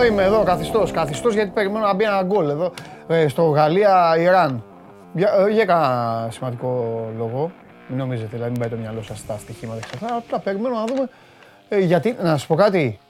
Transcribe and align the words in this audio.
Εδώ 0.00 0.08
είμαι, 0.08 0.22
εδώ, 0.22 0.42
καθιστός. 0.42 0.90
Καθιστός 0.90 1.34
γιατί 1.34 1.50
περιμένω 1.50 1.86
να 1.86 1.94
μπει 1.94 2.04
ένα 2.04 2.22
γκολ 2.22 2.48
εδώ 2.48 2.72
ε, 3.08 3.28
στο 3.28 3.42
Γαλλία-Ιράν. 3.42 4.64
Για, 5.14 5.32
ε, 5.48 5.50
για 5.50 5.64
κανένα 5.64 6.28
σημαντικό 6.30 7.00
λόγο. 7.18 7.50
Μην 7.88 7.98
νομίζετε, 7.98 8.28
δηλαδή, 8.32 8.50
μην 8.50 8.60
πάει 8.60 8.68
το 8.68 8.76
μυαλό 8.76 9.02
σας 9.02 9.18
στα 9.18 9.36
στοιχήματα 9.38 9.80
και 9.80 9.90
αυτά. 9.94 10.16
Απλά 10.16 10.38
περιμένω 10.38 10.74
να 10.74 10.84
δούμε. 10.84 11.08
Ε, 11.68 11.78
γιατί, 11.78 12.16
να 12.22 12.30
σας 12.30 12.46
πω 12.46 12.54
κάτι, 12.54 12.98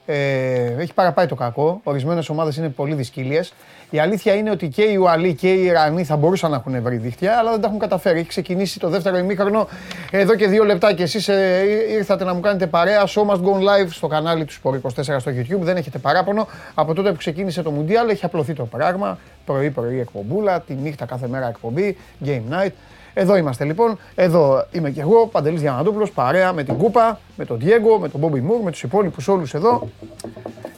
έχει 0.79 0.93
παραπάει 0.93 1.25
το 1.25 1.35
κακό. 1.35 1.81
Ορισμένες 1.83 2.29
ομάδες 2.29 2.57
είναι 2.57 2.69
πολύ 2.69 2.93
δυσκύλιες. 2.93 3.53
Η 3.89 3.99
αλήθεια 3.99 4.33
είναι 4.33 4.49
ότι 4.49 4.67
και 4.67 4.81
οι 4.81 4.95
Ουαλοί 4.95 5.33
και 5.33 5.53
οι 5.53 5.63
Ιρανοί 5.63 6.03
θα 6.03 6.15
μπορούσαν 6.15 6.51
να 6.51 6.55
έχουν 6.55 6.81
βρει 6.81 6.97
δίχτυα, 6.97 7.37
αλλά 7.37 7.51
δεν 7.51 7.61
τα 7.61 7.67
έχουν 7.67 7.79
καταφέρει. 7.79 8.19
Έχει 8.19 8.27
ξεκινήσει 8.27 8.79
το 8.79 8.89
δεύτερο 8.89 9.17
ημίχρονο 9.17 9.67
εδώ 10.11 10.35
και 10.35 10.47
δύο 10.47 10.63
λεπτά 10.63 10.93
και 10.93 11.03
εσείς 11.03 11.27
ε, 11.27 11.63
ήρθατε 11.89 12.23
να 12.23 12.33
μου 12.33 12.39
κάνετε 12.39 12.67
παρέα. 12.67 13.03
Show 13.07 13.25
must 13.25 13.41
go 13.41 13.53
live 13.53 13.87
στο 13.89 14.07
κανάλι 14.07 14.45
του 14.45 14.53
Sport 14.63 14.73
24 14.73 14.81
στο 15.19 15.31
YouTube. 15.31 15.59
Δεν 15.59 15.77
έχετε 15.77 15.97
παράπονο. 15.97 16.47
Από 16.73 16.93
τότε 16.93 17.09
που 17.11 17.17
ξεκίνησε 17.17 17.61
το 17.61 17.73
Mundial 17.79 18.09
έχει 18.09 18.25
απλωθεί 18.25 18.53
το 18.53 18.65
πράγμα. 18.65 19.17
Πρωί-πρωί 19.45 19.99
εκπομπούλα, 19.99 20.61
τη 20.61 20.73
νύχτα 20.73 21.05
κάθε 21.05 21.27
μέρα 21.27 21.47
εκπομπή, 21.47 21.97
game 22.25 22.41
night. 22.51 22.71
Εδώ 23.13 23.37
είμαστε 23.37 23.63
λοιπόν. 23.65 23.99
Εδώ 24.15 24.65
είμαι 24.71 24.89
και 24.89 25.01
εγώ, 25.01 25.27
Παντελής 25.27 25.61
Διαμαντούπουλος, 25.61 26.11
παρέα 26.11 26.53
με 26.53 26.63
την 26.63 26.77
Κούπα, 26.77 27.19
με 27.37 27.45
τον 27.45 27.59
Διέγκο, 27.59 27.99
με 27.99 28.09
τον 28.09 28.19
Μπόμπι 28.19 28.39
Μουρ, 28.39 28.61
με 28.63 28.71
τους 28.71 28.83
υπόλοιπους 28.83 29.27
όλους 29.27 29.53
εδώ. 29.53 29.89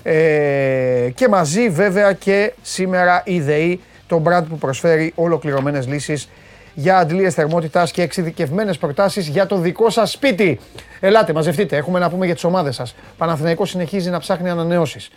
Ε, 0.04 1.10
και 1.16 1.28
μαζί 1.28 1.70
βέβαια 1.70 2.14
και 2.14 2.54
σήμερα 2.62 3.22
η 3.26 3.40
ΔΕΗ, 3.40 3.82
το 4.08 4.22
brand 4.26 4.44
που 4.50 4.58
προσφέρει 4.58 5.12
ολοκληρωμένες 5.16 5.88
λύσεις 5.88 6.30
για 6.74 6.98
αντλίες 6.98 7.34
θερμότητας 7.34 7.92
και 7.92 8.02
εξειδικευμένες 8.02 8.78
προτάσεις 8.78 9.28
για 9.28 9.46
το 9.46 9.58
δικό 9.58 9.90
σας 9.90 10.12
σπίτι. 10.12 10.60
Ελάτε, 11.00 11.34
μαζευτείτε. 11.34 11.78
Έχουμε 11.78 12.00
να 12.00 12.10
πούμε 12.10 12.26
για 12.26 12.34
τις 12.34 12.44
ομάδες 12.44 12.76
σας. 12.76 12.96
Παναθηναϊκός 13.18 13.70
συνεχίζει 13.70 14.10
να 14.10 14.20
ψάχνει 14.20 14.50
ανανεώσεις. 14.50 15.10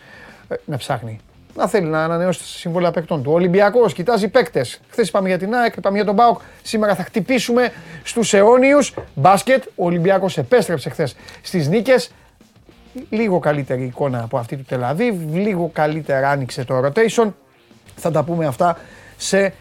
Ε, 0.48 0.54
να 0.64 0.76
ψάχνει 0.76 1.20
να 1.56 1.66
θέλει 1.68 1.86
να 1.86 2.04
ανανεώσει 2.04 2.38
τα 2.38 2.44
συμβόλαια 2.44 2.90
παίκτων 2.90 3.22
του. 3.22 3.30
Ο 3.30 3.34
Ολυμπιακός 3.34 3.92
κοιτάζει 3.92 4.28
παίκτες. 4.28 4.80
Χθες 4.88 5.08
είπαμε 5.08 5.28
για 5.28 5.38
την 5.38 5.54
ΑΕΚ, 5.54 5.76
είπαμε 5.76 5.96
για 5.96 6.06
τον 6.06 6.14
Μπάουκ. 6.14 6.40
Σήμερα 6.62 6.94
θα 6.94 7.02
χτυπήσουμε 7.02 7.72
στους 8.02 8.34
αιώνιους 8.34 8.94
μπάσκετ. 9.14 9.64
Ο 9.74 9.84
Ολυμπιακός 9.84 10.38
επέστρεψε 10.38 10.90
χθες 10.90 11.16
στις 11.42 11.68
νίκες. 11.68 12.10
Λίγο 13.10 13.38
καλύτερη 13.38 13.82
εικόνα 13.82 14.22
από 14.22 14.38
αυτή 14.38 14.56
του 14.56 14.64
Τελαβίβ. 14.68 15.14
Λίγο 15.32 15.70
καλύτερα 15.72 16.30
άνοιξε 16.30 16.64
το 16.64 16.84
rotation. 16.84 17.32
Θα 17.96 18.10
τα 18.10 18.22
πούμε 18.22 18.46
αυτά 18.46 18.78
σε 19.16 19.52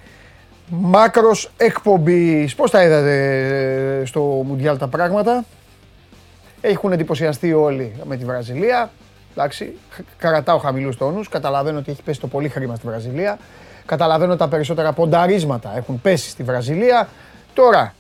μάκρος 0.70 1.52
εκπομπής. 1.58 2.56
Πώς 2.56 2.72
τα 2.72 2.84
είδατε 2.84 3.16
ε, 4.02 4.06
στο 4.06 4.22
Μουντιάλ 4.22 4.78
τα 4.78 4.88
πράγματα; 4.88 5.44
Έχουν 6.62 6.92
εντυπωσιαστεί 6.92 7.54
όλοι 7.54 7.96
με 8.04 8.18
τη 8.18 8.26
Βραζιλία. 8.26 8.92
Εντάξει, 9.38 9.78
κρατάω 10.18 10.58
χαμηλούς 10.58 10.98
τόνους. 10.98 11.30
Καταλαβαίνω 11.30 11.78
ότι 11.78 11.92
έχει 11.92 12.02
πέσει 12.04 12.20
το 12.20 12.28
πολύ 12.28 12.50
χρήμα 12.50 12.76
στη 12.76 12.88
Βραζιλία. 12.88 13.38
Καταλαβαίνω 13.86 14.32
ότι 14.32 14.40
τα 14.40 14.48
περισσότερα 14.48 14.92
πονταρίσματα 14.92 15.74
έχουν 15.76 16.02
πέσει 16.02 16.30
στη 16.30 16.44
Βραζιλία. 16.44 17.08
Τώρα, 17.54 17.94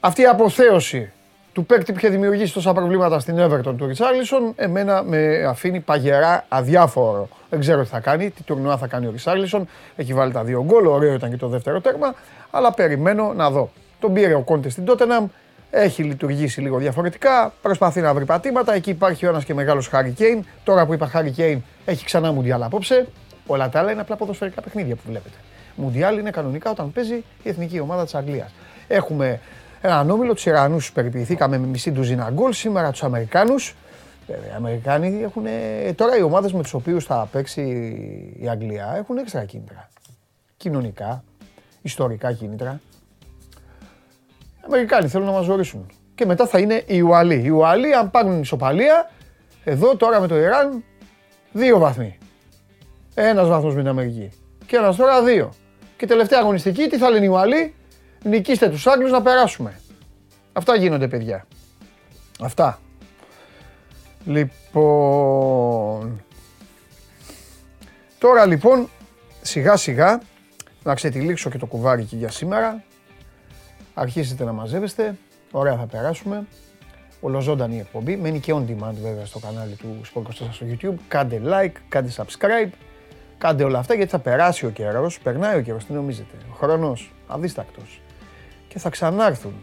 αυτή 0.00 0.22
η 0.22 0.26
αποθέωση 0.26 1.12
του 1.52 1.66
παίκτη 1.66 1.92
που 1.92 1.98
είχε 1.98 2.08
δημιουργήσει 2.08 2.52
τόσα 2.52 2.72
προβλήματα 2.72 3.18
στην 3.18 3.36
Everton 3.38 3.74
του 3.76 3.86
Ρισάλισον, 3.86 4.52
εμένα 4.56 5.02
με 5.02 5.44
αφήνει 5.44 5.80
παγερά 5.80 6.44
αδιάφορο. 6.48 7.28
Δεν 7.50 7.60
ξέρω 7.60 7.82
τι 7.82 7.88
θα 7.88 8.00
κάνει, 8.00 8.30
τι 8.30 8.42
τουρνουά 8.42 8.76
θα 8.76 8.86
κάνει 8.86 9.06
ο 9.06 9.10
Ρισάλισον. 9.10 9.68
Έχει 9.96 10.14
βάλει 10.14 10.32
τα 10.32 10.44
δύο 10.44 10.64
γκολ, 10.64 10.86
ωραίο 10.86 11.14
ήταν 11.14 11.30
και 11.30 11.36
το 11.36 11.48
δεύτερο 11.48 11.80
τέρμα, 11.80 12.14
αλλά 12.50 12.72
περιμένω 12.72 13.32
να 13.36 13.50
δω. 13.50 13.70
Τον 14.00 14.12
πήρε 14.12 14.34
ο 14.34 14.40
Κόντε 14.40 14.68
στην 14.68 14.84
Τότεναμ, 14.84 15.26
έχει 15.74 16.02
λειτουργήσει 16.02 16.60
λίγο 16.60 16.78
διαφορετικά. 16.78 17.52
Προσπαθεί 17.62 18.00
να 18.00 18.14
βρει 18.14 18.24
πατήματα. 18.24 18.74
Εκεί 18.74 18.90
υπάρχει 18.90 19.26
ο 19.26 19.28
ένας 19.28 19.44
και 19.44 19.54
μεγάλος 19.54 19.88
Χάρι 19.88 20.10
Κέιν. 20.10 20.44
Τώρα 20.64 20.86
που 20.86 20.92
είπα 20.94 21.06
Χάρι 21.06 21.30
Κέιν, 21.30 21.62
έχει 21.84 22.04
ξανά 22.04 22.32
Μουντιάλ 22.32 22.62
απόψε. 22.62 23.06
Όλα 23.46 23.68
τα 23.68 23.78
άλλα 23.78 23.92
είναι 23.92 24.00
απλά 24.00 24.16
ποδοσφαιρικά 24.16 24.60
παιχνίδια 24.62 24.94
που 24.94 25.02
βλέπετε. 25.06 25.36
Μουντιάλ 25.76 26.18
είναι 26.18 26.30
κανονικά 26.30 26.70
όταν 26.70 26.92
παίζει 26.92 27.14
η 27.14 27.48
εθνική 27.48 27.80
ομάδα 27.80 28.04
της 28.04 28.14
Αγγλίας. 28.14 28.54
Έχουμε 28.88 29.40
έναν 29.80 30.10
όμιλο, 30.10 30.34
τους 30.34 30.46
Ιρανούς 30.46 30.92
περιποιηθήκαμε 30.92 31.58
με 31.58 31.66
μισή 31.66 31.90
ντουζίνα 31.90 32.30
γκολ. 32.30 32.52
Σήμερα 32.52 32.90
τους 32.90 33.02
Αμερικάνους. 33.02 33.74
Οι 34.26 34.32
Αμερικάνοι 34.56 35.22
έχουν. 35.22 35.44
Τώρα 35.94 36.16
οι 36.16 36.22
ομάδες 36.22 36.52
με 36.52 36.62
τους 36.62 36.74
οποίους 36.74 37.04
θα 37.04 37.28
παίξει 37.32 37.62
η 38.40 38.48
Αγγλία 38.48 38.94
έχουν 38.98 39.18
έξτρα 39.18 39.44
κίνητρα. 39.44 39.88
Κοινωνικά, 40.56 41.24
ιστορικά 41.82 42.32
κίνητρα. 42.32 42.80
Αμερικάνοι 44.66 45.08
θέλουν 45.08 45.26
να 45.26 45.32
μας 45.32 45.44
ζωρίσουν. 45.44 45.90
Και 46.14 46.26
μετά 46.26 46.46
θα 46.46 46.58
είναι 46.58 46.82
οι 46.86 47.00
Ουαλοί. 47.00 47.42
Οι 47.44 47.48
Ουαλοί, 47.48 47.94
αν 47.94 48.10
πάρουν 48.10 48.40
ισοπαλία, 48.40 49.10
εδώ 49.64 49.96
τώρα 49.96 50.20
με 50.20 50.26
το 50.26 50.38
Ιράν, 50.38 50.84
δύο 51.52 51.78
βαθμοί. 51.78 52.18
Ένας 53.14 53.48
βαθμός 53.48 53.74
με 53.74 53.80
την 53.80 53.88
Αμερική. 53.88 54.30
Και 54.66 54.76
ένας 54.76 54.96
τώρα 54.96 55.22
δύο. 55.22 55.52
Και 55.96 56.06
τελευταία 56.06 56.40
αγωνιστική, 56.40 56.88
τι 56.88 56.98
θα 56.98 57.10
λένε 57.10 57.24
οι 57.24 57.28
Ουαλοί, 57.28 57.74
νικήστε 58.22 58.68
τους 58.68 58.86
Άγγλους 58.86 59.10
να 59.10 59.22
περάσουμε. 59.22 59.80
Αυτά 60.52 60.76
γίνονται, 60.76 61.08
παιδιά. 61.08 61.46
Αυτά. 62.40 62.80
Λοιπόν. 64.24 66.24
Τώρα 68.18 68.46
λοιπόν, 68.46 68.88
σιγά 69.42 69.76
σιγά, 69.76 70.20
να 70.82 70.94
ξετυλίξω 70.94 71.50
και 71.50 71.58
το 71.58 71.66
κουβάρι 71.66 72.02
για 72.02 72.30
σήμερα. 72.30 72.82
Αρχίσετε 73.94 74.44
να 74.44 74.52
μαζεύεστε. 74.52 75.16
Ωραία 75.50 75.76
θα 75.76 75.86
περάσουμε. 75.86 76.46
Ολοζώντανη 77.20 77.78
εκπομπή. 77.78 78.16
Μένει 78.16 78.40
και 78.40 78.52
on 78.54 78.70
demand 78.70 78.94
βέβαια 79.02 79.26
στο 79.26 79.38
κανάλι 79.38 79.74
του 79.74 80.00
Sport 80.14 80.32
στο 80.32 80.66
YouTube. 80.70 80.94
Κάντε 81.08 81.40
like, 81.44 81.72
κάντε 81.88 82.10
subscribe. 82.16 82.70
Κάντε 83.38 83.64
όλα 83.64 83.78
αυτά 83.78 83.94
γιατί 83.94 84.10
θα 84.10 84.18
περάσει 84.18 84.66
ο 84.66 84.70
καιρός. 84.70 85.20
Περνάει 85.20 85.58
ο 85.58 85.60
καιρός, 85.60 85.84
τι 85.84 85.92
νομίζετε. 85.92 86.36
Ο 86.52 86.54
χρόνος 86.54 87.12
αδίστακτος. 87.26 88.00
Και 88.68 88.78
θα 88.78 88.90
ξανάρθουν. 88.90 89.54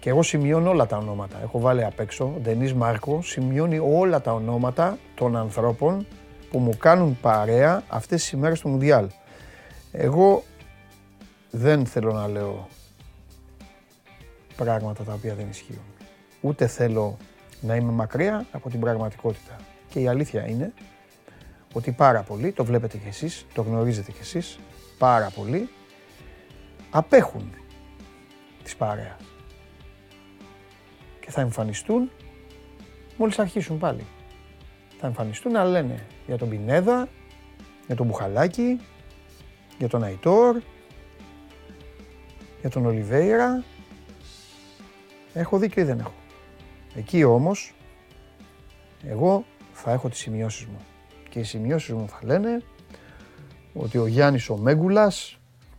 Και 0.00 0.08
εγώ 0.08 0.22
σημειώνω 0.22 0.70
όλα 0.70 0.86
τα 0.86 0.96
ονόματα. 0.96 1.36
Έχω 1.42 1.60
βάλει 1.60 1.84
απ' 1.84 2.00
έξω. 2.00 2.24
Ο 2.24 2.38
Ντενής 2.40 2.74
Μάρκο 2.74 3.22
σημειώνει 3.22 3.78
όλα 3.78 4.20
τα 4.20 4.32
ονόματα 4.32 4.98
των 5.14 5.36
ανθρώπων 5.36 6.06
που 6.50 6.58
μου 6.58 6.76
κάνουν 6.78 7.18
παρέα 7.20 7.82
αυτές 7.88 8.20
τις 8.20 8.30
ημέρες 8.30 8.60
του 8.60 8.68
Μουντιάλ. 8.68 9.06
Εγώ 9.92 10.42
δεν 11.50 11.86
θέλω 11.86 12.12
να 12.12 12.28
λέω 12.28 12.68
πράγματα 14.64 15.04
τα 15.04 15.12
οποία 15.12 15.34
δεν 15.34 15.48
ισχύουν. 15.48 15.84
Ούτε 16.40 16.66
θέλω 16.66 17.16
να 17.60 17.74
είμαι 17.74 17.92
μακριά 17.92 18.46
από 18.52 18.70
την 18.70 18.80
πραγματικότητα. 18.80 19.56
Και 19.88 20.00
η 20.00 20.08
αλήθεια 20.08 20.48
είναι 20.48 20.72
ότι 21.72 21.90
πάρα 21.90 22.22
πολλοί, 22.22 22.52
το 22.52 22.64
βλέπετε 22.64 22.98
κι 22.98 23.08
εσείς, 23.08 23.46
το 23.54 23.62
γνωρίζετε 23.62 24.10
κι 24.12 24.20
εσείς, 24.20 24.58
πάρα 24.98 25.30
πολλοί 25.34 25.68
απέχουν 26.90 27.52
της 28.62 28.76
παρέας. 28.76 29.16
Και 31.20 31.30
θα 31.30 31.40
εμφανιστούν 31.40 32.10
μόλις 33.16 33.38
αρχίσουν 33.38 33.78
πάλι. 33.78 34.06
Θα 35.00 35.06
εμφανιστούν 35.06 35.52
να 35.52 35.64
λένε 35.64 36.06
για 36.26 36.38
τον 36.38 36.48
Πινέδα, 36.48 37.08
για 37.86 37.96
τον 37.96 38.06
Μπουχαλάκη, 38.06 38.80
για 39.78 39.88
τον 39.88 40.02
Αϊτόρ, 40.02 40.60
για 42.60 42.70
τον 42.70 42.86
Ολιβέηρα, 42.86 43.64
Έχω 45.34 45.58
δίκιο 45.58 45.82
ή 45.82 45.84
δεν 45.84 45.98
έχω. 45.98 46.14
Εκεί 46.94 47.24
όμως, 47.24 47.74
εγώ 49.06 49.44
θα 49.72 49.92
έχω 49.92 50.08
τις 50.08 50.18
σημειώσεις 50.18 50.66
μου. 50.66 50.78
Και 51.28 51.38
οι 51.38 51.42
σημειώσεις 51.42 51.94
μου 51.94 52.08
θα 52.08 52.18
λένε 52.22 52.62
ότι 53.74 53.98
ο 53.98 54.06
Γιάννης 54.06 54.48
ο 54.48 54.56
Μέγκουλας, 54.56 55.38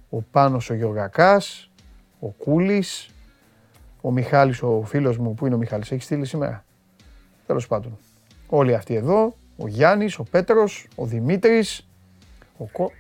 ο 0.10 0.22
Πάνος 0.22 0.70
ο 0.70 0.74
Γιωργακάς, 0.74 1.70
ο 2.20 2.28
Κούλης, 2.28 3.10
ο 4.02 4.12
Μιχάλης 4.12 4.62
ο 4.62 4.84
φίλος 4.86 5.18
μου, 5.18 5.34
που 5.34 5.46
είναι 5.46 5.56
ο 5.56 5.58
Μιχάλης, 5.58 5.92
έχει 5.92 6.04
στείλει 6.04 6.26
σήμερα. 6.26 6.66
Τέλος 7.46 7.68
πάντων. 7.68 7.98
Όλοι 8.48 8.76
αυτοί 8.76 8.94
εδώ, 8.96 9.36
ο 9.58 9.68
Γιάννης, 9.68 10.20
ο 10.20 10.24
Πέτρος, 10.24 10.88
ο 10.96 11.06
Δημήτρης, 11.06 11.88
ο, 12.58 12.66
Κω... 12.66 12.92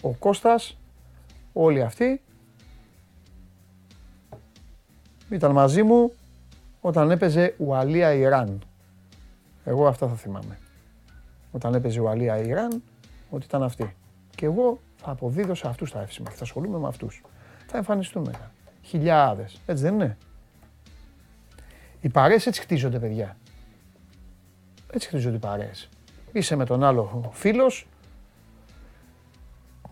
ο 0.00 0.10
Κώστας, 0.10 0.78
όλοι 1.52 1.82
αυτοί 1.82 2.20
ήταν 5.30 5.52
μαζί 5.52 5.82
μου 5.82 6.12
όταν 6.80 7.10
έπαιζε 7.10 7.54
Ουαλία-Ιράν. 7.58 8.62
Εγώ 9.64 9.86
αυτά 9.86 10.08
θα 10.08 10.14
θυμάμαι. 10.14 10.58
Όταν 11.52 11.74
έπαιζε 11.74 12.00
Ουαλία-Ιράν, 12.00 12.82
ότι 13.30 13.44
ήταν 13.44 13.62
αυτή. 13.62 13.96
Και 14.34 14.46
εγώ 14.46 14.80
θα 14.96 15.10
αποδίδω 15.10 15.54
σε 15.54 15.68
αυτούς 15.68 15.90
τα 15.92 16.00
εύσημα 16.00 16.30
και 16.30 16.36
θα 16.36 16.42
ασχολούμαι 16.42 16.78
με 16.78 16.88
αυτούς. 16.88 17.22
Θα 17.66 17.76
εμφανιστούν 17.76 18.22
μετά. 18.26 18.50
Χιλιάδες. 18.82 19.60
Έτσι 19.66 19.82
δεν 19.82 19.94
είναι; 19.94 20.16
Οι 22.00 22.08
παρέες 22.08 22.46
έτσι 22.46 22.60
χτίζονται, 22.60 22.98
παιδιά. 22.98 23.36
Έτσι 24.92 25.08
χτίζονται 25.08 25.36
οι 25.36 25.38
παρέες. 25.38 25.88
Είσαι 26.32 26.56
με 26.56 26.64
τον 26.64 26.84
άλλο 26.84 27.30
φίλος, 27.32 27.86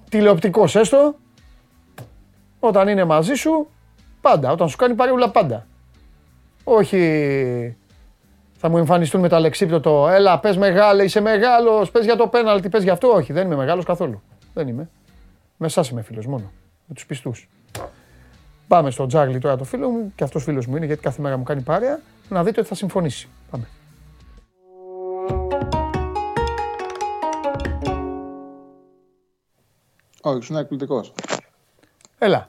τηλεοπτικός 0.08 0.76
έστω, 0.76 1.16
όταν 2.60 2.88
είναι 2.88 3.04
μαζί 3.04 3.34
σου, 3.34 3.68
Πάντα, 4.28 4.50
όταν 4.52 4.68
σου 4.68 4.76
κάνει 4.76 4.94
παρεούλα 4.94 5.30
πάντα. 5.30 5.66
Όχι 6.64 7.76
Θα 8.56 8.68
μου 8.68 8.78
εμφανιστούν 8.78 9.20
με 9.20 9.28
το 9.28 9.36
αλεξίπτωτο. 9.36 10.08
Έλα, 10.08 10.38
πες 10.38 10.56
μεγάλε, 10.56 11.04
είσαι 11.04 11.20
μεγάλος. 11.20 11.90
Πες 11.90 12.04
για 12.04 12.16
το 12.16 12.28
πέναλτι, 12.28 12.68
πες 12.68 12.82
για 12.82 12.92
αυτό. 12.92 13.08
Όχι, 13.08 13.32
δεν 13.32 13.46
είμαι 13.46 13.56
μεγάλος 13.56 13.84
καθόλου. 13.84 14.22
Δεν 14.54 14.68
είμαι. 14.68 14.90
Με 15.56 15.66
εσά 15.66 15.84
είμαι 15.90 16.02
φίλος 16.02 16.26
μόνο. 16.26 16.52
Με 16.86 16.94
τους 16.94 17.06
πιστούς. 17.06 17.48
Πάμε 18.68 18.90
στο 18.90 19.06
Τζάγλι 19.06 19.38
τώρα 19.38 19.56
το 19.56 19.64
φίλο 19.64 19.88
μου 19.88 20.12
και 20.14 20.24
αυτός 20.24 20.44
φίλος 20.44 20.66
μου 20.66 20.76
είναι 20.76 20.86
γιατί 20.86 21.02
κάθε 21.02 21.22
μέρα 21.22 21.36
μου 21.36 21.42
κάνει 21.42 21.60
παρέα. 21.60 22.00
Να 22.28 22.44
δείτε 22.44 22.60
ότι 22.60 22.68
θα 22.68 22.74
συμφωνήσει. 22.74 23.28
Πάμε. 23.50 23.68
Όχι, 30.22 30.38
ήσουν 30.38 30.56
εκπληκτικός. 30.56 31.12
Έλα. 32.18 32.48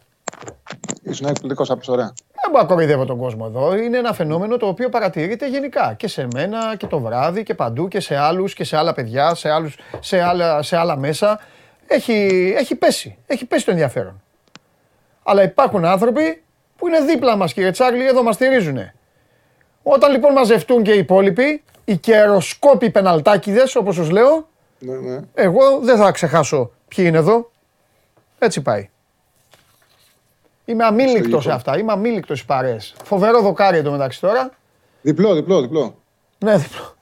Ήσουν 1.03 1.27
εκπληκτικός, 1.27 1.69
άπεισε 1.69 1.91
ωραία. 1.91 2.13
Δεν 2.41 2.51
μπορώ 2.51 2.61
να 2.61 2.67
κοροϊδεύω 2.67 3.05
τον 3.05 3.17
κόσμο 3.17 3.45
εδώ. 3.47 3.75
Είναι 3.75 3.97
ένα 3.97 4.13
φαινόμενο 4.13 4.57
το 4.57 4.67
οποίο 4.67 4.89
παρατηρείται 4.89 5.47
γενικά. 5.47 5.93
Και 5.97 6.07
σε 6.07 6.27
μένα 6.33 6.75
και 6.77 6.87
το 6.87 6.99
βράδυ 6.99 7.43
και 7.43 7.53
παντού 7.53 7.87
και 7.87 7.99
σε 7.99 8.15
άλλους 8.15 8.53
και 8.53 8.63
σε 8.63 8.77
άλλα 8.77 8.93
παιδιά, 8.93 9.35
σε, 9.35 9.49
άλλους, 9.49 9.77
σε, 9.99 10.21
άλλα, 10.21 10.61
σε 10.61 10.77
άλλα 10.77 10.97
μέσα. 10.97 11.39
Έχει, 11.87 12.53
έχει 12.57 12.75
πέσει. 12.75 13.17
Έχει 13.25 13.45
πέσει 13.45 13.65
το 13.65 13.71
ενδιαφέρον. 13.71 14.21
Αλλά 15.23 15.43
υπάρχουν 15.43 15.85
άνθρωποι 15.85 16.43
που 16.77 16.87
είναι 16.87 16.99
δίπλα 16.99 17.35
μας, 17.35 17.53
κύριε 17.53 17.71
Τσάρλι, 17.71 18.07
εδώ 18.07 18.23
μας 18.23 18.35
στηρίζουν. 18.35 18.77
Όταν 19.83 20.11
λοιπόν 20.11 20.31
μαζευτούν 20.33 20.83
και 20.83 20.91
οι 20.93 20.97
υπόλοιποι, 20.97 21.63
οι 21.85 21.97
καιροσκόποι 21.97 22.89
πεναλτάκιδε, 22.89 23.63
όπως 23.75 23.95
του 23.95 24.09
λέω, 24.11 24.47
Ναι, 24.79 24.93
ναι. 24.95 25.19
εγώ 25.33 25.79
δεν 25.81 25.97
θα 25.97 26.11
ξεχάσω 26.11 26.71
ποιοι 26.87 27.05
είναι 27.07 27.17
εδώ. 27.17 27.51
Έτσι 28.39 28.61
πάει. 28.61 28.89
Είμαι 30.69 30.83
αμήλικτος 30.85 31.43
σε 31.43 31.49
λοιπόν. 31.49 31.51
αυτά. 31.51 31.77
Είμαι 31.77 31.91
αμήλικτος 31.91 32.37
στις 32.37 32.49
παρέες. 32.49 32.95
Φοβερό 33.03 33.41
δοκάρι 33.41 33.77
εντωμεταξύ 33.77 34.19
τώρα. 34.19 34.49
Διπλό, 35.01 35.33
διπλό, 35.33 35.61
διπλό. 35.61 35.95
Ναι, 36.37 36.57
διπλό, 36.57 36.95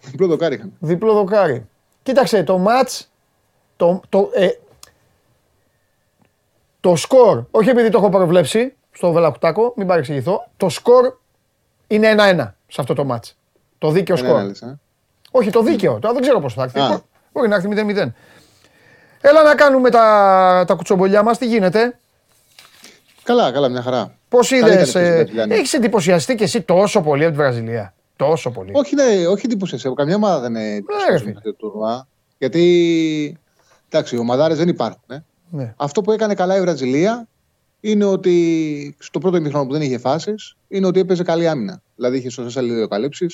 Διπλό 0.00 0.26
το 0.26 0.36
κάρι 0.36 0.54
είχαν. 0.54 0.72
διπλό 0.78 1.12
δοκάρι. 1.12 1.68
Κοίταξε, 2.02 2.42
το 2.42 2.58
μάτς, 2.58 3.10
το, 3.76 4.00
το, 4.08 4.30
ε, 4.34 4.48
το 6.80 6.96
σκορ, 6.96 7.44
όχι 7.50 7.68
επειδή 7.68 7.88
το 7.88 7.98
έχω 7.98 8.08
προβλέψει 8.08 8.74
στο 8.92 9.12
Βελακουτάκο, 9.12 9.72
μην 9.76 9.86
παρεξηγηθώ, 9.86 10.46
το 10.56 10.68
σκορ 10.68 11.12
είναι 11.86 12.14
1-1 12.16 12.54
σε 12.66 12.80
αυτό 12.80 12.94
το 12.94 13.04
μάτς. 13.04 13.36
Το 13.78 13.90
δίκαιο 13.90 14.16
Δεν 14.16 14.24
σκορ. 14.24 14.38
είναι 14.38 14.48
λες, 14.48 14.62
ε. 14.62 14.78
Όχι, 15.30 15.50
το 15.50 15.62
δίκαιο. 15.62 15.98
Τώρα 15.98 16.12
δεν 16.14 16.22
ξέρω 16.22 16.40
πώς 16.40 16.54
θα 16.54 16.62
έρθει. 16.62 16.80
Α. 16.80 16.88
Μπο- 16.88 17.00
Μπορεί 17.32 17.48
να 17.48 17.54
έρθει 17.54 17.68
0-0. 17.68 18.14
Έλα 19.20 19.42
να 19.42 19.54
κάνουμε 19.54 19.90
τα, 19.90 20.64
τα 20.66 20.74
κουτσομπολιά 20.74 21.22
μας. 21.22 21.38
Τι 21.38 21.46
γίνεται; 21.46 21.98
Καλά, 23.22 23.52
καλά, 23.52 23.68
μια 23.68 23.82
χαρά. 23.82 24.16
Πώς 24.28 24.48
Καλή 24.48 24.72
είδες. 24.72 24.90
ήταν 24.90 25.02
αυτή 25.02 25.12
η 25.12 25.16
Βραζιλιάνη. 25.16 25.54
Έχεις 25.54 25.72
εντυπωσιαστεί 25.72 26.34
κι 26.34 26.42
εσύ 26.42 26.62
τόσο 26.62 27.02
πολύ 27.02 27.22
από 27.24 27.32
τη 27.32 27.38
Βραζιλία; 27.38 27.94
Τόσο 28.16 28.50
πολύ. 28.50 28.70
Όχι, 28.74 28.94
ναι, 28.94 29.26
όχι 29.26 29.42
εντυπωσιασέ. 29.46 29.92
Καμιά 29.96 30.14
ομάδα 30.16 30.40
δεν 30.40 30.50
είναι 30.50 30.60
ρε 30.62 30.74
εντυπωσιασμένη 30.74 31.18
φίλε. 31.18 31.32
με 31.32 31.36
αυτό 31.36 31.50
το 31.50 31.56
τουρνουά. 31.56 32.06
Γιατί, 32.38 33.38
εντάξει, 33.88 34.14
οι 34.14 34.18
ομαδάρες 34.18 34.56
δεν 34.58 34.68
υπάρχουν. 34.68 35.02
Ε. 35.10 35.24
Ναι. 35.50 35.74
Αυτό 35.76 36.00
που 36.00 36.12
έκανε 36.12 36.34
καλά 36.34 36.56
η 36.56 36.60
Βραζιλία 36.60 37.28
είναι 37.80 38.04
ότι 38.04 38.96
στο 38.98 39.18
πρώτο 39.18 39.36
ημίχρονο 39.36 39.66
που 39.66 39.72
δεν 39.72 39.82
είχε 39.82 39.98
φάσεις, 39.98 40.56
είναι 40.68 40.86
ότι 40.86 41.00
έπαιζε 41.00 41.22
καλή 41.22 41.48
άμυνα. 41.48 41.82
Δηλαδή 41.96 42.16
είχε 42.16 42.30
σωστές 42.30 42.56
αλληλοκαλύψει, 42.56 43.26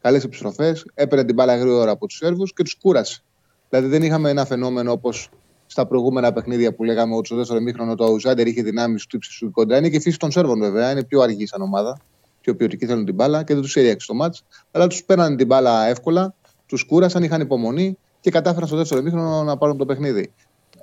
καλές 0.00 0.24
επιστροφές, 0.24 0.86
έπαιρνε 0.94 1.24
την 1.24 1.34
μπάλα 1.34 1.56
γρήγορα 1.56 1.90
από 1.90 2.06
τους 2.06 2.16
Σέρβους 2.16 2.52
και 2.52 2.62
τους 2.62 2.74
κούρασε. 2.82 3.22
Δηλαδή 3.68 3.88
δεν 3.88 4.02
είχαμε 4.02 4.30
ένα 4.30 4.44
φαινόμενο 4.44 4.92
όπως 4.92 5.30
στα 5.70 5.86
προηγούμενα 5.86 6.32
παιχνίδια 6.32 6.74
που 6.74 6.84
λέγαμε 6.84 7.14
ότι 7.14 7.26
στο 7.26 7.36
δεύτερο 7.36 7.58
ημίχρονο 7.58 7.94
το 7.94 8.04
Αουζάντερ 8.04 8.46
είχε 8.46 8.62
δυνάμεις 8.62 9.06
του 9.06 9.16
ύψη 9.16 9.38
του 9.40 9.50
κοντά. 9.50 9.76
Είναι 9.76 9.88
και 9.88 9.96
η 9.96 10.00
φύση 10.00 10.18
των 10.18 10.30
Σέρβων 10.30 10.58
βέβαια, 10.58 10.90
είναι 10.90 11.04
πιο 11.04 11.20
αργή 11.20 11.46
σαν 11.46 11.62
ομάδα. 11.62 11.98
Πιο 12.40 12.56
ποιοτικοί 12.56 12.86
θέλουν 12.86 13.04
την 13.04 13.14
μπάλα 13.14 13.42
και 13.42 13.52
δεν 13.54 13.62
τους 13.62 13.76
έριαξε 13.76 14.06
το 14.06 14.14
μάτς. 14.14 14.44
Αλλά 14.70 14.86
τους 14.86 15.04
παίρνανε 15.04 15.36
την 15.36 15.46
μπάλα 15.46 15.86
εύκολα, 15.86 16.34
τους 16.66 16.84
κούρασαν, 16.84 17.22
είχαν 17.22 17.40
υπομονή 17.40 17.98
και 18.20 18.30
κατάφεραν 18.30 18.68
στο 18.68 18.76
δεύτερο 18.76 19.00
ημίχρονο 19.00 19.42
να 19.42 19.56
πάρουν 19.56 19.76
το 19.76 19.84
παιχνίδι. 19.84 20.32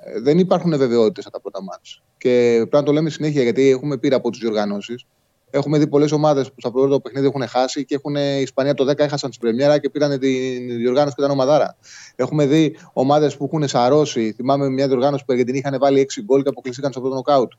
Ε, 0.00 0.20
Δεν 0.20 0.38
υπάρχουν 0.38 0.76
βεβαιότητε 0.76 1.20
από 1.24 1.30
τα 1.30 1.40
πρώτα 1.40 1.62
μάτς. 1.62 2.02
Και 2.18 2.54
πρέπει 2.56 2.76
να 2.76 2.82
το 2.82 2.92
λέμε 2.92 3.10
συνέχεια 3.10 3.42
γιατί 3.42 3.70
έχουμε 3.70 3.98
πει 3.98 4.14
από 4.14 4.30
τις 4.30 4.38
διοργανώσεις. 4.38 5.04
Έχουμε 5.50 5.78
δει 5.78 5.86
πολλές 5.86 6.12
ομάδες 6.12 6.48
που 6.48 6.54
στα 6.58 6.70
πρώτα 6.70 7.00
παιχνίδι 7.00 7.26
έχουν 7.26 7.46
χάσει 7.46 7.84
και 7.84 7.94
έχουν 7.94 8.14
η 8.16 8.40
Ισπανία 8.40 8.74
το 8.74 8.90
10 8.90 8.98
έχασαν 8.98 9.32
στην 9.32 9.40
Πρεμιέρα 9.40 9.78
και 9.78 9.90
πήραν 9.90 10.18
την 10.18 10.66
διοργάνωση 10.66 11.14
και 11.14 11.20
ήταν 11.20 11.30
ομαδάρα. 11.30 11.76
Έχουμε 12.16 12.46
δει 12.46 12.76
ομάδες 12.92 13.36
που 13.36 13.44
έχουν 13.44 13.68
σαρώσει. 13.68 14.32
Θυμάμαι 14.32 14.68
μια 14.68 14.86
διοργάνωση 14.88 15.24
που 15.24 15.32
η 15.32 15.34
Αργεντινή 15.34 15.58
είχαν 15.58 15.78
βάλει 15.80 16.00
6 16.00 16.22
γκολ 16.24 16.42
και 16.42 16.48
αποκλειστήκαν 16.48 16.90
στο 16.92 17.00
πρώτο 17.00 17.14
νοκάουτ. 17.14 17.52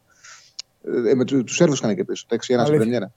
Ε, 1.08 1.14
με 1.14 1.26
τους 1.26 1.56
Σέρβους 1.56 1.80
είχαν 1.80 1.96
και 1.96 2.04
πίσω, 2.04 2.26
το 2.28 2.36
6-1 2.36 2.40
στην 2.42 2.60
Αλήθεια. 2.60 2.78
Πρεμιέρα. 2.78 3.12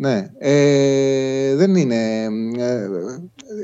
Ναι. 0.00 0.30
Ε, 0.38 1.54
δεν 1.54 1.74
είναι. 1.74 2.24
Ε, 2.58 2.88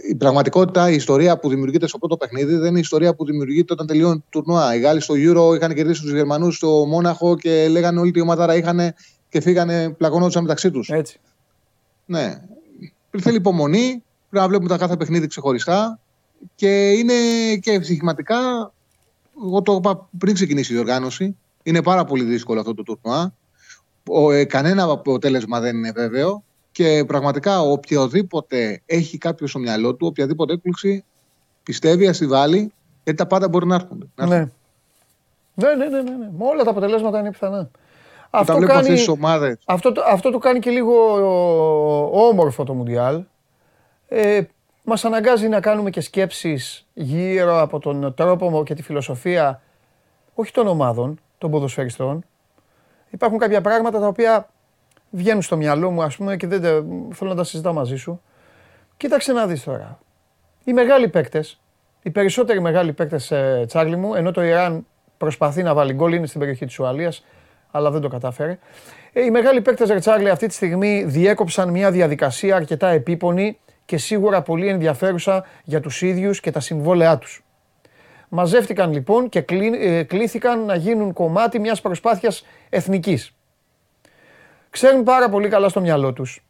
η 0.09 0.15
πραγματικότητα, 0.15 0.91
η 0.91 0.95
ιστορία 0.95 1.39
που 1.39 1.49
δημιουργείται 1.49 1.87
στο 1.87 1.99
πρώτο 1.99 2.17
παιχνίδι 2.17 2.55
δεν 2.55 2.69
είναι 2.69 2.79
η 2.79 2.81
ιστορία 2.81 3.15
που 3.15 3.25
δημιουργείται 3.25 3.73
όταν 3.73 3.87
τελειώνει 3.87 4.25
το 4.31 4.41
τουρνουά. 4.41 4.75
Οι 4.75 4.81
Γάλλοι 4.81 5.01
στο 5.01 5.15
Euro 5.15 5.57
είχαν 5.57 5.75
κερδίσει 5.75 6.03
τους 6.03 6.13
Γερμανούς 6.13 6.57
στο 6.57 6.85
Μόναχο 6.87 7.37
και 7.37 7.69
λέγανε 7.69 8.01
όλη 8.01 8.11
τη 8.11 8.21
ομαδάρα 8.21 8.57
είχαν 8.57 8.95
και 9.35 9.41
φύγανε, 9.41 9.91
πλακωνόντουσαν 9.91 10.43
μεταξύ 10.43 10.71
τους. 10.71 10.89
Έτσι. 10.89 11.21
Ναι. 12.07 12.41
Θέλει 13.19 13.37
υπομονή, 13.37 13.87
πρέπει 14.31 14.45
να 14.45 14.49
βλέπουμε 14.49 14.69
τα 14.69 14.77
κάθε 14.77 14.97
παιχνίδι 14.97 15.27
ξεχωριστά 15.27 15.99
και 16.55 16.91
είναι 16.91 17.15
και 17.61 17.81
ψυχηματικά. 17.81 18.73
Εγώ 19.45 19.63
το 19.63 19.73
είπα 19.73 20.09
πριν 20.19 20.35
ξεκινήσει 20.35 20.73
η 20.73 20.75
διοργάνωση. 20.75 21.37
Είναι 21.63 21.83
πάρα 21.83 22.05
πολύ 22.05 22.25
δύσκολο 22.25 22.61
αυτό 22.61 22.75
το 22.75 22.83
τουρνουά. 22.83 23.35
Ο, 24.09 24.31
ε, 24.33 24.45
κανένα 24.45 24.83
αποτέλεσμα 24.83 25.61
δεν 25.61 25.77
είναι 25.77 25.93
βέβαιο 25.93 26.43
και 26.73 27.05
πραγματικά 27.07 27.61
οποιοδήποτε 27.61 28.83
έχει 28.87 29.19
κάποιο 29.19 29.47
στο 29.47 29.59
μυαλό 29.59 29.95
του, 29.95 30.07
οποιαδήποτε 30.07 30.53
έκπληξη, 30.53 31.05
πιστεύει, 31.63 32.07
ας 32.09 32.19
τη 32.19 32.27
βάλει, 32.27 32.73
γιατί 33.05 33.19
τα 33.19 33.27
πάντα 33.27 33.49
μπορεί 33.49 33.67
να 33.67 33.75
έρχονται. 33.75 34.07
Να 34.15 34.25
έρθουν. 34.25 34.39
Ναι. 35.57 35.69
Ναι, 35.69 35.75
ναι, 35.75 35.89
ναι, 35.89 36.03
ναι, 36.03 36.17
ναι. 36.17 36.31
Με 36.39 36.45
όλα 36.45 36.65
τα 36.65 36.71
αποτελέσματα 36.71 37.19
είναι 37.19 37.31
πιθανά. 37.31 37.71
Αυτό, 38.37 38.53
Όταν 38.53 38.57
βλέπουμε 38.57 38.67
κάνει, 38.81 38.81
αυτές 38.81 38.99
τις 38.99 39.09
ομάδες, 39.09 39.57
αυτό, 39.65 39.93
το- 39.93 40.03
αυτό 40.07 40.31
το 40.31 40.39
κάνει 40.39 40.59
και 40.59 40.71
λίγο 40.71 40.93
ο- 42.13 42.27
όμορφο 42.29 42.65
το 42.65 42.75
Μουντιάλ. 42.75 43.23
Ε, 44.09 44.41
μας 44.85 45.05
αναγκάζει 45.05 45.49
να 45.49 45.61
κάνουμε 45.61 45.91
και 45.91 46.01
σκέψεις 46.01 46.87
γύρω 46.95 47.61
από 47.61 47.79
τον 47.79 48.15
τρόπο 48.15 48.63
και 48.65 48.75
τη 48.75 48.83
φιλοσοφία 48.83 49.63
όχι 50.35 50.53
των 50.53 50.67
ομάδων, 50.67 51.21
των 51.39 51.51
ποδοσφαιριστών. 51.51 52.25
Υπάρχουν 53.11 53.39
κάποια 53.39 53.61
πράγματα 53.61 54.01
τα 54.01 54.07
οποία 54.07 54.49
βγαίνουν 55.11 55.43
στο 55.43 55.57
μυαλό 55.57 55.91
μου 55.91 56.03
ας 56.03 56.17
πούμε 56.17 56.37
και 56.37 56.47
δεν 56.47 56.63
τα- 56.63 56.85
θέλω 57.15 57.31
να 57.31 57.37
τα 57.37 57.45
συζητάω 57.45 57.73
μαζί 57.73 57.97
σου. 57.97 58.21
Κοίταξε 58.97 59.33
να 59.33 59.47
δεις 59.47 59.65
τώρα. 59.65 59.99
Οι 60.65 60.73
μεγάλοι 60.73 61.09
παίκτες, 61.09 61.61
οι 62.03 62.11
περισσότεροι 62.11 62.61
μεγάλοι 62.61 62.93
παίκτες 62.93 63.31
ε, 63.31 63.65
Τσάρλι 63.67 63.97
μου, 63.97 64.15
ενώ 64.15 64.31
το 64.31 64.43
Ιράν 64.43 64.87
προσπαθεί 65.19 65.63
να 65.63 65.75
βάλει 65.75 65.93
γκολ, 65.93 66.13
είναι 66.13 66.27
στην 66.27 66.41
περιοχή 66.41 66.67
της 66.67 66.79
Ουαλίας, 66.79 67.25
αλλά 67.77 67.91
δεν 67.91 68.01
το 68.01 68.09
κατάφερε. 68.09 68.59
Ε, 69.13 69.25
οι 69.25 69.31
μεγάλοι 69.31 69.61
παίκτες 69.61 69.89
ρε 69.89 69.99
Τσάρλι 69.99 70.31
αυτή 70.31 70.47
τη 70.47 70.55
στιγμή 70.55 71.05
διέκοψαν 71.05 71.69
μια 71.69 71.91
διαδικασία 71.91 72.57
αρκετά 72.57 72.89
επίπονη 72.89 73.59
και 73.85 73.97
σίγουρα 73.99 74.43
πολύ 74.43 74.69
ενδιαφέρουσα 74.69 75.45
για 75.65 75.81
τους 75.81 76.03
ίδιους 76.03 76.41
και 76.41 76.51
τα 76.51 76.61
συμβόλαιά 76.61 77.19
τους. 77.19 77.45
Μαζεύτηκαν 78.29 78.93
λοιπόν 78.93 79.29
και 79.29 79.41
κλεί- 79.41 79.75
ε, 79.81 80.03
κλήθηκαν 80.03 80.65
να 80.65 80.75
γίνουν 80.75 81.13
κομμάτι 81.13 81.59
μιας 81.59 81.81
προσπάθειας 81.81 82.47
εθνικής. 82.69 83.35
Ξέρουν 84.71 85.03
πάρα 85.03 85.29
πολύ 85.29 85.49
καλά 85.49 85.69
στο 85.69 85.81
μυαλό 85.81 86.13
τους 86.13 86.45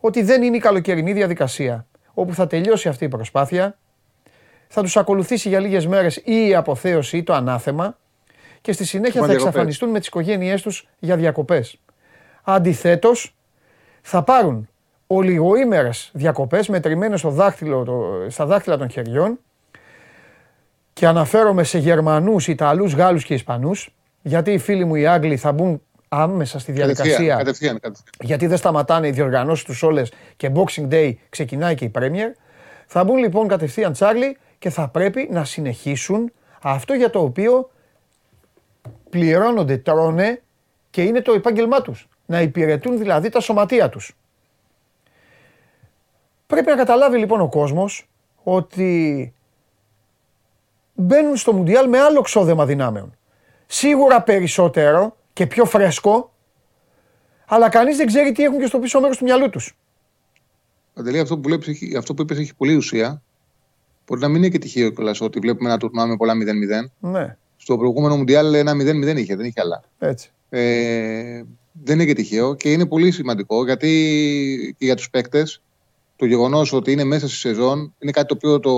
ότι 0.00 0.22
δεν 0.22 0.42
είναι 0.42 0.56
η 0.56 0.60
καλοκαιρινή 0.60 1.12
διαδικασία 1.12 1.86
όπου 2.14 2.34
θα 2.34 2.46
τελειώσει 2.46 2.88
αυτή 2.88 3.04
η 3.04 3.08
προσπάθεια, 3.08 3.78
θα 4.68 4.82
τους 4.82 4.96
ακολουθήσει 4.96 5.48
για 5.48 5.60
λίγες 5.60 5.86
μέρες 5.86 6.16
ή 6.16 6.46
η 6.48 6.54
αποθέωση 6.54 7.16
ή 7.16 7.22
το 7.22 7.32
ανάθεμα 7.34 7.96
και 8.62 8.72
στη 8.72 8.84
συνέχεια 8.84 9.12
Πάνε 9.20 9.26
θα 9.26 9.28
διακοπές. 9.32 9.48
εξαφανιστούν 9.48 9.90
με 9.90 9.98
τις 9.98 10.08
οικογένειές 10.08 10.62
τους 10.62 10.88
για 10.98 11.16
διακοπές. 11.16 11.78
Αντιθέτως, 12.42 13.34
θα 14.02 14.22
πάρουν 14.22 14.68
ολιγοήμερες 15.06 16.10
διακοπές 16.14 16.68
μετρημένες 16.68 17.18
στο 17.20 17.30
δάχτυλο, 17.30 17.84
το- 17.84 18.26
στα 18.30 18.46
δάχτυλα 18.46 18.76
των 18.76 18.90
χεριών 18.90 19.38
και 20.92 21.06
αναφέρομαι 21.06 21.62
σε 21.64 21.78
Γερμανούς, 21.78 22.48
Ιταλούς, 22.48 22.94
Γάλλους 22.94 23.24
και 23.24 23.34
Ισπανούς 23.34 23.94
γιατί 24.22 24.52
οι 24.52 24.58
φίλοι 24.58 24.84
μου 24.84 24.94
οι 24.94 25.06
Άγγλοι 25.06 25.36
θα 25.36 25.52
μπουν 25.52 25.82
άμεσα 26.08 26.58
στη 26.58 26.72
κατευθείαν, 26.72 26.94
διαδικασία 26.96 27.36
κατευθείαν, 27.36 27.80
κατευθείαν. 27.80 28.14
γιατί 28.20 28.46
δεν 28.46 28.56
σταματάνε 28.56 29.06
οι 29.06 29.10
διοργανώσεις 29.10 29.64
τους 29.64 29.82
όλες 29.82 30.12
και 30.36 30.50
Boxing 30.54 30.88
Day 30.88 31.12
ξεκινάει 31.28 31.74
και 31.74 31.84
η 31.84 31.90
Premier. 31.94 32.34
Θα 32.86 33.04
μπουν 33.04 33.16
λοιπόν 33.16 33.48
κατευθείαν 33.48 33.92
Τσάρλι 33.92 34.36
και 34.58 34.70
θα 34.70 34.88
πρέπει 34.88 35.28
να 35.32 35.44
συνεχίσουν 35.44 36.32
αυτό 36.62 36.94
για 36.94 37.10
το 37.10 37.20
οποίο 37.20 37.70
πληρώνονται, 39.10 39.76
τρώνε 39.78 40.42
και 40.90 41.02
είναι 41.02 41.20
το 41.20 41.32
επάγγελμά 41.32 41.82
τους. 41.82 42.08
Να 42.26 42.40
υπηρετούν 42.40 42.98
δηλαδή 42.98 43.28
τα 43.28 43.40
σωματεία 43.40 43.88
τους. 43.88 44.16
Πρέπει 46.46 46.70
να 46.70 46.76
καταλάβει 46.76 47.18
λοιπόν 47.18 47.40
ο 47.40 47.48
κόσμος 47.48 48.08
ότι 48.42 49.32
μπαίνουν 50.94 51.36
στο 51.36 51.52
Μουντιάλ 51.52 51.88
με 51.88 51.98
άλλο 51.98 52.20
ξόδεμα 52.20 52.66
δυνάμεων. 52.66 53.16
Σίγουρα 53.66 54.22
περισσότερο 54.22 55.16
και 55.32 55.46
πιο 55.46 55.64
φρέσκο 55.64 56.32
αλλά 57.46 57.68
κανείς 57.68 57.96
δεν 57.96 58.06
ξέρει 58.06 58.32
τι 58.32 58.42
έχουν 58.42 58.58
και 58.58 58.66
στο 58.66 58.78
πίσω 58.78 59.00
μέρος 59.00 59.16
του 59.16 59.24
μυαλού 59.24 59.50
τους. 59.50 59.76
Παντελή, 60.94 61.18
αυτό 61.18 61.36
που, 61.36 61.42
βλέπεις, 61.48 61.68
έχει- 61.68 61.96
αυτό 61.96 62.14
που 62.14 62.22
είπες 62.22 62.38
έχει 62.38 62.54
πολύ 62.54 62.74
ουσία. 62.74 63.22
Μπορεί 64.06 64.20
να 64.20 64.28
μην 64.28 64.36
είναι 64.36 64.48
και 64.48 64.58
τυχαίο 64.58 64.90
κιόλας 64.90 65.20
ότι 65.20 65.38
βλέπουμε 65.38 65.68
ένα 65.68 65.78
τουρνουά 65.78 66.06
με 66.06 66.16
πολλά 66.16 66.34
0-0. 66.34 66.90
Ναι, 67.00 67.36
Στο 67.62 67.78
προηγούμενο 67.78 68.16
Μουντιάλ 68.16 68.54
ένα 68.54 68.72
0-0 68.72 69.16
είχε, 69.16 69.36
δεν 69.36 69.46
είχε 69.46 69.60
άλλα. 69.60 69.82
έτσι. 69.98 70.30
Ε, 70.48 71.42
δεν 71.72 71.94
είναι 71.94 72.04
και 72.04 72.12
τυχαίο 72.14 72.54
και 72.54 72.72
είναι 72.72 72.86
πολύ 72.86 73.10
σημαντικό 73.10 73.64
γιατί 73.64 74.74
και 74.78 74.84
για 74.84 74.94
τους 74.96 75.10
παίκτες 75.10 75.62
το 76.16 76.26
γεγονός 76.26 76.72
ότι 76.72 76.92
είναι 76.92 77.04
μέσα 77.04 77.28
στη 77.28 77.36
σεζόν 77.36 77.94
είναι 77.98 78.10
κάτι 78.12 78.26
το 78.26 78.34
οποίο 78.34 78.60
το 78.60 78.72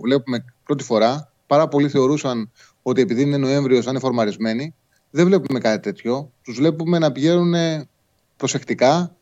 βλέπουμε 0.00 0.44
πρώτη 0.64 0.84
φορά. 0.84 1.32
Πάρα 1.46 1.68
πολλοί 1.68 1.88
θεωρούσαν 1.88 2.50
ότι 2.82 3.00
επειδή 3.00 3.22
είναι 3.22 3.36
Νοέμβριο 3.36 3.82
θα 3.82 3.90
είναι 3.90 3.98
φορμαρισμένοι. 3.98 4.74
Δεν 5.10 5.26
βλέπουμε 5.26 5.58
κάτι 5.58 5.82
τέτοιο. 5.82 6.30
Τους 6.42 6.56
βλέπουμε 6.56 6.98
να 6.98 7.12
πηγαίνουν 7.12 7.54
προσεκτικά. 8.36 9.16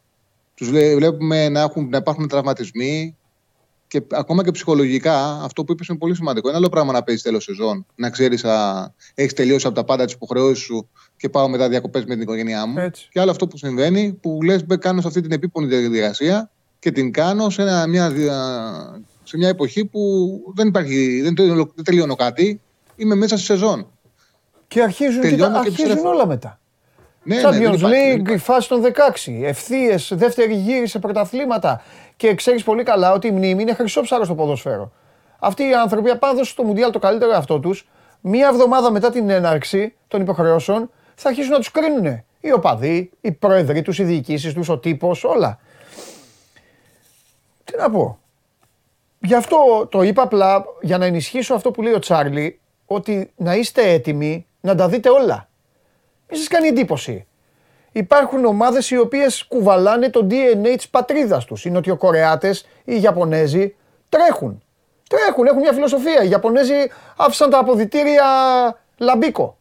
Τους 0.55 0.69
βλέ- 0.69 0.95
βλέπουμε 0.95 1.49
να, 1.49 1.61
έχουν, 1.61 1.89
να 1.89 1.97
υπάρχουν 1.97 2.29
τραυματισμοί 2.29 3.17
και 3.91 4.03
ακόμα 4.11 4.45
και 4.45 4.51
ψυχολογικά 4.51 5.41
αυτό 5.43 5.65
που 5.65 5.73
είπες 5.73 5.87
είναι 5.89 5.99
πολύ 5.99 6.15
σημαντικό. 6.15 6.49
Είναι 6.49 6.57
άλλο 6.57 6.69
πράγμα 6.69 6.93
να 6.93 7.03
παίζεις 7.03 7.23
τέλος 7.23 7.45
σεζόν, 7.45 7.87
να 7.95 8.11
ξέρεις 8.11 8.45
έχεις 9.15 9.33
τελειώσει 9.33 9.67
από 9.67 9.75
τα 9.77 9.85
πάντα 9.85 10.05
τις 10.05 10.15
υποχρεώσεις 10.15 10.65
σου 10.65 10.89
και 11.17 11.29
πάω 11.29 11.49
μετά 11.49 11.69
διακοπές 11.69 12.05
με 12.05 12.13
την 12.15 12.23
οικογένειά 12.23 12.67
μου. 12.67 12.79
Έτσι. 12.79 13.09
Και 13.13 13.21
άλλο 13.21 13.31
αυτό 13.31 13.47
που 13.47 13.57
συμβαίνει, 13.57 14.13
που 14.21 14.39
λες, 14.43 14.65
κάνω 14.79 15.01
σε 15.01 15.07
αυτή 15.07 15.21
την 15.21 15.33
επίπονη 15.33 15.67
διαδικασία 15.67 16.51
και 16.79 16.91
την 16.91 17.13
κάνω 17.13 17.51
σε, 17.51 17.63
ένα, 17.63 17.87
μια, 17.87 18.11
δια- 18.11 19.01
σε 19.23 19.37
μια 19.37 19.49
εποχή 19.49 19.85
που 19.85 20.31
δεν, 20.55 20.69
υπάρχει, 20.69 21.21
δεν, 21.23 21.35
τελειώνω, 21.35 21.71
δεν 21.75 21.85
τελειώνω 21.85 22.15
κάτι. 22.15 22.61
Είμαι 22.97 23.15
μέσα 23.15 23.37
στη 23.37 23.45
σεζόν. 23.47 23.87
Και 24.69 24.83
αρχίζουν, 24.83 25.21
Τελειώνω 25.21 25.45
κοίτα, 25.47 25.61
και 25.63 25.69
αρχίζουν 25.69 25.85
επιστρέφω. 25.91 26.09
όλα 26.15 26.27
μετά. 26.27 26.61
Ναι, 27.23 27.35
ναι, 27.35 27.41
δεν 27.41 27.51
Champions 27.51 27.77
υπάρχει, 27.77 27.79
δεν 27.79 28.15
League, 28.15 28.17
η 28.17 28.21
υπάρχει. 28.21 28.39
φάση 28.39 28.69
των 28.69 28.83
16, 28.83 29.43
ευθείες, 29.43 30.13
δεύτερη 30.15 30.55
γύρι 30.55 30.87
σε 30.87 30.99
πρωταθλήματα. 30.99 31.83
Και 32.17 32.35
ξέρεις 32.35 32.63
πολύ 32.63 32.83
καλά 32.83 33.13
ότι 33.13 33.27
η 33.27 33.31
μνήμη 33.31 33.63
είναι 33.63 33.75
χρυσόψαρος 33.75 34.27
στο 34.27 34.35
ποδόσφαιρο. 34.35 34.93
Αυτοί 35.39 35.69
οι 35.69 35.75
άνθρωποι, 35.75 36.11
απ' 36.11 36.25
αν 36.25 36.31
δώσουν 36.31 36.53
στο 36.53 36.63
Μουντιάλ 36.63 36.91
το 36.91 36.99
καλύτερο 36.99 37.33
εαυτό 37.33 37.61
τους, 37.61 37.89
μία 38.21 38.49
εβδομάδα 38.49 38.91
μετά 38.91 39.11
την 39.11 39.31
έναρξη 39.31 39.95
των 40.09 40.21
υποχρεώσεων, 40.21 40.91
θα 41.15 41.29
αρχίσουν 41.29 41.53
να 41.53 41.59
τους 41.59 41.71
κρίνουν. 41.71 42.23
Οι 42.41 42.53
οπαδοί, 42.53 43.11
οι 43.21 43.33
πρόεδροι 43.33 43.83
τους, 43.83 43.99
οι 43.99 44.05
διοικήσεις 44.05 44.55
τους, 44.55 44.69
ο 44.69 44.79
τύπος, 44.79 45.25
όλα. 45.25 45.59
Τι 47.65 47.77
να 47.77 47.91
πω. 47.91 48.19
Γι' 49.19 49.35
αυτό 49.35 49.87
το 49.91 50.03
είπα 50.03 50.23
απλά 50.23 50.65
για 50.81 50.99
να 50.99 51.05
ενισχύσω 51.05 51.55
αυτό 51.55 51.71
που 51.71 51.83
λέει 51.83 51.93
ο 51.93 51.99
Τσάρλι, 51.99 52.61
ότι 52.87 53.33
να 53.37 53.55
είστε 53.55 53.91
έτοιμοι 53.91 54.47
να 54.61 54.75
τα 54.75 54.89
δείτε 54.89 55.09
όλα. 55.11 55.49
Μην 56.31 56.39
σας 56.39 56.49
κάνει 56.49 56.69
εντύπωση. 56.69 57.27
Υπάρχουν 57.93 58.45
ομάδες 58.45 58.91
οι 58.91 58.99
οποίες 58.99 59.45
κουβαλάνε 59.49 60.11
το 60.11 60.27
DNA 60.31 60.75
της 60.77 60.89
πατρίδας 60.89 61.45
τους. 61.45 61.65
Οι 61.65 61.71
Νοτιοκορεάτες, 61.71 62.67
οι 62.85 63.01
Ιαπωνέζοι 63.01 63.75
τρέχουν. 64.09 64.63
Τρέχουν, 65.09 65.47
έχουν 65.47 65.59
μια 65.59 65.73
φιλοσοφία. 65.73 66.23
Οι 66.23 66.29
Ιαπωνέζοι 66.29 66.75
άφησαν 67.17 67.51
τα 67.51 67.59
αποδητήρια 67.59 68.25
λαμπίκο. 68.99 69.57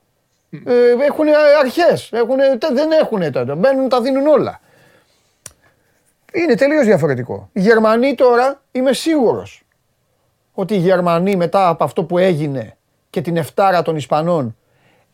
Ε, 0.66 0.92
έχουν 1.08 1.26
αρχές, 1.60 2.10
έχουν, 2.12 2.38
δεν 2.74 2.92
έχουν 2.92 3.32
τότε. 3.32 3.56
Μπαίνουν, 3.56 3.90
τα 3.90 4.02
δίνουν 4.02 4.28
όλα. 4.28 4.60
Είναι 6.34 6.56
τελείως 6.56 6.86
διαφορετικό. 6.86 7.50
Οι 7.54 7.60
Γερμανοί 7.60 8.16
τώρα 8.16 8.62
είμαι 8.72 8.94
σίγουρος 8.94 9.64
ότι 10.54 10.74
οι 10.74 10.78
Γερμανοί 10.78 11.36
μετά 11.36 11.68
από 11.68 11.84
αυτό 11.84 12.04
που 12.04 12.18
έγινε 12.18 12.78
και 13.10 13.22
την 13.22 13.38
εφτάρα 13.38 13.82
των 13.82 13.96
Ισπανών 13.96 14.58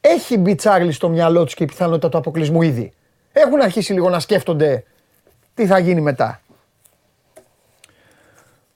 έχει 0.08 0.38
μπει 0.38 0.56
Τσάρλι 0.56 0.92
στο 0.92 1.10
μυαλό 1.10 1.44
τους 1.44 1.54
και 1.54 1.64
η 1.64 1.68
πιθανότητα 1.68 2.10
του 2.10 2.18
αποκλεισμού 2.18 2.62
ήδη. 2.62 2.94
Έχουν 3.32 3.62
αρχίσει 3.62 3.94
λίγο 3.94 4.10
να 4.10 4.20
σκέφτονται 4.20 4.84
τι 5.54 5.66
θα 5.66 5.80
γίνει 5.80 6.02
μετά. 6.02 6.42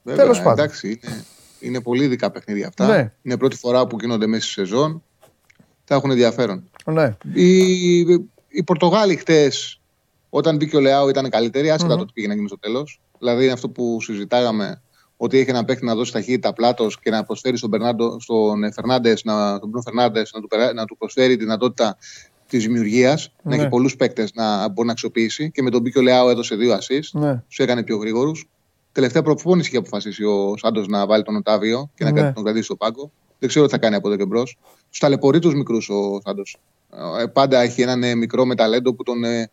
Βέβαια, 0.03 0.23
Τέλος 0.23 0.41
πάντων. 0.41 0.63
Εντάξει, 0.63 0.99
είναι, 1.03 1.25
είναι 1.59 1.81
πολύ 1.81 2.03
ειδικά 2.03 2.31
παιχνίδια 2.31 2.67
αυτά. 2.67 2.87
Ναι. 2.87 3.11
Είναι 3.21 3.37
πρώτη 3.37 3.55
φορά 3.55 3.87
που 3.87 3.97
γίνονται 3.99 4.27
μέσα 4.27 4.43
στη 4.43 4.51
σεζόν. 4.51 5.03
Θα 5.83 5.95
έχουν 5.95 6.11
ενδιαφέρον. 6.11 6.69
Ναι. 6.85 7.17
Οι, 7.33 7.99
οι 8.47 8.63
Πορτογάλοι 8.65 9.15
χτες, 9.15 9.81
όταν 10.29 10.55
μπήκε 10.55 10.75
ο 10.75 10.79
Λεάο, 10.79 11.09
ήταν 11.09 11.29
καλύτεροι, 11.29 11.71
άσχετα 11.71 11.97
το 11.97 12.05
τι 12.05 12.13
πήγε 12.13 12.27
να 12.27 12.33
γίνει 12.33 12.47
στο 12.47 12.59
τέλος. 12.59 13.01
Δηλαδή 13.19 13.43
είναι 13.43 13.53
αυτό 13.53 13.69
που 13.69 14.01
συζητάγαμε, 14.01 14.81
ότι 15.21 15.37
έχει 15.39 15.49
ένα 15.49 15.65
παίχτη 15.65 15.85
να 15.85 15.95
δώσει 15.95 16.11
ταχύτητα 16.11 16.53
πλάτος 16.53 16.99
και 16.99 17.09
να 17.09 17.23
προσφέρει 17.23 17.57
στον, 17.57 17.69
Μπερνάντο, 17.69 18.19
στον 18.19 18.73
Φερνάντες, 18.73 19.23
να, 19.23 19.59
τον 19.59 19.69
Μπρουν 19.69 19.83
Φερνάντες, 19.83 20.31
να, 20.33 20.41
του, 20.41 20.47
περά- 20.47 20.73
να 20.73 20.85
του 20.85 20.97
προσφέρει 20.97 21.35
τη 21.37 21.43
δυνατότητα 21.43 21.97
της 22.47 22.63
δημιουργίας, 22.63 23.31
να 23.43 23.55
Ναι. 23.55 23.61
έχει 23.61 23.69
πολλούς 23.69 23.95
παίκτες 23.95 24.31
να 24.33 24.69
μπορεί 24.69 24.85
να 24.87 24.91
αξιοποιήσει. 24.93 25.51
Και 25.51 25.61
με 25.61 25.69
τον 25.69 25.81
μπήκε 25.81 25.99
ο 25.99 26.01
Λεάο 26.01 26.29
έδωσε 26.29 26.55
δύο 26.55 26.73
assist, 26.77 27.09
Ναι. 27.19 27.43
τους 27.47 27.57
έκανε 27.59 27.83
πιο 27.83 27.97
γρήγορους. 27.97 28.49
Τελευταία 28.91 29.21
προπόνηση 29.21 29.67
είχε 29.69 29.77
αποφασίσει 29.77 30.23
ο 30.23 30.53
Σάντος 30.57 30.87
να 30.87 31.05
βάλει 31.05 31.23
τον 31.23 31.35
Οτάβιο 31.35 31.89
και 31.95 32.03
να 32.03 32.11
Ναι. 32.11 32.21
ναι. 32.21 32.31
τον 32.33 32.43
κρατήσει 32.43 32.65
στο 32.65 32.75
πάγκο. 32.75 33.11
Δεν 33.39 33.49
ξέρω 33.49 33.65
τι 33.65 33.71
θα 33.71 33.77
κάνει 33.77 33.95
από 33.95 34.07
εδώ 34.07 34.17
και 34.17 34.25
μπρος. 34.25 34.57
Τους 34.89 34.99
ταλαιπωρεί 34.99 35.39
τους 35.39 35.53
μικρούς 35.53 35.89
ο 35.89 36.19
Σάντος. 36.25 36.57
Ε, 37.21 37.25
πάντα 37.25 37.59
έχει 37.61 37.81
έναν 37.81 38.03
ε, 38.03 38.15
μικρό 38.15 38.45
με 38.45 38.55
ταλέντο 38.55 38.93
που, 38.93 39.03
τον, 39.03 39.23
ε, 39.23 39.49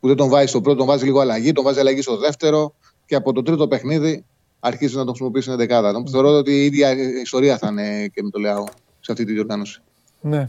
που 0.00 0.06
δεν 0.06 0.16
τον 0.16 0.28
βάζει 0.28 0.46
στο 0.46 0.60
πρώτο, 0.60 0.78
τον 0.78 0.86
βάζει 0.86 1.04
λίγο 1.04 1.20
αλλαγή, 1.20 1.52
τον 1.52 1.64
βάζει 1.64 1.78
αλλαγή 1.80 2.02
στο 2.02 2.16
δεύτερο 2.16 2.74
και 3.06 3.14
από 3.14 3.32
το 3.32 3.42
τρίτο 3.42 3.68
παιχνίδι 3.68 4.24
αρχίζει 4.66 4.96
να 4.96 5.00
τον 5.00 5.08
χρησιμοποιήσει 5.08 5.46
στην 5.46 5.58
δεκάδα. 5.58 5.92
Τον 5.92 6.08
θεωρώ 6.08 6.28
ότι 6.28 6.52
η 6.52 6.64
ίδια 6.64 6.92
ιστορία 7.22 7.58
θα 7.58 7.68
είναι 7.68 8.06
και 8.06 8.22
με 8.22 8.30
το 8.30 8.38
Λεάο 8.38 8.64
σε 9.00 9.12
αυτή 9.12 9.24
τη 9.24 9.32
διοργάνωση. 9.32 9.80
Ναι. 10.20 10.48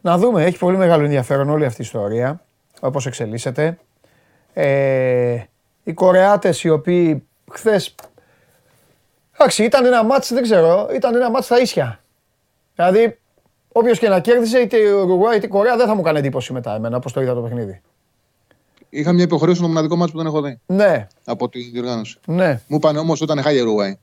Να 0.00 0.18
δούμε, 0.18 0.44
έχει 0.44 0.58
πολύ 0.58 0.76
μεγάλο 0.76 1.04
ενδιαφέρον 1.04 1.50
όλη 1.50 1.64
αυτή 1.64 1.82
η 1.82 1.84
ιστορία, 1.84 2.44
όπως 2.80 3.06
εξελίσσεται. 3.06 3.78
Ε, 4.52 5.42
οι 5.84 5.92
Κορεάτες 5.92 6.64
οι 6.64 6.68
οποίοι 6.68 7.26
χθες, 7.50 7.94
εντάξει 9.34 9.64
ήταν 9.64 9.84
ένα 9.84 10.04
μάτς, 10.04 10.32
δεν 10.32 10.42
ξέρω, 10.42 10.88
ήταν 10.94 11.14
ένα 11.14 11.30
μάτς 11.30 11.44
στα 11.44 11.60
ίσια. 11.60 12.00
Δηλαδή, 12.74 13.18
όποιος 13.72 13.98
και 13.98 14.08
να 14.08 14.20
κέρδισε, 14.20 14.58
είτε 14.58 14.76
η 14.76 14.90
Ουρουγουάη 14.90 15.36
είτε 15.36 15.46
η 15.46 15.48
Κορέα, 15.48 15.76
δεν 15.76 15.86
θα 15.86 15.94
μου 15.94 16.02
κάνει 16.02 16.18
εντύπωση 16.18 16.52
μετά 16.52 16.74
εμένα, 16.74 16.96
όπως 16.96 17.12
το 17.12 17.20
είδα 17.20 17.34
το 17.34 17.40
παιχνίδι. 17.40 17.80
Είχα 18.90 19.12
μια 19.12 19.24
υποχρέωση 19.24 19.58
στο 19.58 19.68
μοναδικό 19.68 19.96
μάτσο 19.96 20.12
που 20.12 20.18
δεν 20.18 20.26
έχω 20.26 20.40
δει 20.42 20.60
Ναι, 20.66 21.06
από 21.24 21.48
τη 21.48 21.60
διοργάνωση. 21.70 22.18
ναι. 22.26 22.60
Μου 22.66 22.76
είπαν 22.76 22.96
όμως 22.96 23.20
ότι 23.20 23.32
ήταν 23.32 23.44
χάλια 23.44 23.60
η 23.60 23.62
Ουρουάη. 23.64 23.98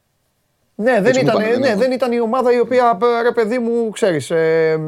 Ναι, 0.75 0.91
δεν 0.91 1.05
Έτσι 1.05 1.19
μου 1.23 1.27
ήταν, 1.27 1.35
είπανε, 1.41 1.51
δεν 1.51 1.59
ναι, 1.59 1.67
έχω. 1.67 1.77
δεν 1.79 1.91
ήταν 1.91 2.11
η 2.11 2.19
ομάδα 2.21 2.53
η 2.53 2.59
οποία, 2.59 2.97
ε, 3.19 3.21
ρε 3.21 3.31
παιδί 3.31 3.59
μου, 3.59 3.89
ξέρεις, 3.89 4.29
ε, 4.31 4.79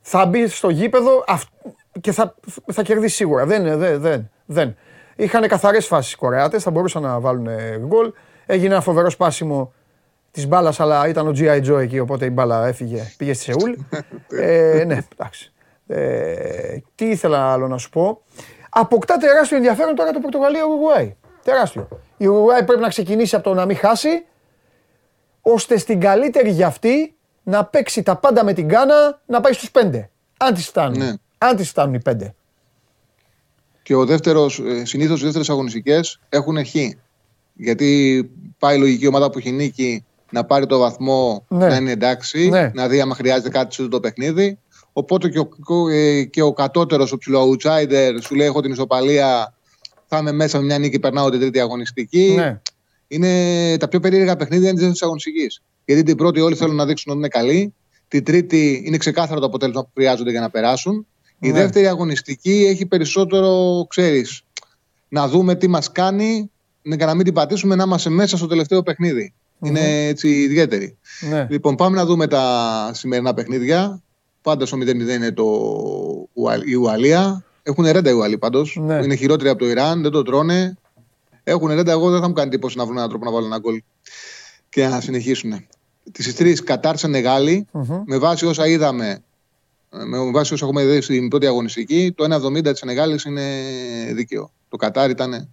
θα 0.00 0.26
μπει 0.26 0.46
στο 0.48 0.68
γήπεδο 0.70 1.24
αυ- 1.26 1.48
και 2.00 2.12
θα, 2.12 2.34
θα 2.72 2.82
κερδίσει 2.82 3.14
σίγουρα. 3.14 3.46
Δεν, 3.46 3.78
δεν, 3.78 4.00
δεν, 4.00 4.30
δεν. 4.46 4.76
Είχαν 5.16 5.48
καθαρές 5.48 5.86
φάσεις 5.86 6.12
οι 6.12 6.16
Κορεάτες, 6.16 6.62
θα 6.62 6.70
μπορούσαν 6.70 7.02
να 7.02 7.20
βάλουν 7.20 7.46
ε, 7.46 7.78
γκολ. 7.86 8.12
Έγινε 8.46 8.72
ένα 8.74 8.82
φοβερό 8.82 9.10
σπάσιμο 9.10 9.72
της 10.30 10.46
μπάλας, 10.46 10.80
αλλά 10.80 11.08
ήταν 11.08 11.26
ο 11.28 11.30
G.I. 11.36 11.62
Joe 11.72 11.80
εκεί, 11.80 11.98
οπότε 11.98 12.24
η 12.26 12.30
μπάλα 12.32 12.66
έφυγε, 12.66 13.12
πήγε 13.16 13.32
στη 13.32 13.44
Σεούλ. 13.44 13.72
ε, 14.42 14.84
ναι, 14.86 14.98
εντάξει. 15.18 15.51
Ε, 15.86 16.76
τι 16.94 17.08
ήθελα 17.08 17.52
άλλο 17.52 17.68
να 17.68 17.78
σου 17.78 17.90
πω; 17.90 18.22
Αποκτά 18.70 19.16
τεράστιο 19.16 19.56
ενδιαφέρον 19.56 19.94
τώρα 19.94 20.10
το 20.10 20.20
Πορτογαλία-Ουρουγουάη. 20.20 21.16
Τεράστιο. 21.44 21.88
Η 22.16 22.26
Ουρουγουάη 22.26 22.64
πρέπει 22.64 22.80
να 22.80 22.88
ξεκινήσει 22.88 23.34
από 23.34 23.44
το 23.44 23.54
να 23.54 23.64
μην 23.66 23.76
χάσει, 23.76 24.24
ώστε 25.42 25.76
στην 25.78 26.00
καλύτερη 26.00 26.50
για 26.50 26.66
αυτή 26.66 27.14
να 27.42 27.64
παίξει 27.64 28.02
τα 28.02 28.16
πάντα 28.16 28.44
με 28.44 28.52
την 28.52 28.68
Κάνα 28.68 29.20
να 29.26 29.40
πάει 29.40 29.52
στους 29.52 29.70
πέντε. 29.70 30.10
Αν 30.36 30.54
τις 30.54 30.66
φτάνουν. 30.66 30.98
Ναι. 30.98 31.12
Αν 31.38 31.56
τις 31.56 31.68
φτάνουν 31.68 31.94
οι 31.94 32.00
πέντε. 32.00 32.34
Και 33.82 33.94
ο 33.94 34.04
δεύτερος, 34.04 34.62
συνήθως 34.82 35.20
οι 35.20 35.24
δεύτερες 35.24 35.50
αγωνιστικές 35.50 36.20
έχουν 36.28 36.66
χ. 36.66 36.74
Γιατί 37.54 38.30
πάει 38.58 38.76
η 38.76 38.78
λογική 38.78 39.06
ομάδα 39.06 39.30
που 39.30 39.38
έχει 39.38 39.50
νίκη 39.50 40.04
να 40.30 40.44
πάρει 40.44 40.66
το 40.66 40.78
βαθμό 40.78 41.44
Ναι. 41.48 41.66
να 41.66 41.76
είναι 41.76 41.90
εντάξει, 41.90 42.48
Ναι. 42.48 42.70
να 42.74 42.88
δει 42.88 43.00
άμα 43.00 43.14
χρειάζεται 43.14 43.48
κάτι 43.48 43.74
σε 43.74 43.82
αυτό 43.82 43.94
το 43.94 44.00
παιχνίδι. 44.00 44.58
Οπότε 44.92 45.28
και 45.28 45.38
ο, 45.38 45.88
ε, 45.88 46.24
και 46.24 46.42
ο 46.42 46.52
κατώτερος, 46.52 47.12
ο 47.12 47.18
ψηλό 47.18 47.50
outsider, 47.50 48.12
σου 48.20 48.34
λέει: 48.34 48.46
Έχω 48.46 48.60
την 48.60 48.72
ισοπαλία, 48.72 49.54
θα 50.06 50.18
είμαι 50.18 50.32
μέσα 50.32 50.58
με 50.58 50.64
μια 50.64 50.78
νίκη, 50.78 50.98
περνάω 50.98 51.30
την 51.30 51.40
τρίτη 51.40 51.60
αγωνιστική. 51.60 52.34
Ναι. 52.36 52.60
Είναι 53.08 53.76
τα 53.76 53.88
πιο 53.88 54.00
περίεργα 54.00 54.36
παιχνίδια 54.36 54.68
είναι 54.68 54.78
της 54.78 54.86
δεύτερη 54.86 55.04
αγωνιστικής. 55.04 55.62
Γιατί 55.84 56.02
την 56.02 56.16
πρώτη 56.16 56.40
όλοι 56.40 56.54
θέλουν 56.54 56.76
να 56.76 56.86
δείξουν 56.86 57.10
ότι 57.10 57.18
είναι 57.20 57.28
καλοί. 57.28 57.74
Την 58.08 58.24
τρίτη 58.24 58.82
είναι 58.86 58.96
ξεκάθαρο 58.96 59.40
το 59.40 59.46
αποτέλεσμα 59.46 59.82
που 59.82 59.90
χρειάζονται 59.94 60.30
για 60.30 60.40
να 60.40 60.50
περάσουν. 60.50 61.06
Η 61.38 61.48
Ναι. 61.48 61.52
δεύτερη 61.52 61.86
αγωνιστική 61.86 62.66
έχει 62.68 62.86
περισσότερο, 62.86 63.84
ξέρεις, 63.88 64.42
να 65.08 65.28
δούμε 65.28 65.54
τι 65.54 65.68
μας 65.68 65.92
κάνει 65.92 66.50
ναι, 66.82 66.94
για 66.94 67.06
να 67.06 67.14
μην 67.14 67.24
την 67.24 67.34
πατήσουμε 67.34 67.74
να 67.74 67.82
είμαστε 67.82 68.10
μέσα 68.10 68.36
στο 68.36 68.46
τελευταίο 68.46 68.82
παιχνίδι. 68.82 69.32
Είναι 69.62 70.06
έτσι 70.06 70.28
ιδιαίτερη. 70.28 70.96
Ναι. 71.30 71.46
Λοιπόν, 71.50 71.74
πάμε 71.74 71.96
να 71.96 72.04
δούμε 72.04 72.26
τα 72.26 72.90
σημερινά 72.94 73.34
παιχνίδια. 73.34 74.02
Πάντα 74.42 74.66
στο 74.66 74.76
0-0 74.76 74.84
είναι 75.08 75.32
το, 75.32 75.44
Ουα- 76.32 76.64
η 76.64 76.74
Ουαλία. 76.74 77.44
Έχουν 77.62 77.84
ρέντα 77.90 78.10
οι 78.10 78.12
Ουαλοί 78.12 78.38
πάντως. 78.38 78.76
Ναι. 78.80 78.94
Είναι 79.04 79.14
χειρότεροι 79.14 79.48
από 79.48 79.58
το 79.58 79.68
Ιράν, 79.68 80.02
δεν 80.02 80.10
το 80.10 80.22
τρώνε. 80.22 80.78
Έχουν 81.44 81.68
ρέντα. 81.68 81.92
Εγώ 81.92 82.10
δεν 82.10 82.20
θα 82.20 82.26
μου 82.28 82.32
κάνει 82.34 82.48
εντύπωση 82.48 82.76
να 82.76 82.84
βρουν 82.84 82.96
έναν 82.96 83.08
τρόπο 83.08 83.24
να 83.24 83.30
βάλουν 83.30 83.46
ένα 83.46 83.58
γκολ 83.58 83.82
και 84.68 84.86
να 84.86 85.00
συνεχίσουν. 85.00 85.66
Τις 86.12 86.34
τρει 86.34 86.52
Κατάρ 86.52 86.96
Σενεγάλη, 86.96 87.66
με 88.04 88.18
βάση 88.18 88.46
όσα 88.46 88.66
είδαμε, 88.66 89.22
με 89.90 90.30
βάση 90.30 90.54
όσα 90.54 90.64
έχουμε 90.64 90.84
δει 90.84 91.00
στην 91.00 91.28
πρώτη 91.28 91.46
αγωνιστική, 91.46 92.12
το 92.16 92.24
1,70 92.24 92.62
της 92.70 92.78
Σενεγάλης 92.78 93.24
είναι 93.24 93.42
δίκαιο. 94.14 94.50
Το 94.68 94.76
Κατάρ 94.76 95.10
ήταν 95.10 95.48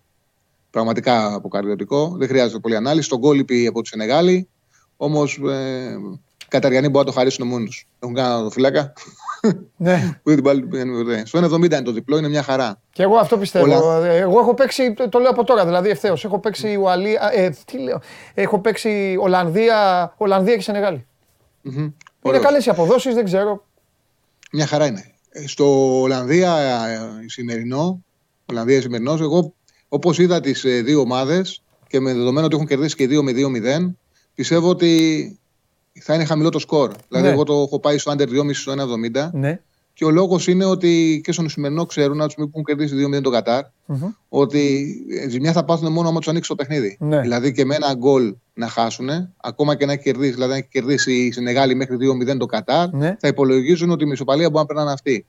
Πραγματικά 0.72 1.34
αποκαρδιωτικό. 1.34 2.16
Δεν 2.18 2.28
χρειάζεται 2.28 2.60
πολλή 2.60 2.76
ανάλυση. 2.76 3.10
Τον 3.10 3.20
κόλληπη 3.22 3.68
από 3.68 3.82
τη 3.82 3.88
Σενεγάλη. 3.88 4.48
Όμως 4.98 5.38
ε, 5.50 5.98
Καταριανοί 6.50 6.90
μπορούν 6.90 7.08
να 7.08 7.14
το 7.14 7.18
χαρίσουν 7.20 7.48
μόνοι 7.48 7.66
τους. 7.66 7.88
Έχουν 8.00 8.16
κάνει 8.16 8.44
το 8.44 8.50
φυλάκα. 8.50 8.94
Ναι. 9.78 10.20
Στο 11.24 11.40
1,70 11.40 11.64
είναι 11.64 11.82
το 11.82 11.92
διπλό, 11.92 12.18
είναι 12.18 12.30
μια 12.30 12.44
χαρά. 12.44 12.82
Και 12.92 13.04
εγώ 13.04 13.18
αυτό 13.18 13.38
πιστεύω. 13.38 13.66
Όλα. 13.66 14.06
Εγώ 14.06 14.40
έχω 14.40 14.54
παίξει, 14.54 14.94
το, 14.94 15.10
το 15.10 15.20
λέω 15.20 15.30
από 15.30 15.44
τώρα 15.44 15.66
δηλαδή 15.66 15.90
ευθέως. 15.90 16.26
Έχω 16.26 16.40
παίξει 16.40 16.76
Ουαλία. 16.76 17.30
Ε, 17.34 17.56
τι 17.66 17.78
λέω. 17.78 18.02
Έχω 18.34 18.60
παίξει 18.60 19.18
Ολλανδία, 19.20 20.14
Ολλανδία 20.18 20.56
και 20.56 20.62
Σενεγάλη. 20.62 21.08
Mm-hmm. 21.66 21.92
Είναι 22.22 22.40
καλές 22.40 22.66
οι 22.66 22.70
αποδόσεις, 22.70 23.14
δεν 23.14 23.26
ξέρω. 23.26 23.66
Μια 24.52 24.66
χαρά 24.66 24.86
είναι. 24.86 25.14
Ε, 25.30 25.48
στο 25.48 26.00
Ολλανδία 26.02 26.58
ε, 26.58 27.28
σημερινό, 27.28 28.04
Ολλανδία 28.46 28.82
σημερινός, 28.82 29.22
εγώ 29.22 29.54
όπως 29.90 30.20
είδα 30.20 30.40
τις 30.40 30.64
ε, 30.64 30.82
δύο 30.82 31.00
ομάδες 31.00 31.62
και 31.88 32.00
με 32.00 32.14
δεδομένο 32.14 32.46
ότι 32.46 32.56
έχουν 32.56 32.68
κερδίσει 32.68 32.96
και 32.96 33.08
δύο 33.08 33.24
με 33.24 33.32
2-0, 33.36 33.94
πιστεύω 34.36 34.70
ότι 34.70 35.39
θα 36.02 36.14
είναι 36.14 36.26
χαμηλό 36.26 36.50
το 36.50 36.60
σκορ. 36.60 36.92
Δηλαδή, 37.08 37.28
ναι. 37.28 37.34
εγώ 37.34 37.44
το 37.44 37.54
έχω 37.54 37.80
πάει 37.80 37.98
στο 37.98 38.12
under 38.12 38.28
2,5 38.28 38.50
στο 38.54 38.74
1,70. 39.14 39.30
Ναι. 39.32 39.60
Και 39.94 40.06
ο 40.06 40.10
λόγος 40.10 40.48
είναι 40.48 40.66
ότι 40.66 41.22
και 41.24 41.32
στον 41.32 41.50
σημερινό 41.50 41.86
ξέρουν, 41.86 42.22
από 42.22 42.30
τη 42.30 42.36
που 42.36 42.50
έχουν 42.52 42.64
κερδίσει 42.64 42.96
2-0 43.16 43.22
το 43.22 43.30
καταρ 43.30 43.64
mm-hmm. 43.64 44.14
ότι 44.30 44.96
ζημιά 45.30 45.52
θα 45.52 45.66
πάθουν 45.66 45.92
μόνο 45.92 46.08
άμα 46.08 46.20
τους 46.20 46.28
ανοίξει 46.28 46.50
το 46.50 46.56
παιχνίδι. 46.56 46.98
Ναι. 47.00 47.22
Δηλαδή 47.22 47.52
και 47.54 47.66
με 47.66 47.76
ένα 47.76 47.94
γκολ 47.94 48.36
να 48.54 48.68
χάσουν, 48.68 49.10
ακόμα 49.38 49.76
και 49.76 49.86
να 49.86 49.92
έχει 49.92 50.04
κερδίσει, 50.04 50.32
δηλαδή 50.32 50.52
να 50.52 50.58
έχει 50.58 50.68
κερδίσει 50.72 51.14
η 51.14 51.32
Σενεγάλη 51.32 51.76
μέχρι 51.76 51.98
2-0 52.32 52.38
το 52.38 52.46
Κατάρ, 52.46 52.94
ναι. 52.94 53.16
θα 53.20 53.28
υπολογίζουν 53.28 53.90
ότι 53.90 54.04
η 54.04 54.08
μισοπαλία 54.08 54.50
μπορεί 54.50 54.60
να 54.60 54.66
περνάνε 54.66 54.92
αυτή 54.92 55.26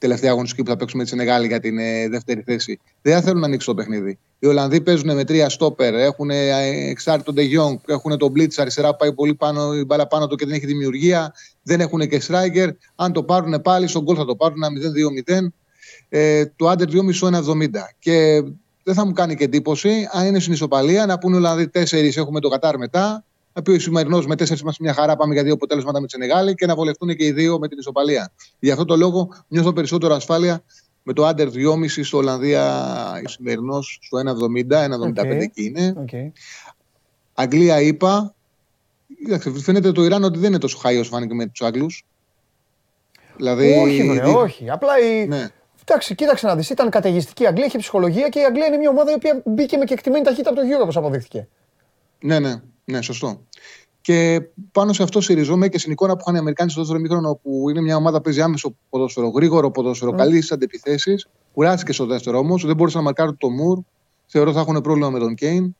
τελευταία 0.00 0.30
αγωνιστική 0.30 0.62
που 0.62 0.70
θα 0.70 0.76
παίξουμε 0.76 1.02
τη 1.02 1.08
Σενεγάλη 1.08 1.46
για 1.46 1.60
την 1.60 1.78
ε, 1.78 2.08
δεύτερη 2.08 2.42
θέση. 2.46 2.80
Δεν 3.02 3.14
θα 3.14 3.20
θέλουν 3.20 3.40
να 3.40 3.46
ανοίξουν 3.46 3.76
το 3.76 3.82
παιχνίδι. 3.82 4.18
Οι 4.38 4.46
Ολλανδοί 4.46 4.80
παίζουν 4.80 5.14
με 5.14 5.24
τρία 5.24 5.48
στόπερ, 5.48 5.94
έχουν 5.94 6.30
ε, 6.30 6.88
εξάρτητο 6.88 7.24
τον 7.24 7.34
Ντεγιόνγκ, 7.34 7.78
έχουν 7.86 8.18
τον 8.18 8.30
Μπλίτ 8.30 8.60
αριστερά 8.60 8.90
που 8.90 8.96
πάει 8.96 9.12
πολύ 9.12 9.34
πάνω, 9.34 9.74
η 9.74 9.84
μπάλα 9.84 10.06
πάνω 10.06 10.26
του 10.26 10.36
και 10.36 10.46
δεν 10.46 10.54
έχει 10.54 10.66
δημιουργία. 10.66 11.34
Δεν 11.62 11.80
έχουν 11.80 12.08
και 12.08 12.22
striker. 12.28 12.68
Αν 12.94 13.12
το 13.12 13.22
πάρουν 13.22 13.62
πάλι, 13.62 13.86
στον 13.86 14.02
γκολ 14.02 14.14
θα 14.18 14.24
το 14.24 14.36
πάρουν 14.36 14.58
0-2-0. 15.28 15.46
Ε, 16.08 16.46
το 16.56 16.68
άντερ 16.68 16.88
2,5 17.20 17.30
1,70. 17.30 17.68
Και 17.98 18.42
δεν 18.82 18.94
θα 18.94 19.06
μου 19.06 19.12
κάνει 19.12 19.36
και 19.36 19.44
εντύπωση 19.44 20.08
αν 20.12 20.26
είναι 20.26 20.38
στην 20.38 20.52
ισοπαλία 20.52 21.06
να 21.06 21.18
πούνε 21.18 21.36
Ολλανδοί 21.36 21.68
τέσσερις 21.68 22.16
έχουμε 22.16 22.40
το 22.40 22.48
Κατάρ 22.48 22.78
μετά 22.78 23.24
θα 23.52 23.62
πει 23.62 23.70
ο 23.70 23.78
σημερινό 23.78 24.18
με 24.26 24.36
τέσσερις 24.36 24.62
μας 24.62 24.78
μια 24.78 24.94
χαρά, 24.94 25.16
πάμε 25.16 25.34
για 25.34 25.42
δύο 25.42 25.52
αποτέλεσματα 25.52 26.00
με 26.00 26.06
τη 26.06 26.12
Σενεγάλη 26.12 26.54
και 26.54 26.66
να 26.66 26.74
βολευτούν 26.74 27.16
και 27.16 27.24
οι 27.24 27.32
δύο 27.32 27.58
με 27.58 27.68
την 27.68 27.78
ισοπαλία. 27.78 28.32
Γι' 28.58 28.70
αυτό 28.70 28.84
το 28.84 28.96
λόγο 28.96 29.28
νιώθω 29.48 29.72
περισσότερο 29.72 30.14
ασφάλεια 30.14 30.62
με 31.02 31.12
το 31.12 31.24
Άντερ 31.24 31.48
2,5 31.48 32.04
στο 32.04 32.18
Ολλανδία 32.18 33.20
η 33.24 33.28
σημερινό 33.28 33.82
στο 33.82 34.18
1,70, 34.68 35.14
1,75 35.16 35.20
okay. 35.20 35.26
εκεί 35.26 35.64
είναι. 35.64 35.94
Okay. 36.06 36.30
Αγγλία 37.34 37.80
είπα. 37.80 38.34
Κοίταξε, 39.24 39.50
φαίνεται 39.50 39.92
το 39.92 40.04
Ιράν 40.04 40.24
ότι 40.24 40.38
δεν 40.38 40.48
είναι 40.48 40.58
τόσο 40.58 40.78
χάι 40.78 40.98
όσο 40.98 41.10
φάνηκε 41.10 41.34
με 41.34 41.46
τους 41.46 41.62
Άγγλους. 41.62 42.06
Δηλαδή... 43.36 43.78
Όχι, 43.82 44.08
βρε, 44.08 44.26
όχι. 44.26 44.70
Απλά 44.70 44.98
η... 44.98 45.26
Ναι. 45.26 45.48
Εντάξει, 45.84 46.14
κοίταξε 46.14 46.46
να 46.46 46.56
δεις. 46.56 46.70
Ήταν 46.70 46.90
καταιγιστική 46.90 47.42
η 47.42 47.46
Αγγλία, 47.46 47.66
είχε 47.66 47.78
ψυχολογία 47.78 48.28
και 48.28 48.38
η 48.40 48.44
Αγγλία 48.44 48.66
είναι 48.66 48.76
μια 48.76 48.90
ομάδα 48.90 49.10
η 49.10 49.14
οποία 49.14 49.42
μπήκε 49.44 49.76
με 49.76 49.84
κεκτημένη 49.84 50.24
ταχύτητα 50.24 50.50
από 50.50 50.58
το 50.58 50.64
γύρο, 50.64 50.82
όπως 50.82 50.96
αποδείχθηκε. 50.96 51.48
Ναι, 52.20 52.38
ναι. 52.38 52.62
Ναι, 52.90 53.02
σωστό. 53.02 53.40
Και 54.00 54.40
πάνω 54.72 54.92
σε 54.92 55.02
αυτό 55.02 55.20
στηριζόμαι 55.20 55.68
και 55.68 55.78
στην 55.78 55.92
εικόνα 55.92 56.12
που 56.12 56.20
είχαν 56.20 56.34
οι 56.34 56.38
Αμερικάνοι 56.38 56.70
στο 56.70 56.80
δεύτερο 56.80 57.00
μήχρονο, 57.00 57.40
που 57.42 57.70
είναι 57.70 57.80
μια 57.80 57.96
ομάδα 57.96 58.16
που 58.16 58.22
παίζει 58.22 58.40
άμεσο 58.40 58.76
ποδόσφαιρο, 58.90 59.28
γρήγορο 59.28 59.70
ποδόσφαιρο, 59.70 60.10
mm. 60.10 60.16
καλής 60.16 60.44
στι 60.44 60.54
αντεπιθέσεις. 60.54 61.28
Κουράστηκε 61.54 61.92
στο 61.92 62.06
δεύτερο 62.06 62.38
όμως, 62.38 62.66
δεν 62.66 62.76
μπορούσε 62.76 62.96
να 62.96 63.02
μαρκάρει 63.02 63.34
το 63.34 63.50
Μουρ. 63.50 63.78
Θεωρώ 64.26 64.52
θα 64.52 64.60
έχουν 64.60 64.80
πρόβλημα 64.80 65.10
με 65.10 65.18
τον 65.18 65.34
Κέιν. 65.34 65.76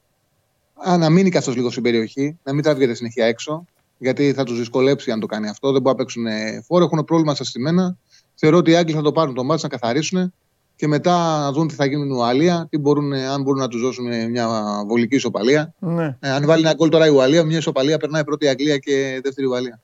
Αν 0.82 1.00
να 1.00 1.10
μείνει 1.10 1.30
καθώς 1.30 1.56
λίγο 1.56 1.70
στην 1.70 1.82
περιοχή, 1.82 2.38
να 2.42 2.52
μην 2.52 2.62
τραβιέται 2.62 2.94
συνεχεία 2.94 3.26
έξω, 3.26 3.64
γιατί 3.98 4.32
θα 4.32 4.44
τους 4.44 4.58
δυσκολέψει 4.58 5.10
αν 5.10 5.20
το 5.20 5.26
κάνει 5.26 5.48
αυτό. 5.48 5.72
Δεν 5.72 5.82
μπορούν 5.82 5.98
να 5.98 6.04
παίξουν 6.04 6.26
φόρο, 6.64 6.84
έχουν 6.84 7.04
πρόβλημα 7.04 7.34
στα 7.34 7.44
στημένα. 7.44 7.96
Θεωρώ 8.34 8.56
ότι 8.56 8.70
οι 8.70 8.74
Άγγλοι 8.74 8.94
θα 8.94 9.02
το 9.02 9.12
πάρουν 9.12 9.34
το 9.34 9.44
μάτι 9.44 9.62
να 9.62 9.68
καθαρίσουν 9.68 10.32
και 10.80 10.88
μετά 10.88 11.38
να 11.38 11.52
δουν 11.52 11.68
τι 11.68 11.74
θα 11.74 11.84
γίνει 11.84 12.00
με 12.00 12.06
την 12.06 12.14
Ουαλία, 12.14 12.66
τι 12.70 12.78
μπορούν, 12.78 13.12
αν 13.12 13.42
μπορούν 13.42 13.60
να 13.60 13.68
τους 13.68 13.80
δώσουν 13.80 14.30
μια 14.30 14.48
βολική 14.86 15.14
ισοπαλία. 15.14 15.74
Ναι. 15.78 16.16
Ε, 16.20 16.30
αν 16.30 16.46
βάλει 16.46 16.62
ένα 16.62 16.74
γκολ 16.74 16.88
τώρα 16.88 17.06
η 17.06 17.10
Ουαλία, 17.10 17.44
μια 17.44 17.58
ισοπαλία 17.58 17.98
περνάει 17.98 18.24
πρώτη 18.24 18.48
Αγγλία 18.48 18.76
και 18.78 19.20
δεύτερη 19.22 19.46
Ουαλία. 19.46 19.80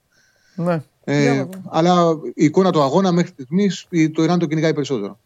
Ναι. 0.54 0.82
Ε, 1.04 1.44
αλλά 1.68 2.18
η 2.34 2.44
εικόνα 2.44 2.70
του 2.72 2.82
αγώνα 2.82 3.12
μέχρι 3.12 3.30
στιγμής 3.30 3.86
το 4.14 4.22
Ιράν 4.22 4.38
το 4.38 4.46
κυνηγάει 4.46 4.74
περισσότερο. 4.74 5.18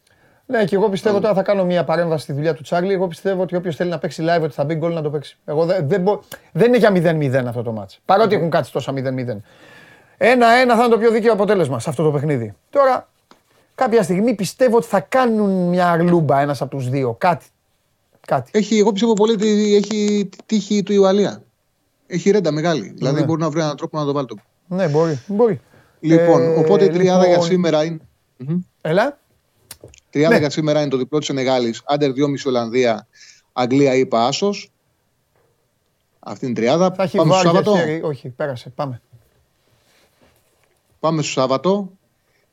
Ναι, 0.47 0.65
και 0.65 0.75
εγώ 0.75 0.89
πιστεύω 0.89 1.21
τώρα 1.21 1.35
θα 1.35 1.43
κάνω 1.43 1.65
μια 1.65 1.85
παρέμβαση 1.85 2.23
στη 2.23 2.33
δουλειά 2.33 2.55
του 2.55 2.63
Τσάρλι. 2.63 2.93
Εγώ 2.93 3.09
πιστεύω 3.09 3.43
ότι 3.43 3.57
όποιος 3.57 3.77
θέλει 3.77 3.91
να 3.91 3.99
παίξει 3.99 4.25
live 4.27 4.43
ότι 4.43 4.55
θα 4.55 4.65
μπει 4.65 4.75
γκολ 4.75 4.93
να 4.93 5.03
το 5.03 5.11
παίξει. 5.11 5.39
Εγώ 5.45 5.65
δεν, 5.65 5.89
δεν, 5.89 6.01
μπο... 6.01 6.21
δεν 6.53 6.75
είναι 6.75 6.77
για 6.77 7.43
0-0 7.43 7.47
αυτό 7.47 7.63
το 7.63 7.73
μάτς. 7.73 8.01
Παρότι 8.05 8.35
έχουν 8.35 8.51
κάτσει 8.51 8.73
τόσα 8.73 8.93
0-0. 8.93 8.97
Ένα-ένα 10.17 10.77
θα 10.77 10.85
είναι 10.85 10.93
το 10.93 10.99
πιο 10.99 11.11
δίκαιο 11.11 11.33
αποτέλεσμα 11.33 11.81
σε 11.81 11.91
αυτό 11.91 12.03
το 12.03 12.11
παιχνίδι. 12.11 12.55
Τώρα 12.71 13.09
κάποια 13.81 14.03
στιγμή 14.03 14.35
πιστεύω 14.35 14.77
ότι 14.77 14.87
θα 14.87 15.01
κάνουν 15.01 15.69
μια 15.69 15.91
αρλούμπα 15.91 16.41
ένας 16.41 16.61
από 16.63 16.77
τους 16.77 16.89
δύο. 16.89 17.15
Κάτι. 17.19 17.47
Κάτι. 18.27 18.51
Έχει, 18.55 18.79
εγώ 18.79 18.93
πιστεύω 18.93 19.13
πολύ 19.13 19.33
ότι 19.33 19.75
έχει 19.75 20.29
τύχη 20.47 20.83
του 20.83 20.93
Ιουαλία. 20.93 21.43
Έχει 22.07 22.31
ρέντα 22.31 22.51
μεγάλη. 22.51 22.81
Ναι. 22.81 22.93
Δηλαδή 22.93 23.23
μπορεί 23.23 23.41
να 23.41 23.51
βρει 23.51 23.61
έναν 23.61 23.77
τρόπο 23.77 23.99
να 23.99 24.05
το 24.05 24.13
βάλει 24.13 24.27
το. 24.27 24.37
Ναι, 24.67 24.89
μπορεί. 24.89 25.23
μπορεί. 25.27 25.61
Λοιπόν, 26.01 26.43
ε, 26.43 26.55
οπότε 26.55 26.85
η 26.85 26.89
τριάδα 26.89 27.27
λοιπόν... 27.27 27.39
για 27.39 27.41
σήμερα 27.41 27.85
είναι. 27.85 28.01
Έλα. 28.81 29.19
Τριάδα 30.11 30.35
ναι. 30.35 30.41
για 30.41 30.51
σήμερα 30.51 30.81
είναι 30.81 30.91
το 30.91 30.97
διπλό 30.97 31.19
της 31.19 31.29
Ενεγάλης. 31.29 31.83
Άντερ 31.85 32.11
2,5 32.11 32.15
Ολλανδία, 32.47 33.07
Αγγλία 33.53 33.95
ή 33.95 34.09
Άσος. 34.11 34.73
Αυτή 36.19 36.47
είναι 36.47 36.59
η 36.59 36.63
τριάδα. 36.63 36.93
Θα 36.93 37.03
έχει 37.03 37.17
Πάμε 37.17 37.33
στο 37.33 37.43
Σάββατο. 37.43 37.75
Όχι, 38.03 38.29
πέρασε. 38.29 38.71
Πάμε. 38.71 39.01
Πάμε 41.01 41.23
στο 41.23 41.31
Σάββατο 41.31 41.91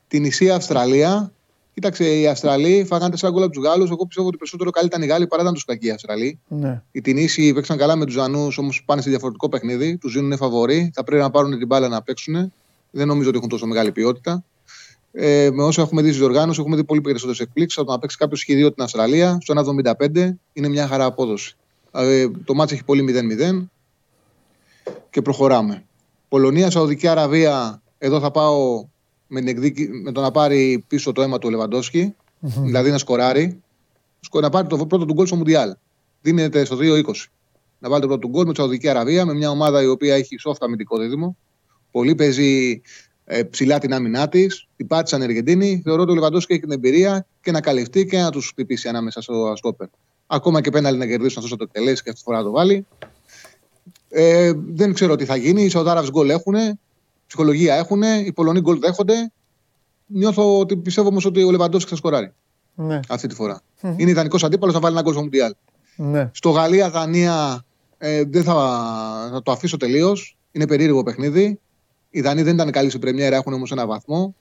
την 0.07 0.21
νησία 0.21 0.55
Αυστραλία. 0.55 1.31
Κοίταξε, 1.73 2.19
οι 2.19 2.27
Αυστραλοί 2.27 2.85
φάγανε 2.87 3.15
4 3.21 3.29
γκολ 3.31 3.43
από 3.43 3.51
τους 3.51 3.63
Γάλλους. 3.63 3.89
Εγώ 3.89 4.05
πιστεύω 4.05 4.27
ότι 4.27 4.37
περισσότερο 4.37 4.69
καλή 4.69 4.87
ήταν 4.87 5.01
οι 5.01 5.05
Γάλλοι 5.05 5.27
παρά 5.27 5.41
ήταν 5.41 5.53
τους 5.53 5.65
κακοί 5.65 5.87
οι 5.87 5.91
Αυστραλοί. 5.91 6.39
Ναι. 6.47 6.81
Οι 6.91 7.01
Τινήσοι 7.01 7.53
παίξαν 7.53 7.77
καλά 7.77 7.95
με 7.95 8.05
τους 8.05 8.13
Ζανού, 8.13 8.47
όμως 8.57 8.83
πάνε 8.85 9.01
σε 9.01 9.09
διαφορετικό 9.09 9.49
παιχνίδι. 9.49 9.97
Τους 9.97 10.13
δίνουν 10.13 10.37
φαβορή. 10.37 10.91
Θα 10.93 11.03
πρέπει 11.03 11.21
να 11.21 11.29
πάρουν 11.29 11.57
την 11.57 11.67
μπάλα 11.67 11.87
να 11.87 12.01
παίξουν. 12.01 12.53
Δεν 12.91 13.07
νομίζω 13.07 13.29
ότι 13.29 13.37
έχουν 13.37 13.49
τόσο 13.49 13.65
μεγάλη 13.65 13.91
ποιότητα. 13.91 14.43
Ε, 15.11 15.49
με 15.53 15.63
όσο 15.63 15.81
έχουμε 15.81 16.01
δει 16.01 16.09
στη 16.09 16.17
διοργάνωση, 16.17 16.59
έχουμε 16.59 16.75
δει 16.75 16.83
πολύ 16.83 17.01
περισσότερες 17.01 17.39
εκπλήξεις. 17.39 17.77
Από 17.77 17.87
το 17.87 17.93
να 17.93 17.99
παίξει 17.99 18.17
κάποιος 18.17 18.39
σχεδίο 18.39 18.73
την 18.73 18.83
Αυστραλία 18.83 19.37
στο 19.41 19.53
1,75 19.97 20.29
είναι 20.53 20.67
μια 20.67 20.87
χαρά 20.87 21.05
απόδοση. 21.05 21.55
Ε, 21.91 22.27
το 22.45 22.53
μάτσο 22.53 22.75
έχει 22.75 22.83
πολύ 22.83 23.03
0-0 23.03 23.67
και 25.09 25.21
προχωράμε. 25.21 25.83
Πολωνία, 26.29 26.69
Σαουδική 26.69 27.07
Αραβία, 27.07 27.81
εδώ 27.97 28.19
θα 28.19 28.31
πάω 28.31 28.85
με, 29.27 29.39
την 29.39 29.47
εκδίκη, 29.47 29.89
με 29.89 30.11
το 30.11 30.21
να 30.21 30.31
πάρει 30.31 30.83
πίσω 30.87 31.11
το 31.11 31.21
αίμα 31.21 31.37
του 31.37 31.49
λεβαντοσκη 31.49 32.15
δηλαδή 32.39 32.91
να 32.91 32.97
σκοράρει, 32.97 33.61
να 34.41 34.49
πάρει 34.49 34.67
το 34.67 34.85
πρώτο 34.85 35.05
του 35.05 35.13
γκολ 35.13 35.25
στο 35.25 35.35
Μουντιάλ. 35.35 35.75
Δίνεται 36.21 36.65
στο 36.65 36.77
2-20. 36.79 37.03
Να 37.79 37.89
βάλει 37.89 38.01
το 38.01 38.07
πρώτο 38.07 38.17
του 38.17 38.27
γκολ 38.27 38.45
με 38.45 38.53
τη 38.53 38.59
Σαουδική 38.59 38.87
Αραβία, 38.87 39.25
με 39.25 39.33
μια 39.33 39.49
ομάδα 39.49 39.81
η 39.81 39.87
οποία 39.87 40.15
έχει 40.15 40.35
soft 40.45 40.57
αμυντικό 40.59 40.97
δίδυμο. 40.97 41.37
Πολύ 41.91 42.15
παίζει 42.15 42.81
ε, 43.25 43.43
ψηλά 43.43 43.79
την 43.79 43.93
άμυνά 43.93 44.29
της. 44.29 44.67
Την 44.75 44.87
πάτησαν 44.87 45.21
οι 45.21 45.23
Αργεντίνοι. 45.23 45.81
Θεωρώ 45.83 46.01
ότι 46.01 46.11
ο 46.11 46.13
Λεβαντόσκι 46.13 46.53
έχει 46.53 46.61
την 46.61 46.71
εμπειρία 46.71 47.25
και 47.41 47.51
να 47.51 47.61
καλυφθεί 47.61 48.05
και 48.05 48.17
να 48.17 48.31
τους 48.31 48.47
χτυπήσει 48.47 48.87
ανάμεσα 48.87 49.21
στο 49.21 49.47
αστόπερ. 49.47 49.87
Ακόμα 50.27 50.61
και 50.61 50.69
πέναλι 50.69 50.97
να 50.97 51.05
κερδίσουν 51.05 51.43
αυτός 51.43 51.57
το 51.57 51.63
εκτελέσει 51.63 52.03
και 52.03 52.09
αυτή 52.09 52.21
τη 52.21 52.25
φορά 52.25 52.37
να 52.37 52.43
το 52.43 52.51
βάλει. 52.51 52.85
Ε, 54.09 54.53
δεν 54.67 54.93
ξέρω 54.93 55.15
τι 55.15 55.25
θα 55.25 55.35
γίνει. 55.35 55.63
Οι 55.63 55.69
Σαουδάραβες 55.69 56.09
γκολ 56.09 56.29
έχουν 56.29 56.55
ψυχολογία 57.27 57.75
έχουν, 57.75 58.01
οι 58.01 58.33
Πολωνοί 58.33 58.59
γκολ 58.59 58.79
δέχονται. 58.79 59.31
Νιώθω 60.05 60.59
ότι 60.59 60.77
πιστεύω 60.77 61.07
όμως 61.07 61.25
ότι 61.25 61.43
ο 61.43 61.51
Λεβαντόφσκι 61.51 61.89
θα 61.89 61.95
σκοράρει. 61.95 62.33
Ναι. 62.75 62.99
Αυτή 63.07 63.27
τη 63.27 63.35
φορα 63.35 63.61
Είναι 63.81 64.09
ιδανικός 64.09 64.43
αντίπαλος 64.43 64.73
να 64.75 64.81
βάλει 64.81 64.93
ένα 64.93 65.03
γκολ 65.03 65.13
στο 65.13 65.21
Μουντιάλ. 65.21 65.55
Ναι. 65.95 66.29
Στο 66.33 66.49
Γαλλία-Δανία 66.49 67.65
ε, 67.97 68.23
δεν 68.23 68.43
θα, 68.43 68.53
θα 69.31 69.41
το 69.43 69.51
αφήσω 69.51 69.77
τελείως. 69.77 70.37
Είναι 70.51 70.67
περίεργο 70.67 71.03
παιχνίδι. 71.03 71.59
Οι 72.09 72.21
Δανείοι 72.21 72.43
δεν 72.43 72.53
ήταν 72.53 72.71
καλοί 72.71 72.89
στην 72.89 73.01
Πρεμιέρα, 73.01 73.35
έχουν 73.35 73.53
όμως 73.53 73.71
ένα 73.71 73.85
βαθμό. 73.85 74.35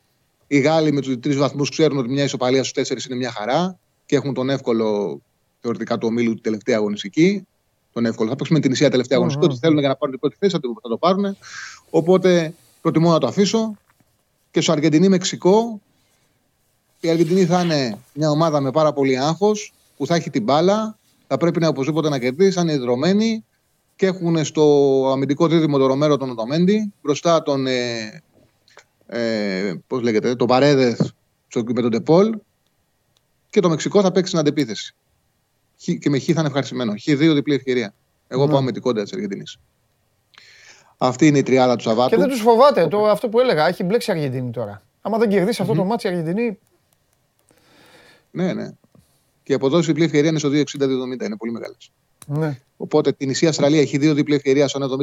Οι 0.46 0.58
Γάλλοι 0.58 0.92
με 0.92 1.00
τους 1.00 1.18
τρεις 1.20 1.36
βαθμούς 1.36 1.70
ξέρουν 1.70 1.98
ότι 1.98 2.08
μια 2.08 2.24
ισοπαλία 2.24 2.60
στους 2.60 2.72
τέσσερις 2.72 3.04
είναι 3.04 3.16
μια 3.16 3.30
χαρά 3.30 3.78
και 4.06 4.16
έχουν 4.16 4.34
τον 4.34 4.50
εύκολο 4.50 5.18
θεωρητικά 5.60 5.98
του 5.98 6.06
ομίλου 6.10 6.34
την 6.34 6.42
τελευταία 6.42 6.76
αγωνιστική. 6.76 7.46
Τον 7.92 8.06
εύκολο. 8.06 8.28
Θα 8.28 8.36
παίξουμε 8.36 8.60
την 8.60 8.72
Ισία 8.72 8.90
τελευταία 8.90 9.18
αγωνιστική. 9.18 9.46
Ό,τι 9.46 9.58
θέλουν 9.58 9.78
για 9.78 9.88
να 9.88 9.96
πάρουν 9.96 10.10
την 10.10 10.20
πρώτη 10.20 10.36
θέση 10.38 10.58
θα 10.82 10.88
το 10.88 10.96
πάρουν. 10.96 11.36
Οπότε 11.90 12.54
προτιμώ 12.86 13.10
να 13.10 13.18
το 13.18 13.26
αφήσω. 13.26 13.74
Και 14.50 14.60
στο 14.60 14.72
Αργεντινή-Μεξικό, 14.72 15.80
η 17.00 17.08
Αργεντινή 17.08 17.46
θα 17.46 17.62
είναι 17.62 17.98
μια 18.14 18.30
ομάδα 18.30 18.60
με 18.60 18.70
πάρα 18.70 18.92
πολύ 18.92 19.18
άγχος, 19.18 19.72
που 19.96 20.06
θα 20.06 20.14
έχει 20.14 20.30
την 20.30 20.42
μπάλα, 20.42 20.98
θα 21.26 21.36
πρέπει 21.36 21.60
να 21.60 21.68
οπωσδήποτε 21.68 22.08
να 22.08 22.18
κερδίσει, 22.18 22.50
θα 22.50 22.60
είναι 22.60 22.78
δρομένοι 22.78 23.44
και 23.96 24.06
έχουν 24.06 24.44
στο 24.44 24.62
αμυντικό 25.12 25.46
δίδυμο 25.46 25.78
τον 25.78 25.86
Ρομέρο 25.86 26.16
τον 26.16 26.30
Οτομέντι, 26.30 26.92
μπροστά 27.02 27.42
τον. 27.42 27.66
Ε, 27.66 28.22
ε, 29.06 29.74
πώς 29.86 30.02
λέγεται, 30.02 30.34
τον 30.34 30.46
Παρέδε 30.46 30.96
με 31.64 31.80
τον 31.82 31.90
Τεπόλ 31.90 32.38
και 33.50 33.60
το 33.60 33.68
Μεξικό 33.68 34.00
θα 34.00 34.12
παίξει 34.12 34.30
την 34.30 34.40
αντεπίθεση. 34.40 34.94
και 36.00 36.10
με 36.10 36.18
χ 36.18 36.24
θα 36.24 36.32
είναι 36.32 36.46
ευχαριστημένο. 36.46 36.92
Χ2 37.06 37.30
διπλή 37.34 37.54
ευκαιρία. 37.54 37.94
Εγώ 38.28 38.48
πάω 38.48 38.62
με 38.62 38.72
την 38.72 38.82
κόντα 38.82 39.02
της 39.02 39.12
Αργεντινής. 39.12 39.58
Αυτή 40.98 41.26
είναι 41.26 41.38
η 41.38 41.42
τριάδα 41.42 41.76
του 41.76 41.82
Σαββάτου. 41.82 42.10
Και 42.10 42.16
δεν 42.16 42.28
τους 42.28 42.40
φοβάται 42.40 42.88
το, 42.88 43.06
αυτό 43.06 43.28
που 43.28 43.40
έλεγα. 43.40 43.66
Έχει 43.66 43.84
μπλέξει 43.84 44.10
η 44.10 44.12
Αργεντινή 44.12 44.50
τώρα. 44.50 44.82
Άμα 45.02 45.18
δεν 45.18 45.28
κερδίσει 45.28 45.62
αυτό 45.62 45.74
το 45.74 45.84
μάτι 45.84 46.06
η 46.06 46.10
Αργεντινή. 46.10 46.58
Ναι, 48.30 48.52
ναι. 48.52 48.70
Και 49.42 49.52
η 49.52 49.54
αποδόση 49.54 49.86
διπλή 49.86 50.04
ευκαιρία 50.04 50.30
είναι 50.30 50.38
στο 50.38 50.48
2,60-2,70. 50.48 51.24
Είναι 51.24 51.36
πολύ 51.36 51.52
μεγάλες. 51.52 51.90
Ναι. 52.26 52.60
Οπότε 52.76 53.12
την 53.12 53.28
νησία 53.28 53.48
Αυστραλία 53.48 53.80
έχει 53.80 53.98
δύο 53.98 54.14
διπλή 54.14 54.34
ευκαιρία 54.34 54.68
στο 54.68 54.98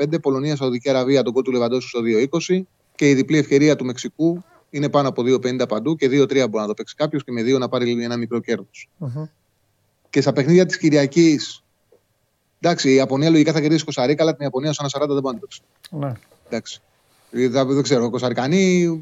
1,70-1,75. 0.00 0.20
Πολωνία, 0.22 0.56
Σαουδική 0.56 0.90
Αραβία, 0.90 1.22
τον 1.22 1.32
κότου 1.32 1.52
Λεβαντόσου 1.52 1.88
στο 1.88 2.00
2,20. 2.48 2.60
Και 2.94 3.08
η 3.08 3.14
διπλή 3.14 3.38
ευκαιρία 3.38 3.76
του 3.76 3.84
Μεξικού 3.84 4.44
είναι 4.70 4.88
πάνω 4.88 5.08
από 5.08 5.22
2,50 5.26 5.68
παντού 5.68 5.96
και 5.96 6.06
2-3 6.06 6.28
μπορεί 6.28 6.50
να 6.50 6.66
το 6.66 6.74
παίξει 6.74 6.94
κάποιος 6.94 7.24
και 7.24 7.32
με 7.32 7.42
2 7.42 7.58
να 7.58 7.68
πάρει 7.68 8.02
ένα 8.02 8.16
μικρό 8.16 8.40
κέρδος. 8.40 8.88
Και 10.10 10.20
στα 10.20 10.32
παιχνίδια 10.32 10.66
της 10.66 10.78
Κυριακής. 10.78 11.64
Εντάξει, 12.66 12.90
η 12.90 12.94
Ιαπωνία 12.94 13.30
λογικά 13.30 13.52
θα 13.52 13.60
κερδίσει 13.60 13.84
Κοσαρίκα, 13.84 14.22
αλλά 14.22 14.32
την 14.32 14.42
Ιαπωνία 14.42 14.72
στο 14.72 14.84
1,40 14.84 15.08
δεν 15.08 15.20
μπορεί 15.20 15.22
να 15.22 15.32
το 15.32 15.38
παίξει. 15.40 15.60
Ναι. 15.90 16.12
Εντάξει. 16.46 16.80
Δεν 17.30 17.82
ξέρω, 17.82 18.10
Κοσαρικανοί 18.10 19.00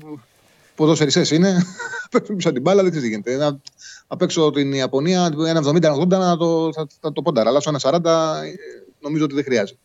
ποδοσφαιριστέ 0.75 1.35
είναι. 1.35 1.63
Παίξουν 2.11 2.37
πίσω 2.37 2.53
την 2.53 2.63
μπάλα, 2.63 2.83
δεν 2.83 2.91
ξέρεις 2.91 3.09
τι 3.09 3.15
γίνεται. 3.15 3.37
Να, 3.45 3.61
να 4.09 4.17
παίξω 4.17 4.51
την 4.51 4.73
Ιαπωνία 4.73 5.35
ένα 5.47 5.61
70-80 5.61 6.07
να 6.07 6.37
το, 6.37 6.73
θα, 6.73 6.87
θα 7.01 7.13
το 7.13 7.23
πόνταρα. 7.23 7.49
Αλλά 7.49 7.61
στο 7.61 7.73
1,40 7.81 8.01
νομίζω 9.01 9.25
ότι 9.25 9.35
δεν 9.35 9.45
χρειάζεται. 9.45 9.79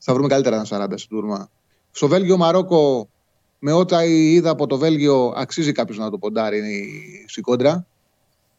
Θα 0.00 0.12
βρούμε 0.12 0.28
καλύτερα 0.28 0.56
ένα 0.56 0.86
40 0.86 0.92
στο 0.94 1.08
τουρμά. 1.08 1.50
Στο 1.90 2.08
Βέλγιο 2.08 2.36
Μαρόκο, 2.36 3.08
με 3.58 3.72
ό,τι 3.72 4.32
είδα 4.32 4.50
από 4.50 4.66
το 4.66 4.78
Βέλγιο, 4.78 5.32
αξίζει 5.36 5.72
κάποιος 5.72 5.98
να 5.98 6.10
το 6.10 6.18
ποντάρει 6.18 6.62
στην 7.28 7.42
κόντρα. 7.42 7.86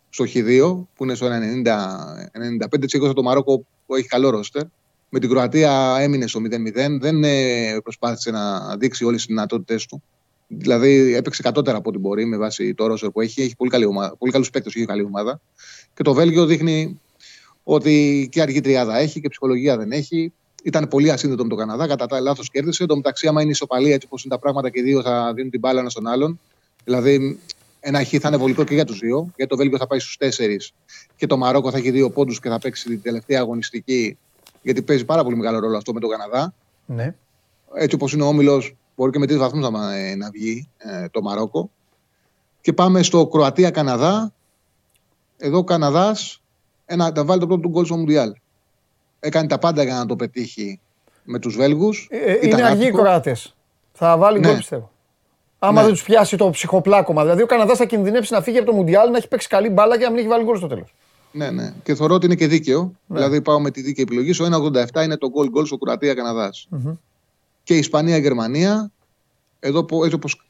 Στο 0.09 0.25
Χ2, 0.33 0.85
που 0.95 1.03
είναι 1.03 1.15
στο 1.15 1.27
90-95. 1.27 2.83
Έτσι, 2.83 2.99
το 2.99 3.23
Μαρόκο 3.23 3.65
που 3.85 3.95
έχει 3.95 4.07
καλό 4.07 4.29
ρόστερ. 4.29 4.63
Με 5.09 5.19
την 5.19 5.29
Κροατία 5.29 5.97
έμεινε 5.99 6.27
στο 6.27 6.39
0-0. 6.39 6.99
Δεν 6.99 7.23
ε, 7.23 7.77
προσπάθησε 7.83 8.31
να 8.31 8.75
δείξει 8.77 9.05
όλες 9.05 9.17
τις 9.17 9.27
δυνατότητέ 9.27 9.79
του. 9.89 10.03
Δηλαδή 10.47 11.13
έπαιξε 11.13 11.41
κατώτερα 11.41 11.77
από 11.77 11.89
ό,τι 11.89 11.97
μπορεί 11.97 12.25
με 12.25 12.37
βάση 12.37 12.73
το 12.73 12.87
ρόστερ 12.87 13.09
που 13.09 13.21
έχει. 13.21 13.41
Έχει 13.41 13.55
πολύ, 13.55 13.69
καλή 13.69 13.85
ομάδα, 13.85 14.15
πολύ 14.17 14.31
καλούς 14.31 14.49
παίκτες, 14.49 14.75
έχει 14.75 14.85
καλή 14.85 15.03
ομάδα. 15.03 15.41
Και 15.93 16.03
το 16.03 16.13
Βέλγιο 16.13 16.45
δείχνει 16.45 16.99
ότι 17.63 18.27
και 18.31 18.41
αργή 18.41 18.61
τριάδα 18.61 18.97
έχει 18.97 19.21
και 19.21 19.29
ψυχολογία 19.29 19.77
δεν 19.77 19.91
έχει. 19.91 20.33
Ήταν 20.63 20.87
πολύ 20.87 21.11
ασύνδετο 21.11 21.43
με 21.43 21.49
τον 21.49 21.57
Καναδά. 21.57 21.87
Κατά 21.87 22.05
τα 22.05 22.19
λάθος 22.19 22.49
κέρδισε. 22.49 22.85
Το 22.85 22.95
μεταξύ, 22.95 23.27
άμα 23.27 23.41
είναι 23.41 23.51
ισοπαλία 23.51 23.93
έτσι 23.93 24.07
όπως 24.09 24.23
είναι 24.23 24.33
τα 24.33 24.39
πράγματα 24.39 24.69
και 24.69 24.79
οι 24.79 24.83
δύο 24.83 25.01
θα 25.01 25.33
δίνουν 25.33 25.51
την 25.51 25.59
μπάλα 25.59 25.79
ένα 25.79 25.89
στον 25.89 26.07
άλλον. 26.07 26.39
Δηλαδή, 26.83 27.39
ένα 27.79 28.03
χ 28.03 28.09
θα 28.19 28.27
είναι 28.27 28.37
βολικό 28.37 28.63
και 28.63 28.73
για 28.73 28.85
τους 28.85 28.99
δύο. 28.99 29.31
Γιατί 29.35 29.51
το 29.51 29.57
Βέλγιο 29.57 29.77
θα 29.77 29.87
πάει 29.87 29.99
στους 29.99 30.17
τέσσερις 30.17 30.73
και 31.15 31.27
το 31.27 31.37
Μαρόκο 31.37 31.71
θα 31.71 31.77
έχει 31.77 31.91
δύο 31.91 32.09
πόντους 32.09 32.39
και 32.39 32.49
θα 32.49 32.59
παίξει 32.59 32.87
την 32.87 33.01
τελευταία 33.01 33.39
αγωνιστική. 33.39 34.17
Γιατί 34.61 34.81
παίζει 34.81 35.05
πάρα 35.05 35.23
πολύ 35.23 35.35
μεγάλο 35.35 35.59
ρόλο 35.59 35.77
αυτό 35.77 35.93
με 35.93 35.99
τον 35.99 36.09
Καναδά. 36.09 36.53
Ναι. 36.85 37.15
Έτσι 37.73 37.95
όπως 37.95 38.13
είναι 38.13 38.23
ο 38.23 38.27
όμιλος, 38.27 38.75
μπορεί 38.95 39.11
και 39.11 39.19
με 39.19 39.25
τρεις 39.25 39.37
βαθμούς 39.37 39.69
να, 39.69 39.95
ε, 39.95 40.15
να 40.15 40.29
βγει 40.29 40.69
ε, 40.77 41.09
το 41.09 41.21
Μαρόκο. 41.21 41.69
Και 42.61 42.73
πάμε 42.73 43.03
στο 43.03 43.27
Κροατία-Καναδά. 43.27 44.33
Εδώ 45.37 45.57
ο 45.57 45.63
Καναδάς 45.63 46.41
να 46.95 47.25
βάλει 47.25 47.39
το 47.39 47.47
πρώτο 47.47 47.61
του 47.61 47.69
γκολ 47.69 47.85
στο 47.85 47.97
Μουντιάλ. 47.97 48.33
Έκανε 49.19 49.47
τα 49.47 49.57
πάντα 49.57 49.83
για 49.83 49.93
να 49.93 50.05
το 50.05 50.15
πετύχει 50.15 50.79
με 51.23 51.39
τους 51.39 51.55
Βέλγους. 51.55 52.07
Ε, 52.11 52.47
είναι 52.47 52.63
αργοί 52.63 52.87
οι 52.87 52.91
Κροάτες. 52.91 53.55
Θα 53.91 54.17
βάλει 54.17 54.39
γκολ, 54.39 54.51
ναι. 54.51 54.57
πιστεύω. 54.57 54.91
Άμα 55.59 55.79
ναι. 55.79 55.81
δεν 55.81 55.91
τους 55.91 56.03
πιάσει 56.03 56.37
το 56.37 56.49
ψυχοπλάκωμα. 56.49 57.21
Δηλαδή 57.21 57.41
ο 57.41 57.45
Καναδάς 57.45 57.77
θα 57.77 57.85
κινδυνεύσει 57.85 58.33
να 58.33 58.41
φύγει 58.41 58.57
από 58.57 58.65
το 58.65 58.73
Μουντιάλ, 58.73 59.11
να 59.11 59.17
έχει 59.17 59.27
παίξει 59.27 59.47
καλή 59.47 59.69
μπάλα 59.69 59.97
και 59.97 60.03
να 60.03 60.09
μην 60.09 60.19
έχει 60.19 60.27
βάλει 60.27 60.43
γκολ 60.43 60.57
στο 60.57 60.67
τέλος. 60.67 60.93
Ναι, 61.31 61.51
ναι. 61.51 61.73
Και 61.83 61.95
θεωρώ 61.95 62.13
ότι 62.13 62.25
είναι 62.25 62.35
και 62.35 62.47
δίκαιο. 62.47 62.93
Ναι. 63.07 63.17
Δηλαδή 63.17 63.41
πάω 63.41 63.59
με 63.59 63.71
τη 63.71 63.81
δίκαιη 63.81 64.03
επιλογή. 64.03 64.33
Στο 64.33 64.45
1,87 64.93 65.03
είναι 65.03 65.17
το 65.17 65.29
γκολ 65.29 65.49
γκολ 65.49 65.65
στο 65.65 65.77
Κροατία-Καναδά. 65.77 66.49
Mm-hmm. 66.49 66.97
Και 67.63 67.77
Ισπανία-Γερμανία. 67.77 68.91
Εδώ, 69.59 69.83
που, 69.83 70.03
έτσι 70.03 70.15
όπως, 70.15 70.41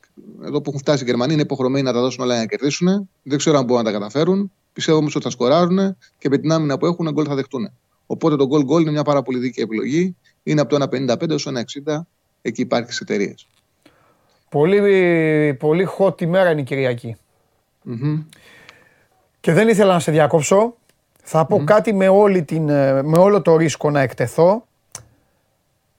εδώ 0.43 0.61
που 0.61 0.69
έχουν 0.69 0.79
φτάσει 0.79 1.03
οι 1.03 1.05
Γερμανοί 1.05 1.33
είναι 1.33 1.41
υποχρεωμένοι 1.41 1.85
να 1.85 1.93
τα 1.93 1.99
δώσουν 1.99 2.23
όλα 2.23 2.33
για 2.33 2.41
να 2.41 2.47
κερδίσουν. 2.47 3.09
Δεν 3.23 3.37
ξέρω 3.37 3.57
αν 3.57 3.65
μπορούν 3.65 3.83
να 3.83 3.91
τα 3.91 3.97
καταφέρουν. 3.97 4.51
Πιστεύω 4.73 4.97
όμως 4.97 5.15
ότι 5.15 5.23
θα 5.23 5.29
σκοράρουν 5.29 5.97
και 6.17 6.29
με 6.29 6.37
την 6.37 6.51
άμυνα 6.51 6.77
που 6.77 6.85
έχουν 6.85 7.11
γκολ 7.11 7.25
θα 7.27 7.35
δεχτούν. 7.35 7.71
Οπότε 8.05 8.35
το 8.35 8.47
γκολ 8.47 8.63
γκολ 8.63 8.81
είναι 8.81 8.91
μια 8.91 9.03
πάρα 9.03 9.21
πολύ 9.21 9.39
δίκαιη 9.39 9.63
επιλογή. 9.63 10.15
Είναι 10.43 10.61
από 10.61 10.77
το 10.77 10.87
1,55 10.91 11.29
έως 11.29 11.43
το 11.43 11.51
1,60. 11.85 11.99
Εκεί 12.41 12.61
υπάρχει 12.61 12.85
στις 12.85 12.99
εταιρείες. 12.99 13.47
Πολύ, 14.49 15.53
πολύ 15.53 15.87
hot 15.97 16.21
ημέρα 16.21 16.51
είναι 16.51 16.61
η 16.61 16.63
κυριακη 16.63 17.17
mm-hmm. 17.85 18.23
Και 19.39 19.53
δεν 19.53 19.67
ήθελα 19.67 19.93
να 19.93 19.99
σε 19.99 20.11
διακόψω. 20.11 20.75
Θα 21.23 21.45
πω 21.45 21.57
mm-hmm. 21.57 21.63
κάτι 21.63 21.93
με, 21.93 22.07
όλη 22.07 22.43
την, 22.43 22.69
ε, 22.69 23.03
με 23.03 23.17
όλο 23.17 23.41
το 23.41 23.55
ρίσκο 23.55 23.91
να 23.91 24.01
εκτεθώ. 24.01 24.65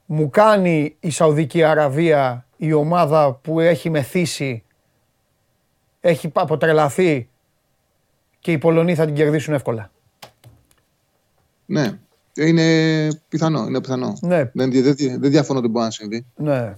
Μου 0.06 0.30
κάνει 0.30 0.96
η 1.00 1.10
Σαουδική 1.10 1.62
Αραβία 1.62 2.46
η 2.56 2.72
ομάδα 2.72 3.32
που 3.32 3.60
έχει 3.60 3.90
μεθύσει, 3.90 4.62
έχει 6.00 6.30
αποτρελαθεί 6.32 7.28
και 8.38 8.52
οι 8.52 8.58
Πολωνοί 8.58 8.94
θα 8.94 9.04
την 9.04 9.14
κερδίσουν 9.14 9.54
εύκολα. 9.54 9.90
Ναι, 11.66 11.98
είναι 12.34 13.08
πιθανό. 13.28 13.66
Είναι 13.66 13.80
πιθανό. 13.80 14.16
Ναι. 14.20 14.50
Δεν, 14.54 14.70
δεν, 14.70 14.94
δεν 14.96 15.30
διαφωνώ 15.30 15.58
ότι 15.58 15.68
μπορεί 15.68 15.84
να 15.84 15.90
συμβεί. 15.90 16.26
Ναι. 16.36 16.74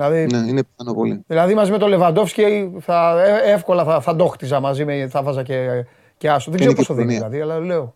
Δηλαδή, 0.00 0.36
ναι, 0.36 0.50
είναι 0.50 0.62
πιθανό 0.62 0.94
πολύ. 0.94 1.24
Δηλαδή 1.26 1.54
μαζί 1.54 1.70
με 1.70 1.78
τον 1.78 1.88
Λεβαντόφσκι 1.88 2.72
θα, 2.80 3.22
ε, 3.22 3.52
εύκολα 3.52 3.84
θα, 3.84 4.00
θα 4.00 4.16
το 4.16 4.26
χτίζα 4.26 4.60
μαζί 4.60 4.84
με, 4.84 5.08
θα 5.08 5.22
βάζα 5.22 5.42
και, 5.42 5.84
και 6.18 6.30
άσο. 6.30 6.50
Δεν 6.50 6.60
ξέρω 6.60 6.74
πώ 6.74 6.84
το 6.84 6.94
δίνει 6.94 7.14
δηλαδή, 7.14 7.40
αλλά 7.40 7.58
λέω. 7.58 7.94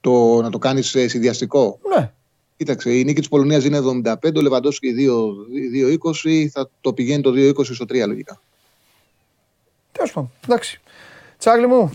Το, 0.00 0.42
να 0.42 0.50
το 0.50 0.58
κάνεις 0.58 0.94
ε, 0.94 1.08
συνδυαστικό; 1.08 1.78
Ναι. 1.96 2.10
Κοίταξε, 2.56 2.90
η 2.90 3.04
νίκη 3.04 3.18
της 3.18 3.28
Πολωνίας 3.28 3.64
είναι 3.64 3.78
75, 4.04 4.34
ο 4.36 4.40
Λεβαντόφσκι 4.40 4.94
2-20, 6.24 6.46
θα 6.52 6.70
το 6.80 6.92
πηγαίνει 6.92 7.22
το 7.22 7.30
2-20 7.30 7.64
στο 7.64 7.84
3 7.88 8.06
λογικά. 8.06 8.40
Τέλος 9.92 10.12
πάντων. 10.12 10.30
Εντάξει. 10.44 10.80
Τσάρλι 11.38 11.66
μου, 11.66 11.90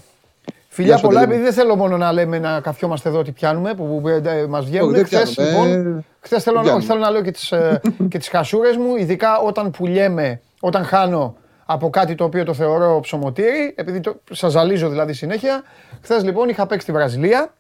Φιλιά 0.74 1.00
πολλά, 1.00 1.22
επειδή 1.22 1.42
δεν 1.42 1.54
θέλω 1.54 1.76
μόνο 1.76 1.98
να 1.98 2.12
λέμε 2.12 2.40
να 2.40 2.60
καθιόμαστε 2.60 3.10
εδώ 3.10 3.20
ότι 3.20 3.32
πιάνουμε, 3.32 3.74
που 3.74 4.04
ε, 4.08 4.46
μας 4.50 4.66
βγαίνουν. 4.66 5.06
Χθες 5.06 5.38
λοιπόν, 5.38 6.06
χθες 6.20 6.44
θέλω, 6.44 6.82
θέλω 6.82 7.00
να 7.00 7.10
λέω 7.10 7.22
και 7.22 7.32
τις 7.32 7.52
ε, 7.52 7.82
και 8.10 8.18
τις 8.18 8.28
χασούρες 8.28 8.78
μου, 8.78 8.96
ειδικά 8.96 9.40
όταν 9.40 9.72
πουλιέμαι, 9.72 10.42
όταν 10.60 10.84
χάνω 10.84 11.36
από 11.66 11.90
κάτι 11.90 12.16
το 12.16 12.24
οποίο 12.24 12.44
το 12.44 12.54
θεωρώ 12.54 13.00
ψωμοτήρι, 13.00 13.74
επειδή 13.78 14.00
το, 14.00 14.22
σας 14.32 14.52
ζαλίζω 14.52 14.90
δηλαδή 14.90 15.14
συνέχεια. 15.14 15.64
Χθες 16.02 16.24
λοιπόν 16.24 16.50
είχα 16.50 16.66
παίξει 16.66 16.84
στη 16.84 16.92
Βραζιλία, 16.92 17.54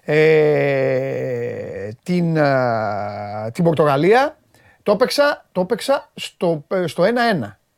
ε, 0.00 1.88
την, 2.02 2.36
ε, 2.36 3.50
την 3.52 3.64
Πορτογαλία, 3.64 4.38
το 4.82 4.92
έπαιξα, 4.92 5.44
το 5.52 5.60
έπαιξα 5.60 6.10
στο, 6.14 6.64
στο 6.84 7.04
1-1. 7.04 7.06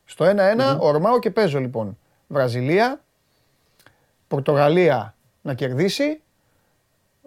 Στο 0.05 0.25
1-1 0.25 0.29
mm-hmm. 0.29 0.79
ορμάω 0.79 1.18
και 1.18 1.31
παίζω 1.31 1.59
λοιπόν. 1.59 1.99
Βραζιλία, 2.27 3.01
Πορτογαλία 4.29 5.15
να 5.43 5.55
κερδίσει. 5.55 6.21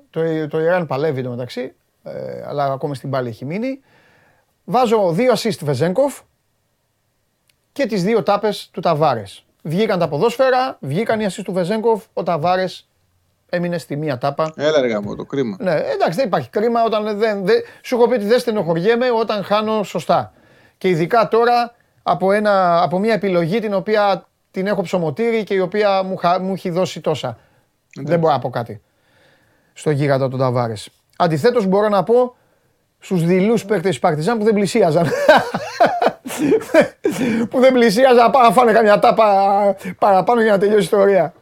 Το, 0.10 0.48
το 0.48 0.60
Ιράν 0.60 0.88
παλεύει 0.88 1.24
το 1.24 1.30
μεταξύ, 1.30 1.76
ε, 2.04 2.44
αλλά 2.48 2.66
ακόμα 2.72 2.94
στην 2.94 3.10
πάλη 3.10 3.30
έχει 3.30 3.46
μείνει. 3.46 3.80
Βάζω 4.66 5.12
δύο 5.12 5.34
assist 5.34 5.58
Βεζέγκοφ 5.62 6.20
και 7.72 7.86
τις 7.86 8.04
δύο 8.04 8.24
τάπες 8.24 8.70
του 8.74 8.80
Ταβάρες. 8.82 9.46
Βγήκαν 9.62 10.00
τα 10.00 10.08
ποδόσφαιρα, 10.08 10.78
βγήκαν 10.80 11.20
οι 11.20 11.26
assist 11.26 11.42
του 11.44 11.54
Βεζέγκοφ, 11.54 12.04
ο 12.14 12.24
Ταβάρες 12.24 12.90
έμεινε 13.50 13.78
στη 13.78 13.96
μία 13.96 14.18
τάπα. 14.18 14.54
Έλα 14.56 14.82
ρε 14.82 15.00
το 15.18 15.26
κρίμα. 15.26 15.58
Ναι, 15.60 15.72
εντάξει 15.72 16.18
δεν 16.18 16.28
υπάρχει 16.28 16.50
κρίμα 16.50 16.84
όταν 16.84 17.18
δεν, 17.18 17.46
δεν... 17.46 17.62
Σου 17.82 17.96
έχω 17.96 18.08
πει 18.08 18.14
ότι 18.14 18.26
δεν 18.26 18.40
στενοχωριέμαι 18.40 19.12
όταν 19.12 19.44
χάνω 19.44 19.84
σωστά. 19.84 20.34
Και 20.78 20.90
ειδικά 20.90 21.28
τώρα 21.28 21.76
από, 22.04 22.32
ένα, 22.32 22.82
από 22.82 23.00
μια 23.00 23.14
επιλογή 23.14 23.60
την 23.60 23.74
οποία 23.74 24.28
την 24.52 24.68
έχω 24.68 24.82
ψωμοτήρι 24.82 25.44
και 25.44 25.54
η 25.54 25.60
οποία 25.60 26.04
μου, 26.04 26.20
μου 26.42 26.54
έχει 26.54 26.70
δώσει 26.70 27.02
τόσα. 27.02 27.38
Δεν 27.96 28.20
μπορώ 28.20 28.34
να 28.34 28.40
πω 28.40 28.50
κάτι 28.50 28.82
στο 29.74 29.90
γίγαντα 29.90 30.30
των 30.30 30.40
Ταβάρες. 30.40 30.90
Αντιθέτως, 31.18 31.66
μπορώ 31.66 31.90
να 31.90 32.04
πω 32.04 32.36
στους 33.00 33.24
δειλούς 33.24 33.66
παίκτες 33.66 33.90
της 33.90 34.00
Παρτιζάν 34.00 34.38
που 34.38 34.44
δεν 34.44 34.54
πλησίαζαν. 34.54 35.08
που 37.50 37.60
δεν 37.60 37.74
πλησίαζαν 37.74 38.32
να 38.32 38.52
φάνε 38.52 38.72
καμιά 38.72 39.00
τάπα 39.00 39.76
παραπάνω 40.00 40.42
για 40.42 40.52
να 40.52 40.58
τελειώσει 40.58 40.80
η 40.80 40.84
ιστορία. 40.84 41.34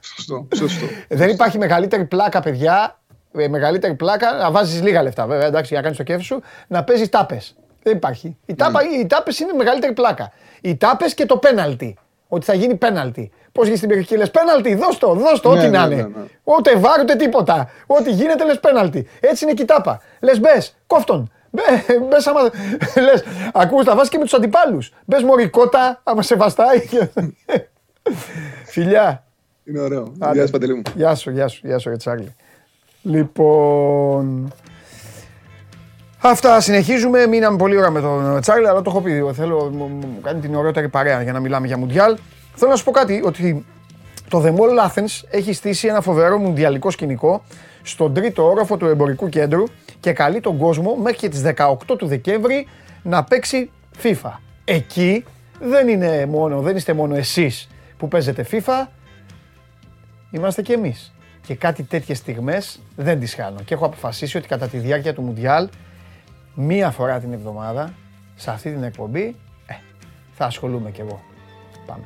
Σωστό, 0.00 0.48
σωστό. 0.54 0.86
Δεν 1.08 1.28
υπάρχει 1.28 1.58
μεγαλύτερη 1.58 2.04
πλάκα, 2.04 2.40
παιδιά. 2.40 2.98
Ε, 3.36 3.48
μεγαλύτερη 3.48 3.94
πλάκα 3.94 4.32
να 4.32 4.50
βάζεις 4.50 4.82
λίγα 4.82 5.02
λεφτά, 5.02 5.26
βέβαια, 5.26 5.46
εντάξει, 5.46 5.68
για 5.68 5.76
να 5.76 5.82
κάνεις 5.82 5.98
το 5.98 6.04
κέφι 6.04 6.22
σου, 6.22 6.42
να 6.66 6.84
παίζεις 6.84 7.08
τάπες. 7.08 7.54
Δεν 7.82 7.96
υπάρχει. 7.96 8.36
Οι, 8.46 8.54
τάπα, 8.54 8.80
mm. 8.80 9.02
οι 9.02 9.06
τάπες 9.06 9.38
είναι 9.38 9.52
μεγαλύτερη 9.52 9.92
πλάκα. 9.92 10.32
Οι 10.64 10.76
τάπες 10.76 11.14
και 11.14 11.26
το 11.26 11.36
πέναλτι. 11.36 11.96
Ότι 12.28 12.44
θα 12.44 12.54
γίνει 12.54 12.74
πέναλτι. 12.74 13.30
Πώς 13.52 13.64
γίνει 13.64 13.76
στην 13.76 13.88
περιοχή, 13.88 14.16
λες 14.16 14.30
πέναλτι, 14.30 14.74
δώσ' 14.74 14.98
το, 14.98 15.14
δώσ' 15.14 15.40
το, 15.40 15.52
ναι, 15.52 15.58
ό,τι 15.58 15.68
ναι, 15.68 15.78
να 15.78 15.84
είναι. 15.84 15.94
Ναι, 15.94 16.02
ναι. 16.02 16.24
Ούτε 16.44 16.76
βάρ, 16.76 17.00
ούτε 17.00 17.14
τίποτα. 17.14 17.70
Ό,τι 17.86 18.10
γίνεται, 18.10 18.44
λες 18.44 18.60
πέναλτι. 18.60 19.06
Έτσι 19.20 19.44
είναι 19.44 19.54
και 19.54 19.62
η 19.62 19.64
τάπα. 19.64 20.00
Λες 20.20 20.40
μπες, 20.40 20.76
κόφτον. 20.86 21.30
Μπε, 21.50 21.62
άμα. 22.28 22.40
Λες, 23.10 23.24
ακούς 23.52 23.84
τα 23.84 23.94
βάζεις 23.94 24.10
και 24.10 24.18
με 24.18 24.24
τους 24.24 24.34
αντιπάλους. 24.34 24.92
Μπες 25.04 25.22
μωρικότα, 25.22 26.00
άμα 26.04 26.22
σε 26.22 26.34
βαστάει. 26.36 26.78
Φιλιά. 28.74 29.24
Είναι 29.64 29.80
ωραίο. 29.80 30.12
Άντε. 30.18 30.32
Γεια 30.34 30.44
σου, 30.46 30.52
Παντελή 30.52 30.74
μου. 30.74 30.82
Γεια 30.94 31.14
σου, 31.14 31.30
γεια 31.30 31.48
σου, 31.48 31.66
γεια 31.66 31.78
σου, 31.78 31.88
ρε 31.90 31.96
Τσάρλι. 31.96 32.34
Λοιπόν. 33.02 34.52
Αυτά 36.26 36.60
συνεχίζουμε. 36.60 37.26
Μείναμε 37.26 37.56
πολύ 37.56 37.76
ώρα 37.76 37.90
με 37.90 38.00
τον 38.00 38.40
Τσάρλι, 38.40 38.68
αλλά 38.68 38.82
το 38.82 38.90
έχω 38.90 39.00
πει. 39.00 39.30
Θέλω, 39.32 39.70
μου, 39.74 39.86
μου 39.86 40.20
κάνει 40.22 40.40
την 40.40 40.54
ωραιότερη 40.54 40.88
παρέα 40.88 41.22
για 41.22 41.32
να 41.32 41.40
μιλάμε 41.40 41.66
για 41.66 41.78
Μουντιάλ. 41.78 42.16
Θέλω 42.54 42.70
να 42.70 42.76
σου 42.76 42.84
πω 42.84 42.90
κάτι, 42.90 43.22
ότι 43.24 43.64
το 44.28 44.42
The 44.44 44.50
Mall 44.50 44.88
Athens 44.88 45.22
έχει 45.30 45.52
στήσει 45.52 45.86
ένα 45.86 46.00
φοβερό 46.00 46.38
μουντιαλικό 46.38 46.90
σκηνικό 46.90 47.44
στον 47.82 48.14
τρίτο 48.14 48.50
όροφο 48.50 48.76
του 48.76 48.86
εμπορικού 48.86 49.28
κέντρου 49.28 49.64
και 50.00 50.12
καλεί 50.12 50.40
τον 50.40 50.58
κόσμο 50.58 50.94
μέχρι 50.94 51.18
και 51.18 51.28
τις 51.28 51.42
18 51.56 51.76
του 51.98 52.06
Δεκέμβρη 52.06 52.66
να 53.02 53.24
παίξει 53.24 53.70
FIFA. 54.02 54.32
Εκεί 54.64 55.24
δεν, 55.60 55.88
είναι 55.88 56.26
μόνο, 56.26 56.60
δεν 56.60 56.76
είστε 56.76 56.92
μόνο 56.92 57.14
εσείς 57.16 57.68
που 57.96 58.08
παίζετε 58.08 58.46
FIFA, 58.50 58.86
είμαστε 60.30 60.62
και 60.62 60.72
εμείς. 60.72 61.14
Και 61.46 61.54
κάτι 61.54 61.82
τέτοιες 61.82 62.18
στιγμές 62.18 62.80
δεν 62.96 63.20
τις 63.20 63.34
χάνω. 63.34 63.60
Και 63.64 63.74
έχω 63.74 63.86
αποφασίσει 63.86 64.36
ότι 64.36 64.48
κατά 64.48 64.66
τη 64.66 64.78
διάρκεια 64.78 65.14
του 65.14 65.22
Μουντιάλ, 65.22 65.68
μία 66.54 66.90
φορά 66.90 67.20
την 67.20 67.32
εβδομάδα, 67.32 67.94
σε 68.34 68.50
αυτή 68.50 68.72
την 68.72 68.82
εκπομπή, 68.82 69.36
ε, 69.66 69.74
θα 70.32 70.44
ασχολούμαι 70.44 70.90
κι 70.90 71.00
εγώ. 71.00 71.20
Πάμε. 71.86 72.04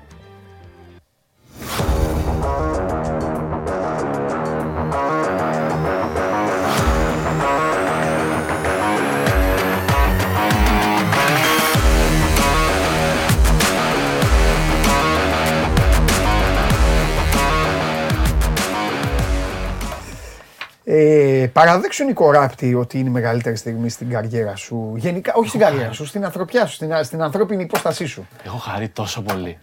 Ε, 20.90 21.46
παραδέξου 21.52 22.04
Νικό 22.04 22.30
Ράπτη 22.30 22.74
ότι 22.74 22.98
είναι 22.98 23.08
η 23.08 23.12
μεγαλύτερη 23.12 23.56
στιγμή 23.56 23.88
στην 23.88 24.10
καριέρα 24.10 24.56
σου. 24.56 24.92
Γενικά, 24.96 25.32
όχι 25.34 25.48
στην 25.48 25.60
καριέρα 25.60 25.92
σου, 25.92 26.06
στην 26.06 26.24
ανθρωπιά 26.24 26.66
σου, 26.66 26.74
στην, 26.74 26.92
στην 27.04 27.22
ανθρώπινη 27.22 27.62
υπόστασή 27.62 28.06
σου. 28.06 28.26
Έχω 28.44 28.56
χαρεί 28.56 28.88
τόσο 28.88 29.22
πολύ. 29.22 29.58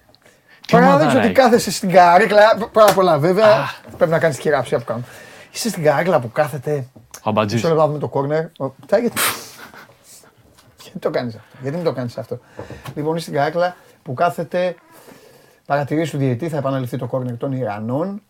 Τι 0.68 0.72
Παραδέξου 0.72 1.00
ομαδάρα 1.02 1.18
ότι 1.20 1.26
έχει. 1.26 1.36
κάθεσαι 1.36 1.72
στην 1.72 1.92
καρέκλα. 1.92 2.70
Πάρα 2.72 2.94
πολλά 2.94 3.18
βέβαια. 3.20 3.48
Πρέπει 3.98 4.12
να 4.12 4.20
κάνεις 4.20 4.36
τη 4.36 4.42
χειραψία 4.42 4.78
που 4.80 4.84
κάνω. 4.86 5.04
Είσαι 5.54 5.70
στην 5.70 5.84
καρέκλα 5.84 6.20
που 6.20 6.32
κάθεται. 6.32 6.88
Ο 7.24 7.30
Αμπατζής. 7.30 7.54
Μισό 7.54 7.68
λεπτό 7.68 7.82
να 7.82 7.88
δούμε 7.88 8.00
το 8.00 8.08
κόρνερ. 8.08 8.44
Ο- 8.58 8.76
Τα 8.88 8.98
γιατί; 8.98 9.22
Γιατί 10.82 11.00
το 11.00 11.10
κάνεις 11.10 11.36
αυτό; 11.36 11.48
Γιατί 11.62 11.76
μην 11.76 11.86
το 11.86 11.94
κάνεις 11.94 12.18
αυτό; 12.18 12.40
Λοιπόν, 12.96 13.16
είσαι 13.16 13.24
στην 13.24 13.34
καρέκλα 13.38 13.76
που 14.04 14.14
κάθεται. 14.14 14.76
Παρατηρήσει 15.66 16.12
του 16.12 16.18
διαιτή, 16.18 16.50
θα 16.50 16.58
επαναληφθεί 16.58 16.98
το 16.98 17.06
κόρνερ 17.08 17.38
των 17.38 17.52
Ιρανών. 17.52 18.22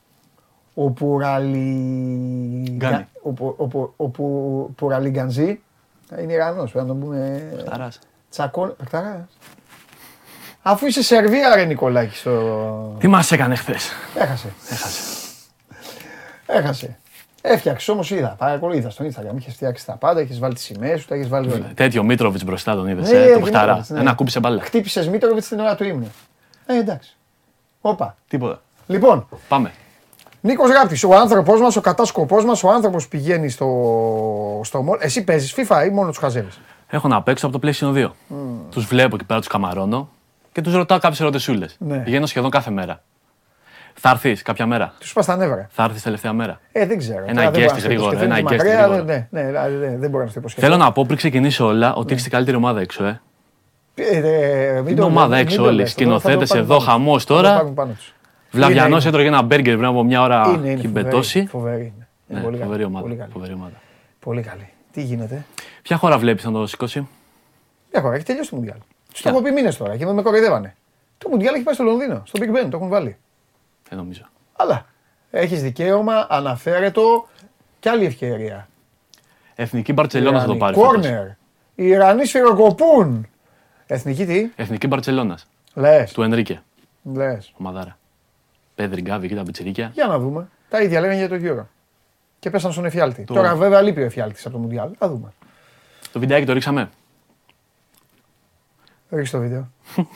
Ο 0.78 0.90
Πουραλι... 0.90 1.60
Γκάνι. 2.72 3.08
Ο, 3.22 3.30
Που- 3.32 3.54
ο, 3.58 3.68
Που- 3.68 3.94
ο, 3.96 4.08
Που- 4.10 4.74
Πουραλιγκανζή. 4.76 5.60
Είναι 6.22 6.34
Ιρανός, 6.34 6.72
πρέπει 6.72 6.88
να 6.88 6.92
τον 6.94 7.02
πούμε. 7.02 7.44
Ταράς. 7.70 8.00
Τσακών. 8.30 8.76
Πεκτάρα. 8.78 9.28
Αφού 10.62 10.86
είσαι 10.86 11.04
Σερβία, 11.04 11.56
ρε 11.56 11.66
Νικολάκη, 11.66 12.16
στο... 12.16 12.96
Τι 13.00 13.08
μας 13.08 13.32
έκανε 13.32 13.56
χθες; 13.56 13.92
Έχασε. 14.16 14.48
Έχασε. 14.70 15.00
Έχασε. 16.46 16.98
Έφτιαξες 17.42 17.88
όμως, 17.88 18.12
είδα. 18.12 18.36
Παρακολουθήσα 18.38 18.90
στον 18.90 19.08
Instagram. 19.12 19.36
Είχες 19.38 19.54
φτιάξει 19.54 19.86
τα 19.86 19.94
πάντα, 19.94 20.22
είχες 20.22 20.40
βάλει 20.40 20.54
τις 20.54 20.64
σημαίες 20.64 21.02
σου, 21.02 21.08
τα 21.08 21.16
έχει 21.16 21.28
βάλει 21.28 21.52
όλα. 21.52 21.72
Τέτοιο 21.74 22.04
Μίτροβιτς 22.04 22.44
μπροστά 22.44 22.76
τον 22.76 22.88
είδες. 22.88 23.12
Ναι, 23.12 23.18
Ε, 23.18 23.26
και 23.28 23.34
το 23.34 23.40
παιχταρά. 23.40 23.66
Μίτροβιτς, 23.66 23.90
ναι. 23.90 24.00
Ένα 24.00 24.14
κούμπισε 24.14 24.40
μπάλα. 24.40 24.62
Χτύπησες 24.62 25.08
Μήτροβιτ 25.08 25.44
την 25.46 25.60
ώρα 25.60 25.76
του 25.76 25.84
ύμνου. 25.84 26.12
Ε, 26.66 26.78
εντάξει. 26.78 27.16
Όπα. 27.82 28.16
Τίποτα. 28.28 28.62
Λοιπόν, 28.88 29.28
Πάμε. 29.48 29.72
Νίκος 30.46 30.72
Ράπτη, 30.72 31.06
ο 31.06 31.16
άνθρωπος 31.16 31.62
μας, 31.62 31.76
ο 31.76 31.82
κατάσκοπός 31.82 32.46
μας, 32.46 32.64
ο 32.64 32.70
άνθρωπος 32.70 33.04
που 33.04 33.10
πηγαίνει 33.10 33.50
στο, 33.50 33.68
στο 34.64 34.82
μόλ. 34.82 34.98
Εσύ 35.02 35.24
παίζεις 35.24 35.56
FIFA 35.58 35.86
ή 35.88 35.90
μόνο 35.90 36.10
τους 36.10 36.18
χαζεύεις; 36.18 36.60
Έχω 36.88 37.08
να 37.08 37.22
παίξω 37.22 37.48
από 37.48 37.60
το 37.60 37.68
PlayStation 37.68 37.94
2. 37.94 38.10
Τους 38.72 38.86
βλέπω 38.86 39.16
εκεί 39.16 39.26
πέρα, 39.26 39.40
τους 39.40 39.48
καμαρώνω 39.50 40.10
και 40.52 40.62
τους 40.62 40.74
ρωτάω 40.76 40.98
κάποιες 41.00 41.20
ερωτησούλες. 41.22 41.76
Ναι. 41.80 41.98
Πηγαίνω 41.98 42.26
σχεδόν 42.26 42.50
κάθε 42.50 42.72
μέρα. 42.72 43.02
Θα 43.94 44.10
έρθεις 44.10 44.42
κάποια 44.42 44.66
μέρα; 44.66 44.94
Τους 45.00 45.14
πα 45.14 45.24
τα 45.26 45.36
νεύρα. 45.36 45.68
Θα 45.72 45.84
έρθεις 45.84 46.02
τελευταία 46.02 46.34
μέρα; 46.34 46.60
Ε, 46.72 46.86
δεν 46.86 46.98
ξέρω. 46.98 47.24
Ένα 47.28 47.34
Τώρα 47.34 47.52
δεν 47.52 47.62
εγκέστη 47.62 47.66
μπορώ 47.68 47.74
να 47.74 47.80
στο 47.80 47.88
γρήγορα, 47.88 48.12
υποσχεθώ, 48.12 48.26
ένα 48.26 48.38
είναι 48.40 48.50
εγκέστη 48.50 48.68
μακριά, 48.68 48.86
γρήγορα. 48.88 49.04
Ναι, 49.04 49.28
ναι, 49.42 49.48
δηλαδή, 49.48 49.76
δεν- 49.76 50.00
δεν 50.00 50.10
μπορώ 50.10 50.24
να 50.24 50.30
στο 50.30 50.40
υποσχεθώ. 50.40 50.68
Θέλω 50.68 50.78
να 50.84 50.92
πω 50.92 51.04
πριν 51.06 51.18
ξεκινήσει 51.18 51.64
όλα 51.64 51.94
ότι 51.96 52.12
έχεις 52.12 52.24
την 52.24 52.32
καλύτερη 52.32 52.58
ομάδα 52.58 52.80
έξω, 52.82 53.06
ε. 53.06 53.22
Ε, 53.96 54.18
ε, 54.18 54.74
μην 54.76 54.86
Την 54.86 54.96
το 54.96 55.06
ομάδα 55.06 55.28
λες, 55.28 55.40
έξω 55.42 55.56
μην 55.56 55.64
το 55.64 55.70
όλοι. 55.70 55.76
λες, 55.82 55.94
τώρα 55.96 56.08
θα 56.08 56.14
το 56.14 56.20
Σκηνοθέτες 56.20 56.50
πάρουν 56.50 56.64
εδώ, 56.64 56.74
πάνω 56.74 56.80
τους. 56.86 56.88
χαμός 56.94 57.24
Θα 57.24 57.34
το 57.34 57.42
τώρα. 57.42 57.74
Πάρουν 58.60 58.76
πάνω 58.76 58.76
τους. 58.76 58.76
Βλαβιανό 58.76 58.96
Είναι- 58.98 59.08
έτρωγε 59.08 59.28
ένα 59.28 59.42
μπέργκερ 59.42 59.74
πριν 59.76 59.86
από 59.88 60.04
μια 60.04 60.22
ώρα 60.22 60.44
Είναι, 60.48 60.58
είναι 60.58 60.72
έχει 60.72 60.88
φοβερή, 60.88 61.06
μπετώσει. 61.06 61.46
Φοβερή 61.46 61.82
είναι. 61.82 62.08
Είναι 62.28 62.40
Ναι, 62.40 62.46
πολύ 62.46 62.58
φοβερή 62.58 62.72
καλή. 62.72 62.84
ομάδα. 62.84 63.06
Πολύ 63.06 63.16
καλή. 63.18 63.32
Φοβερή 63.32 63.54
ομάδα. 63.54 63.74
Πολύ 64.20 64.42
καλή. 64.42 64.70
Τι 64.92 65.02
γίνεται; 65.02 65.46
Ποια 65.82 65.98
χώρα 65.98 66.18
βλέπεις 66.18 66.44
να 66.44 66.52
το 66.52 66.68
σηκώσει; 66.68 67.08
Μια 67.94 68.02
χώρα, 68.02 68.16
έχει 68.16 68.26
τελειώσει 68.26 68.50
το 68.50 68.56
Μουντιάλ. 68.56 68.78
Τους 68.78 69.22
το 69.22 69.30
Ποια; 69.30 69.32
έχω 69.32 69.42
πει 69.42 69.52
μήνες 69.52 69.78
τώρα 69.78 69.98
και 69.98 70.06
με, 70.06 70.14
με 70.14 70.22
κοροϊδεύανε. 70.22 70.76
Το 71.18 71.30
Μουντιάλ 71.30 71.54
έχει 71.54 71.64
πάει 71.64 71.74
στο 71.74 71.84
Λονδίνο, 71.84 72.22
στο 72.26 72.40
Big 72.44 72.50
Ben, 72.50 72.68
το 72.70 72.78
έχουν 72.78 72.90
βάλει. 72.90 73.18
Δεν 73.90 73.98
νομίζω. 73.98 74.22
Αλλά 74.56 74.86
έχεις 75.32 75.62
δικαίωμα, 75.62 76.28
αναφέρετο 76.30 77.28
και 77.80 77.90
άλλη 77.90 78.06
ευκαιρία. 78.06 78.68
Εθνική 79.56 79.94
Μπαρσελόνα 79.94 80.40
θα 80.40 80.46
το 80.46 80.56
πάρει. 80.56 80.76
Κόρνερ. 80.76 81.28
Οι 81.76 81.86
Ιρανοί 81.88 82.26
σφυροκοπούν. 82.26 83.28
Εθνική 83.86 84.26
τι, 84.26 84.50
Εθνική 84.56 84.88
Μπαρσελόνα. 84.88 85.38
λες. 85.74 86.12
Του 86.14 86.22
Ενρίκε. 86.22 86.62
Λες. 87.14 87.52
Ομαδάρα. 87.58 87.98
Πέδρη, 88.76 89.02
Γκάβι 89.02 89.28
και 89.28 89.36
τα 89.36 89.44
πιτσιρίκια. 89.44 89.92
Για 89.94 90.08
να 90.08 90.20
δούμε. 90.20 90.50
Τα 90.70 90.82
ίδια 90.82 91.00
λέγανε 91.02 91.26
για 91.26 91.30
το 91.30 91.36
Euro. 91.62 91.66
Και 92.40 92.50
πέσαν 92.50 92.72
στον 92.72 92.86
εφιάλτη. 92.86 93.24
Το- 93.24 93.34
Τώρα 93.34 93.56
βέβαια 93.56 93.82
λείπει 93.82 94.02
ο 94.02 94.06
εφιάλτης 94.06 94.46
από 94.46 94.56
το 94.56 94.62
Μουντιάλ. 94.62 94.90
Θα 94.98 95.08
δούμε. 95.10 95.34
Το 96.12 96.20
βιντεάκι 96.20 96.46
το 96.46 96.54
ρίξαμε. 96.54 96.90
Ρίξε 99.10 99.32
το 99.32 99.40
βίντεο. 99.40 99.72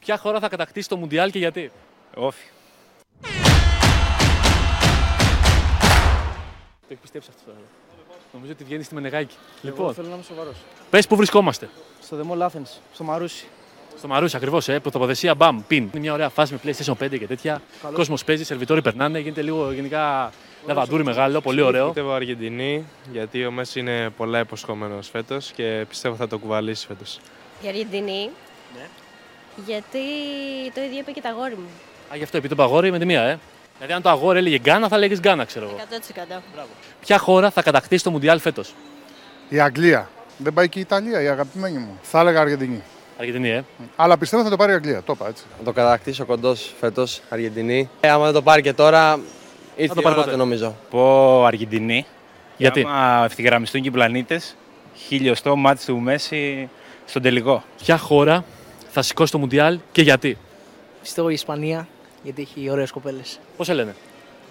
Ποια 0.00 0.18
χώρα 0.18 0.40
θα 0.40 0.48
κατακτήσει 0.48 0.88
το 0.88 0.96
Μουντιάλ 0.96 1.30
και 1.30 1.38
γιατί; 1.38 1.70
Όφη. 2.14 2.44
Το 6.80 6.88
έχει 6.92 7.00
πιστέψει 7.00 7.28
αυτό 7.36 7.42
τώρα. 7.46 7.58
Νομίζω 8.32 8.52
ότι 8.52 8.64
βγαίνει 8.64 8.82
στη 8.82 8.94
Μενεγάκη. 8.94 9.36
Λοιπόν, 9.62 9.94
θέλω 9.94 10.08
να 10.08 10.14
είμαι 10.14 10.22
σοβαρός. 10.22 10.56
πες 10.90 11.06
που 11.06 11.16
βρισκόμαστε. 11.16 11.68
Στο 12.02 12.16
The 12.20 12.30
Mall 12.32 12.46
Athens, 12.46 12.76
στο 12.92 13.04
Μαρούσι. 13.04 13.46
Στο 13.98 14.08
Μαρούσι 14.08 14.36
ακριβώς, 14.36 14.68
ε, 14.68 14.80
τοποθεσία 14.80 15.34
μπαμ, 15.34 15.62
πιν. 15.66 15.82
Είναι 15.82 16.00
μια 16.00 16.12
ωραία 16.12 16.28
φάση 16.28 16.52
με 16.52 16.60
PlayStation 16.64 16.94
5 17.04 17.18
και 17.18 17.26
τέτοια. 17.26 17.60
Κόσμος 17.92 18.24
παίζει, 18.24 18.44
σερβιτόροι 18.44 18.82
περνάνε, 18.82 19.18
γίνεται 19.18 19.42
λίγο 19.42 19.72
γενικά 19.72 20.32
λαβαντούρι 20.66 21.04
μεγάλο, 21.04 21.40
πολύ 21.40 21.60
ωραίο. 21.60 21.84
Πιστεύω 21.84 22.12
Αργεντινή, 22.12 22.86
γιατί 23.12 23.46
ο 23.46 23.50
Μέση 23.50 23.80
είναι 23.80 24.10
πολλά 24.16 24.38
υποσχόμενος 24.38 25.08
φέτος 25.08 25.52
και 25.52 25.84
πιστεύω 25.88 26.14
θα 26.14 26.28
το 26.28 26.38
κουβαλήσει 26.38 26.86
φέτος. 26.86 27.20
Η 27.60 27.68
Αργεντινή. 27.68 28.30
Γιατί 29.66 29.98
το 30.74 30.80
ίδιο 30.80 30.98
είπε 30.98 31.10
και 31.10 31.20
τα 31.20 31.28
αγόρι 31.28 31.54
μου. 31.54 31.68
Α, 32.12 32.16
γι' 32.16 32.22
αυτό 32.22 32.36
επειδή 32.36 32.54
το 32.54 32.62
παγόρι 32.62 32.90
με 32.90 32.98
τη 32.98 33.04
μία, 33.04 33.22
ε. 33.22 33.38
Δηλαδή, 33.76 33.92
αν 33.92 34.02
το 34.02 34.08
αγόρι 34.08 34.38
έλεγε 34.38 34.58
Γκάνα, 34.58 34.88
θα 34.88 34.98
λέγε 34.98 35.16
Γκάνα, 35.16 35.44
ξέρω 35.44 35.64
εγώ. 35.64 35.76
100%. 36.38 36.42
Ποια 37.00 37.18
χώρα 37.18 37.50
θα 37.50 37.62
κατακτήσει 37.62 38.04
το 38.04 38.10
Μουντιάλ 38.10 38.40
φέτος; 38.40 38.74
Η 39.48 39.60
Αγγλία. 39.60 40.08
Δεν 40.38 40.52
πάει 40.52 40.68
και 40.68 40.78
η 40.78 40.80
Ιταλία, 40.80 41.22
η 41.22 41.28
αγαπημένη 41.28 41.78
μου. 41.78 41.98
Θα 42.02 42.20
έλεγα 42.20 42.40
Αργεντινή. 42.40 42.82
Αργεντινή, 43.18 43.48
ε. 43.48 43.64
Αλλά 43.96 44.18
πιστεύω 44.18 44.42
θα 44.42 44.50
το 44.50 44.56
πάρει 44.56 44.72
η 44.72 44.74
Αγγλία. 44.74 45.02
Το 45.02 45.12
είπα 45.16 45.28
έτσι. 45.28 45.44
Να 45.58 45.64
το 45.64 45.72
κατακτήσει 45.72 46.22
ο 46.22 46.24
κοντός 46.24 46.74
φέτος 46.80 47.20
Αργεντινή. 47.28 47.88
Ε, 48.00 48.08
άμα 48.08 48.24
δεν 48.24 48.34
το 48.34 48.42
πάρει 48.42 48.62
και 48.62 48.72
τώρα, 48.72 49.20
ήρθε 49.76 49.94
το 49.94 50.00
η 50.00 50.02
πάρει 50.02 50.14
ώρα 50.14 50.24
ποτέ. 50.24 50.30
του 50.30 50.36
νομίζω. 50.42 50.76
Πω 50.90 51.44
Αργεντινή. 51.44 52.06
Γιατί; 52.56 52.80
Και 52.82 52.86
άμα 52.88 53.24
ευθυγραμμιστούν 53.24 53.82
και 53.82 53.88
οι 53.88 53.90
πλανήτες, 53.90 54.56
χιλιοστό 54.94 55.56
μάτι 55.56 55.84
του 55.84 55.98
Μέση 55.98 56.68
στον 57.06 57.22
τελικό. 57.22 57.62
Ποια 57.82 57.96
χώρα 57.98 58.44
θα 58.90 59.02
σηκώσει 59.02 59.32
το 59.32 59.38
Μουντιάλ 59.38 59.78
και 59.92 60.02
γιατί; 60.02 60.38
Πιστεύω 61.00 61.28
η 61.28 61.32
Ισπανία, 61.34 61.88
γιατί 62.22 62.42
έχει 62.42 62.70
ωραίες 62.70 62.90
κοπέλες. 62.90 63.38
Πώς 63.56 63.66
σε 63.66 63.72
λένε, 63.74 63.94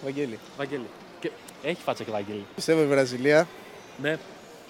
Βαγγέλη. 0.03 0.39
Βαγγέλη. 0.57 0.85
Και... 1.19 1.31
Έχει 1.63 1.77
φάτσα 1.85 2.03
και 2.03 2.11
Βαγγέλη. 2.11 2.45
Πιστεύω 2.55 2.81
η 2.81 2.85
Βραζιλία, 2.85 3.47
Ναι. 4.01 4.17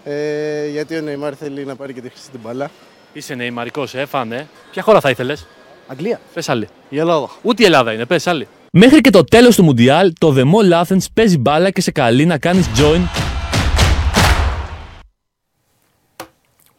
ε, 0.03 0.67
γιατί 0.67 0.97
ο 0.97 1.01
Νεϊμάρ 1.01 1.33
θέλει 1.39 1.65
να 1.65 1.75
πάρει 1.75 1.93
και 1.93 2.01
τη 2.01 2.09
χρυσή 2.09 2.29
την 2.29 2.39
μπάλα. 2.43 2.69
Είσαι 3.17 3.35
νεϊμαρικός, 3.35 3.93
ε, 3.95 4.05
φάνε. 4.05 4.47
Ποια 4.71 4.81
χώρα 4.81 4.99
θα 4.99 5.09
ήθελες; 5.09 5.47
Αγγλία. 5.87 6.19
Πες 6.33 6.49
άλλη. 6.49 6.67
Η 6.89 6.99
Ελλάδα. 6.99 7.29
Ούτε 7.41 7.63
η 7.63 7.65
Ελλάδα 7.65 7.93
είναι, 7.93 8.05
πες 8.05 8.27
άλλη. 8.27 8.47
Μέχρι 8.71 9.01
και 9.01 9.09
το 9.09 9.23
τέλος 9.23 9.55
του 9.55 9.63
Μουντιάλ, 9.63 10.13
το 10.19 10.33
The 10.37 10.43
Mall 10.43 10.83
Athens 10.83 11.05
παίζει 11.13 11.37
μπάλα 11.37 11.69
και 11.69 11.81
σε 11.81 11.91
καλεί 11.91 12.25
να 12.25 12.37
κάνεις 12.37 12.67
join. 12.77 13.01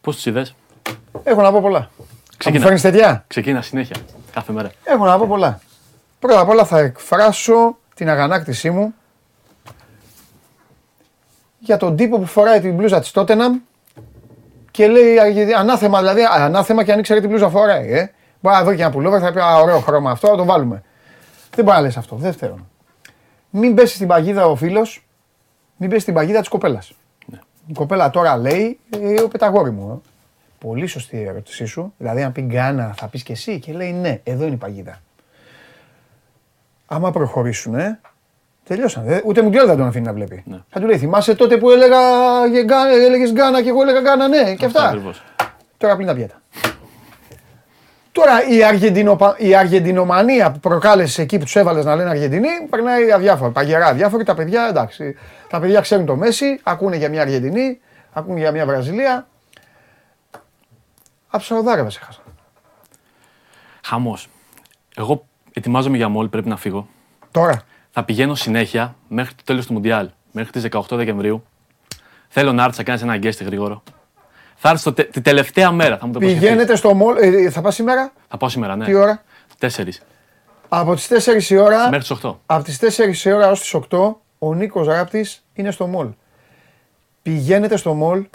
Πώς 0.01 0.23
του 0.23 0.29
είδες, 0.29 0.55
Έχω 1.23 1.43
να 1.43 1.51
πω 1.53 1.61
πολλά. 1.61 1.79
Θα 1.79 1.91
μου 1.99 2.07
Ξεκινά. 2.37 2.63
φέρνεις 2.63 2.83
τέτοια; 2.83 3.25
Ξεκίνα 3.27 3.63
συνέχεια. 3.63 3.97
Κάθε 4.33 4.53
μέρα. 4.53 4.71
Έχω 4.85 5.05
να 5.05 5.19
πω 5.19 5.27
πολλά. 5.27 5.61
Πρώτα 6.19 6.41
απ' 6.41 6.49
όλα 6.49 6.65
θα 6.65 6.79
εκφράσω 6.79 7.77
την 7.95 8.09
αγανάκτησή 8.09 8.71
μου 8.71 8.95
για 11.59 11.77
τον 11.77 11.97
τύπο 11.97 12.19
που 12.19 12.27
φοράει 12.27 12.61
την 12.61 12.75
μπλούζα 12.75 13.01
της 13.01 13.11
Tottenham 13.15 13.51
και 14.77 14.87
λέει 14.89 15.19
Αργεντινή- 15.21 15.55
ανάθεμα, 15.55 15.99
δηλαδή 15.99 16.21
ανάθεμα 16.31 16.85
και 16.85 16.93
αν 16.93 16.99
ήξερε 16.99 17.21
τι 17.21 17.27
μπλούζα 17.27 17.49
φοράει. 17.51 17.93
Ε. 17.93 18.11
Μπορεί 18.41 18.57
να 18.57 18.63
δω 18.65 18.75
και 18.75 18.83
ένα 18.83 18.91
πουλόβερ, 18.91 19.21
θα 19.23 19.33
πει 19.33 19.41
«Α, 19.41 19.57
ωραίο 19.59 19.79
χρώμα 19.81 20.11
αυτό, 20.11 20.29
θα 20.29 20.37
το 20.37 20.45
βάλουμε. 20.45 20.83
Δεν 21.55 21.65
μπορεί 21.65 21.77
να 21.77 21.83
λες 21.83 21.97
αυτό. 21.97 22.17
Δεύτερον, 22.17 22.69
μην 23.51 23.75
πέσεις 23.75 23.95
στην 23.95 24.07
παγίδα 24.07 24.47
ο 24.47 24.55
φίλος, 24.57 25.07
μην 25.77 25.89
πέσεις 25.89 26.03
στην 26.03 26.15
παγίδα 26.15 26.39
της 26.41 26.49
κοπέλας. 26.49 26.93
Η 27.67 27.73
κοπέλα 27.73 28.11
τώρα 28.11 28.37
λέει, 28.37 28.79
ε, 29.01 29.21
ο 29.23 29.29
πεταγόρι 29.29 29.71
μου. 29.71 29.91
ε. 30.05 30.09
Πολύ 30.59 30.87
σωστή 30.87 31.17
η 31.17 31.23
ερώτησή 31.25 31.65
σου. 31.65 31.93
Δηλαδή, 31.99 32.23
αν 32.23 32.33
πει 32.33 32.41
Γκάνα, 32.43 32.95
θα 32.97 33.07
πεις 33.09 33.23
και 33.23 33.33
εσύ 33.33 33.59
και 33.59 33.73
λέει 33.73 33.93
ναι, 33.93 34.21
εδώ 34.25 34.45
είναι 34.45 34.55
η 34.55 34.57
παγίδα. 34.59 35.01
Άμα 36.87 37.11
προχωρήσουν, 37.11 37.75
ε, 37.75 38.01
τελειώσαν. 38.67 39.09
Ε, 39.09 39.23
Ούτε 39.25 39.43
μου 39.43 39.51
δεν 39.51 39.67
τον 39.67 39.87
αφήνει 39.87 40.07
να 40.07 40.13
βλέπει. 40.13 40.45
Θα 40.69 40.81
του 40.81 40.87
λέει, 40.87 40.99
θυμάσαι 40.99 41.35
τότε 41.35 41.57
που 41.57 41.71
έλεγα, 41.71 41.99
έλεγες 43.07 43.33
Γκάνα 43.33 43.63
και 43.63 43.69
εγώ 43.69 43.83
έλεγα 43.83 44.01
Γκάνα, 44.01 44.29
ναι, 44.29 44.55
και 44.55 44.65
αυτά. 44.65 44.89
Ακριβώς. 44.89 45.23
Τώρα 45.77 45.97
πλύνει 45.97 46.11
τα 46.11 46.17
πιάτα. 46.17 46.41
Τώρα 48.13 48.47
η, 48.49 48.65
Αργεντινο, 48.65 49.17
η 49.37 49.55
Αργεντινομανία 49.55 50.53
που 50.53 50.61
προκάλεσε 50.61 51.23
εκεί 51.23 51.39
που 51.39 51.45
τους 51.45 51.57
έβαλες 51.57 51.85
να 51.85 51.95
λένε 51.97 52.11
Αργεντινή, 52.11 52.49
περνάει 52.71 53.13
αδιάφορα. 53.13 53.51
Παγερά 53.51 53.87
αδιάφοροι. 53.87 54.25
Τα 54.25 54.35
παιδιά 54.35 54.67
εντάξει. 54.69 55.17
Τα 55.49 55.61
παιδιά 55.61 55.81
ξέρουν 55.81 56.07
το 56.07 56.17
Μέση, 56.17 56.61
ακούνε 56.63 56.97
για 56.97 57.09
μια 57.09 57.21
Αργεντινή, 57.21 57.81
ακούνε 58.13 58.39
για 58.39 58.51
μια 58.53 58.67
Βραζιλία. 58.67 59.27
Από 61.29 61.43
Σαουδάραβε 61.45 61.89
έχασα. 61.89 62.21
Χαμός. 63.85 64.29
Εγώ 64.97 65.27
ετοιμάζομαι 65.53 65.97
για 65.97 66.09
μόλ, 66.09 66.29
πρέπει 66.29 66.49
να 66.49 66.57
φύγω. 66.57 66.89
Τώρα. 67.31 67.63
Θα 67.99 68.05
πηγαίνω 68.05 68.35
συνέχεια 68.35 68.97
μέχρι 69.09 69.35
το 69.35 69.43
τέλος 69.45 69.67
του 69.67 69.73
Μουντιάλ, 69.73 70.11
μέχρι 70.33 70.51
τις 70.53 70.63
18 70.71 70.81
Δεκεμβρίου. 70.97 71.45
Θέλω 72.29 72.53
να 72.53 72.65
έρθει 72.65 72.77
να 72.79 72.85
κάνει 72.85 73.01
ένα 73.03 73.17
γκέστη 73.17 73.45
γρήγορο. 73.45 73.83
Θα 74.57 74.69
έρθει 74.69 74.85
το 74.85 74.93
τε- 74.93 75.11
τη 75.11 75.21
τελευταία 75.21 75.71
μέρα, 75.73 75.99
θα 75.99 76.07
μου 76.07 76.13
το 76.13 76.19
υποσχεθείς. 76.19 76.49
Πηγαίνετε 76.49 76.77
στο 76.77 76.95
μολ. 76.95 77.17
ε, 77.17 77.51
θα 77.51 77.61
πας 77.61 77.75
σήμερα; 77.75 78.13
Θα 78.29 78.37
πάω 78.37 78.49
σήμερα, 78.49 78.77
ναι. 78.77 78.85
Τι 78.85 78.95
ώρα; 78.95 79.23
4. 79.59 79.69
Από 80.69 80.95
τις 80.95 81.07
4 81.09 81.51
η 81.51 81.57
ώρα. 81.57 81.83
Μέχρι 81.91 81.99
τις 81.99 82.11
8. 82.11 82.41
Από 82.47 82.65
τις 82.65 82.79
4 82.79 83.25
η 83.27 83.33
ώρα 83.33 83.51
ως 83.51 83.61
τις 83.61 83.75
8 83.75 84.21
ο 84.39 84.55
Νίκος 84.55 84.87
Ράπτης 84.87 85.45
είναι 85.55 85.71
στο 85.71 85.87
μολ. 85.87 86.09
Πηγαίνετε 87.23 87.77
στο 87.77 87.95
μολ 87.95 88.27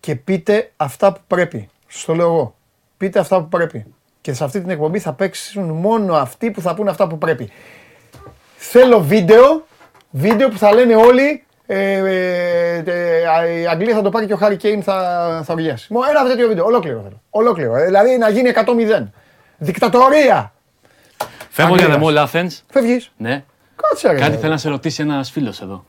και 0.00 0.14
πείτε 0.14 0.72
αυτά 0.76 1.12
που 1.12 1.20
πρέπει. 1.26 1.68
Σας 1.86 2.04
το 2.04 2.14
λέω 2.14 2.26
εγώ. 2.26 2.54
Πείτε 2.96 3.18
αυτά 3.18 3.40
που 3.42 3.48
πρέπει. 3.48 3.86
Και 4.20 4.32
σε 4.32 4.44
αυτή 4.44 4.60
την 4.60 4.70
εκπομπή 4.70 4.98
θα 4.98 5.12
παίξουν 5.12 5.70
μόνο 5.70 6.14
αυτοί 6.14 6.50
που 6.50 6.60
θα 6.60 6.74
πούν 6.74 6.88
αυτά 6.88 7.06
που 7.06 7.18
πρέπει. 7.18 7.50
Θέλω 8.60 9.00
βίντεο, 9.00 9.66
βίντεο 10.10 10.48
που 10.48 10.58
θα 10.58 10.74
λένε 10.74 10.96
όλοι 10.96 11.42
ε, 11.70 11.92
ε, 11.92 12.82
ε, 12.86 13.60
η 13.60 13.66
Αγγλία 13.66 13.94
θα 13.94 14.02
το 14.02 14.10
πάρει 14.10 14.26
και 14.26 14.32
ο 14.32 14.36
Χάρη 14.36 14.56
Κέιν 14.56 14.82
θα, 14.82 15.42
θα 15.44 15.52
οργιάσει. 15.52 15.92
Μόνο 15.92 16.06
ένα 16.10 16.28
τέτοιο 16.28 16.48
βίντεο. 16.48 16.64
Ολόκληρο 16.64 17.00
θέλω. 17.02 17.22
Ολόκληρο. 17.30 17.76
Ε, 17.76 17.84
Δηλαδή 17.84 18.18
να 18.18 18.28
γίνει 18.28 18.52
100-0. 18.54 19.04
Δικτατορία. 19.58 20.52
Φεύγω 21.50 21.74
για 21.74 21.84
Αγγλίας. 21.86 22.14
The 22.14 22.24
Mall 22.24 22.26
Athens. 22.26 22.60
Φεύγεις. 22.70 23.12
Ναι. 23.16 23.44
Κάτσε 23.76 24.12
ρε. 24.12 24.18
Κάτι 24.18 24.36
θέλει 24.36 24.52
να 24.52 24.58
σε 24.58 24.68
ρωτήσει 24.68 25.02
ένας 25.02 25.30
φίλος 25.30 25.60
εδώ. 25.60 25.84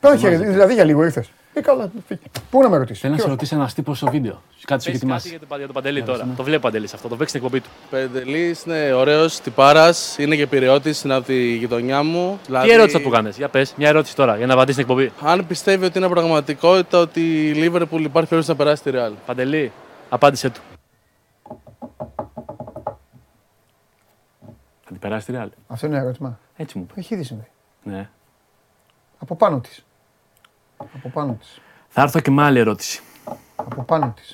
Όχι, 0.00 0.28
ρε, 0.28 0.36
δηλαδή 0.36 0.74
για 0.74 0.84
λίγο 0.84 1.04
ήρθες. 1.04 1.30
Ε, 1.56 1.60
καλά, 1.60 1.90
φύγε. 2.06 2.20
Πού 2.50 2.62
να 2.62 2.68
με 2.68 2.76
ρωτήσεις; 2.76 3.00
Θέλει 3.00 3.12
να 3.12 3.18
σε 3.18 3.24
Ποιος; 3.24 3.36
ρωτήσει 3.36 3.54
ένας 3.54 3.74
τύπος 3.74 3.96
στο 3.96 4.10
βίντεο. 4.10 4.42
Κάτι 4.64 4.82
σου 4.82 4.90
έχει 4.90 4.98
Πες 4.98 5.08
κάτι 5.08 5.26
ετοιμάσει. 5.26 5.28
για 5.28 5.38
τον, 5.48 5.56
για 5.56 5.66
τον 5.66 5.74
Παντελή 5.74 6.00
Ναι, 6.00 6.06
τώρα. 6.06 6.24
ναι. 6.24 6.34
Το 6.34 6.42
βλέπει 6.42 6.58
ο 6.58 6.60
Παντελής 6.60 6.94
αυτό, 6.94 7.08
το 7.08 7.16
παίξει 7.16 7.36
στην 7.36 7.44
εκπομπή 7.46 7.64
του. 7.64 7.70
Πεντελή 7.90 8.56
είναι 8.66 8.92
ωραίος, 8.92 9.40
τυπάρας, 9.40 10.18
είναι 10.18 10.36
και 10.36 10.46
πυρεώτη, 10.46 10.94
είναι 11.04 11.14
από 11.14 11.24
τη 11.26 11.54
γειτονιά 11.56 12.02
μου. 12.02 12.38
Δηλαδή, 12.46 12.66
Τι 12.68 12.72
ερώτηση 12.74 12.96
θα 12.96 13.02
του 13.02 13.10
κάνεις, 13.10 13.36
για 13.36 13.48
πες, 13.48 13.74
μια 13.76 13.88
ερώτηση 13.88 14.16
τώρα 14.16 14.36
για 14.36 14.46
να 14.46 14.52
απαντήσεις 14.52 14.82
στην 14.82 14.94
εκπομπή. 14.96 15.28
Αν 15.30 15.46
πιστεύει 15.46 15.84
ότι 15.84 15.98
είναι 15.98 16.08
πραγματικότητα 16.08 16.98
ότι 16.98 17.20
η 17.48 17.52
Λίβερπουλ 17.52 18.04
υπάρχει 18.04 18.28
περίπτωση 18.28 18.50
να 18.58 18.64
περάσει 18.64 18.82
τη 18.82 18.90
Ρεάλ. 18.90 19.12
Παντελή, 19.26 19.72
απάντησέ 20.08 20.50
του. 20.50 20.60
Θα 24.84 24.90
την 24.90 24.98
περάσει 24.98 25.26
τη 25.26 25.38
Real. 25.42 25.48
Αυτό 25.66 25.86
είναι 25.86 25.98
ερώτημα. 25.98 26.38
Έτσι 26.56 26.78
μου 26.78 26.84
είπες. 26.88 27.04
Έχει 27.04 27.14
ήδη 27.14 27.22
συμβεί. 27.22 27.46
Ναι. 27.82 28.08
Από 29.18 29.34
πάνω 29.36 29.60
της. 29.60 29.84
Από 30.76 31.08
πάνω 31.12 31.36
της. 31.40 31.60
Θα 31.88 32.02
έρθω 32.02 32.20
και 32.20 32.30
με 32.30 32.42
άλλη 32.42 32.58
ερώτηση. 32.58 33.02
Από 33.56 33.82
πάνω 33.82 34.14
της. 34.16 34.30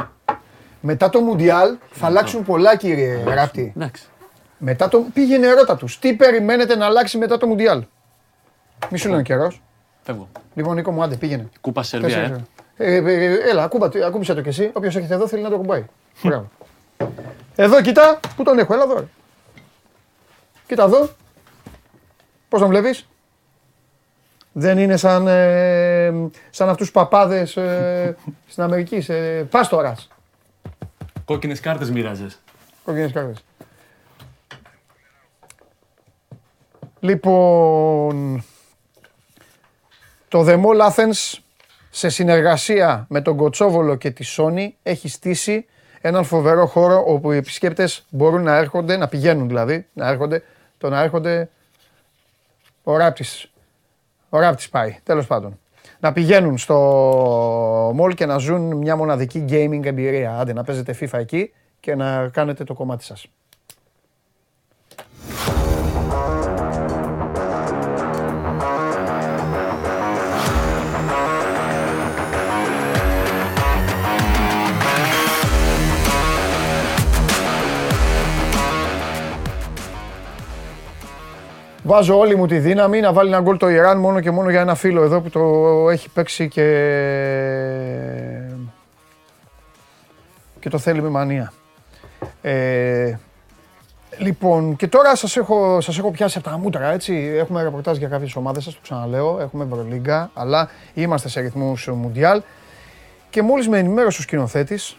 Μετά 0.81 1.11
το 1.11 1.20
Μουντιάλ 1.20 1.76
θα 1.90 2.07
αλλάξουν 2.07 2.44
πολλά 2.44 2.76
κύριε 2.76 3.24
Ράπτη. 3.24 3.72
Εντάξει. 3.76 4.05
Μετά 4.59 4.88
το... 4.88 5.05
Πήγαινε 5.12 5.46
ερώτα 5.46 5.76
τους. 5.76 5.98
Τι 5.98 6.14
περιμένετε 6.14 6.76
να 6.76 6.87
αλλάξει 6.87 7.18
μετά 7.18 7.38
το 7.38 7.46
Μουντιάλ; 7.46 7.85
Μη 8.90 8.98
σου 8.98 9.09
λένε 9.09 9.22
καιρός. 9.22 9.62
Φεύγω. 10.03 10.29
Λοιπόν 10.55 10.74
Νίκο 10.74 10.90
μου 10.90 11.03
άντε 11.03 11.16
πήγαινε. 11.16 11.48
Κούπα 11.61 11.83
Σερβία, 11.83 12.09
Τέσσερις 12.09 12.31
ε. 12.31 12.44
ε. 12.76 12.94
Ε, 12.94 13.24
ε, 13.24 13.50
έλα, 13.50 13.62
ακούμπα, 13.62 13.88
ακούμπησε 14.07 14.35
το 14.35 14.40
κι 14.40 14.48
εσύ. 14.48 14.70
Όποιος 14.72 14.96
έχετε 14.96 15.14
εδώ 15.14 15.26
θέλει 15.29 15.42
να 15.42 15.50
το 15.50 15.57
κουμπάει. 15.57 15.85
Μπράβο. 16.22 16.50
Εδώ 17.57 17.83
κοίτα, 17.83 18.20
πού 18.37 18.42
τον 18.42 18.59
έχω, 18.59 18.74
έλα 18.74 18.83
εδώ. 18.83 18.94
ρε. 18.94 19.05
Κοίτα 20.66 20.85
εδώ. 20.85 21.09
Πώς 22.48 22.61
τον 22.61 22.68
βλέπεις; 22.68 23.09
Δεν 24.53 24.79
είναι 24.79 24.96
σαν, 24.96 25.26
ε, 25.26 25.99
σαν 26.50 26.68
αυτούς 26.68 26.86
τους 26.86 26.94
παπάδες 26.94 27.56
ε, 27.56 28.16
στην 28.48 28.62
Αμερική, 28.62 29.00
σε 29.00 29.42
πάστορας. 29.44 30.08
Κόκκινες 31.24 31.60
κάρτες 31.60 31.90
μοίραζε. 31.90 32.26
Κόκκινες 32.84 33.12
κάρτες. 33.12 33.44
Λοιπόν, 37.00 38.44
το 40.28 40.44
The 40.46 40.62
Mall 40.64 40.90
Athens 40.90 41.38
σε 41.90 42.08
συνεργασία 42.08 43.06
με 43.08 43.20
τον 43.20 43.36
Κοτσόβολο 43.36 43.94
και 43.94 44.10
τη 44.10 44.24
Sony 44.36 44.68
έχει 44.82 45.08
στήσει 45.08 45.66
έναν 46.00 46.24
φοβερό 46.24 46.66
χώρο 46.66 47.04
όπου 47.06 47.32
οι 47.32 47.36
επισκέπτες 47.36 48.06
μπορούν 48.08 48.42
να 48.42 48.56
έρχονται, 48.56 48.96
να 48.96 49.08
πηγαίνουν 49.08 49.48
δηλαδή, 49.48 49.86
να 49.92 50.08
έρχονται, 50.08 50.42
το 50.78 50.88
να 50.88 51.00
έρχονται 51.00 51.48
ο 52.82 52.96
Ράπτης, 52.96 53.50
ο 54.28 54.38
Ράπτης 54.38 54.68
πάει, 54.68 54.96
τέλος 55.02 55.26
πάντων. 55.26 55.58
Να 56.00 56.12
πηγαίνουν 56.12 56.58
στο 56.58 57.90
mall 57.90 58.14
και 58.14 58.26
να 58.26 58.38
ζουν 58.38 58.76
μια 58.76 58.96
μοναδική 58.96 59.44
gaming 59.48 59.84
εμπειρία. 59.84 60.38
Άντε 60.38 60.52
να 60.52 60.64
παίζετε 60.64 60.96
FIFA 61.00 61.18
εκεί 61.18 61.52
και 61.80 61.94
να 61.94 62.28
κάνετε 62.28 62.64
το 62.64 62.74
κομμάτι 62.74 63.04
σας. 63.04 63.26
Βάζω 81.82 82.18
όλη 82.18 82.36
μου 82.36 82.46
τη 82.46 82.58
δύναμη 82.58 83.00
να 83.00 83.12
βάλει 83.12 83.28
ένα 83.28 83.40
γκολ 83.40 83.56
το 83.56 83.68
Ιράν 83.68 83.98
μόνο 83.98 84.20
και 84.20 84.30
μόνο 84.30 84.50
για 84.50 84.60
ένα 84.60 84.74
φίλο 84.74 85.02
εδώ 85.02 85.20
που 85.20 85.30
το 85.30 85.40
έχει 85.90 86.08
παίξει 86.08 86.48
και, 86.48 86.64
και 90.60 90.68
το 90.68 90.78
θέλει 90.78 91.02
με 91.02 91.08
μανία. 91.08 91.52
Ε, 92.42 93.14
λοιπόν, 94.18 94.76
και 94.76 94.88
τώρα 94.88 95.16
σας 95.16 95.36
έχω, 95.36 95.80
σας 95.80 95.98
έχω 95.98 96.10
πιάσει 96.10 96.38
από 96.38 96.48
τα 96.48 96.58
μούτρα, 96.58 96.92
έτσι. 96.92 97.34
Έχουμε 97.36 97.62
ρεπορτάζ 97.62 97.96
για 97.96 98.08
κάποιες 98.08 98.36
ομάδες, 98.36 98.64
σας 98.64 98.74
το 98.74 98.80
ξαναλέω. 98.82 99.38
Έχουμε 99.40 99.64
Ευρωλίγκα, 99.64 100.30
αλλά 100.34 100.68
είμαστε 100.94 101.28
σε 101.28 101.40
ρυθμούς 101.40 101.86
Μουντιάλ. 101.86 102.42
Και 103.30 103.42
μόλις 103.42 103.68
με 103.68 103.78
ενημέρωσε 103.78 104.20
ο 104.20 104.22
σκηνοθέτης 104.22 104.96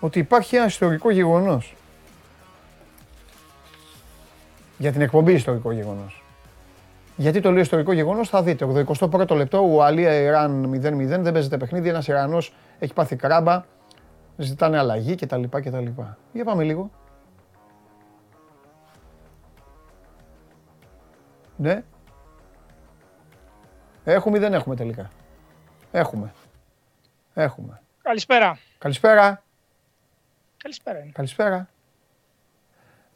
ότι 0.00 0.18
υπάρχει 0.18 0.56
ένα 0.56 0.66
ιστορικό 0.66 1.10
γεγονός 1.10 1.74
για 4.78 4.92
την 4.92 5.00
εκπομπή 5.00 5.32
ιστορικό 5.32 5.72
γεγονός. 5.72 6.22
Γιατί 7.16 7.40
το 7.40 7.50
λέω 7.50 7.60
ιστορικό 7.60 7.92
γεγονός, 7.92 8.28
θα 8.28 8.42
δείτε. 8.42 8.84
81ο 9.00 9.36
λεπτό, 9.36 9.58
Ουαλία 9.58 10.14
Ιράν 10.14 10.70
0-0, 10.74 11.22
δεν 11.22 11.32
παίζεται 11.32 11.56
παιχνίδι. 11.56 11.88
Ένας 11.88 12.08
Ιρανός 12.08 12.54
έχει 12.78 12.92
πάθει 12.92 13.16
κράμπα, 13.16 13.64
ζητάνε 14.36 14.78
αλλαγή 14.78 15.14
κτλ. 15.14 15.42
κτλ. 15.50 15.86
Για 16.32 16.44
πάμε 16.44 16.64
λίγο. 16.64 16.90
Ναι. 21.56 21.82
Έχουμε 24.04 24.36
ή 24.36 24.40
δεν 24.40 24.54
έχουμε 24.54 24.76
τελικά; 24.76 25.10
Έχουμε. 25.90 26.32
Έχουμε. 27.34 27.80
Καλησπέρα. 28.02 28.58
Καλησπέρα. 28.78 29.42
Καλησπέρα. 30.58 30.98
είναι. 30.98 31.10
Καλησπέρα. 31.12 31.68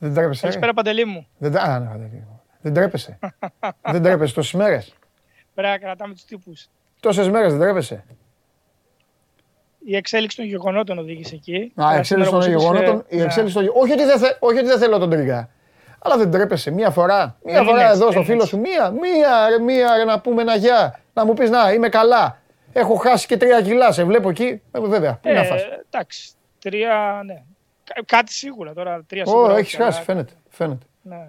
Δεν 0.04 0.14
τρέπεσαι. 0.14 0.40
ρε; 0.40 0.46
Καλησπέρα, 0.46 0.72
Παντελή 0.74 1.04
μου. 1.04 1.26
Δεν, 1.38 1.56
α, 1.56 1.78
ναι, 1.78 1.86
Παντελή 1.88 2.24
μου. 2.28 2.40
δεν 2.60 2.72
τρέπεσαι. 2.74 3.18
δεν 3.82 4.02
τρέπεσαι 4.02 4.34
τόσες 4.34 4.52
μέρες. 4.52 4.94
Πρέπει 5.54 5.68
να 5.68 5.78
κρατάμε 5.78 6.14
τους 6.14 6.24
τύπους. 6.24 6.68
Τόσες 7.00 7.28
μέρες 7.28 7.50
δεν 7.52 7.60
τρέπεσαι. 7.60 8.04
Η 9.84 9.96
εξέλιξη 9.96 10.36
των 10.36 10.46
γεγονότων 10.46 10.98
οδήγησε 10.98 11.34
εκεί. 11.34 11.54
Α, 11.54 11.62
η 11.64 11.72
Αλλά 11.76 11.96
εξέλιξη 11.98 12.30
σήμερα, 12.30 12.30
των 12.30 12.34
όπως 12.34 12.46
είπες, 12.46 12.62
γεγονότων. 12.62 13.04
ε, 13.08 13.16
Η 13.16 13.18
ναι. 13.18 13.24
εξέλιξη 13.24 13.54
των... 13.54 13.68
όχι, 13.74 13.92
ότι 13.92 14.04
δεν 14.04 14.18
θε... 14.18 14.26
όχι 14.38 14.58
ότι 14.58 14.66
δεν 14.66 14.78
θέλω 14.78 14.98
τον 14.98 15.10
τρίγκα. 15.10 15.48
Αλλά 15.98 16.16
δεν 16.16 16.30
τρέπεσαι 16.30 16.70
μία 16.70 16.90
φορά. 16.90 17.36
Μία 17.44 17.54
Δεν 17.54 17.64
φορά 17.64 17.76
είναι 17.80 17.88
έτσι, 17.90 17.96
εδώ 18.02 18.10
δεν 18.10 18.12
στο 18.12 18.20
είναι 18.20 18.30
φίλο 18.30 18.42
έτσι. 18.42 18.54
σου. 18.54 18.60
Μία, 18.60 18.90
μία, 18.90 19.48
ρε, 19.48 19.58
μία, 19.58 19.96
ρε, 19.96 20.04
να 20.04 20.20
πούμε 20.20 20.42
ένα 20.42 20.54
γεια. 20.56 21.00
Να 21.14 21.24
μου 21.24 21.34
πεις 21.34 21.50
να 21.50 21.72
είμαι 21.72 21.88
καλά. 21.88 22.40
Έχω 22.72 22.94
χάσει 22.94 23.26
και 23.26 23.36
τρία 23.36 23.62
κιλά. 23.62 23.92
Σε 23.92 24.04
βλέπω 24.04 24.28
εκεί. 24.28 24.62
Ε, 24.70 24.80
βέβαια. 24.80 25.18
Τι 25.22 25.32
να 25.32 25.40
Ε, 25.40 25.44
φας. 25.44 25.62
εντάξει. 25.90 26.32
Τρία, 26.58 27.22
ναι. 27.24 27.42
Κα- 27.84 28.02
Κάτι 28.06 28.32
σίγουρα 28.32 28.72
τώρα. 28.72 29.04
Τρία 29.06 29.22
Ω, 29.22 29.28
σίγουρα. 29.30 29.52
έχει 29.52 29.60
όχι, 29.60 29.76
χάσει, 29.76 29.96
αλλά- 29.96 30.04
φαίνεται. 30.04 30.32
φαίνεται. 30.48 30.86
Ναι. 31.02 31.28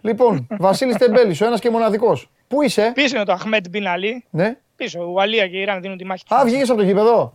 Λοιπόν, 0.00 0.46
Βασίλης 0.58 0.96
Τεμπέλης, 0.96 1.40
ο 1.40 1.46
ένας 1.46 1.60
και 1.60 1.70
μοναδικός. 1.70 2.30
Πού 2.48 2.62
είσαι, 2.62 2.90
Πίσω 2.94 3.16
είναι 3.16 3.24
το 3.24 3.32
Αχμέτ 3.32 3.68
Μπιν 3.68 3.88
Αλή. 3.88 4.24
ναι. 4.30 4.56
Πίσω. 4.76 5.04
Ουαλία 5.04 5.48
και 5.48 5.56
η 5.56 5.60
Ιράν 5.60 5.80
δίνουν 5.80 5.96
τη 5.96 6.04
μάχη. 6.04 6.22
Α, 6.34 6.44
βγήκες 6.44 6.68
από 6.70 6.78
το 6.78 6.84
γήπεδο; 6.84 7.32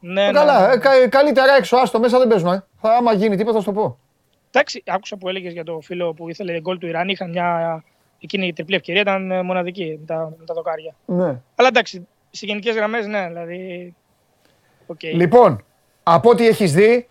Ναι, 0.00 0.22
Ε, 0.22 0.26
ναι, 0.26 0.32
Καλά, 0.32 0.66
ναι. 0.66 0.72
ε, 0.72 0.76
κα- 0.78 1.08
καλύτερα 1.08 1.54
έξω, 1.56 1.76
άστο 1.76 1.98
μέσα 2.00 2.18
δεν 2.18 2.28
παίζουμε. 2.28 2.54
Ε. 2.54 2.60
Θα, 2.80 2.94
άμα 2.94 3.12
γίνει 3.12 3.36
τίποτα, 3.36 3.56
θα 3.56 3.62
σου 3.62 3.72
το 3.72 3.80
πω. 3.80 3.98
Εντάξει, 4.50 4.82
άκουσα 4.86 5.16
που 5.16 5.28
έλεγες 5.28 5.52
για 5.52 5.64
το 5.64 5.80
φίλο 5.82 6.14
που 6.14 6.28
ήθελε 6.28 6.60
γκολ 6.60 6.78
του 6.78 6.86
Ιράν. 6.86 7.08
Είχαν 7.08 7.30
μια. 7.30 7.84
Εκείνη 8.20 8.46
η 8.46 8.52
τριπλή 8.52 8.74
ευκαιρία 8.74 9.00
ήταν 9.00 9.30
ε, 9.30 9.42
μοναδική 9.42 9.96
με 10.00 10.06
τα, 10.06 10.32
με 10.38 10.44
τα 10.44 10.54
δοκάρια. 10.54 10.94
Ναι. 11.04 11.40
Αλλά 11.54 11.68
εντάξει, 11.68 12.06
σε 12.30 12.46
γενικές 12.46 12.74
γραμμές, 12.74 13.06
ναι, 13.06 13.26
δηλαδή. 13.26 13.94
οκ. 14.86 15.02
Λοιπόν, 15.02 15.64
από 16.02 16.30
ό,τι 16.30 16.46
έχεις 16.46 16.72
δει, 16.72 17.08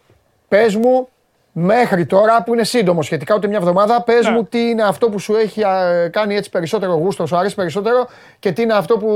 πες 0.48 0.76
μου 0.76 1.08
μέχρι 1.52 2.06
τώρα 2.06 2.44
που 2.44 2.54
είναι 2.54 2.64
σύντομο 2.64 3.02
σχετικά 3.02 3.36
ούτε 3.36 3.48
μια 3.48 3.58
εβδομάδα, 3.58 4.02
πες 4.04 4.26
Ναι. 4.26 4.32
μου 4.32 4.44
τι 4.46 4.70
είναι 4.70 4.84
αυτό 4.84 5.10
που 5.10 5.20
σου 5.20 5.36
έχει 5.36 5.64
α, 5.64 6.10
κάνει 6.12 6.36
έτσι 6.36 6.50
περισσότερο 6.50 6.94
γούστο, 6.94 7.26
σου 7.26 7.38
αρέσει 7.38 7.56
περισσότερο 7.56 8.08
και 8.40 8.52
τι 8.52 8.62
είναι 8.62 8.74
αυτό 8.74 8.98
που, 8.98 9.10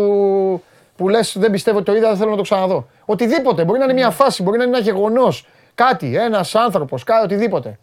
που 0.97 1.09
λες 1.09 1.35
δεν 1.37 1.51
πιστεύω 1.51 1.77
ότι 1.77 1.85
το 1.85 1.95
είδα, 1.95 2.07
δεν 2.07 2.17
θέλω 2.17 2.29
να 2.29 2.35
το 2.35 2.41
ξαναδώ. 2.41 2.87
Οτιδήποτε. 3.05 3.63
Μπορεί 3.65 3.77
να 3.79 3.83
είναι 3.83 3.93
μια 3.93 4.07
Ναι. 4.07 4.13
φάση, 4.13 4.43
μπορεί 4.43 4.57
να 4.57 4.63
είναι 4.63 4.75
ένα 4.77 4.85
γεγονός. 4.85 5.47
Κάτι, 5.75 6.15
ένας 6.15 6.55
άνθρωπος, 6.55 7.03
κάτι, 7.03 7.23
οτιδήποτε. 7.23 7.79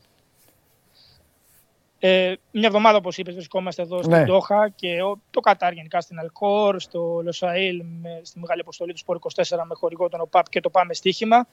Ε, 2.00 2.32
μια 2.52 2.66
εβδομάδα, 2.66 2.96
όπως 2.96 3.18
είπες, 3.18 3.34
βρισκόμαστε 3.34 3.82
εδώ 3.82 4.02
στην 4.02 4.16
Ναι. 4.16 4.24
Τόχα 4.24 4.68
και 4.74 5.02
ο- 5.02 5.20
το 5.30 5.40
Κατάρ 5.40 5.72
γενικά 5.72 6.00
στην 6.00 6.18
Αλκόρ, 6.18 6.80
στο 6.80 7.20
Λοσαήλ, 7.24 7.82
με, 8.02 8.20
στη 8.22 8.38
μεγάλη 8.38 8.60
αποστολή 8.60 8.92
του 8.92 8.98
Σπορ 8.98 9.16
24 9.16 9.64
με 9.64 9.74
χορηγό 9.74 10.08
τον 10.08 10.20
ΟΠΑΠ 10.20 10.48
και 10.48 10.60
το 10.60 10.70
Πάμε 10.70 10.94
Στοίχημα. 10.94 11.46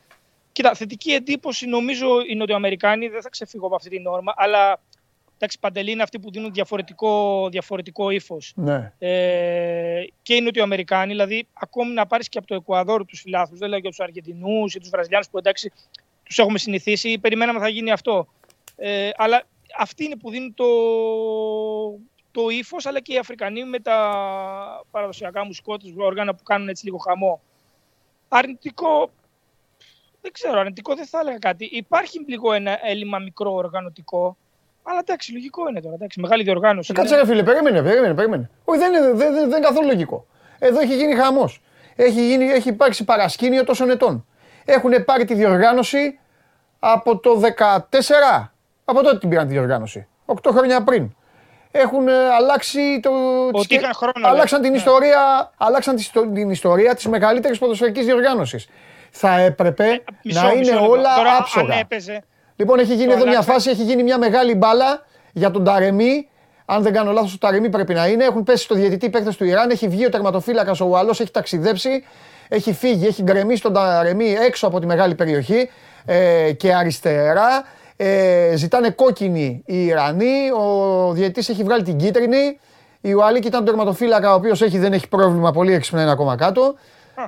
Κοίτα, 0.55 0.73
θετική 0.73 1.11
εντύπωση 1.11 1.65
νομίζω 1.65 2.07
είναι 2.29 2.41
ότι 2.41 2.51
οι 2.51 2.55
Αμερικάνοι 2.55 3.07
δεν 3.07 3.21
θα 3.21 3.29
ξεφύγω 3.29 3.65
από 3.65 3.75
αυτή 3.75 3.89
την 3.89 4.01
νόρμα, 4.01 4.33
αλλά 4.35 4.81
εντάξει, 5.35 5.59
Παντελή 5.59 5.91
είναι 5.91 6.03
αυτοί 6.03 6.19
που 6.19 6.31
δίνουν 6.31 6.53
διαφορετικό, 6.53 7.47
διαφορετικό 7.49 8.09
ύφος. 8.09 8.53
Ναι. 8.55 8.93
Ε, 8.99 10.03
και 10.21 10.33
είναι 10.33 10.47
ότι 10.47 10.59
οι 10.59 10.61
Αμερικάνοι, 10.61 11.11
δηλαδή 11.11 11.47
ακόμη 11.53 11.93
να 11.93 12.05
πάρεις 12.05 12.29
και 12.29 12.37
από 12.37 12.47
το 12.47 12.55
Εκουαδόρ 12.55 13.05
τους 13.05 13.21
φιλάθλους, 13.21 13.59
δεν 13.59 13.69
λέω 13.69 13.79
για 13.79 13.89
τους 13.89 13.99
Αργεντινούς 13.99 14.75
ή 14.75 14.79
τους 14.79 14.89
Βραζιλιάνους 14.89 15.29
που 15.29 15.37
εντάξει 15.37 15.71
τους 16.23 16.39
έχουμε 16.39 16.57
συνηθίσει, 16.57 17.19
περιμέναμε 17.19 17.59
θα 17.59 17.67
γίνει 17.67 17.91
αυτό. 17.91 18.27
Ε, 18.75 19.09
αλλά 19.15 19.43
αυτοί 19.77 20.03
είναι 20.03 20.15
που 20.15 20.29
δίνουν 20.29 20.53
το, 20.53 20.65
το 22.31 22.49
ύφος, 22.49 22.85
αλλά 22.85 22.99
και 22.99 23.13
οι 23.13 23.17
Αφρικανοί 23.17 23.63
με 23.63 23.79
τα 23.79 23.97
παραδοσιακά 24.91 25.45
μουσικό 25.45 25.77
του 25.77 25.93
όργανα 25.97 26.35
που 26.35 26.43
κάνουν 26.43 26.69
έτσι 26.69 26.85
λίγο 26.85 26.97
χαμό. 26.97 27.41
Αρνητικό, 28.27 29.11
δεν 30.25 30.33
ξέρω, 30.33 30.59
αρνητικό 30.59 30.95
δεν 30.95 31.05
θα 31.05 31.19
έλεγα 31.21 31.37
κάτι. 31.37 31.65
Υπάρχει 31.71 32.25
λίγο 32.27 32.53
ένα 32.53 32.79
έλλειμμα 32.83 33.19
μικρό 33.19 33.53
οργανωτικό, 33.53 34.37
αλλά 34.83 34.99
εντάξει, 34.99 35.31
λογικό 35.33 35.69
είναι 35.69 35.81
τώρα. 35.81 35.95
Εντάξει, 35.95 36.19
μεγάλη 36.19 36.43
διοργάνωση. 36.43 36.91
Ε, 36.95 36.99
Κάτσε 36.99 37.13
είναι. 37.13 37.23
ρε 37.23 37.29
φίλε, 37.29 37.43
περίμενε, 37.43 37.81
περίμενε, 37.81 38.13
περίμενε. 38.13 38.49
Όχι, 38.65 38.79
δεν 38.79 38.93
είναι, 38.93 39.01
δεν, 39.01 39.17
δεν, 39.17 39.33
δεν 39.33 39.43
είναι 39.45 39.59
καθόλου 39.59 39.87
λογικό. 39.87 40.25
Εδώ 40.59 40.79
έχει 40.79 40.95
γίνει 40.95 41.15
χαμός. 41.15 41.61
Έχει, 41.95 42.27
γίνει, 42.27 42.45
έχει 42.45 42.69
υπάρξει 42.69 43.03
παρασκήνιο 43.03 43.63
τόσων 43.63 43.89
ετών. 43.89 44.25
Έχουν 44.65 45.05
πάρει 45.05 45.25
τη 45.25 45.33
διοργάνωση 45.33 46.19
από 46.79 47.17
το 47.19 47.41
14. 47.57 48.49
Από 48.85 49.03
τότε 49.03 49.17
την 49.17 49.29
πήραν 49.29 49.47
τη 49.47 49.53
διοργάνωση. 49.53 50.07
8 50.25 50.35
χρόνια 50.51 50.83
πριν. 50.83 51.15
Έχουν 51.71 52.07
ε, 52.07 52.13
αλλάξει 52.29 52.99
το... 53.01 53.09
Ότι 53.51 53.67
τις- 53.67 53.77
είχαν 53.77 53.93
χρόνο, 53.93 54.27
αλλάξαν 54.27 54.61
λέει. 54.61 54.69
την, 54.69 54.79
Ναι. 54.79 54.85
ιστορία, 54.89 55.51
αλλάξαν 55.57 55.95
τη- 55.95 56.09
την 56.33 56.49
ιστορία 56.49 56.95
της 56.95 57.07
μεγαλύτερης 57.07 57.57
ποδοσφαιρικής 57.57 58.05
διοργάνωσης. 58.05 58.67
Θα 59.17 59.39
έπρεπε 59.39 60.01
Μισό, 60.23 60.41
να 60.41 60.47
μισό 60.47 60.55
είναι 60.61 60.71
λεπτό. 60.71 60.89
όλα 60.89 61.15
Τώρα, 61.15 61.37
άψογα. 61.39 61.73
Αν 61.73 61.79
έπαιζε, 61.79 62.23
Λοιπόν, 62.55 62.79
έχει 62.79 62.93
γίνει 62.93 63.05
Το 63.07 63.11
εδώ 63.13 63.21
μια 63.23 63.31
αλλάξα- 63.31 63.51
φάση, 63.53 63.69
έχει 63.69 63.83
γίνει 63.83 64.03
μια 64.03 64.17
μεγάλη 64.17 64.55
μπάλα 64.55 65.05
για 65.33 65.51
τον 65.51 65.63
Ταρεμί. 65.63 66.27
Αν 66.65 66.83
δεν 66.83 66.93
κάνω 66.93 67.11
λάθος, 67.11 67.33
ο 67.33 67.37
Ταρεμί 67.37 67.69
πρέπει 67.69 67.93
να 67.93 68.07
είναι. 68.07 68.23
Έχουν 68.25 68.43
πέσει 68.43 68.63
στο 68.63 68.75
διαιτητή 68.75 69.09
παίκτες 69.09 69.35
του 69.35 69.45
Ιράν. 69.45 69.69
Έχει 69.69 69.87
βγει 69.87 70.05
ο 70.05 70.09
τερματοφύλακας 70.09 70.79
ο 70.81 70.85
Ουαλός, 70.85 71.19
έχει 71.19 71.31
ταξιδέψει. 71.31 72.03
Έχει 72.49 72.73
φύγει, 72.73 73.07
έχει 73.07 73.21
γκρεμίσει 73.23 73.61
τον 73.61 73.73
Ταρεμί 73.73 74.33
έξω 74.47 74.67
από 74.67 74.79
τη 74.79 74.85
μεγάλη 74.85 75.15
περιοχή 75.15 75.69
ε, 76.05 76.51
και 76.51 76.73
αριστερά. 76.73 77.63
Ε, 77.95 78.53
ζητάνε 78.55 78.89
κόκκινη 78.89 79.63
οι 79.65 79.85
Ιρανοί. 79.85 80.51
Ο 80.57 81.11
διαιτητής 81.13 81.49
έχει 81.49 81.63
βγάλει 81.63 81.83
την 81.83 81.97
κίτρινη. 81.97 82.59
Η 83.01 83.13
Ουαλή 83.13 83.39
κοιτάνε 83.39 83.65
τον 83.65 83.75
τερματοφύλακα, 83.75 84.31
ο 84.31 84.35
οποίος 84.35 84.61
έχει, 84.61 84.77
δεν 84.77 84.93
έχει 84.93 85.07
πρόβλημα, 85.09 85.51
πολύ 85.51 85.73
έξυπνα 85.73 86.01
είναι 86.01 86.11
ακόμα 86.11 86.35
κάτω. 86.35 86.75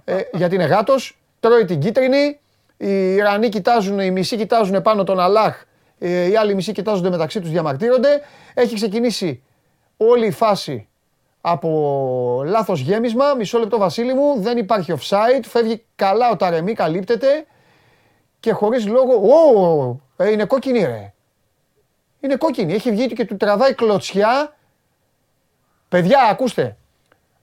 Ε, 0.04 0.16
γιατί 0.34 0.56
είναι 0.56 0.66
γάτος. 0.66 1.18
Τρώει 1.40 1.66
την 1.66 1.80
κίτρινη. 1.80 2.40
Οι 2.78 3.14
Ιρανοί 3.14 3.50
κοιτάζουν, 3.50 4.00
οι 4.00 4.12
μισοί 4.12 4.38
κοιτάζουν 4.38 4.82
πάνω 4.82 5.04
τον 5.04 5.20
Αλάχ. 5.20 5.64
ε, 6.00 6.28
Οι 6.30 6.36
άλλοι 6.36 6.56
μισοί 6.56 6.72
κοιτάζονται 6.72 7.10
μεταξύ 7.10 7.40
τους, 7.42 7.50
διαμαρτύρονται. 7.50 8.22
Έχει 8.54 8.76
ξεκινήσει 8.76 9.44
όλη 9.98 10.26
η 10.26 10.32
φάση 10.32 10.88
από 11.42 12.42
λάθος 12.46 12.80
γέμισμα. 12.80 13.34
Μισό 13.34 13.60
λεπτό, 13.60 13.78
Βασίλη 13.78 14.14
μου. 14.14 14.40
Δεν 14.42 14.58
υπάρχει 14.58 14.94
offside. 15.00 15.44
Φεύγει 15.44 15.84
καλά 15.96 16.30
ο 16.30 16.36
Ταρεμί, 16.36 16.74
καλύπτεται. 16.74 17.46
Και 18.40 18.52
χωρίς 18.52 18.88
λόγο. 18.88 19.14
Ω, 19.14 20.00
ε, 20.24 20.32
είναι 20.32 20.46
κόκκινη, 20.46 20.80
ρε. 20.80 21.14
Είναι 22.20 22.36
κόκκινη. 22.36 22.74
Έχει 22.74 22.92
βγει 22.92 23.08
και 23.08 23.26
του 23.26 23.38
τραβάει 23.38 23.74
κλωτσιά. 23.74 24.56
Παιδιά, 25.90 26.22
ακούστε. 26.32 26.78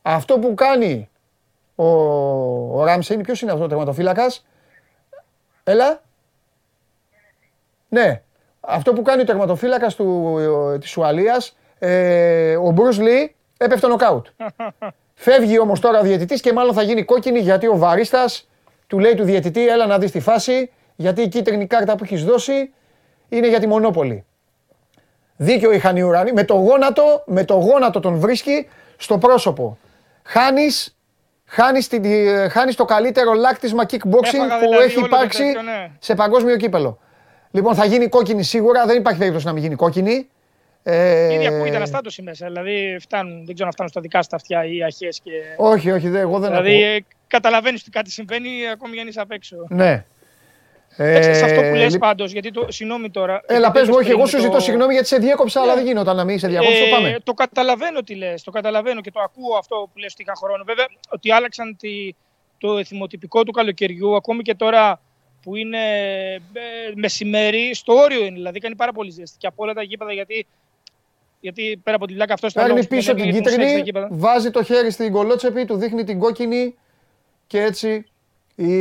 Αυτό 0.03 0.39
που 0.39 0.55
κάνει 0.55 1.09
ο, 1.75 1.87
ο 2.79 2.85
Ράμσεϊ, 2.85 3.17
ποιος 3.17 3.41
είναι 3.41 3.51
αυτός 3.51 3.67
ο 3.67 3.69
τερματοφύλακας; 3.69 4.47
Έλα. 5.65 6.03
Ναι. 7.89 8.23
Αυτό 8.61 8.93
που 8.93 9.03
κάνει 9.03 9.21
ο 9.21 9.25
τερματοφύλακας 9.25 9.97
της 10.81 10.97
Ουαλίας, 10.97 11.57
ε, 11.79 12.57
ο 12.57 12.71
Μπρους 12.71 12.99
Λί 12.99 13.35
έπεφτε 13.57 13.87
νοκάουτ. 13.87 14.27
Φεύγει 15.15 15.59
όμως 15.59 15.81
τώρα 15.81 15.99
ο 15.99 16.03
διαιτητής 16.03 16.41
και 16.41 16.53
μάλλον 16.53 16.75
θα 16.75 16.83
γίνει 16.83 17.05
κόκκινη 17.05 17.39
γιατί 17.39 17.67
ο 17.67 17.77
Βαρίστας 17.77 18.49
του 18.87 18.99
λέει 18.99 19.15
του 19.15 19.25
διαιτητή: 19.25 19.69
Έλα 19.69 19.87
να 19.87 19.99
δεις 19.99 20.11
τη 20.11 20.21
φάση, 20.21 20.71
γιατί 20.97 21.23
η 21.23 21.29
κίτρινη 21.29 21.67
κάρτα 21.67 21.97
που 21.97 22.05
έχεις 22.05 22.25
δώσει 22.25 22.73
είναι 23.29 23.49
για 23.49 23.61
τη 23.61 23.67
μονόπολη. 23.67 24.25
Δίκιο 25.37 25.73
είχαν 25.73 25.97
οι 25.97 26.03
ουρανοί. 26.03 26.33
Με 26.33 26.45
το 26.45 26.55
γόνατο, 26.55 27.23
με 27.27 27.45
το 27.45 27.55
γόνατο 27.55 28.01
τον 28.01 28.19
βρίσκει 28.19 28.69
στο 28.97 29.19
πρόσωπο. 29.19 29.79
Χάνεις, 30.23 30.97
χάνεις, 31.47 31.89
την, 31.89 32.05
ε, 32.05 32.49
χάνεις 32.49 32.77
το 32.77 32.85
καλύτερο 32.85 33.33
λάκτισμα 33.33 33.85
kickboxing 33.91 34.35
Έφαγα 34.35 34.59
που 34.59 34.69
δηλαδή 34.69 34.85
έχει 34.85 34.97
όλο 34.97 35.09
το 35.09 35.17
υπάρξει 35.17 35.43
τέτοιο, 35.43 35.63
ναι. 35.63 35.91
σε 35.99 36.15
παγκόσμιο 36.15 36.57
κύπελο. 36.57 36.99
Λοιπόν, 37.51 37.75
θα 37.75 37.85
γίνει 37.85 38.09
κόκκινη 38.09 38.43
σίγουρα. 38.43 38.87
Δεν 38.87 38.97
υπάρχει 38.97 39.19
περίπτωση 39.19 39.47
να 39.47 39.53
μην 39.53 39.63
γίνει 39.63 39.75
κόκκινη. 39.75 40.29
Ε, 40.83 41.33
ήδη 41.33 41.47
ακούγεται 41.47 41.77
αναστάτωση 41.77 42.23
μέσα. 42.23 42.47
Δηλαδή, 42.47 42.97
φτάνουν, 43.01 43.45
δεν 43.45 43.55
ξέρω 43.55 43.67
αν 43.67 43.73
φτάνουν 43.73 43.91
στα 43.93 44.01
δικά 44.01 44.23
σου 44.23 44.29
τα 44.29 44.37
αυτιά 44.37 44.65
ή 44.65 44.83
αρχές. 44.83 45.21
Και... 45.21 45.31
όχι, 45.57 45.91
όχι, 45.91 46.09
δε, 46.09 46.21
εγώ 46.21 46.39
δεν 46.39 46.51
δηλαδή, 46.51 46.75
ακούω. 46.75 46.95
ε, 46.95 47.05
καταλαβαίνεις 47.27 47.81
ότι 47.81 47.91
κάτι 47.91 48.11
συμβαίνει 48.11 48.49
ακόμη 48.73 48.95
για 48.95 49.03
να 49.03 49.09
είσαι 49.09 49.21
απ' 49.21 49.31
έξω. 49.31 49.57
Ναι. 49.69 50.05
Εντάξει, 50.97 51.35
σε 51.35 51.45
αυτό 51.45 51.61
που 51.61 51.75
λες 51.75 51.93
λι- 51.93 51.99
πάντως, 52.01 52.33
γιατί 52.33 52.51
το, 52.51 52.67
συγγνώμη 52.71 53.11
τώρα. 53.11 53.43
Έλα, 53.47 53.67
επειδή 53.69 53.73
πες 53.79 53.89
μου, 53.89 53.95
είπες 53.95 54.05
όχι, 54.05 54.11
εγώ 54.11 54.19
πριν 54.23 54.31
σου 54.31 54.37
το- 54.37 54.43
ζητώ 54.43 54.61
συγγνώμη 54.61 54.93
γιατί 54.93 55.09
σε 55.09 55.17
διέκοψα, 55.19 55.61
αλλά 55.61 55.71
Ναι. 55.75 55.79
δεν 55.79 55.87
γινόταν 55.87 56.17
να 56.17 56.25
μην 56.25 56.39
σε 56.39 56.49
διακόψω. 56.49 56.85
Ε, 56.85 56.91
Πάμε. 56.91 57.19
Το 57.25 57.33
καταλαβαίνω 57.33 58.01
τι 58.01 58.15
λες, 58.15 58.43
το 58.43 58.51
καταλαβαίνω 58.51 59.01
και 59.01 59.11
το 59.11 59.21
ακούω 59.21 59.57
αυτό 59.59 59.89
που 59.93 59.99
λες 59.99 60.13
ότι 60.13 60.23
είχα 60.23 60.33
χρόνο. 60.37 60.65
Βέβαια, 60.65 60.87
ότι 61.09 61.33
άλλαξαν 61.33 61.77
τη, 61.77 62.15
το 62.59 62.79
εθιμοτυπικό 62.79 63.43
του 63.43 63.53
καλοκαιριού, 63.53 64.17
ακόμη 64.17 64.43
και 64.43 64.55
τώρα 64.55 65.01
που 65.43 65.57
είναι 65.57 65.79
ε, 66.35 66.93
μεσημέρι, 66.95 67.75
στο 67.75 67.93
όριο 67.95 68.21
είναι, 68.25 68.35
δηλαδή 68.35 68.59
κάνει 68.59 68.75
πάρα 68.77 68.93
πολύ 68.93 69.11
ζέστη 69.11 69.37
και 69.39 69.47
από 69.47 69.63
όλα 69.63 69.73
τα 69.75 69.83
γήπεδα 69.83 70.13
γιατί, 70.13 70.47
γιατί 71.41 71.81
πέρα 71.83 71.97
από 71.97 72.07
τη 72.07 72.15
βλάκα 72.15 72.33
αυτός 72.35 72.53
Παίρνει 72.53 72.87
πίσω 72.87 73.15
την 73.15 73.33
κίτρινη, 73.33 73.83
βάζει 74.11 74.51
το 74.51 74.63
χέρι 74.63 74.91
στην 74.91 75.13
κολότσεπη, 75.13 75.65
του 75.65 75.77
δείχνει 75.77 76.05
την 76.05 76.19
κόκκινη 76.19 76.75
και 77.47 77.61
έτσι 77.63 78.05
οι, 78.55 78.75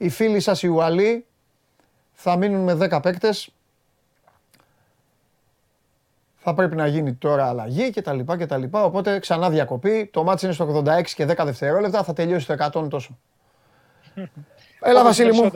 οι 0.00 0.08
φίλοι 0.08 0.40
σας 0.40 0.62
οι 0.62 0.66
Ουαλοί 0.66 1.26
θα 2.12 2.36
μείνουν 2.36 2.62
με 2.62 2.88
10 2.90 3.00
παίκτες. 3.02 3.52
Θα 6.36 6.54
πρέπει 6.54 6.76
να 6.76 6.86
γίνει 6.86 7.14
τώρα 7.14 7.48
αλλαγή 7.48 7.90
και 7.90 8.02
τα 8.02 8.12
λοιπά 8.12 8.36
και 8.36 8.46
τα 8.46 8.56
λοιπά. 8.56 8.84
Οπότε 8.84 9.18
ξανά 9.18 9.50
διακοπή. 9.50 10.06
Το 10.12 10.24
μάτς 10.24 10.42
είναι 10.42 10.52
στο 10.52 10.82
86 10.86 11.02
και 11.14 11.24
10 11.24 11.44
δευτερόλεπτα. 11.44 12.02
Θα 12.02 12.12
τελειώσει 12.12 12.46
το 12.46 12.80
100 12.82 12.88
τόσο. 12.90 13.18
Έλα 14.80 15.04
Βασίλη 15.04 15.32
μου. 15.32 15.50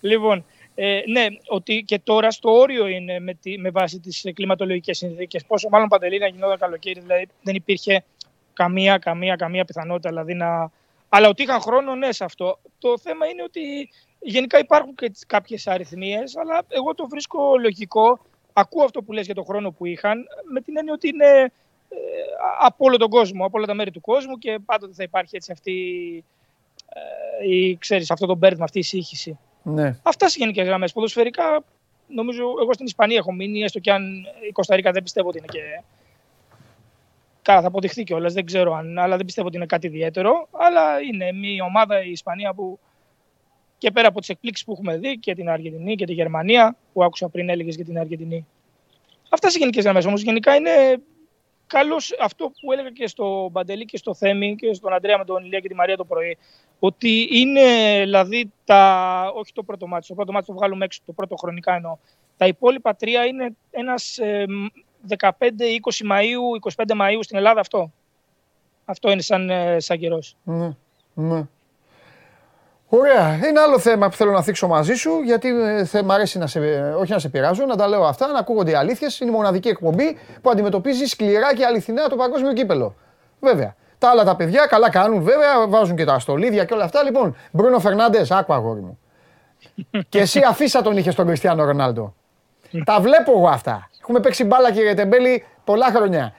Λοιπόν, 0.00 0.44
ε, 0.74 1.00
ναι, 1.06 1.26
ότι 1.46 1.84
και 1.86 1.98
τώρα 1.98 2.30
στο 2.30 2.50
όριο 2.50 2.86
είναι 2.86 3.20
με, 3.20 3.34
τη, 3.34 3.58
με 3.58 3.70
βάση 3.70 4.00
τις 4.00 4.24
κλιματολογικές 4.34 4.96
συνθήκες. 4.96 5.44
Πόσο 5.44 5.68
μάλλον 5.68 5.88
παντελή 5.88 6.18
να 6.18 6.26
γινόταν 6.26 6.58
καλοκαίρι, 6.58 7.00
δηλαδή 7.00 7.28
δεν 7.42 7.54
υπήρχε 7.54 8.04
καμία, 8.52 8.98
καμία, 8.98 9.36
καμία 9.36 9.64
πιθανότητα. 9.64 10.08
Δηλαδή 10.08 10.34
να... 10.34 10.70
Αλλά 11.08 11.28
ότι 11.28 11.42
είχαν 11.42 11.60
χρόνο, 11.60 11.94
ναι, 11.94 12.12
σε 12.12 12.24
αυτό. 12.24 12.58
Το 12.78 12.98
θέμα 12.98 13.26
είναι 13.26 13.42
ότι 13.42 13.88
γενικά 14.20 14.58
υπάρχουν 14.58 14.94
και 14.94 15.12
κάποιες 15.26 15.66
αριθμίες, 15.66 16.36
αλλά 16.36 16.62
εγώ 16.68 16.94
το 16.94 17.08
βρίσκω 17.08 17.58
λογικό. 17.58 18.18
Ακούω 18.52 18.84
αυτό 18.84 19.02
που 19.02 19.12
λες 19.12 19.24
για 19.24 19.34
τον 19.34 19.44
χρόνο 19.44 19.70
που 19.70 19.86
είχαν, 19.86 20.26
με 20.52 20.60
την 20.60 20.76
έννοια 20.76 20.92
ότι 20.92 21.08
είναι 21.08 21.52
ε, 21.88 21.96
από 22.60 22.84
όλο 22.84 22.96
τον 22.96 23.08
κόσμο, 23.10 23.44
από 23.44 23.58
όλα 23.58 23.66
τα 23.66 23.74
μέρη 23.74 23.90
του 23.90 24.00
κόσμου 24.00 24.38
και 24.38 24.58
πάντοτε 24.64 24.92
θα 24.92 25.02
υπάρχει 25.02 25.36
έτσι 25.36 25.52
αυτή, 25.52 25.74
ε, 27.40 27.48
η, 27.48 27.76
ξέρεις, 27.76 28.10
αυτό 28.10 28.26
το 28.26 28.34
μπέρδμα, 28.34 28.64
αυτή 28.64 28.78
η 28.78 28.82
σύγχυση. 28.82 29.38
Ναι. 29.62 29.98
Αυτά 30.02 30.28
σε 30.28 30.36
γενικές 30.38 30.66
γραμμές. 30.66 30.92
Ποδοσφαιρικά, 30.92 31.64
νομίζω 32.06 32.44
εγώ 32.60 32.72
στην 32.72 32.86
Ισπανία 32.86 33.16
έχω 33.16 33.32
μείνει, 33.32 33.62
έστω 33.62 33.78
και 33.78 33.92
αν 33.92 34.26
η 34.48 34.52
Κωνσταντίνα 34.52 34.90
δεν 34.90 35.02
πιστεύω 35.02 35.28
ότι 35.28 35.38
είναι 35.38 35.46
και. 35.50 35.82
Καλά, 37.46 37.60
θα 37.60 37.66
αποδειχθεί 37.66 38.04
κιόλας, 38.04 38.32
δεν 38.32 38.44
ξέρω 38.44 38.74
αν, 38.74 38.98
αλλά 38.98 39.16
δεν 39.16 39.24
πιστεύω 39.24 39.46
ότι 39.46 39.56
είναι 39.56 39.66
κάτι 39.66 39.86
ιδιαίτερο. 39.86 40.48
Αλλά 40.50 41.00
είναι 41.00 41.32
μια 41.32 41.64
ομάδα 41.64 42.04
η 42.04 42.10
Ισπανία 42.10 42.54
που 42.54 42.78
και 43.78 43.90
πέρα 43.90 44.08
από 44.08 44.20
τις 44.20 44.28
εκπλήξεις 44.28 44.64
που 44.64 44.72
έχουμε 44.72 44.96
δει 44.96 45.18
και 45.18 45.34
την 45.34 45.48
Αργεντινή 45.48 45.94
και 45.94 46.04
τη 46.04 46.12
Γερμανία, 46.12 46.76
που 46.92 47.04
άκουσα 47.04 47.28
πριν 47.28 47.48
έλεγες 47.48 47.74
για 47.74 47.84
την 47.84 47.98
Αργεντινή. 47.98 48.46
Αυτά 49.28 49.50
σε 49.50 49.58
γενικές 49.58 49.82
γραμμές. 49.84 50.04
Όμως 50.04 50.22
γενικά 50.22 50.54
είναι 50.54 50.70
καλός 51.66 52.16
αυτό 52.20 52.52
που 52.60 52.72
έλεγα 52.72 52.90
και 52.90 53.06
στο 53.06 53.48
Μπαντελή 53.52 53.84
και 53.84 53.96
στο 53.96 54.14
Θέμη 54.14 54.54
και 54.54 54.72
στον 54.74 54.92
Αντρέα 54.92 55.18
με 55.18 55.24
τον 55.24 55.44
Ηλία 55.44 55.60
και 55.60 55.68
τη 55.68 55.74
Μαρία 55.74 55.96
το 55.96 56.04
πρωί. 56.04 56.38
Ότι 56.78 57.28
είναι 57.30 57.62
δηλαδή 58.02 58.52
τα. 58.64 59.32
Όχι 59.34 59.52
το 59.52 59.62
πρώτο 59.62 59.86
μάτι, 59.86 60.06
το 60.06 60.14
πρώτο 60.14 60.32
μάτι 60.32 60.46
το 60.46 60.52
βγάλουμε 60.52 60.84
έξω, 60.84 61.00
το 61.06 61.12
πρώτο 61.12 61.36
χρονικά 61.36 61.74
εννοώ. 61.74 61.96
Τα 62.36 62.46
υπόλοιπα 62.46 62.96
τρία 62.96 63.24
είναι 63.24 63.56
ένας 63.70 64.18
ε, 64.18 64.44
15-20 65.18 65.34
Μαΐου, 66.10 66.72
25 66.76 66.96
Μαΐου 67.00 67.20
στην 67.20 67.36
Ελλάδα 67.36 67.60
αυτό. 67.60 67.92
Αυτό 68.84 69.10
είναι 69.10 69.22
σαν, 69.22 69.50
ε, 69.50 69.76
σαν 69.80 69.98
καιρός. 69.98 70.36
Ναι, 70.44 70.70
ναι. 71.14 71.46
Ωραία. 72.88 73.34
Είναι 73.48 73.60
άλλο 73.60 73.78
θέμα 73.78 74.08
που 74.08 74.16
θέλω 74.16 74.30
να 74.30 74.42
θίξω 74.42 74.68
μαζί 74.68 74.94
σου, 74.94 75.20
γιατί 75.24 75.48
ε, 75.48 75.84
θε, 75.84 76.02
μ' 76.02 76.10
αρέσει 76.10 76.38
να 76.38 76.46
σε, 76.46 76.60
ε, 76.60 76.80
όχι 76.80 77.12
να 77.12 77.18
σε 77.18 77.28
πειράζω, 77.28 77.66
να 77.66 77.76
τα 77.76 77.88
λέω 77.88 78.04
αυτά, 78.04 78.26
να 78.26 78.38
ακούγονται 78.38 78.70
οι 78.70 78.74
αλήθειες. 78.74 79.20
Είναι 79.20 79.30
η 79.30 79.34
μοναδική 79.34 79.68
εκπομπή 79.68 80.18
που 80.42 80.50
αντιμετωπίζει 80.50 81.04
σκληρά 81.04 81.54
και 81.54 81.64
αληθινά 81.64 82.08
το 82.08 82.16
παγκόσμιο 82.16 82.52
κύπελο. 82.52 82.94
Βέβαια. 83.40 83.74
Τα 83.98 84.10
άλλα 84.10 84.24
τα 84.24 84.36
παιδιά 84.36 84.66
καλά 84.66 84.90
κάνουν, 84.90 85.22
βέβαια, 85.22 85.68
βάζουν 85.68 85.96
και 85.96 86.04
τα 86.04 86.18
στολίδια 86.18 86.64
και 86.64 86.74
όλα 86.74 86.84
αυτά. 86.84 87.02
Λοιπόν, 87.02 87.36
Μπρούνο 87.50 87.78
Φερνάντες, 87.78 88.30
άκου 88.30 88.52
αγόρι 88.52 88.80
μου. 88.80 88.98
και 90.08 90.18
εσύ 90.18 90.40
αφήσα 90.48 90.82
τον 90.82 90.96
είχε 90.96 91.10
στον 91.10 91.26
Κριστιανό 91.26 91.64
Ρονάλντο. 91.64 92.14
τα 92.84 93.00
βλέπω 93.00 93.32
εγώ 93.32 93.48
αυτά. 93.48 93.90
Έχουμε 94.08 94.20
παίξει 94.20 94.44
μπάλα, 94.44 94.72
κύριε 94.72 94.94
Τεμπέλη, 94.94 95.44
πολλά 95.64 95.86
χρόνια. 95.86 96.34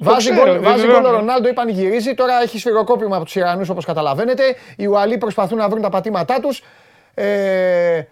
Βάζει 0.00 0.30
ξέρω, 0.30 0.44
γκολ 0.44 0.52
δεν 0.52 0.62
βάζει 0.62 0.76
ξέρω. 0.76 0.92
γκολ 0.92 1.04
ο 1.04 1.10
Ρονάλντο, 1.10 1.48
είπαν 1.48 1.68
γυρίζει. 1.68 2.14
Τώρα 2.14 2.42
έχει 2.42 2.58
σφυροκόπημα 2.58 3.16
από 3.16 3.24
τους 3.24 3.34
Ιρανούς 3.36 3.68
όπως 3.68 3.84
καταλαβαίνετε. 3.84 4.42
Οι 4.76 4.86
Ουαλοί 4.86 5.18
προσπαθούν 5.18 5.58
να 5.58 5.68
βρουν 5.68 5.82
τα 5.82 5.88
πατήματά 5.88 6.40
τους. 6.40 6.62
Ε, 7.14 8.02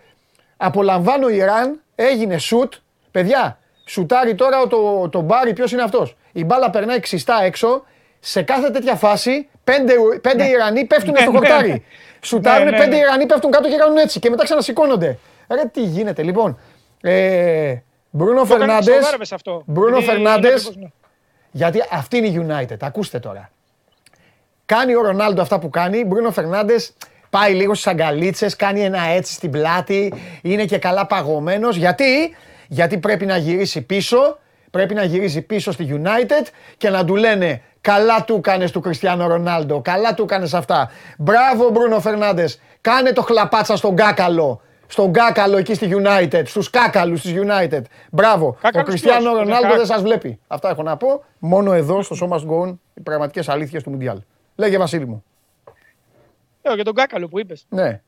απολαμβάνω 0.57 1.28
Ιράν, 1.28 1.80
έγινε 1.94 2.38
σουτ. 2.38 2.72
Παιδιά, 3.11 3.59
σουτάρει 3.84 4.34
τώρα 4.34 4.66
το, 4.66 5.09
το 5.09 5.20
μπάρι, 5.20 5.52
ποιος 5.52 5.72
είναι 5.72 5.82
αυτός; 5.82 6.16
Η 6.32 6.44
μπάλα 6.44 6.70
περνάει 6.70 7.00
ξιστά 7.00 7.42
έξω. 7.42 7.84
Σε 8.20 8.42
κάθε 8.42 8.70
τέτοια 8.70 8.94
φάση, 8.94 9.48
πέντε, 9.64 9.94
πέντε 10.20 10.48
Ιρανοί 10.48 10.84
πέφτουν 10.84 11.16
στο 11.16 11.30
Ναι, 11.30 11.38
ναι. 11.38 11.46
χορτάρι. 11.46 11.84
Σουτάρουν, 12.20 12.64
Ναι, 12.64 12.70
ναι, 12.70 12.76
πέντε 12.78 12.90
ναι. 12.90 12.96
Ιρανοί 12.96 13.26
πέφτουν 13.26 13.50
κάτω 13.50 13.68
και 13.68 13.76
κάνουν 13.76 13.96
έτσι. 13.96 14.18
Και 14.18 14.30
μετά 14.30 14.44
ξανασηκώνονται. 14.44 15.18
Ρε, 15.48 15.64
τι 15.72 15.82
γίνεται, 15.82 16.22
λοιπόν. 16.22 16.59
Ε, 17.00 17.74
Μπρούνο 18.16 18.44
Το 18.44 18.54
έκανε 18.54 18.58
και 18.58 18.66
Φερνάντε. 18.66 18.92
στο 18.92 19.02
Βάρβες 19.10 19.32
αυτό. 19.32 19.62
Μπρούνο 19.66 19.96
Επειδή 19.96 20.10
είναι 20.10 20.12
Φερνάντε. 20.22 20.48
ακριβώς, 20.48 20.76
ναι. 20.76 20.86
Γιατί 21.50 21.82
αυτή 21.90 22.16
είναι 22.16 22.26
η 22.26 22.46
United. 22.48 22.76
Ακούστε 22.80 23.18
τώρα. 23.18 23.50
Κάνει 24.66 24.94
ο 24.94 25.02
Ρονάλντο 25.02 25.42
αυτά 25.42 25.58
που 25.58 25.70
κάνει. 25.70 26.04
Μπρούνο 26.04 26.30
Φερνάντες 26.30 26.92
πάει 27.30 27.54
λίγο 27.54 27.74
στις 27.74 27.86
αγκαλίτσες, 27.86 28.56
κάνει 28.56 28.80
ένα 28.80 29.02
έτσι 29.02 29.32
στην 29.32 29.50
πλάτη. 29.50 30.14
Είναι 30.42 30.64
και 30.64 30.78
καλά 30.78 31.06
παγωμένος. 31.06 31.76
Γιατί; 31.76 32.36
Γιατί 32.68 32.98
πρέπει 32.98 33.26
να 33.26 33.36
γυρίσει 33.36 33.82
πίσω. 33.82 34.38
Πρέπει 34.70 34.94
να 34.94 35.04
γυρίσει 35.04 35.42
πίσω 35.42 35.72
στη 35.72 36.00
United 36.02 36.46
και 36.76 36.90
να 36.90 37.04
του 37.04 37.16
λένε 37.16 37.62
Καλά 37.80 38.24
του 38.24 38.34
έκανε 38.34 38.70
του 38.70 38.80
Κριστιανό 38.80 39.26
Ρονάλντο. 39.26 39.80
Καλά 39.80 40.14
του 40.14 40.22
έκανε 40.22 40.48
αυτά. 40.52 40.90
Μπράβο, 41.18 41.68
Μπρούνο 41.68 42.00
Φερνάντες. 42.00 42.60
Κάνε 42.80 43.12
το 43.12 43.22
χλαπάτσα 43.22 43.76
στον 43.76 43.96
Κάκαλο. 43.96 44.60
Στον 44.95 45.12
Κάκαλο 45.12 45.57
εκεί 45.57 45.74
στη 45.74 45.88
United. 46.05 46.42
Στους 46.47 46.70
Κάκαλους 46.70 47.20
της 47.20 47.32
United. 47.36 47.82
Μπράβο. 48.11 48.47
Ο 48.47 48.53
Κάκαλος 48.61 48.88
Κριστιανό 48.88 49.20
ποιος; 49.20 49.32
Ρονάλντο 49.32 49.62
Κάκ- 49.62 49.76
δεν 49.76 49.86
σας 49.86 50.03
βλέπει. 50.03 50.38
Αυτά 50.47 50.68
έχω 50.70 50.82
να 50.82 50.97
πω. 50.97 51.24
Μόνο 51.38 51.72
εδώ 51.72 52.03
στο 52.03 52.16
Show 52.20 52.28
Must 52.36 52.47
Go 52.51 52.62
On 52.62 52.74
οι 52.95 53.01
πραγματικές 53.01 53.49
αλήθειες 53.49 53.82
του 53.82 53.90
Μουντιάλ. 53.90 54.20
Λέγε 54.57 54.78
Βασίλη 54.78 55.07
μου. 55.07 55.24
Ε, 56.62 56.74
για 56.74 56.84
τον 56.84 56.95
Κάκαλο 56.95 57.28
που 57.28 57.38
είπες. 57.38 57.66
Ναι. 57.68 58.01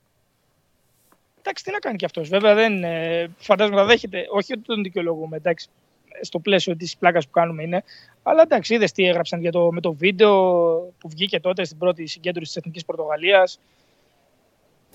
Εντάξει, 1.38 1.64
τι 1.64 1.70
να 1.70 1.78
κάνει 1.78 1.96
κι 1.96 2.04
αυτός. 2.04 2.28
Βέβαια, 2.28 2.54
δεν, 2.54 2.84
ε, 2.84 3.30
φαντάζομαι 3.38 3.76
θα 3.76 3.84
δέχεται. 3.84 4.26
Όχι 4.30 4.52
ότι 4.52 4.62
τον 4.62 4.82
δικαιολογούμε, 4.82 5.36
εντάξει, 5.36 5.68
στο 6.20 6.38
πλαίσιο 6.38 6.76
της 6.76 6.96
πλάκας 6.96 7.24
που 7.24 7.30
κάνουμε 7.30 7.62
είναι. 7.62 7.82
Αλλά 8.22 8.42
εντάξει, 8.42 8.74
είδες 8.74 8.92
τι 8.92 9.06
έγραψαν 9.06 9.40
για 9.40 9.52
το, 9.52 9.72
με 9.72 9.80
το 9.80 9.92
βίντεο 9.92 10.32
που 10.98 11.08
βγήκε 11.08 11.40
τότε 11.40 11.64
στην 11.64 11.78
πρώτη 11.78 12.06
συγκέντρωση 12.06 12.46
της 12.46 12.56
Εθνικής 12.56 12.84
Πορτογαλίας. 12.84 13.60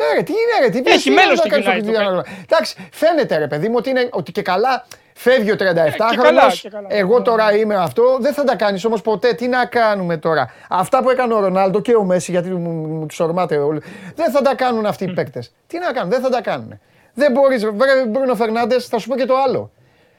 Ναι, 0.10 0.16
ρε, 0.18 0.24
τι 0.24 0.32
είναι, 0.32 0.66
ρε, 0.66 0.70
τι 0.82 0.92
Έχει 0.92 1.04
τι 1.04 1.10
μέλλον 1.16 1.30
να 1.30 1.36
στη 1.36 1.50
κάνεις 1.50 1.66
στο 1.66 1.74
United, 1.74 1.82
Κριστιανό 1.82 2.10
το 2.10 2.16
Ρονάλντο. 2.16 2.32
Εντάξει, 2.44 2.90
φαίνεται 2.92 3.38
ρε 3.38 3.48
παιδί 3.48 3.68
μου 3.68 3.76
ότι, 3.78 3.90
είναι, 3.90 4.10
ότι 4.12 4.32
και 4.32 4.42
καλά 4.42 4.86
φεύγει 5.16 5.52
ο 5.52 5.56
37 5.56 5.58
Ε, 5.58 5.60
και 5.60 5.72
χρονο. 5.98 6.22
καλά, 6.22 6.52
και 6.62 6.70
καλά. 6.70 6.88
Εγώ 6.90 7.22
τώρα 7.22 7.56
είμαι 7.56 7.76
αυτό. 7.76 8.18
Δεν 8.20 8.34
θα 8.34 8.44
τα 8.44 8.56
κάνεις 8.56 8.86
όμως 8.86 9.02
ποτέ. 9.02 9.34
Τι 9.34 9.48
να 9.48 9.66
κάνουμε 9.66 10.18
τώρα. 10.18 10.54
Αυτά 10.70 11.02
που 11.04 11.10
έκανε 11.10 11.34
ο 11.34 11.40
Ρονάλντο 11.40 11.82
και 11.82 11.96
ο 11.96 12.04
Μέση, 12.04 12.32
γιατί 12.32 12.50
μου, 12.50 12.70
μου 12.70 13.06
τους 13.06 13.20
ορμάτε 13.20 13.58
όλοι. 13.58 13.82
Δεν 14.16 14.32
θα 14.32 14.42
τα 14.42 14.56
κάνουν 14.56 14.86
αυτοί 14.86 15.04
οι 15.04 15.14
παίκτες. 15.14 15.54
Τι 15.68 15.80
να 15.80 15.92
κάνουν, 15.92 16.10
δεν 16.12 16.22
θα 16.22 16.30
τα 16.30 16.42
κάνουν. 16.42 16.80
Δεν 17.14 17.32
μπορείς, 17.32 17.64
βέβαια, 17.66 18.06
Μπρούνο 18.08 18.36
Φερνάντες, 18.36 18.86
θα 18.86 18.98
σου 19.00 19.08
πω 19.08 19.16
και 19.16 19.26
το 19.26 19.36
άλλο. 19.48 19.72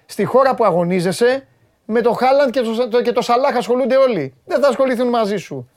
Στη 0.07 0.25
χώρα 0.25 0.55
που 0.55 0.65
αγωνίζεσαι, 0.65 1.47
με 1.85 2.01
το 2.01 2.13
Χάλαντ 2.13 2.51
και 2.51 2.61
το, 2.61 2.89
το- 2.89 3.03
και 3.03 3.13
το 3.13 3.21
Σαλάχ 3.21 3.57
ασχολούνται 3.57 3.97
όλοι. 3.97 4.35
Δεν 4.45 4.61
θα 4.61 4.69
ασχοληθούν 4.69 5.09
μαζί 5.09 5.37
σου. 5.37 5.71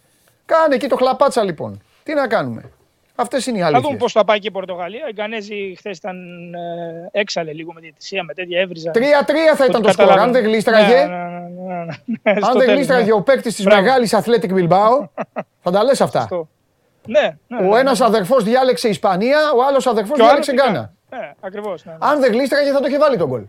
Κάνε 0.45 0.75
εκεί 0.75 0.87
το 0.87 0.95
χλαπάτσα 0.95 1.43
λοιπόν. 1.43 1.81
Τι 2.03 2.13
να 2.13 2.27
κάνουμε. 2.27 2.71
Αυτές 3.15 3.45
είναι 3.45 3.57
οι 3.57 3.59
Θα 3.61 3.65
αλήθειες. 3.65 3.85
δούμε 3.87 3.97
πώς 3.97 4.11
θα 4.11 4.23
πάει 4.25 4.39
και 4.39 4.47
η 4.47 4.51
Πορτογαλία. 4.51 5.05
Οι 5.09 5.13
Γκανέζοι 5.13 5.73
χθες 5.77 5.97
ήταν 5.97 6.17
ε, 6.53 7.19
έξαλλε 7.19 7.53
λίγο 7.53 7.73
με 7.73 7.79
τη 7.79 7.85
διαιτησία, 7.85 8.23
με 8.23 8.33
τέτοια 8.33 8.59
έβριζαν. 8.59 8.93
3-3 8.95 8.99
θα 9.55 9.65
ήταν 9.65 9.75
Ότι 9.75 9.85
το 9.85 9.91
σκορ. 9.91 10.03
Αν 10.05 10.09
καταλάβαινε. 10.09 10.31
δεν 10.39 10.43
γλίστραγε, 10.49 10.93
Ναι, 11.05 11.15
ναι, 11.15 11.73
ναι, 11.73 11.73
ναι, 11.75 11.85
ναι. 12.33 12.39
Στο 12.41 12.47
αν 12.47 12.51
δεν 12.51 12.59
τέλος, 12.59 12.73
γλίστραγε 12.73 13.05
ναι. 13.05 13.13
ο 13.13 13.21
παίκτης 13.21 13.55
της 13.55 13.65
Μπράβο. 13.65 13.81
μεγάλης 13.81 14.15
Athletic 14.15 14.49
Bilbao, 14.51 15.07
θα 15.63 15.71
τα 15.71 15.83
λες 15.83 16.01
αυτά; 16.01 16.19
Σωστό. 16.19 16.47
Ναι, 17.07 17.37
ναι, 17.47 17.57
Ο 17.67 17.73
ναι, 17.73 17.79
ένας 17.79 17.99
ναι. 17.99 18.05
αδερφός 18.05 18.43
διάλεξε 18.43 18.87
Ισπανία, 18.87 19.37
ο 19.55 19.63
άλλος 19.67 19.87
αδερφός 19.87 20.15
Και 20.15 20.21
ο 20.21 20.25
άλλος 20.29 20.45
διάλεξε 20.45 20.51
τι 20.51 20.57
κάνει. 20.57 20.71
Γκάνα. 20.71 20.93
Ναι, 21.09 21.31
ακριβώς. 21.39 21.85
Ναι, 21.85 21.91
ναι. 21.91 21.97
Αν 22.01 22.19
δεν 22.19 22.31
γλίστραγε, 22.31 22.71
θα 22.71 22.79
το 22.79 22.87
είχε 22.87 22.97
βάλει 22.97 23.17
τον 23.17 23.27
γκολ. 23.27 23.41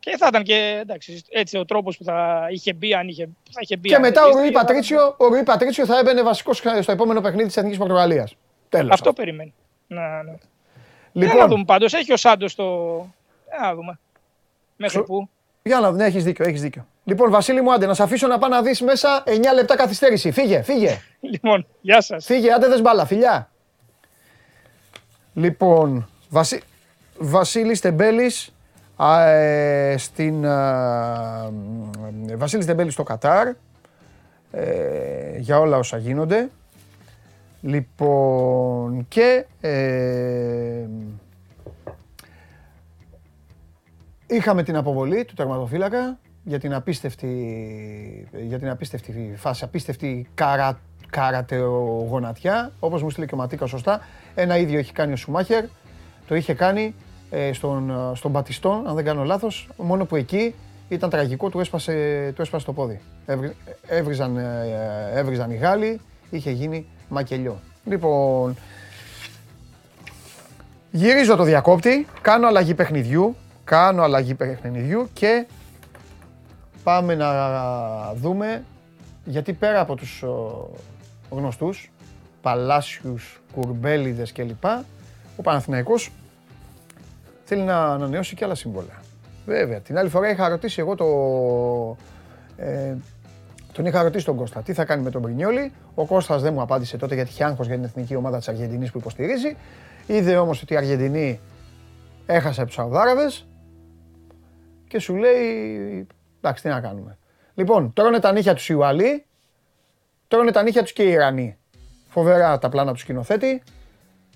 Και 0.00 0.16
θα 0.16 0.26
ήταν 0.28 0.42
και 0.42 0.78
εντάξει, 0.82 1.22
έτσι 1.30 1.58
ο 1.58 1.64
τρόπος 1.64 1.96
που 1.96 2.04
θα 2.04 2.46
είχε 2.50 2.72
μπει, 2.72 2.94
αν 2.94 3.08
είχε, 3.08 3.28
θα 3.52 3.60
είχε 3.62 3.76
μπει. 3.76 3.88
Και 3.88 3.94
αν 3.94 4.00
μετά 4.00 4.20
δεν 4.22 4.30
ο 4.30 4.32
Ρουί 4.32 4.40
γλίστραγε, 4.40 4.58
θα- 4.58 4.64
Πατρίτσιο, 4.64 5.14
ο 5.18 5.26
Ρουί 5.26 5.42
Πατρίτσιο 5.42 5.86
θα 5.86 5.98
έμπαινε 5.98 6.22
βασικός 6.22 6.56
στο 6.80 6.92
επόμενο 6.92 7.20
παιχνίδι 7.20 7.46
της 7.46 7.56
Εθνικής 7.56 7.78
Πορτογαλίας. 7.78 8.34
Τέλος. 8.68 8.92
Αυτό 8.92 9.12
περιμένει. 9.12 9.54
Ναι, 9.86 10.00
ναι. 10.00 10.32
Λοιπόν, 11.12 11.28
να 11.28 11.34
Λοιπόν, 11.34 11.48
δούμε 11.48 11.64
πάντως. 11.64 11.92
Έχει 11.94 12.12
ο 12.12 12.16
Σάντος 12.16 12.54
το. 12.54 12.64
Ε, 13.48 13.62
να 13.62 13.74
δούμε. 13.74 13.98
Μέχρι 14.76 14.98
Σου- 14.98 15.04
πού. 15.04 15.28
για 15.62 15.80
να 15.80 15.90
δούμε, 15.90 16.04
έχεις 16.04 16.24
δίκιο, 16.24 16.44
έχεις 16.48 16.60
δίκιο. 16.60 16.86
Λοιπόν, 17.04 17.30
Βασίλη 17.30 17.60
μου, 17.62 17.72
άντε 17.72 17.86
να 17.86 17.94
σε 17.94 18.02
αφήσω 18.02 18.26
να 18.26 18.38
πάω 18.38 18.50
να 18.50 18.62
δεις 18.62 18.80
μέσα 18.80 19.22
9 19.26 19.52
λεπτά 19.54 19.76
καθυστέρηση. 19.76 20.30
Φύγε, 20.30 20.62
φύγε. 20.62 21.00
Λοιπόν, 21.32 21.66
γεια 21.80 22.00
σας. 22.00 22.24
Φύγε, 22.24 22.52
άντε 22.52 22.68
δες 22.68 22.80
μπάλα, 22.82 23.06
φιλιά. 23.06 23.50
Λοιπόν, 25.34 26.08
Βασί... 26.28 26.62
Βασίλης 27.18 27.80
Τεμπέλης 27.80 28.54
α, 28.96 29.22
ε, 29.24 29.94
στην... 29.98 30.46
α, 30.46 31.50
ε, 32.28 32.36
Βασίλης 32.36 32.66
Τεμπέλης 32.66 32.92
στο 32.92 33.02
Κατάρ 33.02 33.48
ε, 34.50 35.38
για 35.38 35.58
όλα 35.58 35.76
όσα 35.76 35.96
γίνονται. 35.96 36.50
Λοιπόν, 37.60 39.06
και 39.08 39.46
ε, 39.60 40.86
είχαμε 44.26 44.62
την 44.62 44.76
αποβολή 44.76 45.24
του 45.24 45.34
τερματοφύλακα 45.34 46.18
για 46.44 46.58
την 46.58 46.74
απίστευτη, 46.74 48.28
για 48.46 48.58
την 48.58 48.68
απίστευτη 48.68 49.34
φάση, 49.36 49.64
απίστευτη 49.64 50.26
καρα, 50.34 50.80
καρατεογονατιά, 51.10 52.72
όπως 52.80 53.02
μου 53.02 53.10
στείλε 53.10 53.26
και 53.26 53.34
ο 53.34 53.36
Ματίκας 53.36 53.68
σωστά. 53.70 54.00
Ένα 54.34 54.56
ίδιο 54.56 54.78
έχει 54.78 54.92
κάνει 54.92 55.12
ο 55.12 55.16
Σουμάχερ, 55.16 55.64
το 56.26 56.34
είχε 56.34 56.54
κάνει 56.54 56.94
ε, 57.30 57.52
στον, 57.52 57.90
ε, 57.90 58.14
στον 58.14 58.32
Πατιστόν, 58.32 58.88
αν 58.88 58.94
δεν 58.94 59.04
κάνω 59.04 59.24
λάθος, 59.24 59.68
μόνο 59.76 60.04
που 60.04 60.16
εκεί 60.16 60.54
ήταν 60.88 61.10
τραγικό, 61.10 61.48
του 61.48 61.60
έσπασε, 61.60 61.92
του 62.34 62.42
έσπασε 62.42 62.64
το 62.64 62.72
πόδι. 62.72 63.00
Έβρι- 63.26 63.54
Έβριζαν, 63.86 64.36
ε, 64.36 65.10
έβριζαν 65.14 65.50
οι 65.50 65.56
Γάλλοι, 65.56 66.00
είχε 66.30 66.50
γίνει 66.50 66.86
μακελιό. 67.08 67.60
Λοιπόν, 67.84 68.56
γυρίζω 70.90 71.36
το 71.36 71.42
διακόπτη, 71.42 72.06
κάνω 72.22 72.46
αλλαγή 72.46 72.74
παιχνιδιού, 72.74 73.36
κάνω 73.64 74.02
αλλαγή 74.02 74.34
παιχνιδιού 74.34 75.08
και 75.12 75.46
πάμε 76.82 77.14
να 77.14 77.32
δούμε 78.14 78.64
γιατί 79.24 79.52
πέρα 79.52 79.80
από 79.80 79.94
τους 79.94 80.22
ο, 80.22 80.68
γνωστούς, 81.30 81.90
Παλάσιους, 82.42 83.40
Κουρμπέλιδες 83.52 84.32
κλπ, 84.32 84.64
ο 85.36 85.42
Παναθηναϊκός 85.42 86.10
θέλει 87.44 87.62
να 87.62 87.84
ανανεώσει 87.84 88.34
και 88.34 88.44
άλλα 88.44 88.54
σύμβολα. 88.54 89.02
Βέβαια, 89.46 89.80
την 89.80 89.98
άλλη 89.98 90.08
φορά 90.08 90.30
είχα 90.30 90.48
ρωτήσει 90.48 90.80
εγώ 90.80 90.94
το... 90.94 91.06
Ε, 92.56 92.94
τον 93.78 93.86
είχα 93.86 94.02
ρωτήσει 94.02 94.24
τον 94.24 94.36
Κώστα 94.36 94.62
τι 94.62 94.72
θα 94.72 94.84
κάνει 94.84 95.02
με 95.02 95.10
τον 95.10 95.20
Μπρινιόλι. 95.20 95.72
Ο 95.94 96.06
Κώστας 96.06 96.42
δεν 96.42 96.52
μου 96.52 96.60
απάντησε 96.60 96.96
τότε 96.96 97.14
γιατί 97.14 97.30
είχε 97.30 97.44
άγχος 97.44 97.66
για 97.66 97.74
την 97.74 97.84
εθνική 97.84 98.16
ομάδα 98.16 98.38
της 98.38 98.48
Αργεντινής 98.48 98.90
που 98.90 98.98
υποστηρίζει. 98.98 99.56
Είδε 100.06 100.36
όμως 100.36 100.62
ότι 100.62 100.72
η 100.72 100.76
Αργεντινή 100.76 101.40
έχασε 102.26 102.60
από 102.60 102.68
τους 102.68 102.78
Σαουδάραβες 102.78 103.48
και 104.88 104.98
σου 104.98 105.16
λέει, 105.16 106.06
εντάξει 106.40 106.62
τι 106.62 106.68
να 106.68 106.80
κάνουμε. 106.80 107.18
Λοιπόν, 107.54 107.92
τρώνε 107.92 108.18
τα 108.18 108.32
νύχια 108.32 108.54
τους 108.54 108.68
οι 108.68 108.74
Ουαλοί, 108.74 109.24
τρώνε 110.28 110.50
τα 110.50 110.62
νύχια 110.62 110.82
τους 110.82 110.92
και 110.92 111.02
οι 111.02 111.10
Ιρανοί. 111.10 111.56
Φοβερά 112.08 112.58
τα 112.58 112.68
πλάνα 112.68 112.92
του 112.92 112.98
σκηνοθέτη. 112.98 113.62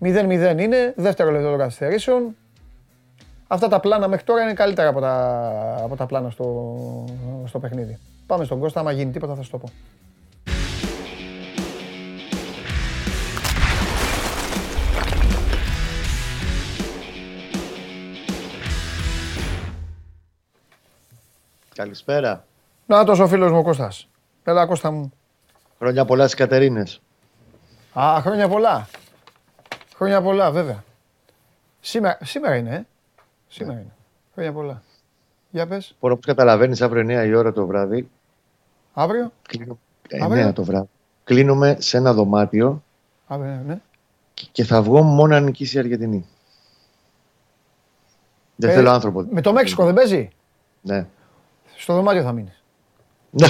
0-0 0.00 0.56
είναι, 0.58 0.94
δεύτερο 0.96 1.30
λεπτό 1.30 1.48
των 1.48 1.58
καθυστερήσεων. 1.58 2.36
Αυτά 3.46 3.68
τα 3.68 3.80
πλάνα 3.80 4.08
μέχρι 4.08 4.24
τώρα 4.24 4.42
είναι 4.42 4.54
καλύτερα 4.54 4.88
από 4.88 5.00
τα, 5.00 5.78
από 5.82 5.96
τα 5.96 6.06
πλάνα 6.06 6.30
στο, 6.30 6.76
στο 7.46 7.58
παιχνίδι. 7.58 7.98
Πάμε 8.26 8.44
στον 8.44 8.60
Κώστα, 8.60 8.80
άμα 8.80 8.92
γίνει 8.92 9.10
τίποτα 9.12 9.34
θα 9.34 9.42
σου 9.42 9.50
το 9.50 9.58
πω. 9.58 9.68
Καλησπέρα. 21.74 22.44
Να 22.86 23.04
τόσο 23.04 23.22
ο 23.22 23.28
φίλος 23.28 23.50
μου 23.50 23.58
ο 23.58 23.62
Κώστας. 23.62 24.08
Έλα 24.44 24.66
Κώστα 24.66 24.90
μου. 24.90 25.12
Χρόνια 25.78 26.04
πολλά 26.04 26.24
στις 26.24 26.38
Κατερίνες. 26.38 27.00
Α, 27.92 28.20
χρόνια 28.20 28.48
πολλά. 28.48 28.88
Χρόνια 29.94 30.22
πολλά, 30.22 30.50
βέβαια. 30.50 30.84
Σήμερα, 31.80 32.18
σήμερα 32.22 32.56
είναι, 32.56 32.74
ε. 32.74 32.86
Σήμερα 33.48 33.78
είναι. 33.78 33.92
Χρόνια 34.34 34.52
πολλά. 34.52 34.82
Για 35.52 35.66
πες. 35.66 35.94
Μπορώ 36.00 36.14
όπως 36.14 36.26
καταλαβαίνεις 36.26 36.82
αύριο 36.82 37.22
9 37.22 37.26
η 37.26 37.34
ώρα 37.34 37.52
το 37.52 37.66
βράδυ. 37.66 38.08
Αύριο; 38.94 39.32
Κλείνω... 39.48 39.78
Αύριο; 40.20 40.48
9 40.48 40.52
το 40.52 40.64
βράδυ. 40.64 40.88
Κλείνουμε 41.24 41.76
σε 41.80 41.96
ένα 41.96 42.12
δωμάτιο 42.12 42.82
Αύριο, 43.26 43.62
ναι. 43.66 43.80
και- 44.34 44.46
και 44.52 44.64
θα 44.64 44.82
βγω 44.82 45.02
μόνο 45.02 45.34
αν 45.34 45.44
νικήσει 45.44 45.76
η 45.76 45.78
Αργεντινή. 45.78 46.26
Δεν 48.56 48.70
Ε, 48.70 48.72
θέλω 48.72 48.90
άνθρωπο. 48.90 49.26
Με 49.30 49.40
το 49.40 49.52
Μέξικο 49.52 49.84
δεν 49.84 49.94
παίζει; 49.94 50.30
Ναι. 50.80 51.06
Στο 51.76 51.94
δωμάτιο 51.94 52.22
θα 52.22 52.32
μείνεις. 52.32 52.62
Ναι. 53.30 53.48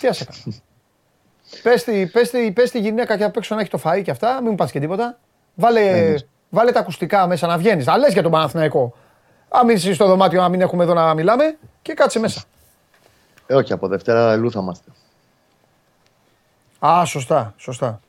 Τι 0.00 0.06
ας 0.08 0.20
έκανα. 0.20 0.38
πες, 1.62 1.84
τη, 1.84 2.06
πες, 2.06 2.30
τη, 2.30 2.52
πες 2.52 2.70
τη 2.70 2.80
γυναίκα 2.80 3.16
και 3.16 3.24
απ' 3.24 3.36
έξω 3.36 3.54
να 3.54 3.60
έχει 3.60 3.70
το 3.70 3.80
φαΐ 3.84 4.00
και 4.04 4.10
αυτά, 4.10 4.40
μην 4.40 4.50
μου 4.50 4.54
πας 4.56 4.70
και 4.70 4.80
τίποτα. 4.80 5.18
Βάλε, 5.54 5.80
Ναι, 5.92 6.08
ναι. 6.08 6.14
βάλε 6.50 6.72
τα 6.72 6.80
ακουστικά 6.80 7.26
μέσα 7.26 7.46
να 7.46 7.58
βγαίνεις. 7.58 7.86
Να 7.86 7.96
λες 7.96 8.12
για 8.12 8.22
τον 8.22 8.30
Παναθηναϊκό. 8.30 8.94
Αν 9.48 9.66
μείνεις 9.66 9.94
στο 9.94 10.06
δωμάτιο 10.06 10.40
να 10.40 10.48
μην 10.48 10.60
έχουμε 10.60 10.82
εδώ 10.84 10.94
να 10.94 11.14
μιλάμε 11.14 11.58
και 11.82 11.92
κάτσε 11.92 12.18
μέσα. 12.18 12.42
Ε, 13.46 13.54
όχι, 13.54 13.72
από 13.72 13.88
Δευτέρα 13.88 14.30
αλλού 14.30 14.50
θα 14.50 14.60
είμαστε. 14.60 14.90
Α, 16.86 17.04
σωστά, 17.04 17.54
σωστά. 17.56 18.00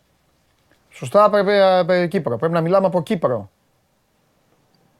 Σωστά 0.89 1.29
πρέπει, 1.29 1.51
ε, 1.51 1.83
ε, 1.87 2.07
Κύπρο. 2.07 2.37
Πρέπει 2.37 2.53
να 2.53 2.61
μιλάμε 2.61 2.85
από 2.85 3.03
Κύπρο. 3.03 3.49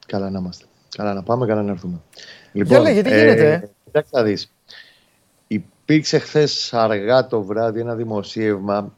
Καλά 0.06 0.30
να 0.30 0.38
είμαστε. 0.38 0.64
Καλά 0.96 1.14
να 1.14 1.22
πάμε, 1.22 1.46
καλά 1.46 1.62
να 1.62 1.70
έρθουμε. 1.70 2.00
Λοιπόν, 2.52 2.70
Για 2.70 2.80
λέγε, 2.80 3.02
τι 3.02 3.08
γίνεται, 3.08 3.52
ε; 3.52 3.70
Κοιτάξτε 3.84 4.18
να 4.18 4.24
δεις. 4.24 4.52
Υπήρξε 5.46 6.18
χθες 6.18 6.74
αργά 6.74 7.26
το 7.26 7.42
βράδυ 7.42 7.80
ένα 7.80 7.94
δημοσίευμα 7.94 8.92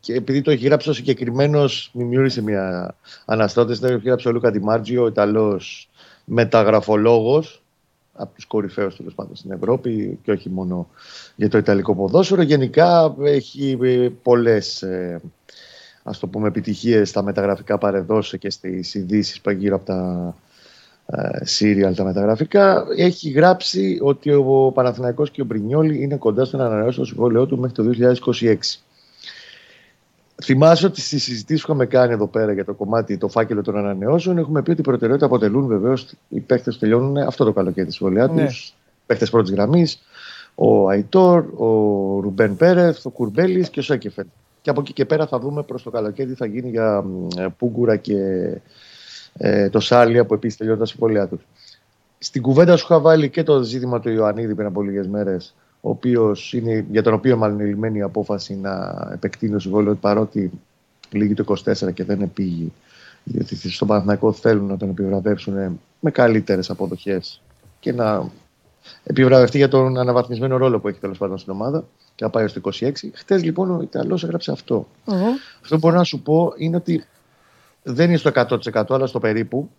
και 0.00 0.14
επειδή 0.14 0.42
το 0.42 0.50
έχει 0.50 0.66
γράψει 0.66 0.88
ο 0.90 0.92
συγκεκριμένος, 0.92 1.90
δημιούργησε 1.92 2.42
μια 2.42 2.94
αναστάτωση. 3.24 3.80
Το 3.80 3.86
έχει 3.86 4.06
γράψει 4.06 4.28
ο 4.28 4.32
Λούκα 4.32 4.50
Ντιμάρτζιο, 4.50 5.02
ο 5.02 5.06
Ιταλός 5.06 5.89
μεταγραφολόγος, 6.32 7.62
από 8.12 8.34
τους 8.34 8.46
κορυφαίους 8.46 8.96
τέλος 8.96 9.14
πάντων 9.14 9.36
στην 9.36 9.50
Ευρώπη 9.50 10.18
και 10.22 10.30
όχι 10.30 10.48
μόνο 10.50 10.88
για 11.36 11.48
το 11.48 11.58
Ιταλικό 11.58 11.94
ποδόσφαιρο. 11.94 12.42
Γενικά 12.42 13.14
έχει 13.22 13.78
πολλές 14.22 14.84
ας 16.02 16.18
το 16.18 16.26
πούμε 16.26 16.48
επιτυχίες 16.48 17.08
στα 17.08 17.22
μεταγραφικά 17.22 17.78
παρεδώσει 17.78 18.38
και 18.38 18.50
στις 18.50 18.94
ειδήσεις 18.94 19.40
που 19.40 19.50
γύρω 19.50 19.76
από 19.76 19.84
τα 19.84 20.34
σύριαλ 21.42 21.94
τα 21.94 22.04
μεταγραφικά 22.04 22.86
έχει 22.96 23.30
γράψει 23.30 23.98
ότι 24.02 24.30
ο 24.32 24.70
Παναθηναϊκός 24.74 25.30
και 25.30 25.42
ο 25.42 25.44
Μπρινιόλη 25.44 26.02
είναι 26.02 26.16
κοντά 26.16 26.44
στο 26.44 26.56
να 26.56 26.64
ανανεώσει 26.64 26.98
το 26.98 27.04
συμβόλαιό 27.04 27.46
του 27.46 27.58
μέχρι 27.58 27.74
το 27.74 28.14
2026. 28.40 28.56
Θυμάσαι 30.42 30.86
ότι 30.86 31.00
στι 31.00 31.18
συζητήσει 31.18 31.64
που 31.64 31.70
είχαμε 31.70 31.86
κάνει 31.86 32.12
εδώ 32.12 32.26
πέρα 32.26 32.52
για 32.52 32.64
το 32.64 32.74
κομμάτι, 32.74 33.18
το 33.18 33.28
φάκελο 33.28 33.62
των 33.62 33.76
ανανεώσεων, 33.76 34.38
έχουμε 34.38 34.62
πει 34.62 34.70
ότι 34.70 34.82
προτεραιότητα 34.82 35.26
αποτελούν 35.26 35.66
βεβαίως 35.66 36.14
οι 36.28 36.40
παίχτε 36.40 36.70
που 36.70 36.76
τελειώνουν 36.78 37.16
αυτό 37.16 37.44
το 37.44 37.52
καλοκαίρι 37.52 37.86
της 37.86 37.94
συμβολιά 37.96 38.26
Ναι. 38.26 38.46
τους. 38.46 38.74
Παίχτε 39.06 39.26
πρώτης 39.26 39.50
γραμμής, 39.50 40.02
ο 40.54 40.88
Αϊτόρ, 40.88 41.44
ο 41.56 41.66
Ρουμπέν 42.20 42.56
Πέρεθ, 42.56 43.06
ο 43.06 43.10
Κουρμπέλης 43.10 43.70
και 43.70 43.80
ο 43.80 43.82
Σέκεφελ. 43.82 44.26
Και 44.62 44.70
από 44.70 44.80
εκεί 44.80 44.92
και 44.92 45.04
πέρα 45.04 45.26
θα 45.26 45.38
δούμε 45.38 45.62
προ 45.62 45.78
το 45.84 45.90
καλοκαίρι 45.90 46.28
τι 46.28 46.34
θα 46.34 46.46
γίνει 46.46 46.70
για 46.70 47.02
μ, 47.02 47.26
Πούγκουρα 47.58 47.96
και 47.96 48.16
ε, 49.38 49.68
το 49.68 49.80
Σάλια 49.80 50.24
που 50.24 50.34
επίσης 50.34 50.56
τελειώνουν 50.56 50.80
τα 50.80 50.86
συμβόλαιά 50.86 51.26
τους. 51.26 51.46
Στην 52.18 52.42
κουβέντα 52.42 52.76
σου 52.76 52.84
είχα 52.88 53.00
βάλει 53.00 53.28
και 53.28 53.42
το 53.42 53.62
ζήτημα 53.62 54.00
του 54.00 54.10
Ιωαννίδη 54.10 54.54
πριν 54.54 54.66
από 54.66 54.82
λίγες 54.82 55.06
μέρες, 55.06 55.54
για 56.90 57.02
τον 57.02 57.12
οποίο 57.14 57.36
μάλλον 57.36 57.58
είναι 57.58 57.68
λυμμένη 57.68 57.98
η 57.98 58.02
απόφαση 58.02 58.54
να 58.54 59.08
επεκτείνει 59.12 59.52
το 59.52 59.58
συμβόλαιο 59.58 59.92
του, 59.92 59.98
παρότι 59.98 60.50
λύγει 61.10 61.34
το 61.34 61.54
24 61.64 61.92
και 61.94 62.04
δεν 62.04 62.20
επήγει. 62.20 62.72
Γιατί 63.24 63.70
στον 63.70 63.88
Παναθηναϊκό 63.88 64.32
θέλουν 64.32 64.66
να 64.66 64.76
τον 64.76 64.88
επιβραβεύσουν 64.88 65.80
με 66.00 66.10
καλύτερες 66.10 66.70
αποδοχές 66.70 67.40
και 67.80 67.92
να 67.92 68.30
επιβραβευτεί 69.04 69.56
για 69.56 69.68
τον 69.68 69.98
αναβαθμισμένο 69.98 70.56
ρόλο 70.56 70.80
που 70.80 70.88
έχει 70.88 70.98
τέλος 70.98 71.18
πάντων 71.18 71.38
στην 71.38 71.52
ομάδα 71.52 71.84
και 72.14 72.24
να 72.24 72.30
πάει 72.30 72.46
στο 72.46 72.60
26. 72.64 72.92
Χθε 73.12 73.38
λοιπόν 73.38 73.70
ο 73.70 73.80
Ιταλός 73.82 74.24
έγραψε 74.24 74.52
αυτό. 74.52 74.86
Αυτό 75.62 75.74
που 75.74 75.78
μπορώ 75.78 75.96
να 75.96 76.04
σου 76.04 76.22
πω 76.22 76.52
είναι 76.56 76.76
ότι 76.76 77.04
δεν 77.82 78.08
είναι 78.08 78.16
στο 78.16 78.30
100% 78.34 78.84
αλλά 78.88 79.06
στο 79.06 79.18
περίπου. 79.18 79.70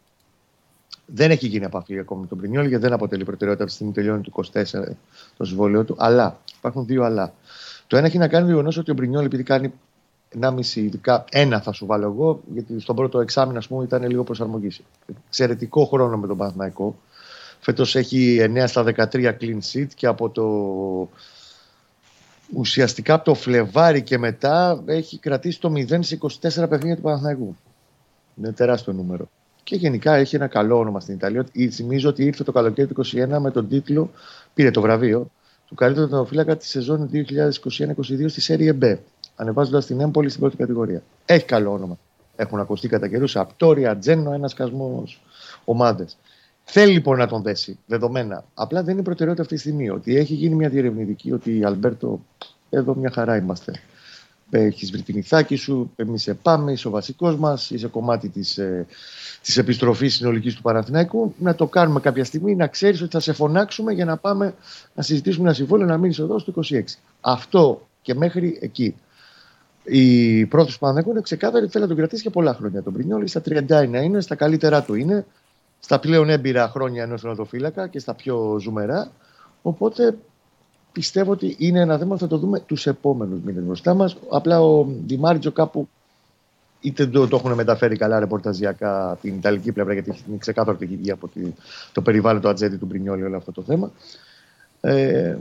Δεν 1.13 1.31
έχει 1.31 1.47
γίνει 1.47 1.65
επαφή 1.65 1.99
ακόμη 1.99 2.21
με 2.21 2.27
τον 2.27 2.37
Πρινιόλ 2.37 2.65
γιατί 2.67 2.83
δεν 2.83 2.93
αποτελεί 2.93 3.23
προτεραιότητα 3.23 3.63
από 3.63 3.71
τη 3.71 3.77
στιγμή 3.77 3.93
που 3.93 3.99
τελειώνει 3.99 4.21
το 4.21 4.31
24 4.53 4.95
το 5.37 5.45
συμβόλαιο 5.45 5.83
του. 5.83 5.95
Αλλά 5.97 6.39
υπάρχουν 6.57 6.85
δύο 6.85 7.03
αλλά. 7.03 7.33
Το 7.87 7.97
ένα 7.97 8.05
έχει 8.05 8.17
να 8.17 8.27
κάνει 8.27 8.43
με 8.43 8.49
το 8.49 8.55
γεγονός 8.55 8.77
ότι 8.77 8.91
ο 8.91 8.93
Μπρινιόλ, 8.93 9.25
επειδή 9.25 9.43
κάνει 9.43 9.73
1,5 10.39 10.75
ειδικά, 10.75 11.25
ένα 11.31 11.61
θα 11.61 11.71
σου 11.71 11.85
βάλω 11.85 12.05
εγώ, 12.05 12.41
γιατί 12.53 12.79
στον 12.79 12.95
πρώτο 12.95 13.19
εξάμεινο 13.19 13.57
ας 13.57 13.67
πούμε, 13.67 13.83
ήταν 13.83 14.09
λίγο 14.09 14.23
προσαρμογής. 14.23 14.81
Εξαιρετικό 15.27 15.85
χρόνο 15.85 16.17
με 16.17 16.27
τον 16.27 16.37
Παναθηναϊκό. 16.37 16.95
Φέτος 17.59 17.95
έχει 17.95 18.37
9 18.41 18.63
στα 18.67 18.83
13 18.83 19.37
clean 19.41 19.59
sheet 19.71 19.87
και 19.95 20.07
από 20.07 20.29
το. 20.29 20.45
Ουσιαστικά 22.53 23.13
από 23.13 23.23
το 23.23 23.33
Φλεβάρι 23.33 24.01
και 24.01 24.17
μετά 24.17 24.83
έχει 24.85 25.17
κρατήσει 25.17 25.59
το 25.59 25.73
0 25.75 25.99
σε 25.99 26.17
24 26.21 26.69
παιχνίδια 26.69 26.95
του 26.95 27.01
Παναθηναϊκού. 27.01 27.55
Είναι 28.35 28.51
τεράστιο 28.51 28.93
νούμερο. 28.93 29.29
Και 29.63 29.75
γενικά 29.75 30.15
έχει 30.15 30.35
ένα 30.35 30.47
καλό 30.47 30.77
όνομα 30.77 30.99
στην 30.99 31.13
Ιταλία. 31.13 31.45
Θυμίζω 31.71 32.09
ότι 32.09 32.23
ήρθε 32.25 32.43
το 32.43 32.51
καλοκαίρι 32.51 32.87
του 32.87 33.05
2021 33.05 33.37
με 33.39 33.51
τον 33.51 33.67
τίτλο, 33.67 34.09
πήρε 34.53 34.71
το 34.71 34.81
βραβείο, 34.81 35.31
του 35.67 35.75
καλύτερου 35.75 36.07
τερματοφύλακα 36.07 36.57
της 36.57 36.69
σεζόν 36.69 37.09
2021-2022 37.13 38.25
στη 38.27 38.41
Serie 38.47 38.83
B, 38.83 38.97
ανεβάζοντας 39.35 39.85
την 39.85 39.99
Έμπολη 39.99 40.29
στην 40.29 40.41
πρώτη 40.41 40.55
κατηγορία. 40.55 41.03
Έχει 41.25 41.45
καλό 41.45 41.71
όνομα. 41.71 41.97
Έχουν 42.35 42.59
ακουστεί 42.59 42.87
κατά 42.87 43.07
καιρούς 43.07 43.35
Απτόρια, 43.35 43.97
Τζένο, 43.97 44.33
ένας 44.33 44.51
σκασμό 44.51 45.03
ομάδες. 45.65 46.17
Θέλει 46.63 46.91
λοιπόν 46.91 47.17
να 47.17 47.27
τον 47.27 47.41
δέσει, 47.41 47.79
δεδομένα. 47.85 48.43
Απλά 48.53 48.83
δεν 48.83 48.93
είναι 48.93 49.03
προτεραιότητα 49.03 49.43
αυτή 49.43 49.55
τη 49.55 49.61
στιγμή. 49.61 49.89
Ότι 49.89 50.15
έχει 50.17 50.33
γίνει 50.33 50.55
μια 50.55 50.69
διερευνητική, 50.69 51.31
ότι 51.31 51.63
Αλμπέρτο, 51.65 52.21
εδώ 52.69 52.95
μια 52.95 53.11
χαρά 53.11 53.37
είμαστε. 53.37 53.73
Έχεις 54.53 54.91
βρει 54.91 55.01
την 55.01 55.17
ηθάκη 55.17 55.55
σου, 55.55 55.91
εμείς 55.95 56.21
σε 56.21 56.33
πάμε, 56.33 56.71
είσαι 56.71 56.87
ο 56.87 56.91
βασικός 56.91 57.35
μας, 57.35 57.69
είσαι 57.69 57.87
κομμάτι 57.87 58.29
της 58.29 58.57
ε, 58.57 58.85
της 59.41 59.57
επιστροφής 59.57 60.15
συνολικής 60.15 60.55
του 60.55 60.61
Παναθηναϊκού. 60.61 61.33
Να 61.37 61.55
το 61.55 61.67
κάνουμε 61.67 61.99
κάποια 61.99 62.23
στιγμή, 62.23 62.55
να 62.55 62.67
ξέρεις 62.67 63.01
ότι 63.01 63.11
θα 63.11 63.19
σε 63.19 63.33
φωνάξουμε 63.33 63.93
για 63.93 64.05
να 64.05 64.17
πάμε 64.17 64.53
να 64.95 65.03
συζητήσουμε 65.03 65.45
ένα 65.45 65.53
συμβόλαιο 65.53 65.87
να 65.87 65.97
μείνεις 65.97 66.19
εδώ 66.19 66.39
στο 66.39 66.53
26. 66.69 66.81
Αυτό 67.21 67.87
και 68.01 68.15
μέχρι 68.15 68.57
εκεί. 68.61 68.95
Η 69.83 70.45
πρόθεση 70.45 70.73
του 70.73 70.79
Παναθηναϊκού 70.79 71.11
είναι 71.11 71.21
ξεκάθαρη 71.21 71.63
ότι 71.63 71.71
θέλει 71.71 71.83
να 71.83 71.89
τον 71.89 71.97
κρατήσει 71.99 72.21
για 72.21 72.31
πολλά 72.31 72.53
χρόνια 72.53 72.83
τον 72.83 72.93
Πρινιόλη. 72.93 73.27
Στα 73.27 73.41
30 73.49 73.83
είναι, 73.83 74.21
στα 74.21 74.35
καλύτερά 74.35 74.83
του 74.83 74.95
είναι, 74.95 75.25
στα 75.79 75.99
πλέον 75.99 76.29
έμπειρα 76.29 76.67
χρόνια 76.67 77.03
ενός 77.03 77.21
θεματοφύλακα 77.21 77.87
και 77.87 77.99
στα 77.99 78.13
πιο 78.13 78.57
ζουμερά. 78.59 79.11
Οπότε 79.61 80.17
πιστεύω 80.91 81.31
ότι 81.31 81.55
είναι 81.57 81.79
ένα 81.79 81.97
θέμα 81.97 82.13
που 82.13 82.19
θα 82.19 82.27
το 82.27 82.37
δούμε 82.37 82.59
τους 82.59 82.87
επόμενους 82.87 83.39
μήνες 83.41 83.63
μπροστά 83.63 83.93
μας. 83.93 84.17
Απλά 84.29 84.61
ο 84.61 84.83
Ντιμάριτζο 85.05 85.51
κάπου 85.51 85.87
είτε 86.81 87.07
το, 87.07 87.27
το 87.27 87.35
έχουν 87.35 87.53
μεταφέρει 87.53 87.97
καλά 87.97 88.19
ρεπορταζιακά 88.19 89.17
την 89.21 89.35
Ιταλική 89.35 89.71
πλευρά, 89.71 89.93
γιατί 89.93 90.13
είναι 90.27 90.37
ξεκάθαρο 90.37 90.75
ότι 90.75 90.85
έχει 90.85 90.95
βγει 90.95 91.11
από 91.11 91.27
τη, 91.27 91.41
το 91.91 92.01
περιβάλλον 92.01 92.41
του 92.41 92.49
ατζέντη 92.49 92.75
του 92.77 92.85
Μπρινιόλη 92.85 93.23
όλο 93.23 93.37
αυτό 93.37 93.51
το 93.51 93.61
θέμα. 93.61 93.91
Ε, 94.81 95.37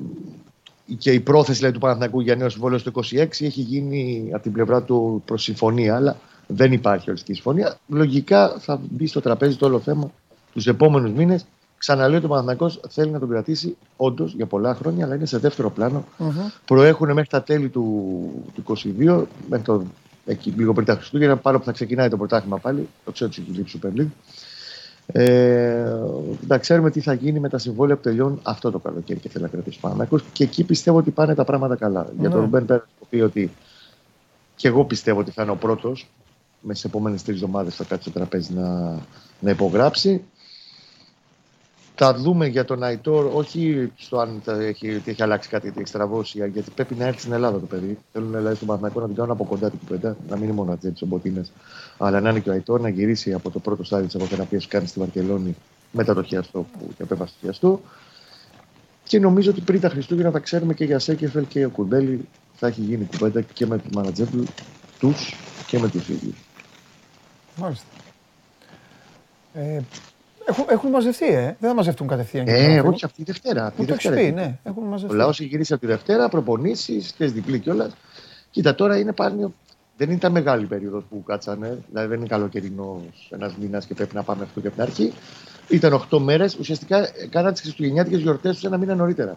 και 0.99 1.13
η 1.13 1.21
πρόθεση 1.21 1.63
λέει, 1.63 1.71
του 1.71 1.79
Παναθηναϊκού 1.79 2.21
για 2.21 2.37
νέο 2.37 2.49
συμβόλαιο 2.49 2.79
στο 2.79 2.93
26 2.95 3.17
έχει 3.21 3.61
γίνει 3.61 4.31
από 4.33 4.43
την 4.43 4.53
πλευρά 4.53 4.83
του 4.83 5.23
προς 5.25 5.43
συμφωνία, 5.43 5.97
αλλά 5.97 6.17
δεν 6.47 6.73
υπάρχει 6.73 7.09
οριστική 7.09 7.35
συμφωνία. 7.35 7.79
Λογικά 7.89 8.57
θα 8.59 8.81
μπει 8.91 9.07
στο 9.07 9.21
τραπέζι 9.21 9.57
το 9.57 9.67
όλο 9.67 9.81
θέμα 9.81 10.13
τους 10.53 10.67
επόμενους 10.67 11.13
μήνες. 11.13 11.47
Ξαναλέω 11.81 12.17
ότι 12.17 12.27
ο 12.27 12.29
Παναθηναϊκός 12.29 12.81
θέλει 12.89 13.11
να 13.11 13.19
τον 13.19 13.29
κρατήσει 13.29 13.77
όντως 13.97 14.35
για 14.35 14.47
πολλά 14.47 14.75
χρόνια, 14.75 15.05
αλλά 15.05 15.15
είναι 15.15 15.27
σε 15.27 15.39
δεύτερο 15.39 15.71
πλάνο. 15.71 16.05
Μμμ. 16.19 16.31
Προέχουν 16.65 17.13
μέχρι 17.13 17.29
τα 17.29 17.43
τέλη 17.43 17.69
του, 17.69 18.45
του 18.55 18.63
22, 18.99 19.25
μέχρι 19.49 19.65
το 19.65 19.83
εκεί 20.27 20.51
λίγο 20.57 20.73
πριν 20.73 20.87
τα 20.87 20.95
Χριστούγεννα, 20.95 21.37
πάνω 21.37 21.59
που 21.59 21.65
θα 21.65 21.73
ξεκινάει 21.73 22.09
το 22.09 22.17
πρωτάθλημα 22.17 22.59
πάλι. 22.59 22.89
Το 23.05 23.13
ξέρω 23.13 23.31
ότι 23.33 23.61
έχει 23.61 23.79
Super 23.83 24.01
League. 24.01 24.11
Ε, 25.07 25.97
να 26.47 26.59
ξέρουμε 26.59 26.91
τι 26.91 27.01
θα 27.01 27.13
γίνει 27.13 27.41
με 27.41 27.49
τα 27.49 27.59
συμβόλαια 27.59 27.97
που 27.97 28.03
τελειώνουν 28.03 28.41
αυτό 28.43 28.71
το 28.71 28.79
καλοκαίρι 28.79 29.19
και 29.21 29.29
θέλει 29.29 29.45
να 29.45 29.51
κρατήσει 29.51 29.81
πάνω. 29.81 30.07
Και 30.33 30.45
εκεί 30.45 30.65
πιστεύω 30.65 30.99
ότι 30.99 31.11
πάνε 31.11 31.35
τα 31.35 31.45
πράγματα 31.45 31.77
καλά. 31.77 32.13
Για 32.21 32.31
τον 32.31 32.39
Ναι. 32.39 32.45
Ρουμπέν 32.45 32.65
Πέρε, 32.65 32.83
το 32.99 33.07
πει 33.11 33.21
ότι 33.21 33.51
και 34.57 34.69
εγώ 34.69 34.85
πιστεύω 34.85 35.21
ότι 35.21 35.31
θα 35.31 35.43
είναι 35.43 35.51
ο 35.51 35.57
πρώτος 35.57 36.11
με 36.61 36.73
τις 36.73 36.85
επόμενες 36.85 37.23
τρεις 37.23 37.37
εβδομάδες 37.37 37.75
θα 37.75 37.85
κάτσει 37.85 38.09
στο 38.11 38.19
τραπέζι 38.19 38.53
να, 38.53 38.99
να 39.41 39.51
υπογράψει. 39.51 40.25
Θα 42.03 42.15
δούμε 42.15 42.47
για 42.47 42.65
τον 42.65 42.83
Αϊτόρ, 42.83 43.31
όχι 43.35 43.93
στο 43.97 44.19
αν 44.19 44.41
θα 44.45 44.63
έχει, 44.63 44.95
ότι 44.95 45.11
έχει 45.11 45.23
αλλάξει 45.23 45.49
κάτι, 45.49 45.69
ότι 45.69 45.79
έχει 45.79 45.89
στραβώσει, 45.89 46.39
γιατί 46.39 46.71
πρέπει 46.71 46.95
να 46.95 47.07
έρθει 47.07 47.21
στην 47.21 47.33
Ελλάδα 47.33 47.61
το 47.61 47.67
παιδί. 47.67 47.99
Θέλουν 48.13 48.31
δηλαδή 48.31 48.55
στον 48.55 48.67
Παναθηναϊκό 48.67 49.01
να 49.01 49.07
την 49.07 49.17
κάνουν 49.17 49.31
από 49.31 49.45
κοντά 49.45 49.71
την 49.71 49.79
κουβέντα, 49.79 50.17
να 50.29 50.37
μην 50.37 50.45
είναι 50.45 50.53
μόνο 50.53 50.73
ατζέντη 50.73 51.05
ο 51.05 51.07
Μποτίνε, 51.07 51.43
αλλά 51.99 52.21
να 52.21 52.31
είναι 52.31 52.41
και 52.41 52.49
ο 52.49 52.53
Αϊτόρ 52.53 52.81
να 52.81 52.89
γυρίσει 52.89 53.33
από 53.33 53.51
το 53.51 53.59
πρώτο 53.59 53.85
στάδιο 53.85 54.07
της 54.07 54.15
αποθεραπεία 54.15 54.59
που 54.59 54.65
κάνει 54.69 54.87
στη 54.87 54.99
Βαρκελόνη 54.99 55.57
μετά 55.91 56.15
το 56.15 56.23
χιαστό 56.23 56.67
που 56.73 56.91
επέβασε 56.99 57.33
το 57.33 57.39
χιαστό. 57.41 57.81
Και 59.05 59.19
νομίζω 59.19 59.51
ότι 59.51 59.61
πριν 59.61 59.81
τα 59.81 59.89
Χριστούγεννα 59.89 60.31
θα 60.31 60.39
ξέρουμε 60.39 60.75
και 60.75 60.85
για 60.85 60.99
Σέκεφελ 60.99 61.47
και 61.47 61.65
ο 61.65 61.71
Κουρμπέλη 61.71 62.29
θα 62.55 62.67
έχει 62.67 62.81
γίνει 62.81 63.05
κουβέντα 63.05 63.41
και 63.41 63.67
με 63.67 63.79
τους 63.79 63.91
μανατζέντου 63.95 64.45
τους 64.99 65.35
και 65.67 65.79
με 65.79 65.89
τους 65.89 66.09
ίδιους. 66.09 66.37
Μάλιστα. 67.57 67.87
Ε, 69.53 69.81
έχουν, 70.51 70.65
έχουν 70.69 70.91
μαζευτεί, 70.91 71.27
ε. 71.27 71.41
Δεν 71.59 71.69
θα 71.71 71.75
μαζευτούν 71.75 72.07
κατευθείαν. 72.09 72.45
και 72.45 72.51
Ε, 72.53 72.77
τώρα. 72.77 72.89
όχι 72.89 73.05
αυτή 73.05 73.21
η 73.21 73.25
Δευτέρα. 73.25 73.67
Αυτή 73.67 73.77
Μου 73.79 73.85
η 73.85 73.87
το 73.87 73.93
έχεις 73.95 74.09
Δευτέρα. 74.11 74.29
πει, 74.29 74.35
ναι. 74.35 74.59
Έχουν 74.63 74.83
Ο 74.83 74.87
μαζευτεί. 74.87 75.17
λαός 75.17 75.41
έχει 75.41 75.49
γυρίσει 75.49 75.73
από 75.73 75.83
τη 75.83 75.87
Δευτέρα, 75.89 76.29
προπονήσεις, 76.29 77.11
θε 77.17 77.27
διπλή 77.27 77.59
κιόλας. 77.59 77.93
Κοίτα, 78.51 78.75
τώρα 78.75 78.99
είναι 78.99 79.13
πάλι. 79.13 79.55
Δεν 79.97 80.11
ήταν 80.11 80.33
μεγάλη 80.33 80.67
περίοδος 80.67 81.03
που 81.11 81.23
κάτσανε. 81.23 81.79
Δηλαδή 81.89 82.09
δεν 82.09 82.19
είναι 82.19 82.27
καλοκαιρινό 82.29 83.01
ένας 83.31 83.55
μήνας 83.61 83.87
και 83.87 83.95
πρέπει 83.95 84.15
να 84.15 84.23
πάμε 84.23 84.43
αυτό 84.43 84.61
και 84.61 84.67
από 84.67 84.77
την 84.77 84.85
αρχή. 84.85 85.13
Ήταν 85.69 85.93
8 85.93 86.19
μέρες. 86.19 86.55
Ουσιαστικά 86.57 87.09
κάναν 87.31 87.53
τις 87.53 87.61
Χριστουγεννιάτικες 87.63 88.21
γιορτές 88.21 88.55
τους 88.55 88.65
ένα 88.65 88.77
μήνα 88.77 88.95
νωρίτερα. 88.95 89.37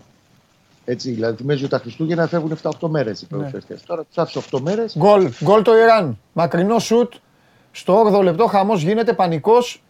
Έτσι, 0.86 1.11
δηλαδή 1.11 1.36
θυμίζει 1.38 1.61
ότι 1.61 1.72
τα 1.72 1.78
Χριστούγεννα 1.78 2.28
φεύγουν 2.28 2.51
7-8 2.51 2.88
μέρες 2.89 3.22
οι 3.22 3.28
Ναι. 3.30 3.38
ποδοσφαιριστές. 3.38 3.84
Τώρα 3.84 4.03
τους 4.03 4.18
άφησε 4.18 4.38
8 4.51 4.59
μέρες. 4.61 4.95
Γκολ, 4.97 5.30
γκολ 5.43 5.61
το 5.61 5.78
Ιράν. 5.78 6.18
Μακρινό 6.34 6.80
σουτ. 6.80 7.14
Στο 7.72 7.93
8ο 7.93 8.22
λεπτό 8.24 8.45
χαμός 8.47 8.82
γίνεται, 8.84 9.14
πανικός. 9.14 9.83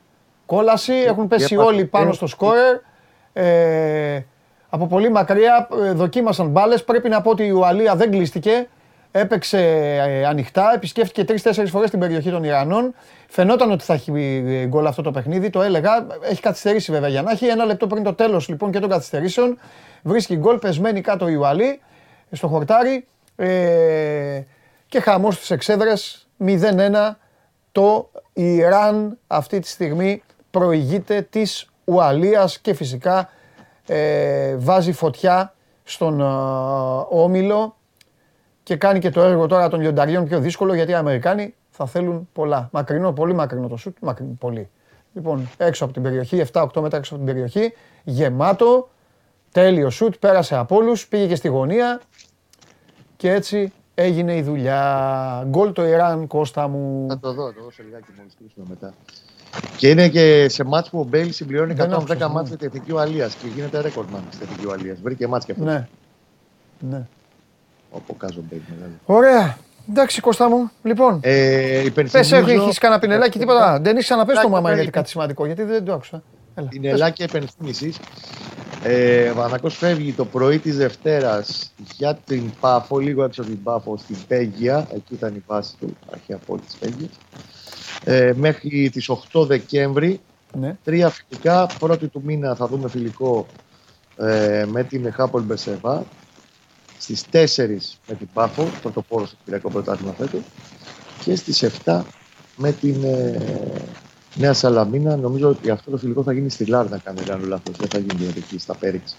Κόλαση. 0.45 0.93
Έχουν 0.93 1.27
πέσει 1.27 1.53
έπαθε. 1.53 1.69
όλοι 1.69 1.85
πάνω 1.85 2.13
στο 2.13 2.27
σκόρερ. 2.27 2.79
Ε, 3.33 4.21
από 4.69 4.87
πολύ 4.87 5.09
μακριά 5.09 5.67
ε, 5.83 5.91
δοκίμασαν 5.91 6.47
μπάλες. 6.47 6.83
Πρέπει 6.83 7.09
να 7.09 7.21
πω 7.21 7.29
ότι 7.29 7.43
η 7.43 7.49
Ουαλία 7.49 7.95
δεν 7.95 8.11
κλείστηκε. 8.11 8.67
Έπαιξε 9.11 9.59
ε, 10.07 10.25
ανοιχτά, 10.25 10.71
επισκέφτηκε 10.75 11.23
τρει-τέσσερι 11.23 11.67
φορές 11.67 11.89
την 11.89 11.99
περιοχή 11.99 12.29
των 12.29 12.43
Ιρανών. 12.43 12.93
Φαινόταν 13.27 13.71
ότι 13.71 13.83
θα 13.83 13.93
έχει 13.93 14.11
ε, 14.47 14.65
γκολ 14.65 14.85
αυτό 14.85 15.01
το 15.01 15.11
παιχνίδι. 15.11 15.49
Το 15.49 15.61
έλεγα. 15.61 16.07
Έχει 16.21 16.41
καθυστερήσει 16.41 16.91
βέβαια 16.91 17.09
για 17.09 17.21
να 17.21 17.31
έχει. 17.31 17.45
Ένα 17.45 17.65
λεπτό 17.65 17.87
πριν 17.87 18.03
το 18.03 18.13
τέλος 18.13 18.47
λοιπόν 18.47 18.71
και 18.71 18.79
των 18.79 18.89
καθυστερήσεων 18.89 19.59
βρίσκει 20.01 20.35
γκολ 20.35 20.57
πεσμένη 20.57 21.01
κάτω 21.01 21.27
η 21.27 21.35
Ουαλή 21.35 21.81
στο 22.31 22.47
χορτάρι. 22.47 23.07
Ε, 23.35 24.41
και 24.87 24.99
χαμός 24.99 25.35
στις 25.35 25.51
εξέδρες 25.51 26.27
0-1 26.45 27.15
το 27.71 28.09
Ιράν 28.33 29.17
αυτή 29.27 29.59
τη 29.59 29.67
στιγμή 29.67 30.23
προηγείται 30.53 31.21
της 31.21 31.69
Ουαλίας 31.85 32.59
και 32.59 32.73
φυσικά 32.73 33.29
ε, 33.87 34.55
βάζει 34.55 34.91
φωτιά 34.91 35.53
στον 35.83 36.21
ε, 36.21 36.23
Όμιλο 37.09 37.75
και 38.63 38.75
κάνει 38.75 38.99
και 38.99 39.09
το 39.09 39.21
έργο 39.21 39.47
τώρα 39.47 39.69
των 39.69 39.81
λιονταριών 39.81 40.25
πιο 40.25 40.39
δύσκολο 40.39 40.73
γιατί 40.73 40.91
οι 40.91 40.95
Αμερικάνοι 40.95 41.55
θα 41.69 41.85
θέλουν 41.85 42.29
πολλά. 42.33 42.69
Μακρινό, 42.71 43.11
πολύ 43.11 43.33
μακρινό 43.33 43.67
το 43.67 43.77
σουτ, 43.77 43.97
μακρινό, 44.01 44.35
πολύ. 44.39 44.69
Λοιπόν, 45.13 45.49
έξω 45.57 45.83
από 45.83 45.93
την 45.93 46.01
περιοχή, 46.01 46.43
7-8 46.51 46.81
μέτρα 46.81 46.97
έξω 46.97 47.15
από 47.15 47.23
την 47.23 47.33
περιοχή, 47.33 47.73
γεμάτο, 48.03 48.89
τέλειο 49.51 49.89
σουτ, 49.89 50.15
πέρασε 50.19 50.55
από 50.55 50.75
όλους, 50.75 51.07
πήγε 51.07 51.27
και 51.27 51.35
στη 51.35 51.47
γωνία 51.47 52.01
και 53.17 53.31
έτσι 53.31 53.73
έγινε 53.95 54.35
η 54.35 54.41
δουλειά. 54.41 55.43
Γκολ 55.47 55.71
το 55.71 55.85
Ιράν, 55.85 56.27
Κώστα 56.27 56.67
μου. 56.67 57.05
Θα 57.09 57.19
το 57.19 57.33
δω, 57.33 57.45
θα 57.45 57.53
το 57.53 57.63
δω 57.63 57.71
σε 57.71 57.83
λιγάκι 57.83 58.07
μόλις 58.17 58.33
κλείσουμε 58.37 58.65
μετά. 58.69 58.93
Και 59.77 59.89
είναι 59.89 60.09
και 60.09 60.49
σε 60.49 60.63
μάτς 60.63 60.89
που 60.89 60.99
ο 60.99 61.03
Μπέιλ 61.03 61.31
συμπληρώνει 61.33 61.73
Δεν 61.73 61.89
110 61.91 61.93
άκουσα, 61.93 62.15
ναι. 62.15 62.27
μάτς 62.33 62.49
με 62.49 62.55
την 62.55 62.67
Εθνική 62.67 62.91
Ουαλία 62.91 63.27
και 63.27 63.47
γίνεται 63.55 63.81
ρέκορντ 63.81 64.09
μάτς 64.09 64.23
στην 64.35 64.47
Εθνική 64.47 64.67
Ουαλία. 64.67 64.97
Βρήκε 65.03 65.27
μάτς 65.27 65.45
και 65.45 65.51
αυτός. 65.51 65.65
Ναι. 65.67 65.87
Ναι. 66.79 67.05
Ο 68.09 68.13
Κάζο 68.13 68.43
Μπέιλ 68.49 68.61
μεγάλο. 68.75 68.91
Ωραία. 69.05 69.57
Εντάξει, 69.89 70.21
Κώστα 70.21 70.49
μου. 70.49 70.71
Λοιπόν, 70.83 71.19
Ε, 71.21 71.29
πες, 71.29 71.85
υπενθυμίζω- 71.85 72.47
έχεις 72.49 72.77
κανένα 72.77 72.99
πινελάκι, 72.99 73.39
τίποτα; 73.39 73.79
Δεν 73.81 73.93
έχεις 73.95 74.05
ξαναπέσει 74.05 74.41
το 74.41 74.43
Πινελάκι, 74.47 74.49
μάμα 74.49 74.59
γιατί 74.59 74.73
πινελάκι. 74.75 74.89
κάτι 74.91 75.09
σημαντικό, 75.09 75.45
γιατί 75.45 75.63
δεν 75.63 75.85
το 75.85 75.93
άκουσα. 75.93 76.23
Έλα. 76.55 76.67
Την 76.67 76.81
πες. 76.81 76.91
Ελλάκη 76.91 77.23
επενθύμησης. 77.23 77.97
Ε, 78.83 79.29
ο 79.29 79.33
Παναθηναϊκός 79.33 79.77
φεύγει 79.77 80.11
το 80.13 80.25
πρωί 80.25 80.59
της 80.59 80.77
Δευτέρας 80.77 81.73
για 81.97 82.15
την 82.25 82.51
Πάφο, 82.59 82.97
λίγο 82.97 83.23
έξω 83.23 83.41
από 83.41 83.49
την 83.51 83.63
Πάφο, 83.63 83.97
στην 83.97 84.15
Πέγγια. 84.27 84.87
Εκεί 84.93 85.13
ήταν 85.13 85.35
η 85.35 85.43
βάση 85.47 85.73
του 85.79 85.97
αρχαία 86.13 86.37
πόλης 86.37 86.65
της 86.65 86.75
Πέγγια. 86.75 87.07
Ε, 88.03 88.33
μέχρι 88.35 88.89
τις 88.89 89.09
8 89.31 89.45
Δεκέμβρη. 89.45 90.19
Ναι. 90.53 90.77
Τρία 90.83 91.09
φιλικά. 91.09 91.69
Πρώτη 91.79 92.07
του 92.07 92.21
μήνα 92.25 92.55
θα 92.55 92.67
δούμε 92.67 92.89
φιλικό 92.89 93.47
ε, 94.17 94.65
με 94.67 94.83
την 94.83 95.13
Χάπολ 95.13 95.41
Μπεσεβά. 95.41 96.05
Στις 96.99 97.25
4 97.31 97.45
με 98.07 98.15
την 98.15 98.27
Πάφο, 98.33 98.67
πρωτοπόρος 98.81 99.27
στο 99.27 99.37
Κυριακό 99.43 99.69
Πρωτάθλημα 99.69 100.13
φέτος. 100.13 100.41
Και 101.23 101.35
στις 101.35 101.65
7 101.85 102.01
με 102.55 102.71
την 102.71 103.03
ε, 103.03 103.37
Νέα 104.35 104.53
Σαλαμίνα. 104.53 105.15
Νομίζω 105.15 105.49
ότι 105.49 105.69
αυτό 105.69 105.91
το 105.91 105.97
φιλικό 105.97 106.23
θα 106.23 106.33
γίνει 106.33 106.49
στη 106.49 106.65
Λάρνα, 106.65 107.01
αν 107.03 107.15
δεν 107.15 107.25
κάνω 107.25 107.45
λάθος. 107.45 107.77
Δεν 107.77 107.87
θα 107.87 107.97
γίνει 107.97 108.13
δηλαδή 108.15 108.39
εκεί 108.39 108.57
στα 108.57 108.75
Πέριξ. 108.75 109.15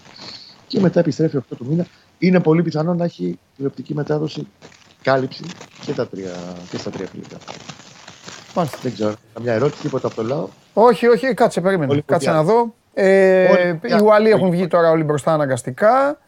Και 0.66 0.80
μετά 0.80 1.01
επιστρέφει 1.01 1.37
8 1.37 1.57
του 1.57 1.66
μήνα. 1.66 1.87
Είναι 2.18 2.41
πολύ 2.41 2.62
πιθανό 2.62 2.95
να 2.95 3.05
έχει 3.05 3.39
τηλεοπτική 3.57 3.95
μετάδοση 3.95 4.47
κάλυψη 5.03 5.45
και, 5.85 5.93
τα 5.93 6.07
τρία, 6.09 6.32
και 6.70 6.76
στα 6.78 6.91
τρία 6.91 7.07
φιλικά. 7.07 7.37
Μάλιστα. 8.55 8.78
Δεν 8.82 8.92
ξέρω. 8.92 9.14
Καμιά 9.34 9.52
ερώτηση, 9.52 9.82
τίποτα 9.82 10.07
από 10.07 10.16
το 10.16 10.22
λαό. 10.22 10.48
Όχι, 10.74 11.07
όχι, 11.07 11.34
κάτσε, 11.34 11.61
περίμενε. 11.61 11.92
Όλοι 11.92 12.02
κάτσε 12.02 12.26
παιδιά. 12.26 12.40
να 12.42 12.46
δω. 12.46 12.74
Ε, 12.94 13.50
Όλοι 13.50 13.68
οι 13.68 13.74
παιδιά. 13.74 14.00
Ουαλοί 14.02 14.30
έχουν 14.30 14.50
βγει 14.50 14.66
τώρα 14.66 14.90
όλοι 14.90 15.02
μπροστά 15.02 15.32
αναγκαστικά. 15.32 16.18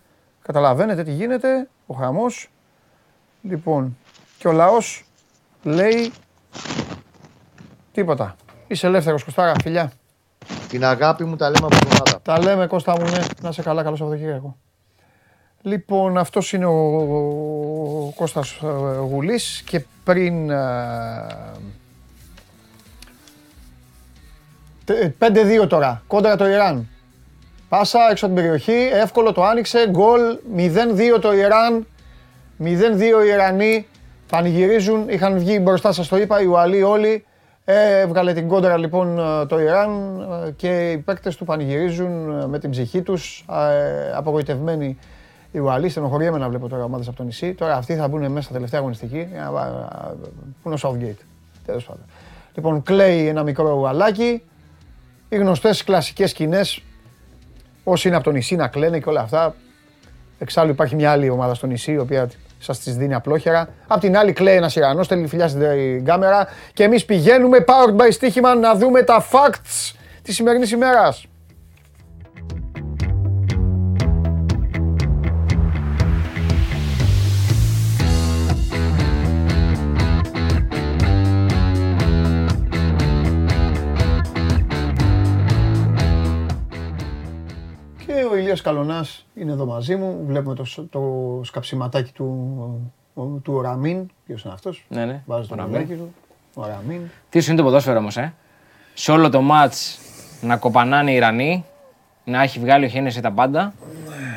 Καταλαβαίνετε 0.42 1.02
τι 1.02 1.12
γίνεται, 1.12 1.68
ο 1.86 1.94
χαμός. 1.94 2.50
Λοιπόν, 3.42 3.96
και 4.38 4.48
ο 4.48 4.52
λαός 4.52 5.04
λέει 5.62 6.12
τίποτα. 7.92 8.36
Είσαι 8.66 8.86
ελεύθερος 8.86 9.24
Κωστάρα, 9.24 9.52
φιλιά. 9.62 9.92
Την 10.68 10.84
αγάπη 10.84 11.24
μου 11.24 11.36
τα 11.36 11.50
λέμε 11.50 11.66
από 11.66 11.76
την 11.76 11.88
ομάδα. 11.92 12.20
Τα 12.22 12.38
λέμε 12.42 12.66
Κώστα 12.66 12.92
μου, 12.92 13.10
ναι. 13.10 13.24
Να 13.40 13.52
σε 13.52 13.62
καλά, 13.62 13.82
καλό 13.82 13.96
Σαββατοκύριακο. 13.96 14.56
Λοιπόν, 15.62 16.18
αυτός 16.18 16.52
είναι 16.52 16.66
ο, 16.66 16.96
ο 18.06 18.12
Κώστας 18.16 18.50
ε, 18.62 18.66
Γουλής 18.98 19.62
και 19.66 19.84
πριν... 20.04 20.50
5-2 25.64 25.68
τώρα, 25.68 26.02
κόντρα 26.06 26.36
το 26.36 26.48
Ιράν. 26.48 26.88
Πάσα 27.68 27.98
έξω 28.10 28.26
από 28.26 28.34
την 28.34 28.44
περιοχή, 28.44 28.88
εύκολο 28.92 29.32
το 29.32 29.44
άνοιξε, 29.44 29.88
γκολ 29.90 30.20
0-2 30.56 31.20
το 31.20 31.32
Ιράν, 31.32 31.86
0-2 32.64 32.64
οι 33.24 33.28
Ιρανοί, 33.28 33.86
πανηγυρίζουν, 34.30 35.08
είχαν 35.08 35.38
βγει 35.38 35.58
μπροστά 35.62 35.92
σας 35.92 36.08
το 36.08 36.16
είπα, 36.16 36.42
οι 36.42 36.46
Ουαλοί 36.46 36.82
όλοι, 36.82 37.24
ε, 37.64 38.00
έβγαλε 38.00 38.32
την 38.32 38.48
κόντρα 38.48 38.76
λοιπόν 38.76 39.18
ε, 39.18 39.46
το 39.46 39.60
Ιράν 39.60 40.20
ε, 40.46 40.50
και 40.50 40.90
οι 40.90 40.98
παίκτες 40.98 41.36
του 41.36 41.44
πανηγυρίζουν 41.44 42.40
ε, 42.40 42.46
με 42.46 42.58
την 42.58 42.70
ψυχή 42.70 43.02
τους, 43.02 43.44
ε, 43.50 44.12
απογοητευμένοι 44.16 44.98
οι 45.56 45.58
Ουαλοί, 45.58 45.88
στενοχωριέμαι 45.88 46.38
να 46.38 46.48
βλέπω 46.48 46.68
τώρα 46.68 46.84
ομάδες 46.84 47.08
από 47.08 47.16
το 47.16 47.22
νησί, 47.22 47.54
τώρα 47.54 47.76
αυτοί 47.76 47.94
θα 47.94 48.08
μπουν 48.08 48.30
μέσα 48.30 48.52
τελευταία 48.52 48.80
αγωνιστική, 48.80 49.16
ε, 49.16 49.36
ε, 49.36 49.38
ε, 49.38 50.14
που 50.62 50.70
είναι 50.70 50.74
ο 50.74 50.78
Southgate, 50.82 51.24
τέλος 51.66 51.84
πάντων. 51.84 52.04
Λοιπόν, 52.54 52.82
κλαίει 52.82 53.28
ένα 53.28 53.42
μικρό 53.42 53.76
ουαλάκι, 53.78 54.42
οι 55.28 55.36
γνωστές 55.36 55.84
κλασικές 55.84 56.30
σκηνές 56.30 56.82
όσοι 57.84 58.08
είναι 58.08 58.16
από 58.16 58.24
το 58.24 58.30
νησί 58.30 58.56
να 58.56 58.68
κλαίνε 58.68 58.98
και 58.98 59.08
όλα 59.08 59.20
αυτά. 59.20 59.54
Εξάλλου 60.38 60.70
υπάρχει 60.70 60.94
μια 60.94 61.10
άλλη 61.10 61.28
ομάδα 61.28 61.54
στο 61.54 61.66
νησί 61.66 61.92
η 61.92 61.98
οποία 61.98 62.30
σας 62.58 62.78
τις 62.78 62.96
δίνει 62.96 63.14
απλόχερα. 63.14 63.68
Απ' 63.86 64.00
την 64.00 64.16
άλλη 64.16 64.32
κλαίει 64.32 64.56
ένας 64.56 64.76
Ιρανός, 64.76 65.06
στέλνει 65.06 65.26
φιλιά 65.26 65.48
στην 65.48 66.04
κάμερα 66.04 66.48
και 66.72 66.82
εμείς 66.82 67.04
πηγαίνουμε 67.04 67.64
powered 67.66 67.96
by 67.96 68.08
στοίχημα 68.10 68.54
να 68.54 68.74
δούμε 68.74 69.02
τα 69.02 69.26
facts 69.32 69.94
της 70.22 70.34
σημερινής 70.34 70.70
ημέρας. 70.70 71.26
Ηλίας 88.56 88.74
Καλονάς 88.74 89.26
είναι 89.34 89.52
εδώ 89.52 89.66
μαζί 89.66 89.96
μου. 89.96 90.22
Βλέπουμε 90.26 90.54
το, 90.54 90.64
σ- 90.64 90.90
το 90.90 91.00
σκαψιματάκι 91.44 92.12
του 92.12 92.24
ο- 93.14 93.22
του 93.22 93.60
Ραμίν. 93.60 94.10
Ποιος 94.26 94.42
είναι 94.44 94.52
αυτός; 94.54 94.84
Ναι, 94.88 95.04
ναι. 95.04 95.22
Βάζει 95.26 95.48
το 95.48 95.54
Ο 95.54 95.56
Ραμίν. 95.56 95.72
μαγάκι 95.72 95.94
του. 95.94 96.14
Ο 96.54 96.66
Ραμίν. 96.66 97.00
Τι 97.28 97.40
σου 97.40 97.50
είναι 97.50 97.58
το 97.60 97.64
ποδόσφαιρο 97.66 97.98
όμως, 97.98 98.16
ε; 98.16 98.34
Σε 98.94 99.12
όλο 99.12 99.30
το 99.30 99.40
μάτς 99.40 99.98
να 100.40 100.56
κοπανάνε 100.56 101.10
οι 101.10 101.14
Ιρανοί, 101.14 101.64
να 102.24 102.42
έχει 102.42 102.58
βγάλει 102.58 102.84
ο 102.84 102.88
Χένεση 102.88 103.20
τα 103.20 103.32
πάντα 103.32 103.72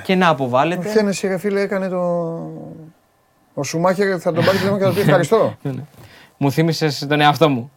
και 0.03 0.15
να 0.15 0.28
Ο 0.28 0.32
αποβάλλεται. 0.32 0.89
Χένεση, 0.89 1.28
ρε 1.28 1.38
φίλε, 1.38 1.61
έκανε 1.61 1.89
το. 1.89 1.99
Ο 3.53 3.63
Σουμάχερ 3.63 4.17
θα 4.22 4.34
τον 4.34 4.45
πάρει 4.45 4.57
τηλέφωνο 4.57 4.78
και 4.80 4.84
θα 4.84 4.89
του 4.89 4.95
πει 4.95 5.01
ευχαριστώ. 5.01 5.55
Μου 6.38 6.51
θύμισες 6.51 7.05
τον 7.09 7.22
εαυτό 7.22 7.49
μου. 7.49 7.72